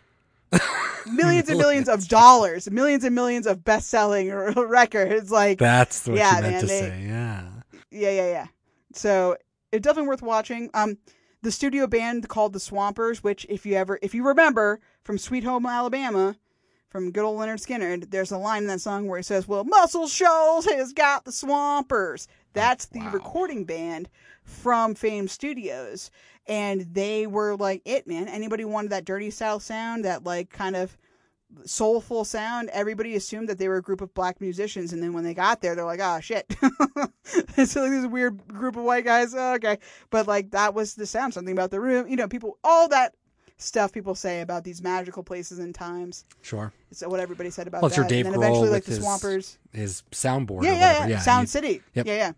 millions 1.12 1.48
and 1.48 1.58
millions 1.58 1.88
of 1.88 2.06
dollars, 2.08 2.70
millions 2.70 3.04
and 3.04 3.14
millions 3.14 3.46
of 3.46 3.64
best 3.64 3.88
selling 3.88 4.32
records. 4.56 5.30
Like 5.30 5.58
That's 5.58 6.06
what 6.06 6.16
Yeah, 6.16 6.36
you 6.36 6.42
meant 6.42 6.52
man, 6.54 6.60
to 6.60 6.66
they- 6.66 6.80
say. 6.80 7.04
Yeah. 7.06 7.42
yeah, 7.90 8.10
yeah, 8.10 8.26
yeah. 8.28 8.46
So 8.92 9.36
it's 9.72 9.84
definitely 9.84 10.08
worth 10.08 10.22
watching. 10.22 10.70
Um, 10.74 10.98
the 11.42 11.52
studio 11.52 11.86
band 11.86 12.28
called 12.28 12.52
the 12.52 12.60
Swampers, 12.60 13.22
which 13.22 13.46
if 13.48 13.64
you 13.66 13.74
ever 13.74 13.98
if 14.02 14.14
you 14.14 14.26
remember 14.26 14.80
from 15.04 15.18
Sweet 15.18 15.44
Home 15.44 15.66
Alabama, 15.66 16.36
from 16.88 17.12
good 17.12 17.24
old 17.24 17.38
Lynyrd 17.38 17.64
Skynyrd, 17.64 18.10
there's 18.10 18.32
a 18.32 18.38
line 18.38 18.62
in 18.62 18.68
that 18.68 18.80
song 18.80 19.06
where 19.06 19.18
he 19.18 19.22
says, 19.22 19.46
"Well, 19.46 19.62
Muscle 19.64 20.08
Shoals 20.08 20.64
has 20.66 20.92
got 20.92 21.24
the 21.24 21.32
Swampers." 21.32 22.26
That's 22.52 22.86
the 22.86 23.00
wow. 23.00 23.10
recording 23.12 23.64
band 23.64 24.08
from 24.46 24.94
Fame 24.94 25.28
Studios, 25.28 26.10
and 26.46 26.82
they 26.92 27.26
were 27.26 27.56
like 27.56 27.82
it, 27.84 28.06
man. 28.06 28.28
Anybody 28.28 28.64
wanted 28.64 28.90
that 28.92 29.04
dirty 29.04 29.30
South 29.30 29.62
sound, 29.62 30.04
that 30.04 30.24
like 30.24 30.50
kind 30.50 30.76
of 30.76 30.96
soulful 31.64 32.24
sound, 32.24 32.70
everybody 32.70 33.14
assumed 33.14 33.48
that 33.48 33.58
they 33.58 33.68
were 33.68 33.76
a 33.76 33.82
group 33.82 34.00
of 34.00 34.14
black 34.14 34.40
musicians, 34.40 34.92
and 34.92 35.02
then 35.02 35.12
when 35.12 35.24
they 35.24 35.34
got 35.34 35.60
there, 35.60 35.74
they're 35.74 35.84
like, 35.84 36.00
"Oh 36.02 36.20
shit!" 36.20 36.46
it's 37.56 37.76
like 37.76 37.90
this 37.90 38.06
weird 38.06 38.46
group 38.48 38.76
of 38.76 38.84
white 38.84 39.04
guys. 39.04 39.34
Oh, 39.34 39.54
okay, 39.54 39.78
but 40.10 40.26
like 40.26 40.52
that 40.52 40.74
was 40.74 40.94
the 40.94 41.06
sound. 41.06 41.34
Something 41.34 41.52
about 41.52 41.70
the 41.70 41.80
room, 41.80 42.08
you 42.08 42.16
know, 42.16 42.28
people, 42.28 42.58
all 42.64 42.88
that 42.88 43.14
stuff 43.58 43.92
people 43.92 44.14
say 44.14 44.40
about 44.40 44.64
these 44.64 44.82
magical 44.82 45.22
places 45.22 45.58
and 45.58 45.74
times. 45.74 46.24
Your 46.50 46.72
It's 46.90 47.02
what 47.06 47.20
everybody 47.20 47.50
said 47.50 47.66
about 47.66 47.82
well, 47.82 47.88
that. 47.88 47.96
your 47.96 48.06
Dave 48.06 48.26
and 48.26 48.34
then 48.34 48.42
eventually, 48.42 48.70
like 48.70 48.84
the 48.84 48.92
his, 48.92 49.00
Swampers. 49.00 49.58
his 49.72 50.02
soundboard. 50.12 50.64
Yeah, 50.64 50.70
or 50.70 50.74
yeah, 50.74 51.06
yeah. 51.06 51.18
Sound 51.20 51.48
City. 51.48 51.82
Yep. 51.94 52.06
Yeah, 52.06 52.14
yeah, 52.14 52.32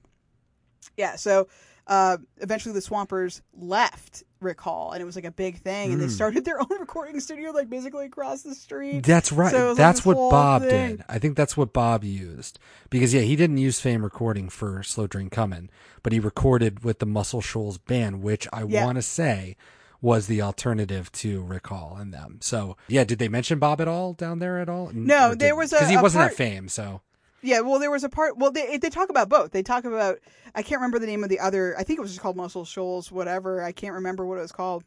yeah. 0.96 1.16
So 1.16 1.48
uh, 1.88 2.18
eventually, 2.38 2.74
the 2.74 2.80
Swampers 2.80 3.40
left 3.58 4.22
Rick 4.40 4.60
Hall, 4.60 4.92
and 4.92 5.00
it 5.02 5.04
was 5.04 5.16
like 5.16 5.24
a 5.24 5.30
big 5.30 5.58
thing, 5.60 5.92
and 5.92 6.00
they 6.00 6.06
Mm. 6.06 6.10
started 6.10 6.44
their 6.44 6.60
own 6.60 6.78
recording 6.78 7.18
studio, 7.18 7.50
like 7.50 7.68
basically 7.70 8.06
across 8.06 8.42
the 8.42 8.54
street. 8.54 9.00
That's 9.04 9.32
right. 9.32 9.50
So 9.50 9.70
was 9.70 9.78
like 9.78 9.86
that's 9.86 10.04
what 10.04 10.14
Bob 10.30 10.62
thing. 10.62 10.96
did. 10.96 11.04
I 11.08 11.18
think 11.18 11.36
that's 11.36 11.56
what 11.56 11.72
Bob 11.72 12.04
used 12.04 12.58
because 12.90 13.12
yeah, 13.14 13.22
he 13.22 13.34
didn't 13.36 13.56
use 13.58 13.80
Fame 13.80 14.02
recording 14.04 14.48
for 14.48 14.82
Slow 14.82 15.06
Train 15.06 15.30
Comin', 15.30 15.70
but 16.02 16.12
he 16.12 16.20
recorded 16.20 16.84
with 16.84 16.98
the 16.98 17.06
Muscle 17.06 17.40
Shoals 17.40 17.78
band, 17.78 18.22
which 18.22 18.46
I 18.52 18.64
Yeah. 18.64 18.84
want 18.84 18.96
to 18.96 19.02
say 19.02 19.56
was 20.00 20.28
the 20.28 20.40
alternative 20.40 21.10
to 21.10 21.42
Rick 21.42 21.66
Hall 21.66 21.96
and 21.98 22.14
them. 22.14 22.38
So 22.40 22.76
yeah, 22.86 23.02
did 23.02 23.18
they 23.18 23.28
mention 23.28 23.58
Bob 23.58 23.80
at 23.80 23.88
all 23.88 24.12
down 24.12 24.38
there 24.38 24.60
at 24.60 24.68
all? 24.68 24.90
No, 24.94 25.34
there 25.34 25.56
was 25.56 25.72
a- 25.72 25.76
because 25.76 25.90
he 25.90 25.96
wasn't 25.96 26.20
part- 26.20 26.32
at 26.32 26.36
Fame. 26.36 26.68
So 26.68 27.00
Yeah, 27.42 27.60
well, 27.60 27.78
there 27.78 27.90
was 27.90 28.04
a 28.04 28.08
part. 28.08 28.36
Well, 28.36 28.50
they 28.50 28.78
they 28.78 28.90
talk 28.90 29.10
about 29.10 29.28
both. 29.28 29.52
They 29.52 29.62
talk 29.62 29.84
about 29.84 30.18
I 30.54 30.62
can't 30.62 30.80
remember 30.80 30.98
the 30.98 31.06
name 31.06 31.22
of 31.22 31.30
the 31.30 31.40
other. 31.40 31.76
I 31.78 31.84
think 31.84 31.98
it 31.98 32.02
was 32.02 32.10
just 32.10 32.20
called 32.20 32.36
Muscle 32.36 32.64
Shoals, 32.64 33.12
whatever. 33.12 33.62
I 33.62 33.72
can't 33.72 33.94
remember 33.94 34.26
what 34.26 34.38
it 34.38 34.42
was 34.42 34.52
called, 34.52 34.84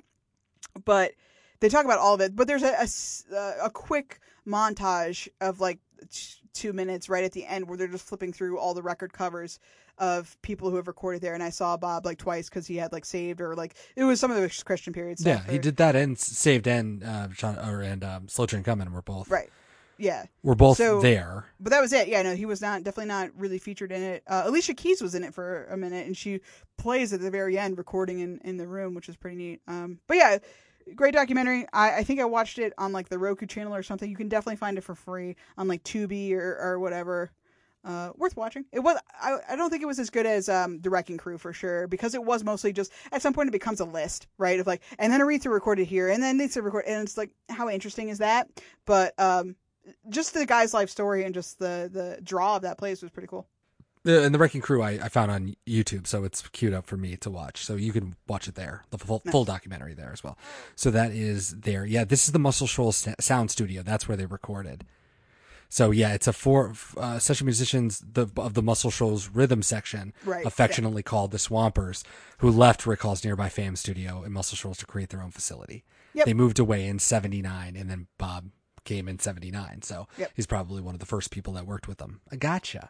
but 0.86 1.14
they 1.60 1.70
talk 1.70 1.86
about 1.86 2.00
all 2.00 2.14
of 2.16 2.22
it. 2.22 2.36
But 2.36 2.48
there's 2.48 2.64
a 2.64 2.88
a 3.36 3.66
a 3.66 3.70
quick 3.70 4.20
montage 4.46 5.28
of 5.40 5.60
like 5.60 5.80
two 6.54 6.74
minutes 6.74 7.08
right 7.08 7.24
at 7.24 7.32
the 7.32 7.46
end 7.46 7.68
where 7.68 7.78
they're 7.78 7.88
just 7.88 8.06
flipping 8.06 8.34
through 8.34 8.60
all 8.60 8.74
the 8.74 8.82
record 8.82 9.14
covers 9.14 9.60
of 9.98 10.36
people 10.42 10.70
who 10.70 10.76
have 10.76 10.88
recorded 10.88 11.22
there. 11.22 11.34
And 11.34 11.44
I 11.44 11.50
saw 11.50 11.78
Bob 11.78 12.06
like 12.06 12.18
twice 12.18 12.50
because 12.50 12.68
he 12.68 12.76
had 12.76 12.92
like 12.92 13.06
saved 13.06 13.40
or 13.40 13.56
like 13.56 13.76
it 13.96 14.04
was 14.04 14.20
some 14.20 14.32
of 14.32 14.42
the 14.42 14.64
Christian 14.66 14.94
period 14.94 15.20
yeah, 15.22 15.38
stuff. 15.38 15.50
he 15.50 15.58
or- 15.58 15.62
did 15.62 15.78
that 15.78 15.96
and 15.96 16.18
Saved 16.20 16.68
and 16.68 17.04
uh, 17.04 17.30
Sean, 17.32 17.58
or 17.58 17.82
and 17.82 18.04
um, 18.04 18.28
Slow 18.28 18.46
Train 18.46 18.64
Comin' 18.64 18.92
were 18.92 19.02
both 19.02 19.30
right. 19.30 19.50
Yeah. 20.02 20.26
were 20.44 20.56
both 20.56 20.78
So- 20.78 21.02
there. 21.02 21.46
But 21.60 21.70
that 21.70 21.82
was 21.82 21.94
it. 21.94 22.08
Yeah, 22.08 22.22
no, 22.24 22.36
he 22.36 22.46
was 22.46 22.62
not 22.62 22.84
definitely 22.84 23.10
not 23.10 23.30
really 23.38 23.60
featured 23.60 23.92
in 23.92 24.02
it. 24.02 24.24
Uh, 24.28 24.44
Alicia 24.46 24.74
Keys 24.74 25.02
was 25.02 25.14
in 25.16 25.24
it 25.24 25.34
for 25.34 25.66
a 25.66 25.78
minute, 25.78 26.08
and 26.08 26.18
she 26.18 26.42
plays 26.78 27.14
at 27.14 27.22
the 27.22 27.30
very 27.30 27.58
end, 27.58 27.78
recording 27.78 28.20
in, 28.20 28.40
in 28.44 28.58
the 28.58 28.68
room, 28.68 28.96
which 28.96 29.08
is 29.08 29.16
pretty 29.16 29.38
neat. 29.38 29.62
Um, 29.68 30.00
but 30.08 30.18
yeah, 30.18 30.38
great 30.96 31.14
documentary. 31.14 31.68
I, 31.72 31.98
I 31.98 32.04
think 32.04 32.20
I 32.20 32.26
watched 32.26 32.58
it 32.58 32.74
on 32.80 32.92
like 32.94 33.10
the 33.10 33.20
Roku 33.20 33.46
channel 33.46 33.76
or 33.76 33.84
something. 33.84 34.10
You 34.10 34.16
can 34.18 34.28
definitely 34.28 34.56
find 34.58 34.78
it 34.78 34.84
for 34.84 34.96
free 34.96 35.36
on 35.58 35.68
like 35.68 35.84
Tubi 35.84 36.34
or, 36.34 36.58
or 36.60 36.80
whatever. 36.80 37.32
Uh, 37.84 38.12
worth 38.16 38.38
watching. 38.38 38.64
It 38.72 38.80
was. 38.80 38.96
I, 39.20 39.38
I 39.50 39.56
don't 39.56 39.72
think 39.72 39.82
it 39.82 39.88
was 39.88 39.98
as 39.98 40.12
good 40.12 40.28
as 40.28 40.50
um, 40.50 40.80
the 40.82 40.92
Wrecking 40.92 41.18
Crew 41.18 41.40
for 41.40 41.52
sure 41.52 41.88
because 41.88 42.14
it 42.14 42.24
was 42.24 42.44
mostly 42.44 42.74
just 42.74 42.92
at 43.12 43.24
some 43.24 43.34
point 43.34 43.48
it 43.50 43.52
becomes 43.52 43.80
a 43.80 43.86
list, 43.86 44.28
right? 44.38 44.60
Of 44.60 44.68
like, 44.68 44.84
and 45.00 45.12
then 45.12 45.20
Aretha 45.20 45.52
recorded 45.52 45.88
here, 45.88 46.08
and 46.10 46.22
then 46.22 46.38
Lisa 46.38 46.62
recorded, 46.62 46.92
and 46.92 47.02
it's 47.02 47.18
like, 47.18 47.32
how 47.50 47.70
interesting 47.70 48.10
is 48.10 48.20
that? 48.20 48.50
But 48.86 49.20
um, 49.20 49.56
just 50.10 50.34
the 50.34 50.46
guy's 50.46 50.74
life 50.74 50.90
story 50.90 51.24
and 51.24 51.34
just 51.34 51.60
the 51.60 51.90
the 51.92 52.22
draw 52.24 52.56
of 52.58 52.62
that 52.64 52.78
place 52.78 53.02
was 53.02 53.12
pretty 53.12 53.28
cool. 53.28 53.48
The, 54.04 54.24
and 54.24 54.34
the 54.34 54.40
Wrecking 54.40 54.62
Crew 54.62 54.82
I, 54.82 54.92
I 54.94 55.10
found 55.10 55.30
on 55.30 55.56
YouTube, 55.68 56.08
so 56.08 56.24
it's 56.24 56.48
queued 56.50 56.74
up 56.74 56.88
for 56.88 56.98
me 56.98 57.16
to 57.18 57.30
watch. 57.30 57.64
So 57.64 57.76
you 57.76 57.92
can 57.92 58.16
watch 58.28 58.48
it 58.48 58.56
there, 58.56 58.84
the 58.90 58.98
full, 58.98 59.22
full 59.30 59.46
documentary 59.46 59.94
there 59.94 60.12
as 60.12 60.24
well. 60.24 60.40
So 60.76 60.90
that 60.90 61.12
is 61.12 61.60
there. 61.60 61.86
Yeah, 61.86 62.04
this 62.04 62.26
is 62.26 62.32
the 62.32 62.40
Muscle 62.40 62.66
Shoals 62.66 63.08
Sound 63.20 63.52
Studio. 63.52 63.84
That's 63.84 64.08
where 64.08 64.18
they 64.18 64.26
recorded. 64.26 64.86
So 65.70 65.92
yeah, 65.92 66.14
it's 66.14 66.28
a 66.28 66.34
four 66.34 66.74
uh, 66.98 67.20
session 67.20 67.46
musicians 67.46 68.00
the, 68.00 68.28
of 68.38 68.56
the 68.56 68.64
Muscle 68.64 68.92
Shoals 68.92 69.30
rhythm 69.30 69.62
section, 69.62 70.14
Right, 70.26 70.46
affectionately 70.46 71.04
called 71.04 71.32
the 71.32 71.40
Swampers, 71.40 72.04
who 72.40 72.50
left 72.50 72.86
Rick 72.86 73.04
Hall's 73.04 73.24
nearby 73.24 73.48
Fame 73.50 73.76
studio 73.76 74.24
in 74.24 74.34
Muscle 74.34 74.58
Shoals 74.58 74.80
to 74.80 74.86
create 74.86 75.10
their 75.10 75.22
own 75.22 75.32
facility. 75.32 75.86
Yep. 76.14 76.26
They 76.26 76.34
moved 76.34 76.60
away 76.60 76.88
in 76.88 77.00
'79, 77.00 77.78
and 77.78 77.90
then 77.90 78.08
Bob 78.18 78.50
came 78.84 79.08
in 79.08 79.20
'79. 79.20 79.82
So 79.84 80.08
Yep. 80.18 80.32
he's 80.36 80.48
probably 80.48 80.82
one 80.82 80.96
of 80.96 81.00
the 81.00 81.06
first 81.06 81.32
people 81.32 81.54
that 81.54 81.66
worked 81.68 81.88
with 81.88 81.98
them. 82.00 82.22
I 82.32 82.36
gotcha. 82.36 82.90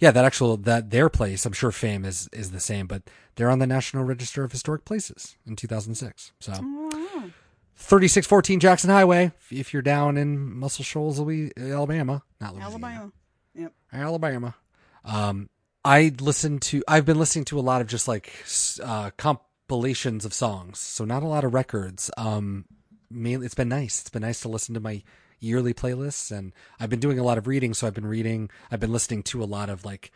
Yeah, 0.00 0.10
that 0.10 0.24
actual 0.24 0.56
that 0.58 0.90
their 0.90 1.08
place, 1.08 1.46
I'm 1.46 1.52
sure 1.52 1.70
Fame 1.72 2.04
is 2.04 2.28
is 2.32 2.50
the 2.50 2.60
same, 2.60 2.86
but 2.86 3.02
they're 3.36 3.50
on 3.50 3.58
the 3.60 3.66
National 3.66 4.04
Register 4.04 4.42
of 4.44 4.52
Historic 4.52 4.84
Places 4.84 5.36
in 5.46 5.56
2006. 5.56 6.32
So 6.40 6.52
Oh. 6.60 7.30
3614 7.76 8.60
Jackson 8.60 8.90
Highway. 8.90 9.26
If- 9.26 9.52
If 9.52 9.72
you're 9.72 9.82
down 9.82 10.16
in 10.16 10.56
Muscle 10.58 10.84
Shoals, 10.84 11.18
Alabama, 11.20 12.22
not 12.40 12.54
Louisiana, 12.54 12.64
Alabama. 12.70 13.12
Yep. 13.54 13.72
Alabama. 13.92 14.54
Um, 15.04 15.48
I 15.84 16.12
listen 16.20 16.58
to. 16.60 16.82
I've 16.88 17.04
been 17.04 17.18
listening 17.18 17.44
to 17.46 17.58
a 17.58 17.62
lot 17.62 17.80
of 17.80 17.86
just 17.86 18.08
like 18.08 18.32
uh, 18.82 19.10
compilations 19.16 20.24
of 20.24 20.32
songs, 20.32 20.78
so 20.78 21.04
not 21.04 21.22
a 21.22 21.26
lot 21.26 21.44
of 21.44 21.52
records. 21.54 22.10
Um, 22.16 22.64
mainly, 23.14 23.46
it's 23.46 23.54
been 23.54 23.68
nice. 23.68 24.00
It's 24.00 24.10
been 24.10 24.22
nice 24.22 24.40
to 24.40 24.48
listen 24.48 24.74
to 24.74 24.80
my 24.80 25.02
yearly 25.40 25.74
playlists, 25.74 26.36
and 26.36 26.52
I've 26.80 26.90
been 26.90 27.00
doing 27.00 27.18
a 27.18 27.22
lot 27.22 27.38
of 27.38 27.46
reading. 27.46 27.74
So 27.74 27.86
I've 27.86 27.94
been 27.94 28.06
reading. 28.06 28.50
I've 28.70 28.80
been 28.80 28.92
listening 28.92 29.22
to 29.24 29.42
a 29.42 29.44
lot 29.44 29.68
of 29.68 29.84
like 29.84 30.10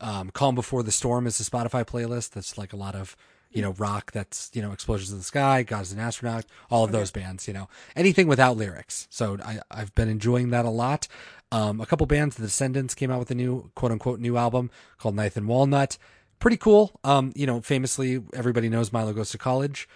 um, 0.00 0.30
"Calm 0.30 0.54
Before 0.54 0.82
the 0.82 0.92
Storm" 0.92 1.26
is 1.26 1.38
a 1.40 1.44
Spotify 1.44 1.84
playlist. 1.84 2.30
That's 2.30 2.58
like 2.58 2.72
a 2.72 2.76
lot 2.76 2.94
of 2.94 3.16
you 3.50 3.62
know 3.62 3.72
rock. 3.72 4.12
That's 4.12 4.50
you 4.54 4.62
know 4.62 4.72
"Explosions 4.72 5.12
in 5.12 5.18
the 5.18 5.24
Sky," 5.24 5.62
"God 5.62 5.82
is 5.82 5.92
an 5.92 5.98
Astronaut," 5.98 6.46
all 6.70 6.84
of 6.84 6.92
those 6.92 7.10
bands. 7.10 7.46
You 7.46 7.54
know 7.54 7.68
anything 7.94 8.26
without 8.26 8.56
lyrics. 8.56 9.06
So 9.10 9.38
I, 9.44 9.60
I've 9.70 9.94
been 9.94 10.08
enjoying 10.08 10.50
that 10.50 10.64
a 10.64 10.70
lot. 10.70 11.08
Um, 11.50 11.82
a 11.82 11.86
couple 11.86 12.06
bands, 12.06 12.36
The 12.36 12.44
Descendents, 12.44 12.94
came 12.94 13.10
out 13.10 13.18
with 13.18 13.30
a 13.30 13.34
new 13.34 13.70
quote 13.74 13.92
unquote 13.92 14.20
new 14.20 14.36
album 14.36 14.70
called 14.98 15.14
Ninth 15.14 15.36
and 15.36 15.46
Walnut. 15.46 15.98
Pretty 16.38 16.56
cool. 16.56 16.98
Um, 17.04 17.32
you 17.36 17.46
know, 17.46 17.60
famously, 17.60 18.22
everybody 18.32 18.68
knows 18.68 18.92
Milo 18.92 19.12
Goes 19.12 19.30
to 19.30 19.38
College 19.38 19.88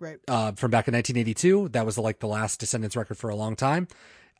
Right. 0.00 0.18
uh, 0.26 0.52
from 0.52 0.70
back 0.70 0.88
in 0.88 0.94
1982. 0.94 1.68
That 1.68 1.86
was 1.86 1.98
like 1.98 2.20
the 2.20 2.26
last 2.26 2.58
Descendents 2.58 2.96
record 2.96 3.18
for 3.18 3.30
a 3.30 3.36
long 3.36 3.54
time. 3.54 3.86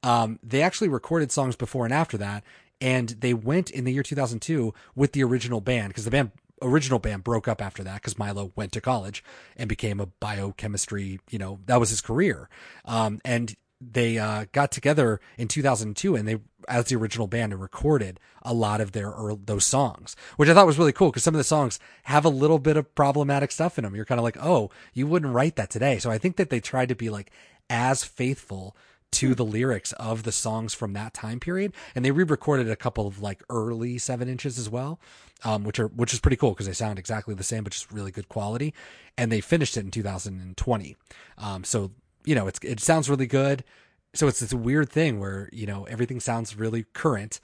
Um, 0.02 0.38
they 0.42 0.62
actually 0.62 0.88
recorded 0.88 1.30
songs 1.30 1.54
before 1.54 1.84
and 1.84 1.92
after 1.92 2.16
that, 2.16 2.42
and 2.80 3.10
they 3.10 3.34
went 3.34 3.70
in 3.70 3.84
the 3.84 3.92
year 3.92 4.02
2002 4.02 4.72
with 4.94 5.12
the 5.12 5.22
original 5.22 5.60
band 5.60 5.88
because 5.88 6.06
the 6.06 6.10
band 6.10 6.32
original 6.62 6.98
band 6.98 7.24
broke 7.24 7.48
up 7.48 7.62
after 7.62 7.82
that 7.84 7.96
because 7.96 8.18
Milo 8.18 8.52
went 8.56 8.72
to 8.72 8.80
college 8.80 9.22
and 9.56 9.68
became 9.68 10.00
a 10.00 10.06
biochemistry. 10.06 11.20
You 11.30 11.38
know 11.38 11.60
that 11.66 11.78
was 11.78 11.90
his 11.90 12.00
career, 12.00 12.48
um, 12.86 13.20
and 13.24 13.54
they 13.80 14.18
uh, 14.18 14.44
got 14.52 14.70
together 14.70 15.20
in 15.38 15.48
2002 15.48 16.14
and 16.14 16.28
they 16.28 16.38
as 16.68 16.86
the 16.86 16.96
original 16.96 17.26
band 17.26 17.52
and 17.52 17.62
recorded 17.62 18.20
a 18.42 18.52
lot 18.52 18.80
of 18.80 18.92
their 18.92 19.08
earl 19.10 19.40
those 19.46 19.64
songs 19.64 20.14
which 20.36 20.48
i 20.48 20.54
thought 20.54 20.66
was 20.66 20.78
really 20.78 20.92
cool 20.92 21.10
because 21.10 21.24
some 21.24 21.34
of 21.34 21.38
the 21.38 21.44
songs 21.44 21.80
have 22.04 22.24
a 22.24 22.28
little 22.28 22.58
bit 22.58 22.76
of 22.76 22.94
problematic 22.94 23.50
stuff 23.50 23.78
in 23.78 23.84
them 23.84 23.96
you're 23.96 24.04
kind 24.04 24.18
of 24.18 24.24
like 24.24 24.36
oh 24.40 24.70
you 24.92 25.06
wouldn't 25.06 25.32
write 25.32 25.56
that 25.56 25.70
today. 25.70 25.98
So 25.98 26.10
i 26.10 26.18
think 26.18 26.36
that 26.36 26.50
they 26.50 26.60
tried 26.60 26.90
to 26.90 26.94
be 26.94 27.08
like 27.08 27.30
as 27.70 28.04
faithful 28.04 28.76
to 29.12 29.34
the 29.34 29.44
lyrics 29.44 29.92
of 29.92 30.22
the 30.22 30.32
songs 30.32 30.74
from 30.74 30.92
that 30.92 31.14
time 31.14 31.40
period 31.40 31.72
and 31.94 32.04
they 32.04 32.10
re-recorded 32.10 32.70
a 32.70 32.76
couple 32.76 33.06
of 33.06 33.20
like 33.20 33.42
early 33.48 33.98
seven 33.98 34.28
inches 34.28 34.58
as 34.58 34.68
well 34.68 35.00
um, 35.42 35.64
which 35.64 35.80
are 35.80 35.88
which 35.88 36.12
is 36.12 36.20
pretty 36.20 36.36
cool 36.36 36.50
because 36.50 36.66
they 36.66 36.72
sound 36.72 36.98
exactly 36.98 37.34
the 37.34 37.42
same 37.42 37.64
but 37.64 37.72
just 37.72 37.90
really 37.90 38.12
good 38.12 38.28
quality 38.28 38.72
and 39.16 39.32
they 39.32 39.40
finished 39.40 39.76
it 39.76 39.80
in 39.80 39.90
2020 39.90 40.96
um, 41.38 41.64
so 41.64 41.90
you 42.24 42.34
know, 42.34 42.46
it's 42.46 42.58
it 42.62 42.80
sounds 42.80 43.08
really 43.08 43.26
good. 43.26 43.64
So 44.12 44.26
it's 44.26 44.40
this 44.40 44.52
weird 44.52 44.90
thing 44.90 45.20
where 45.20 45.48
you 45.52 45.66
know 45.66 45.84
everything 45.84 46.20
sounds 46.20 46.56
really 46.56 46.84
current, 46.92 47.40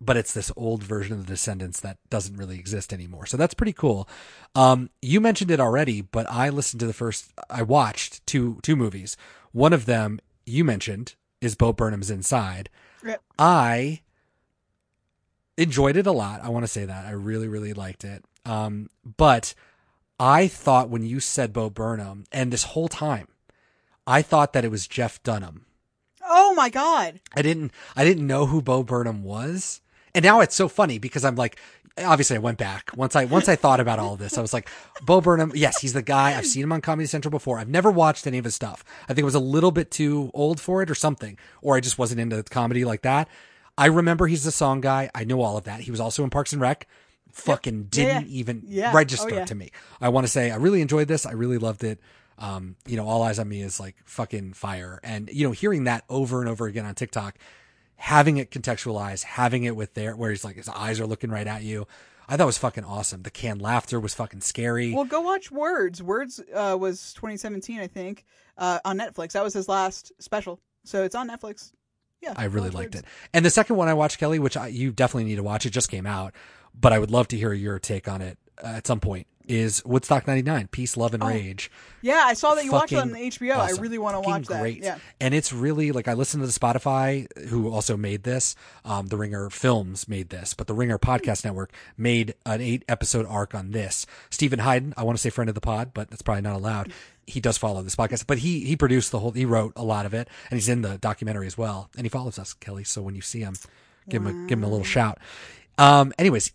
but 0.00 0.16
it's 0.16 0.32
this 0.32 0.52
old 0.56 0.82
version 0.82 1.12
of 1.14 1.26
the 1.26 1.32
Descendents 1.32 1.80
that 1.80 1.98
doesn't 2.10 2.36
really 2.36 2.58
exist 2.58 2.92
anymore. 2.92 3.26
So 3.26 3.36
that's 3.36 3.54
pretty 3.54 3.72
cool. 3.72 4.08
Um, 4.54 4.90
you 5.02 5.20
mentioned 5.20 5.50
it 5.50 5.60
already, 5.60 6.00
but 6.00 6.28
I 6.30 6.48
listened 6.48 6.80
to 6.80 6.86
the 6.86 6.92
first. 6.92 7.32
I 7.50 7.62
watched 7.62 8.26
two 8.26 8.58
two 8.62 8.76
movies. 8.76 9.16
One 9.52 9.72
of 9.72 9.86
them 9.86 10.20
you 10.46 10.64
mentioned 10.64 11.14
is 11.40 11.54
Bo 11.54 11.72
Burnham's 11.72 12.10
Inside. 12.10 12.70
Yep. 13.04 13.22
I 13.38 14.00
enjoyed 15.56 15.96
it 15.96 16.06
a 16.06 16.12
lot. 16.12 16.42
I 16.42 16.48
want 16.48 16.64
to 16.64 16.68
say 16.68 16.84
that 16.84 17.06
I 17.06 17.10
really 17.10 17.48
really 17.48 17.72
liked 17.72 18.04
it. 18.04 18.24
Um, 18.44 18.88
but 19.16 19.54
I 20.18 20.48
thought 20.48 20.90
when 20.90 21.04
you 21.04 21.20
said 21.20 21.52
Bo 21.52 21.70
Burnham, 21.70 22.24
and 22.32 22.52
this 22.52 22.64
whole 22.64 22.88
time. 22.88 23.28
I 24.08 24.22
thought 24.22 24.54
that 24.54 24.64
it 24.64 24.70
was 24.70 24.88
Jeff 24.88 25.22
Dunham. 25.22 25.66
Oh 26.26 26.54
my 26.54 26.70
God. 26.70 27.20
I 27.36 27.42
didn't 27.42 27.72
I 27.94 28.04
didn't 28.04 28.26
know 28.26 28.46
who 28.46 28.62
Bo 28.62 28.82
Burnham 28.82 29.22
was. 29.22 29.80
And 30.14 30.24
now 30.24 30.40
it's 30.40 30.54
so 30.56 30.66
funny 30.68 30.98
because 30.98 31.24
I'm 31.24 31.36
like, 31.36 31.58
obviously 31.98 32.36
I 32.36 32.40
went 32.40 32.58
back 32.58 32.90
once 32.96 33.14
I 33.14 33.26
once 33.26 33.48
I 33.48 33.56
thought 33.56 33.80
about 33.80 33.98
all 33.98 34.14
of 34.14 34.18
this. 34.18 34.38
I 34.38 34.40
was 34.40 34.52
like, 34.54 34.68
Bo 35.02 35.20
Burnham, 35.20 35.52
yes, 35.54 35.80
he's 35.80 35.92
the 35.92 36.02
guy. 36.02 36.36
I've 36.36 36.46
seen 36.46 36.62
him 36.62 36.72
on 36.72 36.80
Comedy 36.80 37.06
Central 37.06 37.30
before. 37.30 37.58
I've 37.58 37.68
never 37.68 37.90
watched 37.90 38.26
any 38.26 38.38
of 38.38 38.44
his 38.44 38.54
stuff. 38.54 38.84
I 39.04 39.08
think 39.08 39.20
it 39.20 39.24
was 39.24 39.34
a 39.34 39.40
little 39.40 39.70
bit 39.70 39.90
too 39.90 40.30
old 40.34 40.58
for 40.58 40.82
it 40.82 40.90
or 40.90 40.94
something, 40.94 41.38
or 41.60 41.76
I 41.76 41.80
just 41.80 41.98
wasn't 41.98 42.20
into 42.20 42.42
comedy 42.44 42.84
like 42.84 43.02
that. 43.02 43.28
I 43.76 43.86
remember 43.86 44.26
he's 44.26 44.44
the 44.44 44.50
song 44.50 44.80
guy. 44.80 45.10
I 45.14 45.24
know 45.24 45.40
all 45.40 45.56
of 45.56 45.64
that. 45.64 45.80
He 45.80 45.90
was 45.90 46.00
also 46.00 46.24
in 46.24 46.30
Parks 46.30 46.52
and 46.52 46.60
Rec. 46.60 46.88
Fucking 47.30 47.84
didn't 47.84 48.28
yeah. 48.28 48.38
even 48.38 48.62
Yeah. 48.66 48.90
Oh, 48.90 48.94
register 48.94 49.34
Oh, 49.34 49.36
yeah. 49.38 49.44
to 49.44 49.54
me. 49.54 49.70
I 50.00 50.08
want 50.08 50.26
to 50.26 50.32
say 50.32 50.50
I 50.50 50.56
really 50.56 50.80
enjoyed 50.80 51.08
this. 51.08 51.26
I 51.26 51.32
really 51.32 51.58
loved 51.58 51.84
it. 51.84 52.00
Um, 52.38 52.76
you 52.86 52.96
know, 52.96 53.06
all 53.06 53.22
eyes 53.22 53.38
on 53.38 53.48
me 53.48 53.62
is 53.62 53.80
like 53.80 53.96
fucking 54.04 54.52
fire. 54.52 55.00
And 55.02 55.28
you 55.32 55.46
know, 55.46 55.52
hearing 55.52 55.84
that 55.84 56.04
over 56.08 56.40
and 56.40 56.48
over 56.48 56.66
again 56.66 56.86
on 56.86 56.94
TikTok, 56.94 57.36
having 57.96 58.36
it 58.36 58.50
contextualized, 58.50 59.24
having 59.24 59.64
it 59.64 59.74
with 59.76 59.94
there 59.94 60.14
where 60.16 60.30
he's 60.30 60.44
like 60.44 60.56
his 60.56 60.68
eyes 60.68 61.00
are 61.00 61.06
looking 61.06 61.30
right 61.30 61.46
at 61.46 61.62
you. 61.62 61.86
I 62.28 62.36
thought 62.36 62.46
was 62.46 62.58
fucking 62.58 62.84
awesome. 62.84 63.22
The 63.22 63.30
canned 63.30 63.62
laughter 63.62 63.98
was 63.98 64.14
fucking 64.14 64.42
scary. 64.42 64.92
Well, 64.92 65.06
go 65.06 65.22
watch 65.22 65.50
Words. 65.50 66.02
Words 66.02 66.40
uh, 66.54 66.76
was 66.78 67.14
2017, 67.14 67.80
I 67.80 67.86
think, 67.86 68.24
uh, 68.58 68.80
on 68.84 68.98
Netflix. 68.98 69.32
That 69.32 69.42
was 69.42 69.54
his 69.54 69.66
last 69.66 70.12
special, 70.18 70.60
so 70.84 71.04
it's 71.04 71.14
on 71.14 71.28
Netflix. 71.28 71.72
Yeah, 72.20 72.34
I 72.36 72.44
really 72.44 72.68
liked 72.70 72.94
Words. 72.94 73.04
it. 73.04 73.04
And 73.32 73.44
the 73.46 73.50
second 73.50 73.76
one 73.76 73.88
I 73.88 73.94
watched, 73.94 74.18
Kelly, 74.18 74.38
which 74.38 74.58
I, 74.58 74.66
you 74.66 74.92
definitely 74.92 75.24
need 75.24 75.36
to 75.36 75.42
watch. 75.42 75.64
It 75.64 75.70
just 75.70 75.90
came 75.90 76.06
out, 76.06 76.34
but 76.78 76.92
I 76.92 76.98
would 76.98 77.10
love 77.10 77.28
to 77.28 77.36
hear 77.38 77.52
your 77.54 77.78
take 77.78 78.08
on 78.08 78.20
it 78.20 78.36
uh, 78.62 78.66
at 78.68 78.86
some 78.86 79.00
point. 79.00 79.26
Is 79.48 79.82
Woodstock 79.84 80.26
'99 80.26 80.68
Peace, 80.68 80.96
Love, 80.96 81.14
and 81.14 81.24
Rage? 81.24 81.70
Yeah, 82.02 82.22
I 82.24 82.34
saw 82.34 82.54
that 82.54 82.64
you 82.64 82.72
watched 82.72 82.92
it 82.92 82.96
on 82.96 83.10
Fucking 83.10 83.30
HBO. 83.30 83.56
awesome. 83.56 83.78
I 83.78 83.80
really 83.80 83.98
want 83.98 84.14
to 84.16 84.20
watch 84.20 84.46
that. 84.46 84.60
Great. 84.60 84.82
Yeah. 84.82 84.98
And 85.20 85.34
it's 85.34 85.52
really 85.52 85.90
like 85.90 86.06
I 86.06 86.12
listened 86.12 86.42
to 86.42 86.46
the 86.46 86.52
Spotify, 86.52 87.26
who 87.48 87.70
also 87.70 87.96
made 87.96 88.22
this. 88.24 88.54
Um, 88.84 89.06
the 89.06 89.16
Ringer 89.16 89.48
Films 89.50 90.06
made 90.06 90.28
this, 90.28 90.52
but 90.54 90.66
the 90.66 90.74
Ringer 90.74 90.98
Podcast 90.98 91.44
Network 91.44 91.72
made 91.96 92.34
an 92.44 92.60
eight 92.60 92.84
episode 92.88 93.26
arc 93.26 93.54
on 93.54 93.70
this. 93.70 94.06
Steven 94.30 94.58
Hyden, 94.60 94.92
I 94.96 95.02
want 95.02 95.16
to 95.16 95.22
say 95.22 95.30
friend 95.30 95.48
of 95.48 95.54
the 95.54 95.60
pod, 95.62 95.92
but 95.94 96.10
that's 96.10 96.22
probably 96.22 96.42
not 96.42 96.54
allowed. 96.54 96.92
He 97.26 97.40
does 97.40 97.56
follow 97.58 97.82
this 97.82 97.96
podcast, 97.96 98.26
but 98.26 98.38
he 98.38 98.60
he 98.60 98.76
produced 98.76 99.10
the 99.12 99.18
whole. 99.18 99.32
He 99.32 99.44
wrote 99.44 99.72
a 99.76 99.82
lot 99.84 100.06
of 100.06 100.14
it, 100.14 100.28
and 100.50 100.56
he's 100.58 100.68
in 100.68 100.82
the 100.82 100.98
documentary 100.98 101.46
as 101.46 101.56
well. 101.58 101.88
And 101.96 102.04
he 102.04 102.10
follows 102.10 102.38
us, 102.38 102.52
Kelly. 102.52 102.84
So 102.84 103.02
when 103.02 103.14
you 103.14 103.22
see 103.22 103.40
him, 103.40 103.54
give 104.08 104.24
him 104.24 104.44
a, 104.44 104.48
give 104.48 104.58
him 104.58 104.64
a 104.64 104.68
little 104.68 104.84
shout. 104.84 105.18
Um, 105.78 106.12
anyways, 106.18 106.52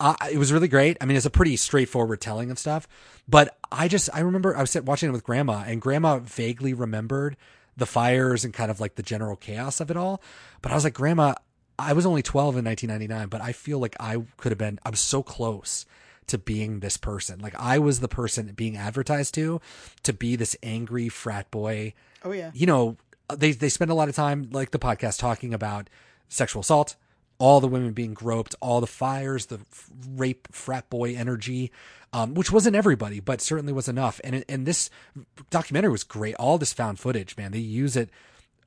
uh, 0.00 0.14
it 0.32 0.38
was 0.38 0.52
really 0.52 0.68
great. 0.68 0.96
I 1.00 1.04
mean, 1.04 1.16
it's 1.16 1.26
a 1.26 1.30
pretty 1.30 1.56
straightforward 1.56 2.20
telling 2.20 2.50
of 2.50 2.58
stuff, 2.58 2.88
but 3.28 3.56
I 3.70 3.86
just 3.86 4.08
I 4.12 4.20
remember 4.20 4.56
I 4.56 4.60
was 4.62 4.74
watching 4.82 5.08
it 5.08 5.12
with 5.12 5.22
grandma, 5.24 5.62
and 5.66 5.80
grandma 5.80 6.18
vaguely 6.18 6.72
remembered 6.74 7.36
the 7.76 7.86
fires 7.86 8.44
and 8.44 8.52
kind 8.52 8.70
of 8.70 8.80
like 8.80 8.96
the 8.96 9.02
general 9.02 9.36
chaos 9.36 9.80
of 9.80 9.90
it 9.90 9.96
all. 9.96 10.20
But 10.62 10.72
I 10.72 10.74
was 10.74 10.84
like, 10.84 10.94
grandma, 10.94 11.34
I 11.78 11.92
was 11.92 12.06
only 12.06 12.22
twelve 12.22 12.56
in 12.56 12.64
1999, 12.64 13.28
but 13.28 13.40
I 13.40 13.52
feel 13.52 13.78
like 13.78 13.94
I 14.00 14.22
could 14.38 14.50
have 14.52 14.58
been. 14.58 14.78
I 14.84 14.90
was 14.90 15.00
so 15.00 15.22
close 15.22 15.86
to 16.26 16.38
being 16.38 16.80
this 16.80 16.96
person. 16.96 17.40
Like 17.40 17.54
I 17.58 17.78
was 17.78 18.00
the 18.00 18.08
person 18.08 18.52
being 18.54 18.76
advertised 18.76 19.34
to, 19.34 19.60
to 20.04 20.12
be 20.12 20.36
this 20.36 20.56
angry 20.62 21.08
frat 21.08 21.50
boy 21.50 21.92
Oh 22.24 22.32
yeah. 22.32 22.50
you 22.54 22.66
know, 22.66 22.96
they 23.34 23.52
they 23.52 23.68
spend 23.68 23.90
a 23.90 23.94
lot 23.94 24.08
of 24.08 24.14
time, 24.14 24.48
like 24.52 24.70
the 24.70 24.78
podcast, 24.78 25.18
talking 25.18 25.52
about 25.54 25.88
sexual 26.28 26.60
assault, 26.60 26.96
all 27.40 27.58
the 27.58 27.66
women 27.66 27.92
being 27.92 28.14
groped, 28.14 28.54
all 28.60 28.80
the 28.80 28.86
fires, 28.86 29.46
the 29.46 29.58
rape 30.14 30.46
frat 30.52 30.88
boy 30.90 31.16
energy, 31.16 31.72
um, 32.12 32.34
which 32.34 32.52
wasn't 32.52 32.76
everybody, 32.76 33.18
but 33.18 33.40
certainly 33.40 33.72
was 33.72 33.88
enough. 33.88 34.20
And 34.22 34.44
and 34.48 34.66
this 34.66 34.90
documentary 35.48 35.90
was 35.90 36.04
great. 36.04 36.36
All 36.36 36.58
this 36.58 36.72
found 36.72 37.00
footage, 37.00 37.36
man, 37.36 37.50
they 37.50 37.58
use 37.58 37.96
it. 37.96 38.10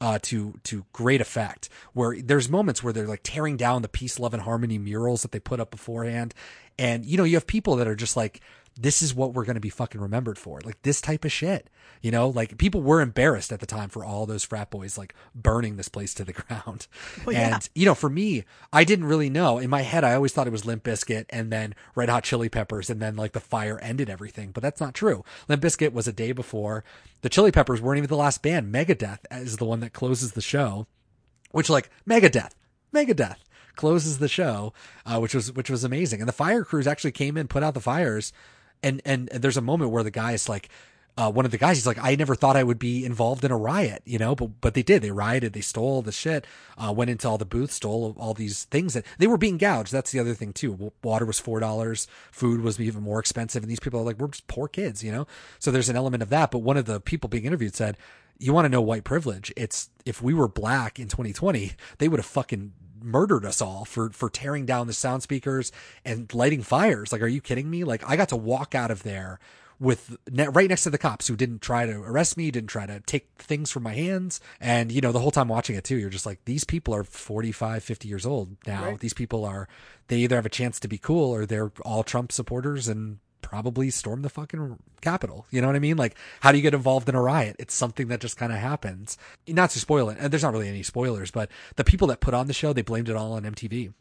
Uh, 0.01 0.19
to 0.21 0.59
to 0.63 0.85
great 0.91 1.21
effect. 1.21 1.69
Where 1.93 2.21
there's 2.21 2.49
moments 2.49 2.83
where 2.83 2.91
they're 2.91 3.07
like 3.07 3.21
tearing 3.23 3.55
down 3.55 3.83
the 3.83 3.87
peace, 3.87 4.19
love, 4.19 4.33
and 4.33 4.43
harmony 4.43 4.77
murals 4.77 5.21
that 5.21 5.31
they 5.31 5.39
put 5.39 5.61
up 5.61 5.71
beforehand, 5.71 6.33
and 6.77 7.05
you 7.05 7.15
know 7.15 7.23
you 7.23 7.37
have 7.37 7.47
people 7.47 7.77
that 7.77 7.87
are 7.87 7.95
just 7.95 8.17
like, 8.17 8.41
this 8.79 9.01
is 9.01 9.13
what 9.13 9.33
we're 9.33 9.45
going 9.45 9.55
to 9.55 9.61
be 9.61 9.69
fucking 9.69 10.01
remembered 10.01 10.37
for, 10.37 10.59
like 10.61 10.81
this 10.81 11.01
type 11.01 11.25
of 11.25 11.31
shit. 11.31 11.69
You 12.01 12.11
know, 12.11 12.27
like 12.27 12.57
people 12.57 12.81
were 12.81 13.01
embarrassed 13.01 13.51
at 13.51 13.59
the 13.59 13.65
time 13.65 13.89
for 13.89 14.03
all 14.03 14.25
those 14.25 14.43
frat 14.43 14.69
boys 14.69 14.97
like 14.97 15.13
burning 15.33 15.77
this 15.77 15.87
place 15.87 16.13
to 16.15 16.23
the 16.23 16.33
ground. 16.33 16.87
Well, 17.25 17.33
yeah. 17.33 17.55
And 17.55 17.69
you 17.75 17.85
know, 17.85 17.95
for 17.95 18.09
me, 18.09 18.43
I 18.71 18.83
didn't 18.83 19.05
really 19.05 19.29
know. 19.29 19.57
In 19.57 19.69
my 19.69 19.81
head, 19.81 20.03
I 20.03 20.15
always 20.15 20.33
thought 20.33 20.47
it 20.47 20.51
was 20.51 20.65
Limp 20.65 20.83
Bizkit 20.83 21.25
and 21.29 21.51
then 21.51 21.75
Red 21.95 22.09
Hot 22.09 22.23
Chili 22.23 22.49
Peppers, 22.49 22.89
and 22.89 23.01
then 23.01 23.15
like 23.15 23.31
the 23.31 23.39
fire 23.39 23.79
ended 23.79 24.09
everything. 24.09 24.51
But 24.51 24.63
that's 24.63 24.81
not 24.81 24.93
true. 24.93 25.23
Limp 25.47 25.63
Bizkit 25.63 25.93
was 25.93 26.07
a 26.07 26.13
day 26.13 26.31
before. 26.31 26.83
The 27.21 27.29
Chili 27.29 27.51
Peppers 27.51 27.81
weren't 27.81 27.99
even 27.99 28.09
the 28.09 28.17
last 28.17 28.41
band. 28.41 28.73
Megadeth 28.73 29.19
is 29.31 29.57
the 29.57 29.65
one 29.65 29.79
that 29.79 29.93
closes 29.93 30.33
the 30.33 30.41
show 30.41 30.87
which 31.53 31.69
like 31.69 31.89
Megadeth, 32.05 32.51
Megadeth 32.93 33.37
closes 33.75 34.17
the 34.17 34.27
show, 34.27 34.73
uh, 35.05 35.19
which 35.19 35.33
was 35.33 35.53
which 35.53 35.69
was 35.69 35.85
amazing. 35.85 36.19
And 36.19 36.27
the 36.27 36.33
fire 36.33 36.65
crews 36.65 36.87
actually 36.87 37.13
came 37.13 37.37
in, 37.37 37.47
put 37.47 37.63
out 37.63 37.75
the 37.75 37.79
fires, 37.79 38.33
and 38.83 39.01
and, 39.05 39.27
there's 39.29 39.57
a 39.57 39.61
moment 39.61 39.91
where 39.91 40.03
the 40.03 40.11
guy 40.11 40.33
is 40.33 40.49
like. 40.49 40.69
Uh, 41.15 41.31
one 41.31 41.45
of 41.45 41.51
the 41.51 41.59
guys, 41.59 41.77
he's 41.77 41.85
like, 41.85 41.99
I 42.01 42.15
never 42.15 42.33
thought 42.33 42.57
I 42.57 42.63
would 42.63 42.79
be 42.79 43.05
involved 43.05 43.45
in 43.45 43.51
a 43.51 43.55
riot, 43.55 44.01
you 44.03 44.17
know, 44.17 44.33
but 44.33 44.59
but 44.61 44.73
they 44.73 44.81
did. 44.81 45.03
They 45.03 45.11
rioted, 45.11 45.53
they 45.53 45.61
stole 45.61 46.01
the 46.01 46.11
shit, 46.11 46.43
uh, 46.75 46.91
went 46.91 47.11
into 47.11 47.29
all 47.29 47.37
the 47.37 47.45
booths, 47.45 47.75
stole 47.75 48.15
all 48.17 48.33
these 48.33 48.63
things 48.63 48.95
that 48.95 49.05
they 49.19 49.27
were 49.27 49.37
being 49.37 49.59
gouged. 49.59 49.91
That's 49.91 50.09
the 50.09 50.17
other 50.17 50.33
thing 50.33 50.53
too. 50.53 50.91
Water 51.03 51.25
was 51.25 51.37
four 51.37 51.59
dollars, 51.59 52.07
food 52.31 52.61
was 52.61 52.79
even 52.79 53.03
more 53.03 53.19
expensive, 53.19 53.61
and 53.61 53.69
these 53.69 53.79
people 53.79 53.99
are 53.99 54.03
like, 54.03 54.17
we're 54.17 54.29
just 54.29 54.47
poor 54.47 54.67
kids, 54.67 55.03
you 55.03 55.11
know. 55.11 55.27
So 55.59 55.69
there's 55.69 55.87
an 55.87 55.95
element 55.95 56.23
of 56.23 56.29
that. 56.29 56.49
But 56.49 56.63
one 56.63 56.77
of 56.77 56.85
the 56.85 56.99
people 56.99 57.29
being 57.29 57.45
interviewed 57.45 57.75
said, 57.75 57.95
you 58.39 58.53
want 58.53 58.65
to 58.65 58.69
know 58.69 58.81
white 58.81 59.03
privilege? 59.03 59.53
It's 59.55 59.89
if 60.05 60.21
we 60.21 60.33
were 60.33 60.47
black 60.47 60.99
in 60.99 61.07
2020, 61.07 61.73
they 61.99 62.07
would 62.07 62.19
have 62.19 62.25
fucking 62.25 62.73
murdered 63.03 63.45
us 63.45 63.61
all 63.61 63.85
for 63.85 64.09
for 64.09 64.29
tearing 64.29 64.65
down 64.65 64.87
the 64.87 64.93
sound 64.93 65.23
speakers 65.23 65.71
and 66.05 66.33
lighting 66.33 66.63
fires. 66.63 67.11
Like, 67.11 67.21
are 67.21 67.27
you 67.27 67.41
kidding 67.41 67.69
me? 67.69 67.83
Like, 67.83 68.07
I 68.09 68.15
got 68.15 68.29
to 68.29 68.35
walk 68.35 68.73
out 68.73 68.91
of 68.91 69.03
there 69.03 69.39
with 69.79 70.17
ne- 70.31 70.47
right 70.47 70.69
next 70.69 70.83
to 70.83 70.89
the 70.89 70.97
cops 70.97 71.27
who 71.27 71.35
didn't 71.35 71.61
try 71.61 71.85
to 71.85 71.93
arrest 71.93 72.37
me, 72.37 72.49
didn't 72.51 72.69
try 72.69 72.85
to 72.85 73.01
take 73.01 73.27
things 73.37 73.69
from 73.71 73.83
my 73.83 73.93
hands. 73.93 74.39
And 74.59 74.91
you 74.91 75.01
know, 75.01 75.11
the 75.11 75.19
whole 75.19 75.31
time 75.31 75.47
watching 75.49 75.75
it 75.75 75.83
too, 75.83 75.97
you're 75.97 76.09
just 76.09 76.25
like, 76.25 76.39
these 76.45 76.63
people 76.63 76.95
are 76.95 77.03
45, 77.03 77.83
50 77.83 78.07
years 78.07 78.25
old 78.25 78.55
now. 78.65 78.85
Right. 78.85 78.99
These 78.99 79.13
people 79.13 79.45
are 79.45 79.67
they 80.07 80.17
either 80.17 80.35
have 80.35 80.45
a 80.45 80.49
chance 80.49 80.79
to 80.81 80.87
be 80.87 80.97
cool 80.97 81.31
or 81.31 81.45
they're 81.45 81.71
all 81.83 82.03
Trump 82.03 82.31
supporters 82.31 82.87
and 82.87 83.19
probably 83.43 83.89
storm 83.91 84.23
the 84.23 84.29
fucking 84.29 84.79
capital. 85.01 85.45
You 85.51 85.61
know 85.61 85.67
what 85.67 85.75
I 85.75 85.79
mean? 85.79 85.97
Like, 85.97 86.15
how 86.39 86.51
do 86.51 86.57
you 86.57 86.63
get 86.63 86.73
involved 86.73 87.07
in 87.09 87.15
a 87.15 87.21
riot? 87.21 87.57
It's 87.59 87.73
something 87.73 88.07
that 88.07 88.21
just 88.21 88.37
kind 88.37 88.51
of 88.51 88.57
happens. 88.57 89.17
Not 89.47 89.69
to 89.71 89.79
spoil 89.79 90.09
it, 90.09 90.17
and 90.19 90.31
there's 90.31 90.43
not 90.43 90.53
really 90.53 90.69
any 90.69 90.83
spoilers, 90.83 91.29
but 91.29 91.49
the 91.75 91.83
people 91.83 92.07
that 92.07 92.21
put 92.21 92.33
on 92.33 92.47
the 92.47 92.53
show, 92.53 92.73
they 92.73 92.81
blamed 92.81 93.09
it 93.09 93.15
all 93.15 93.33
on 93.33 93.43
MTV 93.43 93.93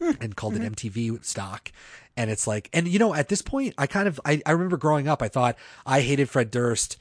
hmm. 0.00 0.10
and 0.20 0.36
called 0.36 0.56
it 0.56 0.62
mm-hmm. 0.62 0.74
MTV 0.74 1.24
stock. 1.24 1.72
And 2.16 2.30
it's 2.30 2.46
like, 2.46 2.68
and 2.72 2.88
you 2.88 2.98
know, 2.98 3.14
at 3.14 3.28
this 3.28 3.42
point, 3.42 3.74
I 3.78 3.86
kind 3.86 4.08
of, 4.08 4.20
I, 4.24 4.42
I 4.44 4.50
remember 4.50 4.76
growing 4.76 5.08
up, 5.08 5.22
I 5.22 5.28
thought 5.28 5.56
I 5.86 6.00
hated 6.00 6.28
Fred 6.28 6.50
Durst 6.50 6.98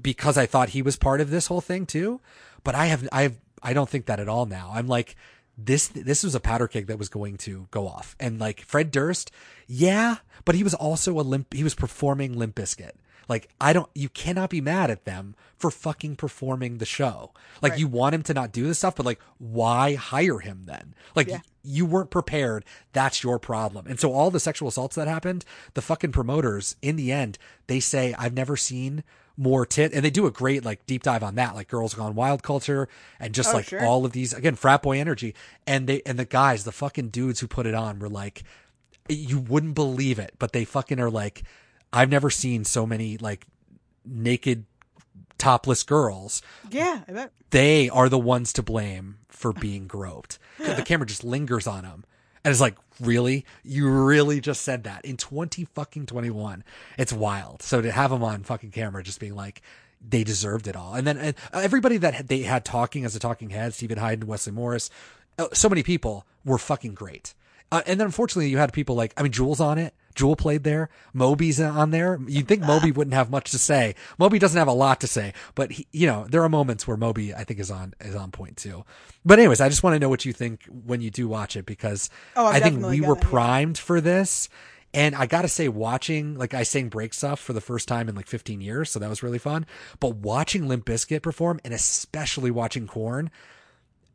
because 0.00 0.38
I 0.38 0.46
thought 0.46 0.70
he 0.70 0.82
was 0.82 0.96
part 0.96 1.20
of 1.20 1.30
this 1.30 1.48
whole 1.48 1.60
thing 1.60 1.86
too. 1.86 2.20
But 2.62 2.74
I 2.74 2.86
have, 2.86 3.08
I 3.12 3.22
have, 3.22 3.36
I 3.62 3.72
don't 3.72 3.88
think 3.88 4.06
that 4.06 4.20
at 4.20 4.28
all 4.28 4.46
now. 4.46 4.70
I'm 4.72 4.86
like, 4.86 5.16
this, 5.64 5.88
this 5.88 6.22
was 6.24 6.34
a 6.34 6.40
powder 6.40 6.68
keg 6.68 6.86
that 6.86 6.98
was 6.98 7.08
going 7.08 7.36
to 7.38 7.66
go 7.70 7.86
off. 7.86 8.16
And 8.20 8.38
like 8.38 8.60
Fred 8.62 8.90
Durst, 8.90 9.30
yeah, 9.66 10.16
but 10.44 10.54
he 10.54 10.62
was 10.64 10.74
also 10.74 11.18
a 11.18 11.22
limp, 11.22 11.52
he 11.52 11.64
was 11.64 11.74
performing 11.74 12.38
Limp 12.38 12.54
Bizkit. 12.54 12.92
Like, 13.28 13.48
I 13.60 13.72
don't, 13.72 13.88
you 13.94 14.08
cannot 14.08 14.50
be 14.50 14.60
mad 14.60 14.90
at 14.90 15.04
them 15.04 15.36
for 15.56 15.70
fucking 15.70 16.16
performing 16.16 16.78
the 16.78 16.84
show. 16.86 17.30
Like, 17.62 17.72
Right. 17.72 17.78
you 17.78 17.86
want 17.86 18.14
him 18.16 18.22
to 18.24 18.34
not 18.34 18.50
do 18.50 18.66
this 18.66 18.78
stuff, 18.78 18.96
but 18.96 19.06
like, 19.06 19.20
why 19.38 19.94
hire 19.94 20.40
him 20.40 20.64
then? 20.64 20.94
Like, 21.14 21.28
Yeah. 21.28 21.40
you 21.62 21.86
weren't 21.86 22.10
prepared. 22.10 22.64
That's 22.92 23.22
your 23.22 23.38
problem. 23.38 23.86
And 23.86 24.00
so 24.00 24.12
all 24.12 24.32
the 24.32 24.40
sexual 24.40 24.68
assaults 24.68 24.96
that 24.96 25.06
happened, 25.06 25.44
the 25.74 25.82
fucking 25.82 26.10
promoters, 26.10 26.74
in 26.82 26.96
the 26.96 27.12
end, 27.12 27.38
they 27.68 27.78
say, 27.78 28.14
I've 28.18 28.34
never 28.34 28.56
seen 28.56 29.04
more 29.40 29.64
tit. 29.64 29.92
And 29.94 30.04
they 30.04 30.10
do 30.10 30.26
a 30.26 30.30
great 30.30 30.64
like 30.64 30.84
deep 30.86 31.02
dive 31.02 31.22
on 31.22 31.34
that, 31.36 31.54
like 31.54 31.68
Girls 31.68 31.94
Gone 31.94 32.14
Wild 32.14 32.42
culture 32.42 32.88
and 33.18 33.32
just 33.34 33.50
Oh, 33.50 33.54
like 33.54 33.64
sure. 33.68 33.82
all 33.84 34.04
of 34.04 34.12
these, 34.12 34.32
again, 34.34 34.54
frat 34.54 34.82
boy 34.82 35.00
energy. 35.00 35.34
And 35.66 35.86
they, 35.86 36.02
and 36.04 36.18
the 36.18 36.24
guys, 36.26 36.64
the 36.64 36.72
fucking 36.72 37.08
dudes 37.08 37.40
who 37.40 37.48
put 37.48 37.66
it 37.66 37.74
on 37.74 37.98
were 37.98 38.08
like, 38.10 38.42
you 39.08 39.38
wouldn't 39.40 39.74
believe 39.74 40.18
it, 40.18 40.34
but 40.38 40.52
they 40.52 40.64
fucking 40.64 41.00
are 41.00 41.10
like, 41.10 41.42
I've 41.92 42.10
never 42.10 42.28
seen 42.30 42.64
so 42.64 42.84
many 42.86 43.16
like 43.16 43.46
naked 44.04 44.66
topless 45.38 45.82
girls 45.84 46.42
Yeah, 46.70 47.00
I 47.08 47.12
bet. 47.12 47.32
they 47.48 47.88
are 47.88 48.08
the 48.10 48.18
ones 48.18 48.52
to 48.54 48.62
blame 48.62 49.20
for 49.28 49.52
being 49.54 49.86
groped. 49.86 50.38
the 50.58 50.82
camera 50.84 51.06
just 51.06 51.24
lingers 51.24 51.66
on 51.66 51.84
them. 51.84 52.04
And 52.44 52.52
it's 52.52 52.60
like, 52.60 52.76
really? 53.00 53.44
You 53.62 53.88
really 53.90 54.40
just 54.40 54.62
said 54.62 54.84
that 54.84 55.04
in 55.04 55.16
20 55.16 55.64
fucking 55.66 56.06
21. 56.06 56.64
It's 56.98 57.12
wild. 57.12 57.62
So 57.62 57.82
to 57.82 57.90
have 57.90 58.10
them 58.10 58.22
on 58.22 58.44
fucking 58.44 58.70
camera 58.70 59.02
just 59.02 59.20
being 59.20 59.34
like, 59.34 59.62
they 60.06 60.24
deserved 60.24 60.66
it 60.66 60.76
all. 60.76 60.94
And 60.94 61.06
then 61.06 61.18
and 61.18 61.34
everybody 61.52 61.98
that 61.98 62.28
they 62.28 62.42
had 62.42 62.64
talking 62.64 63.04
as 63.04 63.14
a 63.14 63.18
talking 63.18 63.50
head, 63.50 63.74
Stephen 63.74 63.98
Hyde 63.98 64.20
and 64.20 64.28
Wesley 64.28 64.52
Morris, 64.52 64.88
uh, 65.38 65.48
so 65.52 65.68
many 65.68 65.82
people 65.82 66.26
were 66.44 66.58
fucking 66.58 66.94
great. 66.94 67.34
Uh, 67.70 67.82
and 67.86 68.00
then 68.00 68.06
unfortunately 68.06 68.48
you 68.48 68.58
had 68.58 68.72
people 68.72 68.94
like, 68.94 69.12
I 69.16 69.22
mean, 69.22 69.32
Jewel's 69.32 69.60
on 69.60 69.78
it. 69.78 69.94
Jewel 70.20 70.36
played 70.36 70.64
there. 70.64 70.90
Moby's 71.14 71.58
on 71.58 71.92
there. 71.92 72.20
You'd 72.26 72.46
think 72.46 72.60
Moby 72.62 72.92
wouldn't 72.92 73.14
have 73.14 73.30
much 73.30 73.52
to 73.52 73.58
say. 73.58 73.94
Moby 74.18 74.38
doesn't 74.38 74.58
have 74.58 74.68
a 74.68 74.72
lot 74.72 75.00
to 75.00 75.06
say, 75.06 75.32
but 75.54 75.72
he, 75.72 75.86
you 75.92 76.06
know, 76.06 76.26
there 76.28 76.42
are 76.42 76.48
moments 76.50 76.86
where 76.86 76.98
Moby, 76.98 77.34
I 77.34 77.44
think, 77.44 77.58
is 77.58 77.70
on 77.70 77.94
is 78.02 78.14
on 78.14 78.30
point 78.30 78.58
too. 78.58 78.84
But 79.24 79.38
anyways, 79.38 79.62
I 79.62 79.70
just 79.70 79.82
want 79.82 79.94
to 79.94 79.98
know 79.98 80.10
what 80.10 80.26
you 80.26 80.34
think 80.34 80.66
when 80.84 81.00
you 81.00 81.10
do 81.10 81.26
watch 81.26 81.56
it 81.56 81.64
because 81.64 82.10
Oh, 82.36 82.46
I'm 82.48 82.60
think 82.60 82.84
we 82.84 83.00
were 83.00 83.14
gonna, 83.14 83.26
primed 83.26 83.78
for 83.78 83.98
this. 84.02 84.50
And 84.92 85.14
I 85.14 85.24
gotta 85.24 85.48
say, 85.48 85.68
watching 85.68 86.36
like 86.36 86.52
I 86.52 86.64
sang 86.64 86.90
break 86.90 87.14
stuff 87.14 87.40
for 87.40 87.54
the 87.54 87.62
first 87.62 87.88
time 87.88 88.06
in 88.10 88.14
like 88.14 88.26
15 88.26 88.60
years, 88.60 88.90
so 88.90 88.98
that 88.98 89.08
was 89.08 89.22
really 89.22 89.38
fun. 89.38 89.64
But 90.00 90.16
watching 90.16 90.68
Limp 90.68 90.84
Bizkit 90.84 91.22
perform, 91.22 91.60
and 91.64 91.72
especially 91.72 92.50
watching 92.50 92.86
Korn, 92.86 93.30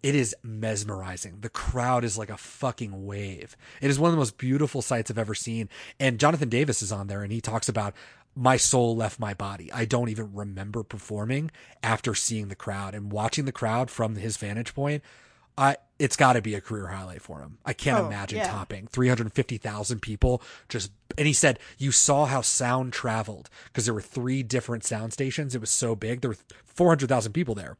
it 0.06 0.14
is 0.14 0.36
mesmerizing. 0.44 1.40
The 1.42 1.50
crowd 1.50 2.04
is 2.04 2.16
like 2.16 2.30
a 2.30 2.38
fucking 2.38 3.08
wave. 3.08 3.58
It 3.82 3.90
is 3.90 3.98
one 3.98 4.10
of 4.10 4.14
the 4.14 4.20
most 4.20 4.38
beautiful 4.38 4.84
sights 4.84 5.10
I've 5.10 5.18
ever 5.18 5.34
seen. 5.34 5.68
And 6.00 6.20
Jonathan 6.20 6.48
Davis 6.50 6.84
is 6.84 6.92
on 6.92 7.08
there 7.08 7.24
and 7.24 7.32
he 7.32 7.42
talks 7.42 7.68
about 7.68 7.96
my 8.36 8.56
soul 8.56 8.96
left 8.96 9.20
my 9.20 9.34
body. 9.34 9.72
I 9.74 9.86
don't 9.86 10.10
even 10.10 10.32
remember 10.32 10.84
performing 10.84 11.50
after 11.82 12.14
seeing 12.14 12.50
the 12.50 12.56
crowd 12.56 12.94
and 12.94 13.12
watching 13.12 13.46
the 13.46 13.52
crowd 13.52 13.90
from 13.90 14.16
his 14.16 14.38
vantage 14.38 14.76
point. 14.76 15.02
I 15.58 15.78
it's 15.98 16.18
got 16.18 16.34
to 16.34 16.42
be 16.42 16.54
a 16.54 16.62
career 16.62 16.88
highlight 16.88 17.22
for 17.24 17.40
him. 17.40 17.58
I 17.66 17.74
can't 17.74 18.02
Oh, 18.04 18.06
imagine 18.06 18.40
yeah. 18.40 18.48
topping 18.52 18.86
350,000 18.88 20.02
people 20.02 20.42
just 20.70 20.92
and 21.18 21.26
he 21.26 21.34
said 21.34 21.58
you 21.80 21.92
saw 21.92 22.26
how 22.26 22.42
sound 22.42 22.94
traveled 22.94 23.50
because 23.66 23.86
there 23.86 23.94
were 23.94 24.02
three 24.02 24.44
different 24.44 24.84
sound 24.84 25.14
stations. 25.14 25.56
It 25.56 25.62
was 25.62 25.72
so 25.72 25.96
big. 25.96 26.22
There 26.22 26.30
were 26.30 26.38
400,000 26.66 27.32
people 27.34 27.56
there. 27.56 27.78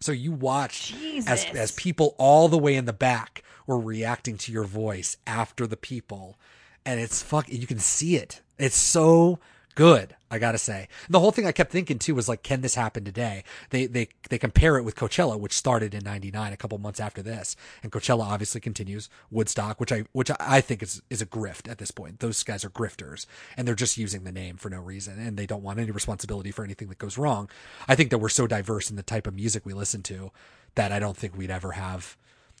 So 0.00 0.12
you 0.12 0.32
watched 0.32 0.94
as 1.26 1.44
as 1.54 1.72
people 1.72 2.14
all 2.18 2.48
the 2.48 2.58
way 2.58 2.74
in 2.74 2.84
the 2.84 2.92
back 2.92 3.42
were 3.66 3.78
reacting 3.78 4.36
to 4.38 4.52
your 4.52 4.64
voice 4.64 5.16
after 5.26 5.66
the 5.66 5.76
people, 5.76 6.38
and 6.84 7.00
it's 7.00 7.22
fuck. 7.22 7.48
You 7.48 7.66
can 7.66 7.78
see 7.78 8.16
it. 8.16 8.42
It's 8.58 8.76
so 8.76 9.38
good. 9.74 10.16
I 10.30 10.38
gotta 10.38 10.58
say, 10.58 10.88
the 11.08 11.20
whole 11.20 11.30
thing 11.30 11.46
I 11.46 11.52
kept 11.52 11.70
thinking 11.70 11.98
too 11.98 12.14
was 12.14 12.28
like, 12.28 12.42
can 12.42 12.60
this 12.60 12.74
happen 12.74 13.04
today? 13.04 13.44
They 13.70 13.86
they 13.86 14.08
they 14.28 14.38
compare 14.38 14.76
it 14.76 14.82
with 14.82 14.96
Coachella, 14.96 15.38
which 15.38 15.52
started 15.52 15.94
in 15.94 16.02
'99, 16.02 16.52
a 16.52 16.56
couple 16.56 16.76
months 16.78 16.98
after 16.98 17.22
this, 17.22 17.54
and 17.82 17.92
Coachella 17.92 18.24
obviously 18.24 18.60
continues. 18.60 19.08
Woodstock, 19.30 19.78
which 19.78 19.92
I 19.92 20.04
which 20.12 20.30
I 20.40 20.60
think 20.60 20.82
is 20.82 21.02
is 21.08 21.22
a 21.22 21.26
grift 21.26 21.70
at 21.70 21.78
this 21.78 21.92
point. 21.92 22.18
Those 22.18 22.42
guys 22.42 22.64
are 22.64 22.70
grifters, 22.70 23.26
and 23.56 23.68
they're 23.68 23.76
just 23.76 23.96
using 23.96 24.24
the 24.24 24.32
name 24.32 24.56
for 24.56 24.70
no 24.70 24.80
reason, 24.80 25.20
and 25.20 25.36
they 25.36 25.46
don't 25.46 25.62
want 25.62 25.78
any 25.78 25.92
responsibility 25.92 26.50
for 26.50 26.64
anything 26.64 26.88
that 26.88 26.98
goes 26.98 27.16
wrong. 27.16 27.48
I 27.86 27.94
think 27.94 28.10
that 28.10 28.18
we're 28.18 28.28
so 28.28 28.48
diverse 28.48 28.90
in 28.90 28.96
the 28.96 29.02
type 29.02 29.28
of 29.28 29.34
music 29.34 29.64
we 29.64 29.72
listen 29.72 30.02
to 30.04 30.32
that 30.74 30.90
I 30.90 30.98
don't 30.98 31.16
think 31.16 31.36
we'd 31.36 31.50
ever 31.50 31.72
have. 31.72 32.16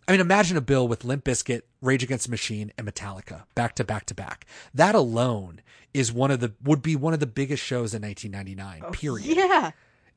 I 0.06 0.12
mean, 0.12 0.20
imagine 0.20 0.56
a 0.56 0.60
bill 0.60 0.86
with 0.86 1.04
Limp 1.04 1.24
Bizkit, 1.24 1.62
Rage 1.80 2.02
Against 2.02 2.26
the 2.26 2.30
Machine, 2.30 2.72
and 2.76 2.86
Metallica 2.86 3.44
back 3.54 3.74
to 3.76 3.84
back 3.84 4.06
to 4.06 4.14
back. 4.14 4.46
That 4.74 4.94
alone 4.94 5.60
is 5.94 6.12
one 6.12 6.30
of 6.30 6.40
the 6.40 6.52
would 6.62 6.82
be 6.82 6.96
one 6.96 7.14
of 7.14 7.20
the 7.20 7.26
biggest 7.26 7.62
shows 7.62 7.94
in 7.94 8.02
1999. 8.02 8.92
period. 8.92 9.36
Yeah. 9.36 9.70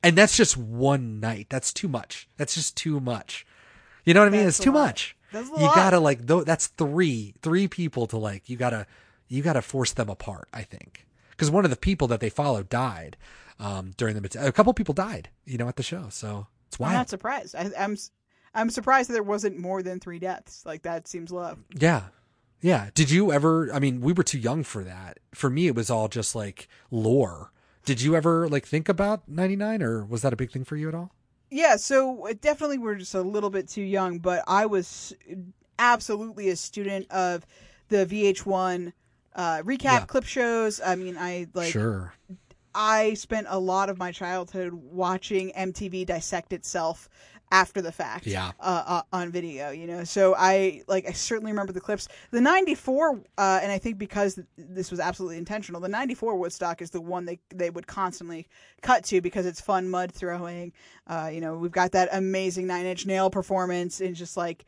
And 0.03 0.17
that's 0.17 0.35
just 0.37 0.57
one 0.57 1.19
night. 1.19 1.47
That's 1.49 1.73
too 1.73 1.87
much. 1.87 2.27
That's 2.37 2.53
just 2.53 2.75
too 2.77 2.99
much. 2.99 3.45
You 4.05 4.13
know 4.13 4.21
what 4.21 4.27
I 4.27 4.31
mean? 4.31 4.47
It's 4.47 4.59
too 4.59 4.71
lot. 4.71 4.87
much. 4.87 5.15
That's 5.31 5.49
a 5.49 5.53
you 5.53 5.65
lot. 5.65 5.75
gotta 5.75 5.99
like 5.99 6.25
though. 6.25 6.43
That's 6.43 6.67
three 6.67 7.33
three 7.41 7.67
people 7.67 8.07
to 8.07 8.17
like. 8.17 8.49
You 8.49 8.57
gotta 8.57 8.87
you 9.27 9.41
gotta 9.43 9.61
force 9.61 9.91
them 9.93 10.09
apart. 10.09 10.47
I 10.53 10.61
think 10.63 11.05
because 11.31 11.49
one 11.51 11.65
of 11.65 11.71
the 11.71 11.77
people 11.77 12.07
that 12.09 12.19
they 12.19 12.29
followed 12.29 12.69
died 12.69 13.17
um, 13.59 13.91
during 13.97 14.15
the 14.21 14.45
a 14.47 14.51
couple 14.51 14.73
people 14.73 14.93
died. 14.93 15.29
You 15.45 15.57
know 15.57 15.67
at 15.67 15.75
the 15.75 15.83
show. 15.83 16.07
So 16.09 16.47
it's 16.67 16.79
wild. 16.79 16.91
I'm 16.91 16.97
not 16.99 17.09
surprised. 17.09 17.55
I, 17.55 17.69
I'm 17.77 17.93
s- 17.93 18.11
I'm 18.57 18.69
surprised 18.69 19.09
that 19.09 19.13
there 19.13 19.23
wasn't 19.23 19.57
more 19.57 19.81
than 19.81 19.99
three 19.99 20.19
deaths. 20.19 20.63
Like 20.65 20.81
that 20.81 21.07
seems 21.07 21.31
low. 21.31 21.57
Yeah. 21.73 22.03
Yeah. 22.59 22.89
Did 22.93 23.09
you 23.11 23.31
ever 23.31 23.71
I 23.73 23.79
mean, 23.79 24.01
we 24.01 24.11
were 24.13 24.23
too 24.23 24.39
young 24.39 24.63
for 24.63 24.83
that. 24.83 25.19
For 25.33 25.49
me 25.49 25.67
it 25.67 25.75
was 25.75 25.89
all 25.89 26.07
just 26.09 26.35
like 26.35 26.67
lore. 26.91 27.51
Did 27.85 28.01
you 28.01 28.15
ever 28.15 28.49
like 28.49 28.65
think 28.65 28.89
about 28.89 29.29
99 29.29 29.81
or 29.81 30.03
was 30.03 30.23
that 30.23 30.33
a 30.33 30.35
big 30.35 30.51
thing 30.51 30.65
for 30.65 30.75
you 30.75 30.89
at 30.89 30.95
all? 30.95 31.13
Yeah, 31.49 31.77
so 31.77 32.27
definitely 32.41 32.77
we're 32.77 32.95
just 32.95 33.15
a 33.15 33.21
little 33.21 33.49
bit 33.49 33.69
too 33.69 33.81
young, 33.83 34.19
but 34.19 34.43
I 34.47 34.65
was 34.65 35.13
absolutely 35.79 36.49
a 36.49 36.55
student 36.57 37.09
of 37.11 37.45
the 37.89 38.05
VH1 38.05 38.91
uh, 39.35 39.61
recap 39.63 39.83
Yeah. 39.83 39.99
clip 40.05 40.25
shows. 40.25 40.81
I 40.85 40.95
mean, 40.95 41.15
I 41.17 41.47
like 41.53 41.71
sure. 41.71 42.13
I 42.75 43.13
spent 43.13 43.47
a 43.49 43.59
lot 43.59 43.89
of 43.89 43.97
my 43.97 44.11
childhood 44.11 44.73
watching 44.73 45.51
MTV 45.55 46.05
dissect 46.05 46.53
itself 46.53 47.07
after 47.51 47.81
the 47.81 47.91
fact 47.91 48.27
Yeah. 48.27 48.51
uh, 48.59 48.83
uh, 48.85 49.01
on 49.13 49.31
video 49.31 49.71
you 49.71 49.87
know 49.87 50.03
so 50.03 50.35
i 50.37 50.81
like 50.87 51.07
i 51.07 51.11
certainly 51.13 51.51
remember 51.51 51.71
the 51.71 51.79
clips 51.79 52.07
the 52.31 52.41
94 52.41 53.21
uh, 53.37 53.59
and 53.63 53.71
i 53.71 53.77
think 53.77 53.97
because 53.97 54.39
this 54.57 54.91
was 54.91 54.99
absolutely 54.99 55.37
intentional 55.37 55.79
the 55.79 55.87
94 55.87 56.37
woodstock 56.37 56.81
is 56.81 56.89
the 56.91 56.99
one 57.01 57.25
they 57.25 57.39
they 57.55 57.69
would 57.69 57.87
constantly 57.87 58.47
cut 58.81 59.03
to 59.05 59.21
because 59.21 59.45
it's 59.45 59.61
fun 59.61 59.89
mud 59.89 60.11
throwing 60.11 60.73
uh, 61.07 61.29
you 61.31 61.39
know 61.39 61.57
we've 61.57 61.71
got 61.71 61.93
that 61.93 62.09
amazing 62.11 62.67
nine 62.67 62.85
inch 62.85 63.05
nail 63.05 63.29
performance 63.29 64.01
and 64.01 64.15
just 64.15 64.35
like 64.35 64.65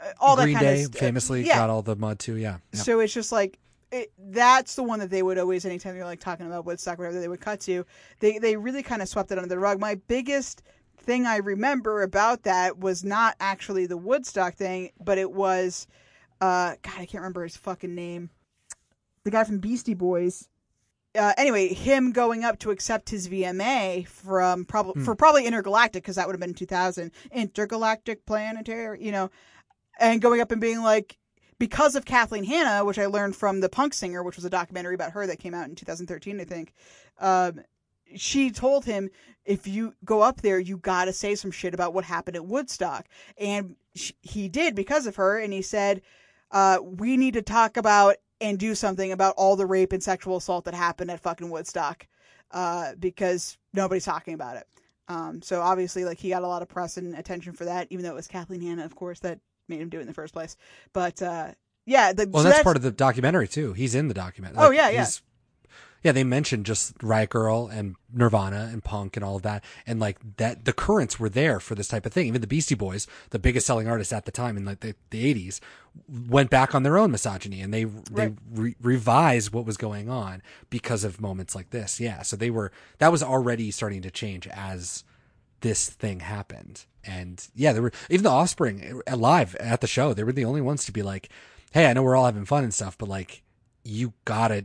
uh, 0.00 0.12
all 0.20 0.36
Green 0.36 0.54
that 0.54 0.60
kind 0.60 0.66
Day 0.66 0.80
of 0.82 0.86
st- 0.86 0.96
famously 0.98 1.46
yeah, 1.46 1.56
got 1.58 1.68
all 1.68 1.82
the 1.82 1.96
mud 1.96 2.18
too, 2.18 2.36
yeah. 2.36 2.58
so 2.72 3.00
it's 3.00 3.12
just 3.12 3.32
like 3.32 3.58
it, 3.92 4.12
that's 4.30 4.76
the 4.76 4.82
one 4.84 5.00
that 5.00 5.10
they 5.10 5.22
would 5.22 5.36
always, 5.36 5.64
anytime 5.64 5.96
you're 5.96 6.04
like 6.04 6.20
talking 6.20 6.46
about 6.46 6.64
Woodstock, 6.64 6.96
whatever 6.98 7.18
they 7.20 7.26
would 7.26 7.40
cut 7.40 7.60
to, 7.62 7.84
they 8.20 8.38
they 8.38 8.56
really 8.56 8.82
kind 8.84 9.02
of 9.02 9.08
swept 9.08 9.32
it 9.32 9.36
under 9.38 9.48
the 9.48 9.58
rug. 9.58 9.80
My 9.80 9.96
biggest 9.96 10.62
thing 11.10 11.26
I 11.26 11.38
remember 11.38 12.02
about 12.02 12.44
that 12.44 12.78
was 12.78 13.02
not 13.02 13.34
actually 13.40 13.86
the 13.86 13.96
Woodstock 13.96 14.54
thing, 14.54 14.90
but 15.02 15.18
it 15.18 15.32
was, 15.32 15.88
uh, 16.40 16.76
God, 16.82 16.94
I 16.98 17.04
can't 17.04 17.14
remember 17.14 17.42
his 17.42 17.56
fucking 17.56 17.92
name. 17.92 18.30
The 19.24 19.32
guy 19.32 19.42
from 19.42 19.58
Beastie 19.58 19.94
Boys. 19.94 20.48
Uh, 21.18 21.32
anyway, 21.36 21.74
him 21.74 22.12
going 22.12 22.44
up 22.44 22.60
to 22.60 22.70
accept 22.70 23.10
his 23.10 23.28
VMA 23.28 24.06
from 24.06 24.64
probably 24.64 25.02
for 25.02 25.16
probably 25.16 25.46
Intergalactic 25.46 26.04
because 26.04 26.14
that 26.14 26.28
would 26.28 26.34
have 26.34 26.40
been 26.40 26.54
2000 26.54 27.10
Intergalactic 27.32 28.24
Planetary, 28.24 29.04
you 29.04 29.10
know, 29.10 29.32
and 29.98 30.22
going 30.22 30.40
up 30.40 30.52
and 30.52 30.60
being 30.60 30.80
like, 30.80 31.18
because 31.58 31.96
of 31.96 32.04
Kathleen 32.04 32.44
Hanna, 32.44 32.84
which 32.84 33.00
I 33.00 33.06
learned 33.06 33.34
from 33.34 33.58
the 33.58 33.68
Punk 33.68 33.94
Singer, 33.94 34.22
which 34.22 34.36
was 34.36 34.44
a 34.44 34.50
documentary 34.50 34.94
about 34.94 35.10
her 35.10 35.26
that 35.26 35.40
came 35.40 35.54
out 35.54 35.68
in 35.68 35.74
2013, 35.74 36.40
I 36.40 36.44
think. 36.44 36.72
Um, 37.18 37.62
she 38.16 38.50
told 38.50 38.84
him, 38.84 39.10
if 39.44 39.66
you 39.66 39.94
go 40.04 40.20
up 40.20 40.42
there, 40.42 40.58
you 40.58 40.76
got 40.76 41.06
to 41.06 41.12
say 41.12 41.34
some 41.34 41.50
shit 41.50 41.74
about 41.74 41.94
what 41.94 42.04
happened 42.04 42.36
at 42.36 42.44
Woodstock, 42.46 43.06
and 43.38 43.74
sh- 43.94 44.12
he 44.20 44.48
did 44.48 44.74
because 44.74 45.06
of 45.06 45.16
her. 45.16 45.38
And 45.38 45.52
he 45.52 45.62
said, 45.62 46.02
uh, 46.50 46.78
"We 46.82 47.16
need 47.16 47.34
to 47.34 47.42
talk 47.42 47.76
about 47.76 48.16
and 48.40 48.58
do 48.58 48.74
something 48.74 49.12
about 49.12 49.34
all 49.36 49.56
the 49.56 49.66
rape 49.66 49.92
and 49.92 50.02
sexual 50.02 50.36
assault 50.36 50.64
that 50.66 50.74
happened 50.74 51.10
at 51.10 51.20
fucking 51.20 51.50
Woodstock, 51.50 52.06
uh, 52.52 52.92
because 52.98 53.56
nobody's 53.72 54.04
talking 54.04 54.34
about 54.34 54.56
it." 54.56 54.66
Um, 55.08 55.42
so 55.42 55.60
obviously, 55.62 56.04
like 56.04 56.18
he 56.18 56.28
got 56.28 56.42
a 56.42 56.46
lot 56.48 56.62
of 56.62 56.68
press 56.68 56.96
and 56.96 57.16
attention 57.16 57.52
for 57.54 57.64
that, 57.64 57.88
even 57.90 58.04
though 58.04 58.12
it 58.12 58.14
was 58.16 58.28
Kathleen 58.28 58.60
Hanna, 58.60 58.84
of 58.84 58.94
course, 58.94 59.20
that 59.20 59.40
made 59.68 59.80
him 59.80 59.88
do 59.88 59.98
it 59.98 60.02
in 60.02 60.06
the 60.06 60.14
first 60.14 60.32
place. 60.32 60.56
But 60.92 61.20
uh, 61.22 61.52
yeah, 61.86 62.12
the, 62.12 62.28
Well, 62.28 62.44
so 62.44 62.50
that's, 62.50 62.62
part 62.62 62.76
of 62.76 62.82
the 62.82 62.92
documentary 62.92 63.48
too. 63.48 63.72
He's 63.72 63.94
in 63.96 64.06
the 64.06 64.14
documentary. 64.14 64.58
Oh, 64.62 64.70
yeah, 64.70 64.88
yeah. 64.90 64.98
he's- 64.98 65.22
Yeah, 66.02 66.12
they 66.12 66.24
mentioned 66.24 66.64
just 66.64 66.94
Riot 67.02 67.30
Grrrl 67.30 67.70
and 67.70 67.94
Nirvana 68.12 68.70
and 68.72 68.82
punk 68.82 69.16
and 69.16 69.24
all 69.24 69.36
of 69.36 69.42
that, 69.42 69.62
and 69.86 70.00
like 70.00 70.18
that 70.38 70.64
the 70.64 70.72
currents 70.72 71.20
were 71.20 71.28
there 71.28 71.60
for 71.60 71.74
this 71.74 71.88
type 71.88 72.06
of 72.06 72.12
thing. 72.12 72.26
Even 72.26 72.40
the 72.40 72.46
Beastie 72.46 72.74
Boys, 72.74 73.06
the 73.30 73.38
biggest 73.38 73.66
selling 73.66 73.86
artists 73.86 74.12
at 74.12 74.24
the 74.24 74.32
time 74.32 74.56
in 74.56 74.64
like 74.64 74.80
the, 74.80 74.94
the 75.10 75.34
80s, 75.34 75.60
went 76.08 76.48
back 76.48 76.74
on 76.74 76.84
their 76.84 76.96
own 76.96 77.10
misogyny 77.10 77.60
and 77.60 77.74
they 77.74 77.84
Right. 77.84 78.06
they 78.10 78.32
re- 78.50 78.76
revised 78.80 79.52
what 79.52 79.66
was 79.66 79.76
going 79.76 80.08
on 80.08 80.42
because 80.70 81.04
of 81.04 81.20
moments 81.20 81.54
like 81.54 81.68
this. 81.70 82.00
Yeah, 82.00 82.22
so 82.22 82.34
they 82.36 82.50
were 82.50 82.72
that 82.98 83.12
was 83.12 83.22
already 83.22 83.70
starting 83.70 84.00
to 84.02 84.10
change 84.10 84.46
as 84.48 85.04
this 85.60 85.90
thing 85.90 86.20
happened. 86.20 86.86
And 87.04 87.46
yeah, 87.54 87.72
there 87.74 87.82
were 87.82 87.92
even 88.08 88.24
the 88.24 88.30
Offspring 88.30 89.02
uh, 89.10 89.16
live 89.16 89.54
at 89.56 89.82
the 89.82 89.86
show. 89.86 90.14
They 90.14 90.24
were 90.24 90.32
the 90.32 90.44
only 90.46 90.62
ones 90.62 90.86
to 90.86 90.92
be 90.92 91.02
like, 91.02 91.28
"Hey, 91.72 91.86
I 91.86 91.92
know 91.92 92.02
we're 92.02 92.16
all 92.16 92.24
having 92.24 92.46
fun 92.46 92.64
and 92.64 92.72
stuff, 92.72 92.96
but 92.96 93.08
like, 93.10 93.42
you 93.84 94.14
gotta 94.24 94.64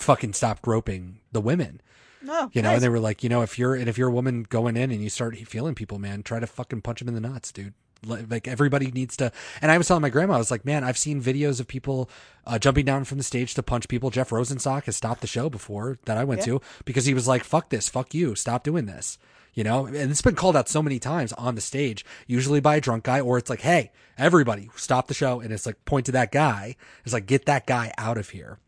fucking 0.00 0.32
stop 0.32 0.62
groping 0.62 1.20
the 1.32 1.40
women." 1.40 1.80
no, 2.22 2.50
You 2.52 2.60
know, 2.62 2.68
nice. 2.68 2.74
and 2.76 2.82
they 2.82 2.88
were 2.90 3.00
like, 3.00 3.22
you 3.22 3.28
know, 3.30 3.40
if 3.42 3.58
you're 3.58 3.74
and 3.74 3.88
if 3.88 3.96
you're 3.96 4.08
a 4.08 4.12
woman 4.12 4.44
going 4.48 4.76
in 4.76 4.90
and 4.90 5.02
you 5.02 5.08
start 5.08 5.36
feeling 5.38 5.74
people, 5.74 5.98
man, 5.98 6.22
try 6.22 6.38
to 6.40 6.46
fucking 6.46 6.82
punch 6.82 6.98
them 7.00 7.08
in 7.08 7.14
the 7.14 7.20
nuts, 7.20 7.50
dude. 7.52 7.72
Like 8.06 8.48
everybody 8.48 8.90
needs 8.90 9.14
to. 9.18 9.30
And 9.60 9.70
I 9.70 9.76
was 9.76 9.86
telling 9.88 10.00
my 10.00 10.08
grandma, 10.08 10.34
I 10.34 10.38
was 10.38 10.50
like, 10.50 10.64
man, 10.64 10.84
I've 10.84 10.96
seen 10.96 11.22
videos 11.22 11.60
of 11.60 11.66
people 11.68 12.08
uh, 12.46 12.58
jumping 12.58 12.86
down 12.86 13.04
from 13.04 13.18
the 13.18 13.24
stage 13.24 13.52
to 13.54 13.62
punch 13.62 13.88
people. 13.88 14.08
Jeff 14.08 14.30
Rosenstock 14.30 14.84
has 14.84 14.96
stopped 14.96 15.20
the 15.20 15.26
show 15.26 15.50
before 15.50 15.98
that 16.06 16.16
I 16.16 16.24
went 16.24 16.40
Yeah. 16.40 16.46
to 16.54 16.62
because 16.86 17.04
he 17.04 17.12
was 17.12 17.28
like, 17.28 17.44
fuck 17.44 17.68
this, 17.68 17.90
fuck 17.90 18.14
you, 18.14 18.34
stop 18.34 18.64
doing 18.64 18.86
this. 18.86 19.18
You 19.52 19.64
know, 19.64 19.84
and 19.84 19.96
it's 19.96 20.22
been 20.22 20.34
called 20.36 20.56
out 20.56 20.68
so 20.68 20.80
many 20.82 20.98
times 20.98 21.32
on 21.34 21.56
the 21.56 21.60
stage, 21.60 22.04
usually 22.26 22.60
by 22.60 22.76
a 22.76 22.80
drunk 22.80 23.04
guy, 23.04 23.20
or 23.20 23.36
it's 23.36 23.50
like, 23.50 23.60
hey, 23.62 23.90
everybody, 24.16 24.70
stop 24.76 25.08
the 25.08 25.12
show, 25.14 25.40
and 25.40 25.52
it's 25.52 25.66
like 25.66 25.84
point 25.84 26.06
to 26.06 26.12
that 26.12 26.32
guy. 26.32 26.76
It's 27.04 27.12
like 27.12 27.26
get 27.26 27.44
that 27.46 27.66
guy 27.66 27.92
out 27.98 28.16
of 28.16 28.30
here. 28.30 28.60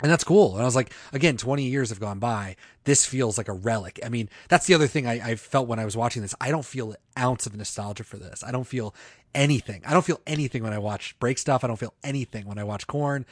And 0.00 0.10
that's 0.10 0.24
cool. 0.24 0.52
And 0.52 0.62
I 0.62 0.64
was 0.64 0.76
like, 0.76 0.92
again, 1.12 1.36
20 1.36 1.64
years 1.64 1.88
have 1.90 2.00
gone 2.00 2.18
by. 2.18 2.56
This 2.84 3.04
feels 3.04 3.36
like 3.36 3.48
a 3.48 3.52
relic. 3.52 3.98
I 4.04 4.08
mean, 4.08 4.28
that's 4.48 4.66
the 4.66 4.74
other 4.74 4.86
thing 4.86 5.06
I, 5.06 5.30
I 5.30 5.34
felt 5.34 5.66
when 5.66 5.78
I 5.78 5.84
was 5.84 5.96
watching 5.96 6.22
this. 6.22 6.34
I 6.40 6.50
don't 6.50 6.64
feel 6.64 6.92
an 6.92 6.96
ounce 7.18 7.46
of 7.46 7.56
nostalgia 7.56 8.04
for 8.04 8.16
this. 8.16 8.44
I 8.44 8.52
don't 8.52 8.66
feel 8.66 8.94
anything. 9.34 9.82
I 9.86 9.92
don't 9.92 10.04
feel 10.04 10.20
anything 10.26 10.62
when 10.62 10.72
I 10.72 10.78
watch 10.78 11.18
break 11.18 11.38
stuff. 11.38 11.64
I 11.64 11.66
don't 11.66 11.78
feel 11.78 11.94
anything 12.04 12.46
when 12.46 12.58
I 12.58 12.64
watch 12.64 12.86
Korn. 12.86 13.26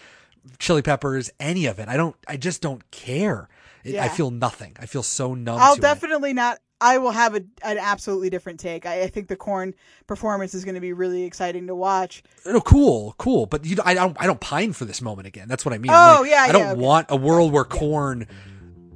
Chili 0.58 0.82
Peppers, 0.82 1.30
any 1.40 1.66
of 1.66 1.78
it. 1.78 1.88
I 1.88 1.96
don't. 1.96 2.16
I 2.28 2.36
just 2.36 2.62
don't 2.62 2.88
care. 2.90 3.48
It, 3.84 3.96
I 3.96 4.08
feel 4.08 4.30
nothing. 4.30 4.76
I 4.80 4.86
feel 4.86 5.02
so 5.02 5.34
numb. 5.34 5.58
I'll 5.60 5.74
to 5.74 5.80
it. 5.80 5.82
definitely 5.82 6.32
not. 6.32 6.58
I 6.80 6.98
will 6.98 7.10
have 7.10 7.34
a, 7.34 7.42
an 7.62 7.78
absolutely 7.78 8.28
different 8.30 8.60
take. 8.60 8.84
I, 8.84 9.02
I 9.02 9.06
think 9.06 9.28
the 9.28 9.36
Korn 9.36 9.74
performance 10.06 10.52
is 10.54 10.64
going 10.64 10.74
to 10.74 10.80
be 10.80 10.92
really 10.92 11.24
exciting 11.24 11.66
to 11.68 11.74
watch. 11.74 12.22
No, 12.44 12.60
cool, 12.60 13.14
cool. 13.18 13.46
But 13.46 13.64
you, 13.64 13.76
I 13.84 13.94
don't, 13.94 14.16
I 14.20 14.26
don't 14.26 14.40
pine 14.40 14.72
for 14.72 14.84
this 14.84 15.00
moment 15.00 15.26
again. 15.26 15.48
That's 15.48 15.64
what 15.64 15.72
I 15.72 15.78
mean. 15.78 15.90
Oh, 15.90 16.18
Like, 16.20 16.30
yeah, 16.30 16.42
I 16.42 16.52
don't 16.52 16.60
yeah, 16.60 16.72
okay. 16.72 16.80
want 16.80 17.06
a 17.08 17.16
world 17.16 17.52
where 17.52 17.64
Korn 17.64 18.26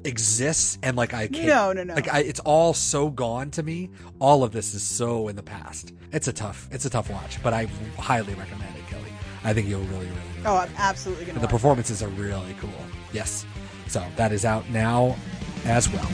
exists 0.04 0.78
and 0.82 0.96
like 0.96 1.12
I 1.14 1.28
can't. 1.28 1.46
No, 1.46 1.72
no, 1.72 1.84
no. 1.84 1.94
Like 1.94 2.12
I, 2.12 2.20
it's 2.20 2.40
all 2.40 2.74
so 2.74 3.08
gone 3.10 3.50
to 3.52 3.62
me. 3.62 3.90
All 4.18 4.42
of 4.44 4.52
this 4.52 4.74
is 4.74 4.82
so 4.82 5.28
in 5.28 5.36
the 5.36 5.42
past. 5.42 5.92
It's 6.12 6.28
a 6.28 6.32
tough, 6.32 6.68
it's 6.70 6.84
a 6.84 6.90
tough 6.90 7.10
watch, 7.10 7.42
but 7.42 7.52
I 7.52 7.66
highly 7.98 8.34
recommend 8.34 8.76
it, 8.76 8.86
Kelly. 8.88 9.12
I 9.44 9.52
think 9.54 9.68
you'll 9.68 9.80
really, 9.82 10.06
really. 10.06 10.10
really 10.10 10.46
Oh, 10.46 10.56
I'm 10.56 10.70
absolutely 10.76 11.24
going 11.24 11.34
to. 11.36 11.40
the 11.40 11.48
performances 11.48 12.02
are 12.02 12.08
really 12.08 12.54
cool. 12.60 12.70
Yes. 13.12 13.44
So 13.88 14.04
that 14.16 14.32
is 14.32 14.44
out 14.44 14.68
now 14.70 15.16
as 15.64 15.88
well. 15.90 16.08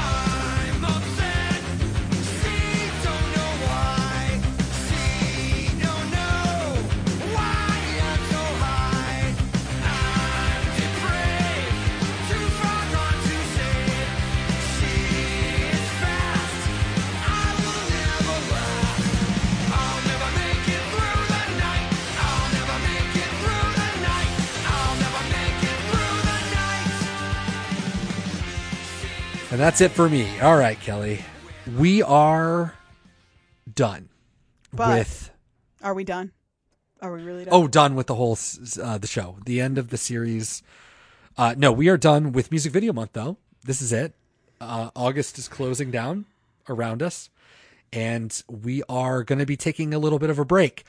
I'm 0.00 0.37
And 29.58 29.64
that's 29.64 29.80
it 29.80 29.90
for 29.90 30.08
me. 30.08 30.38
All 30.38 30.56
right, 30.56 30.78
Kelly. 30.78 31.24
We 31.76 32.00
are 32.00 32.74
done 33.74 34.08
But- 34.72 34.98
with 34.98 35.30
Are 35.82 35.94
we 35.94 36.04
done? 36.04 36.30
Are 37.02 37.12
we 37.12 37.24
really 37.24 37.44
done? 37.44 37.52
Oh, 37.52 37.66
done 37.66 37.96
with 37.96 38.06
the 38.06 38.14
whole 38.14 38.38
uh, 38.80 38.98
the 38.98 39.08
show, 39.08 39.38
the 39.44 39.60
end 39.60 39.76
of 39.76 39.88
the 39.88 39.96
series. 39.96 40.62
Uh, 41.36 41.56
no, 41.58 41.72
we 41.72 41.88
are 41.88 41.96
done 41.96 42.30
with 42.30 42.52
music 42.52 42.72
video 42.72 42.92
month 42.92 43.14
though. 43.14 43.36
This 43.64 43.82
is 43.82 43.92
it. 43.92 44.14
Uh, 44.60 44.90
August 44.94 45.38
is 45.38 45.48
closing 45.48 45.90
down 45.90 46.26
around 46.68 47.02
us, 47.02 47.28
and 47.92 48.40
we 48.48 48.84
are 48.88 49.24
going 49.24 49.40
to 49.40 49.46
be 49.46 49.56
taking 49.56 49.92
a 49.92 49.98
little 49.98 50.20
bit 50.20 50.30
of 50.30 50.38
a 50.38 50.44
break. 50.44 50.84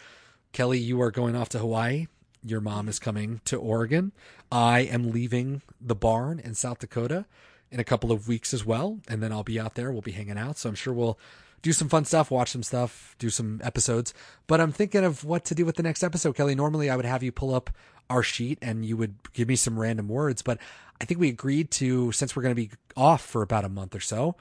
Kelly, 0.51 0.77
you 0.77 1.01
are 1.01 1.09
going 1.09 1.35
off 1.35 1.49
to 1.49 1.57
Hawaii. 1.57 2.05
Your 2.43 2.61
mom 2.61 2.87
is 2.87 2.99
coming 2.99 3.41
to 3.45 3.57
Oregon. 3.59 4.11
I 4.51 4.81
am 4.81 5.09
leaving 5.09 5.63
the 5.81 5.95
barn 5.95 6.37
in 6.39 6.53
South 6.53 6.77
Dakota 6.77 7.25
in 7.71 7.79
a 7.79 7.83
couple 7.83 8.11
of 8.11 8.27
weeks 8.27 8.53
as 8.53 8.65
well, 8.65 8.99
and 9.07 9.21
then 9.21 9.31
I'll 9.31 9.43
be 9.43 9.59
out 9.59 9.75
there. 9.75 9.91
We'll 9.91 10.01
be 10.01 10.11
hanging 10.11 10.37
out, 10.37 10.57
so 10.57 10.69
I'm 10.69 10.75
sure 10.75 10.93
we'll 10.93 11.19
do 11.61 11.71
some 11.73 11.89
fun 11.89 12.05
stuff, 12.05 12.31
watch 12.31 12.51
some 12.51 12.63
stuff, 12.63 13.15
do 13.19 13.29
some 13.29 13.59
episodes. 13.63 14.13
But 14.47 14.61
I'm 14.61 14.71
thinking 14.71 15.03
of 15.03 15.23
what 15.23 15.43
to 15.45 15.55
do 15.55 15.65
with 15.65 15.75
the 15.75 15.83
next 15.83 16.03
episode, 16.03 16.35
Kelly. 16.35 16.55
Normally, 16.55 16.89
I 16.89 16.95
would 16.95 17.05
have 17.05 17.21
you 17.23 17.31
pull 17.31 17.53
up 17.53 17.69
our 18.09 18.23
sheet 18.23 18.57
and 18.61 18.83
you 18.85 18.97
would 18.97 19.15
give 19.33 19.47
me 19.47 19.55
some 19.55 19.77
random 19.79 20.07
words, 20.07 20.41
but 20.41 20.57
I 20.99 21.05
think 21.05 21.19
we 21.19 21.29
agreed 21.29 21.69
to 21.71 22.11
since 22.11 22.35
we're 22.35 22.41
going 22.43 22.55
to 22.55 22.61
be 22.61 22.71
off 22.97 23.21
for 23.23 23.41
about 23.43 23.65
a 23.65 23.69
month 23.69 23.93
or 23.95 23.99
so 23.99 24.35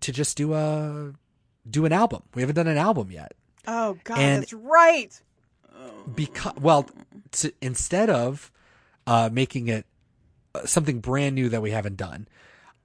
to 0.00 0.12
just 0.12 0.36
do 0.36 0.52
a 0.52 1.12
do 1.70 1.86
an 1.86 1.92
album. 1.92 2.22
We 2.34 2.42
haven't 2.42 2.56
done 2.56 2.66
an 2.66 2.76
album 2.76 3.10
yet 3.10 3.32
Oh 3.66 3.96
God, 4.04 4.18
and- 4.18 4.42
that's 4.42 4.52
right. 4.52 5.18
because 6.14 6.52
well 6.60 6.86
to, 7.32 7.52
instead 7.62 8.10
of 8.10 8.50
uh, 9.06 9.30
making 9.32 9.68
it 9.68 9.86
uh, 10.54 10.66
something 10.66 11.00
brand 11.00 11.34
new 11.34 11.48
that 11.48 11.62
we 11.62 11.70
haven't 11.70 11.96
done 11.96 12.26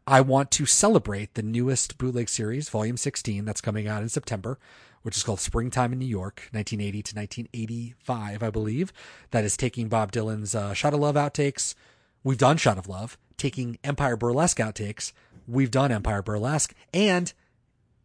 i 0.09 0.19
want 0.19 0.51
to 0.51 0.65
celebrate 0.65 1.33
the 1.35 1.43
newest 1.43 1.97
bootleg 1.97 2.27
series 2.27 2.69
volume 2.69 2.97
16 2.97 3.45
that's 3.45 3.61
coming 3.61 3.87
out 3.87 4.01
in 4.01 4.09
september 4.09 4.59
which 5.01 5.15
is 5.15 5.23
called 5.23 5.39
springtime 5.39 5.93
in 5.93 5.99
new 5.99 6.05
york 6.05 6.49
1980 6.51 7.01
to 7.03 7.15
1985 7.15 8.43
i 8.43 8.49
believe. 8.49 8.91
That 9.31 9.45
is 9.45 9.55
taking 9.55 9.87
bob 9.87 10.11
dylan's 10.11 10.53
uh, 10.53 10.73
shot 10.73 10.93
of 10.93 10.99
love 10.99 11.15
outtakes. 11.15 11.75
We've 12.23 12.37
done 12.37 12.57
shot 12.57 12.77
of 12.77 12.87
love. 12.87 13.17
Taking 13.37 13.77
empire 13.83 14.17
burlesque 14.17 14.57
outtakes. 14.57 15.13
We've 15.47 15.71
done 15.71 15.91
empire 15.91 16.21
burlesque. 16.21 16.73
And 16.93 17.31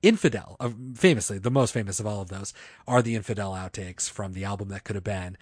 Infidel, 0.02 0.58
famously, 0.94 1.38
the 1.38 1.50
most 1.50 1.72
famous 1.72 1.98
of 1.98 2.06
all 2.06 2.20
of 2.20 2.28
those, 2.28 2.52
are 2.86 3.00
the 3.00 3.14
Infidel 3.14 3.52
outtakes 3.52 4.08
from 4.08 4.34
the 4.34 4.44
album 4.44 4.68
that 4.68 4.84
could 4.84 4.96
have 4.96 5.04
been. 5.04 5.38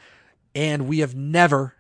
And 0.55 0.87
we 0.87 1.01
have 1.01 1.17
never, 1.17 1.75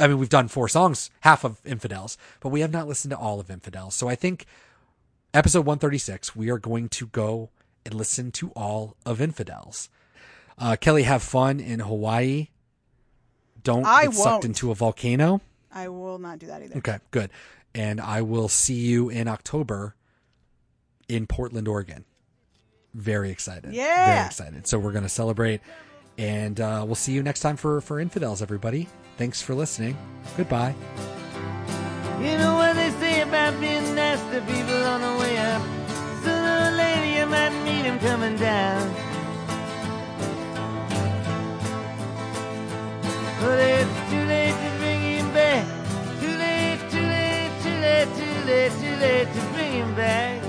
I 0.00 0.06
mean, 0.06 0.18
we've 0.18 0.28
done 0.28 0.48
four 0.48 0.68
songs, 0.68 1.10
half 1.20 1.44
of 1.44 1.60
Infidels, 1.64 2.18
but 2.40 2.50
we 2.50 2.60
have 2.60 2.72
not 2.72 2.86
listened 2.86 3.12
to 3.12 3.16
all 3.16 3.40
of 3.40 3.50
Infidels. 3.50 3.94
So 3.94 4.08
I 4.08 4.14
think 4.14 4.46
episode 5.32 5.60
136, 5.60 6.36
we 6.36 6.50
are 6.50 6.58
going 6.58 6.88
to 6.90 7.06
go 7.06 7.50
and 7.84 7.94
listen 7.94 8.30
to 8.32 8.50
all 8.50 8.96
of 9.06 9.20
Infidels. 9.20 9.88
Uh, 10.58 10.76
Kelly, 10.78 11.04
have 11.04 11.22
fun 11.22 11.60
in 11.60 11.80
Hawaii. 11.80 12.48
Don't 13.62 13.86
I 13.86 14.04
get 14.04 14.14
sucked 14.14 14.26
won't. 14.26 14.44
into 14.46 14.70
a 14.70 14.74
volcano. 14.74 15.40
I 15.72 15.88
will 15.88 16.18
not 16.18 16.38
do 16.38 16.46
that 16.46 16.62
either. 16.62 16.76
Okay, 16.78 16.98
good. 17.10 17.30
And 17.74 18.00
I 18.00 18.22
will 18.22 18.48
see 18.48 18.74
you 18.74 19.08
in 19.08 19.28
October 19.28 19.94
in 21.08 21.26
Portland, 21.26 21.68
Oregon. 21.68 22.04
Very 22.94 23.30
excited. 23.30 23.74
Yeah. 23.74 24.14
Very 24.14 24.26
excited. 24.26 24.66
So 24.66 24.78
we're 24.78 24.92
going 24.92 25.04
to 25.04 25.10
celebrate 25.10 25.60
and 26.18 26.60
uh, 26.60 26.82
we'll 26.86 26.94
see 26.94 27.12
you 27.12 27.22
next 27.22 27.40
time 27.40 27.56
for, 27.56 27.80
for 27.80 28.00
Infidels, 28.00 28.42
everybody. 28.42 28.88
Thanks 29.16 29.42
for 29.42 29.54
listening. 29.54 29.96
Goodbye. 30.36 30.74
You 32.20 32.38
know 32.38 32.56
what 32.56 32.74
they 32.76 32.90
say 32.92 33.20
about 33.22 33.58
being 33.60 33.84
to 33.94 34.40
people 34.46 34.82
on 34.84 35.00
the 35.00 35.20
way 35.20 35.38
up. 35.38 35.62
Sooner 36.22 36.56
or 36.66 36.76
later 36.76 37.20
you 37.20 37.26
might 37.26 37.52
meet 37.64 37.84
him 37.84 37.98
coming 37.98 38.36
down. 38.36 38.94
But 43.40 43.58
it's 43.60 44.10
too 44.10 44.24
late 44.24 44.56
to 44.62 44.78
bring 44.78 45.00
him 45.00 45.32
back. 45.32 45.66
Too 46.20 46.36
late, 46.36 46.80
too 46.90 47.06
late, 47.14 47.52
too 47.62 47.78
late, 47.80 48.08
too 48.16 48.46
late, 48.46 48.72
too 48.80 48.96
late 48.96 49.28
to 49.32 49.40
bring 49.54 49.72
him 49.72 49.94
back. 49.94 50.45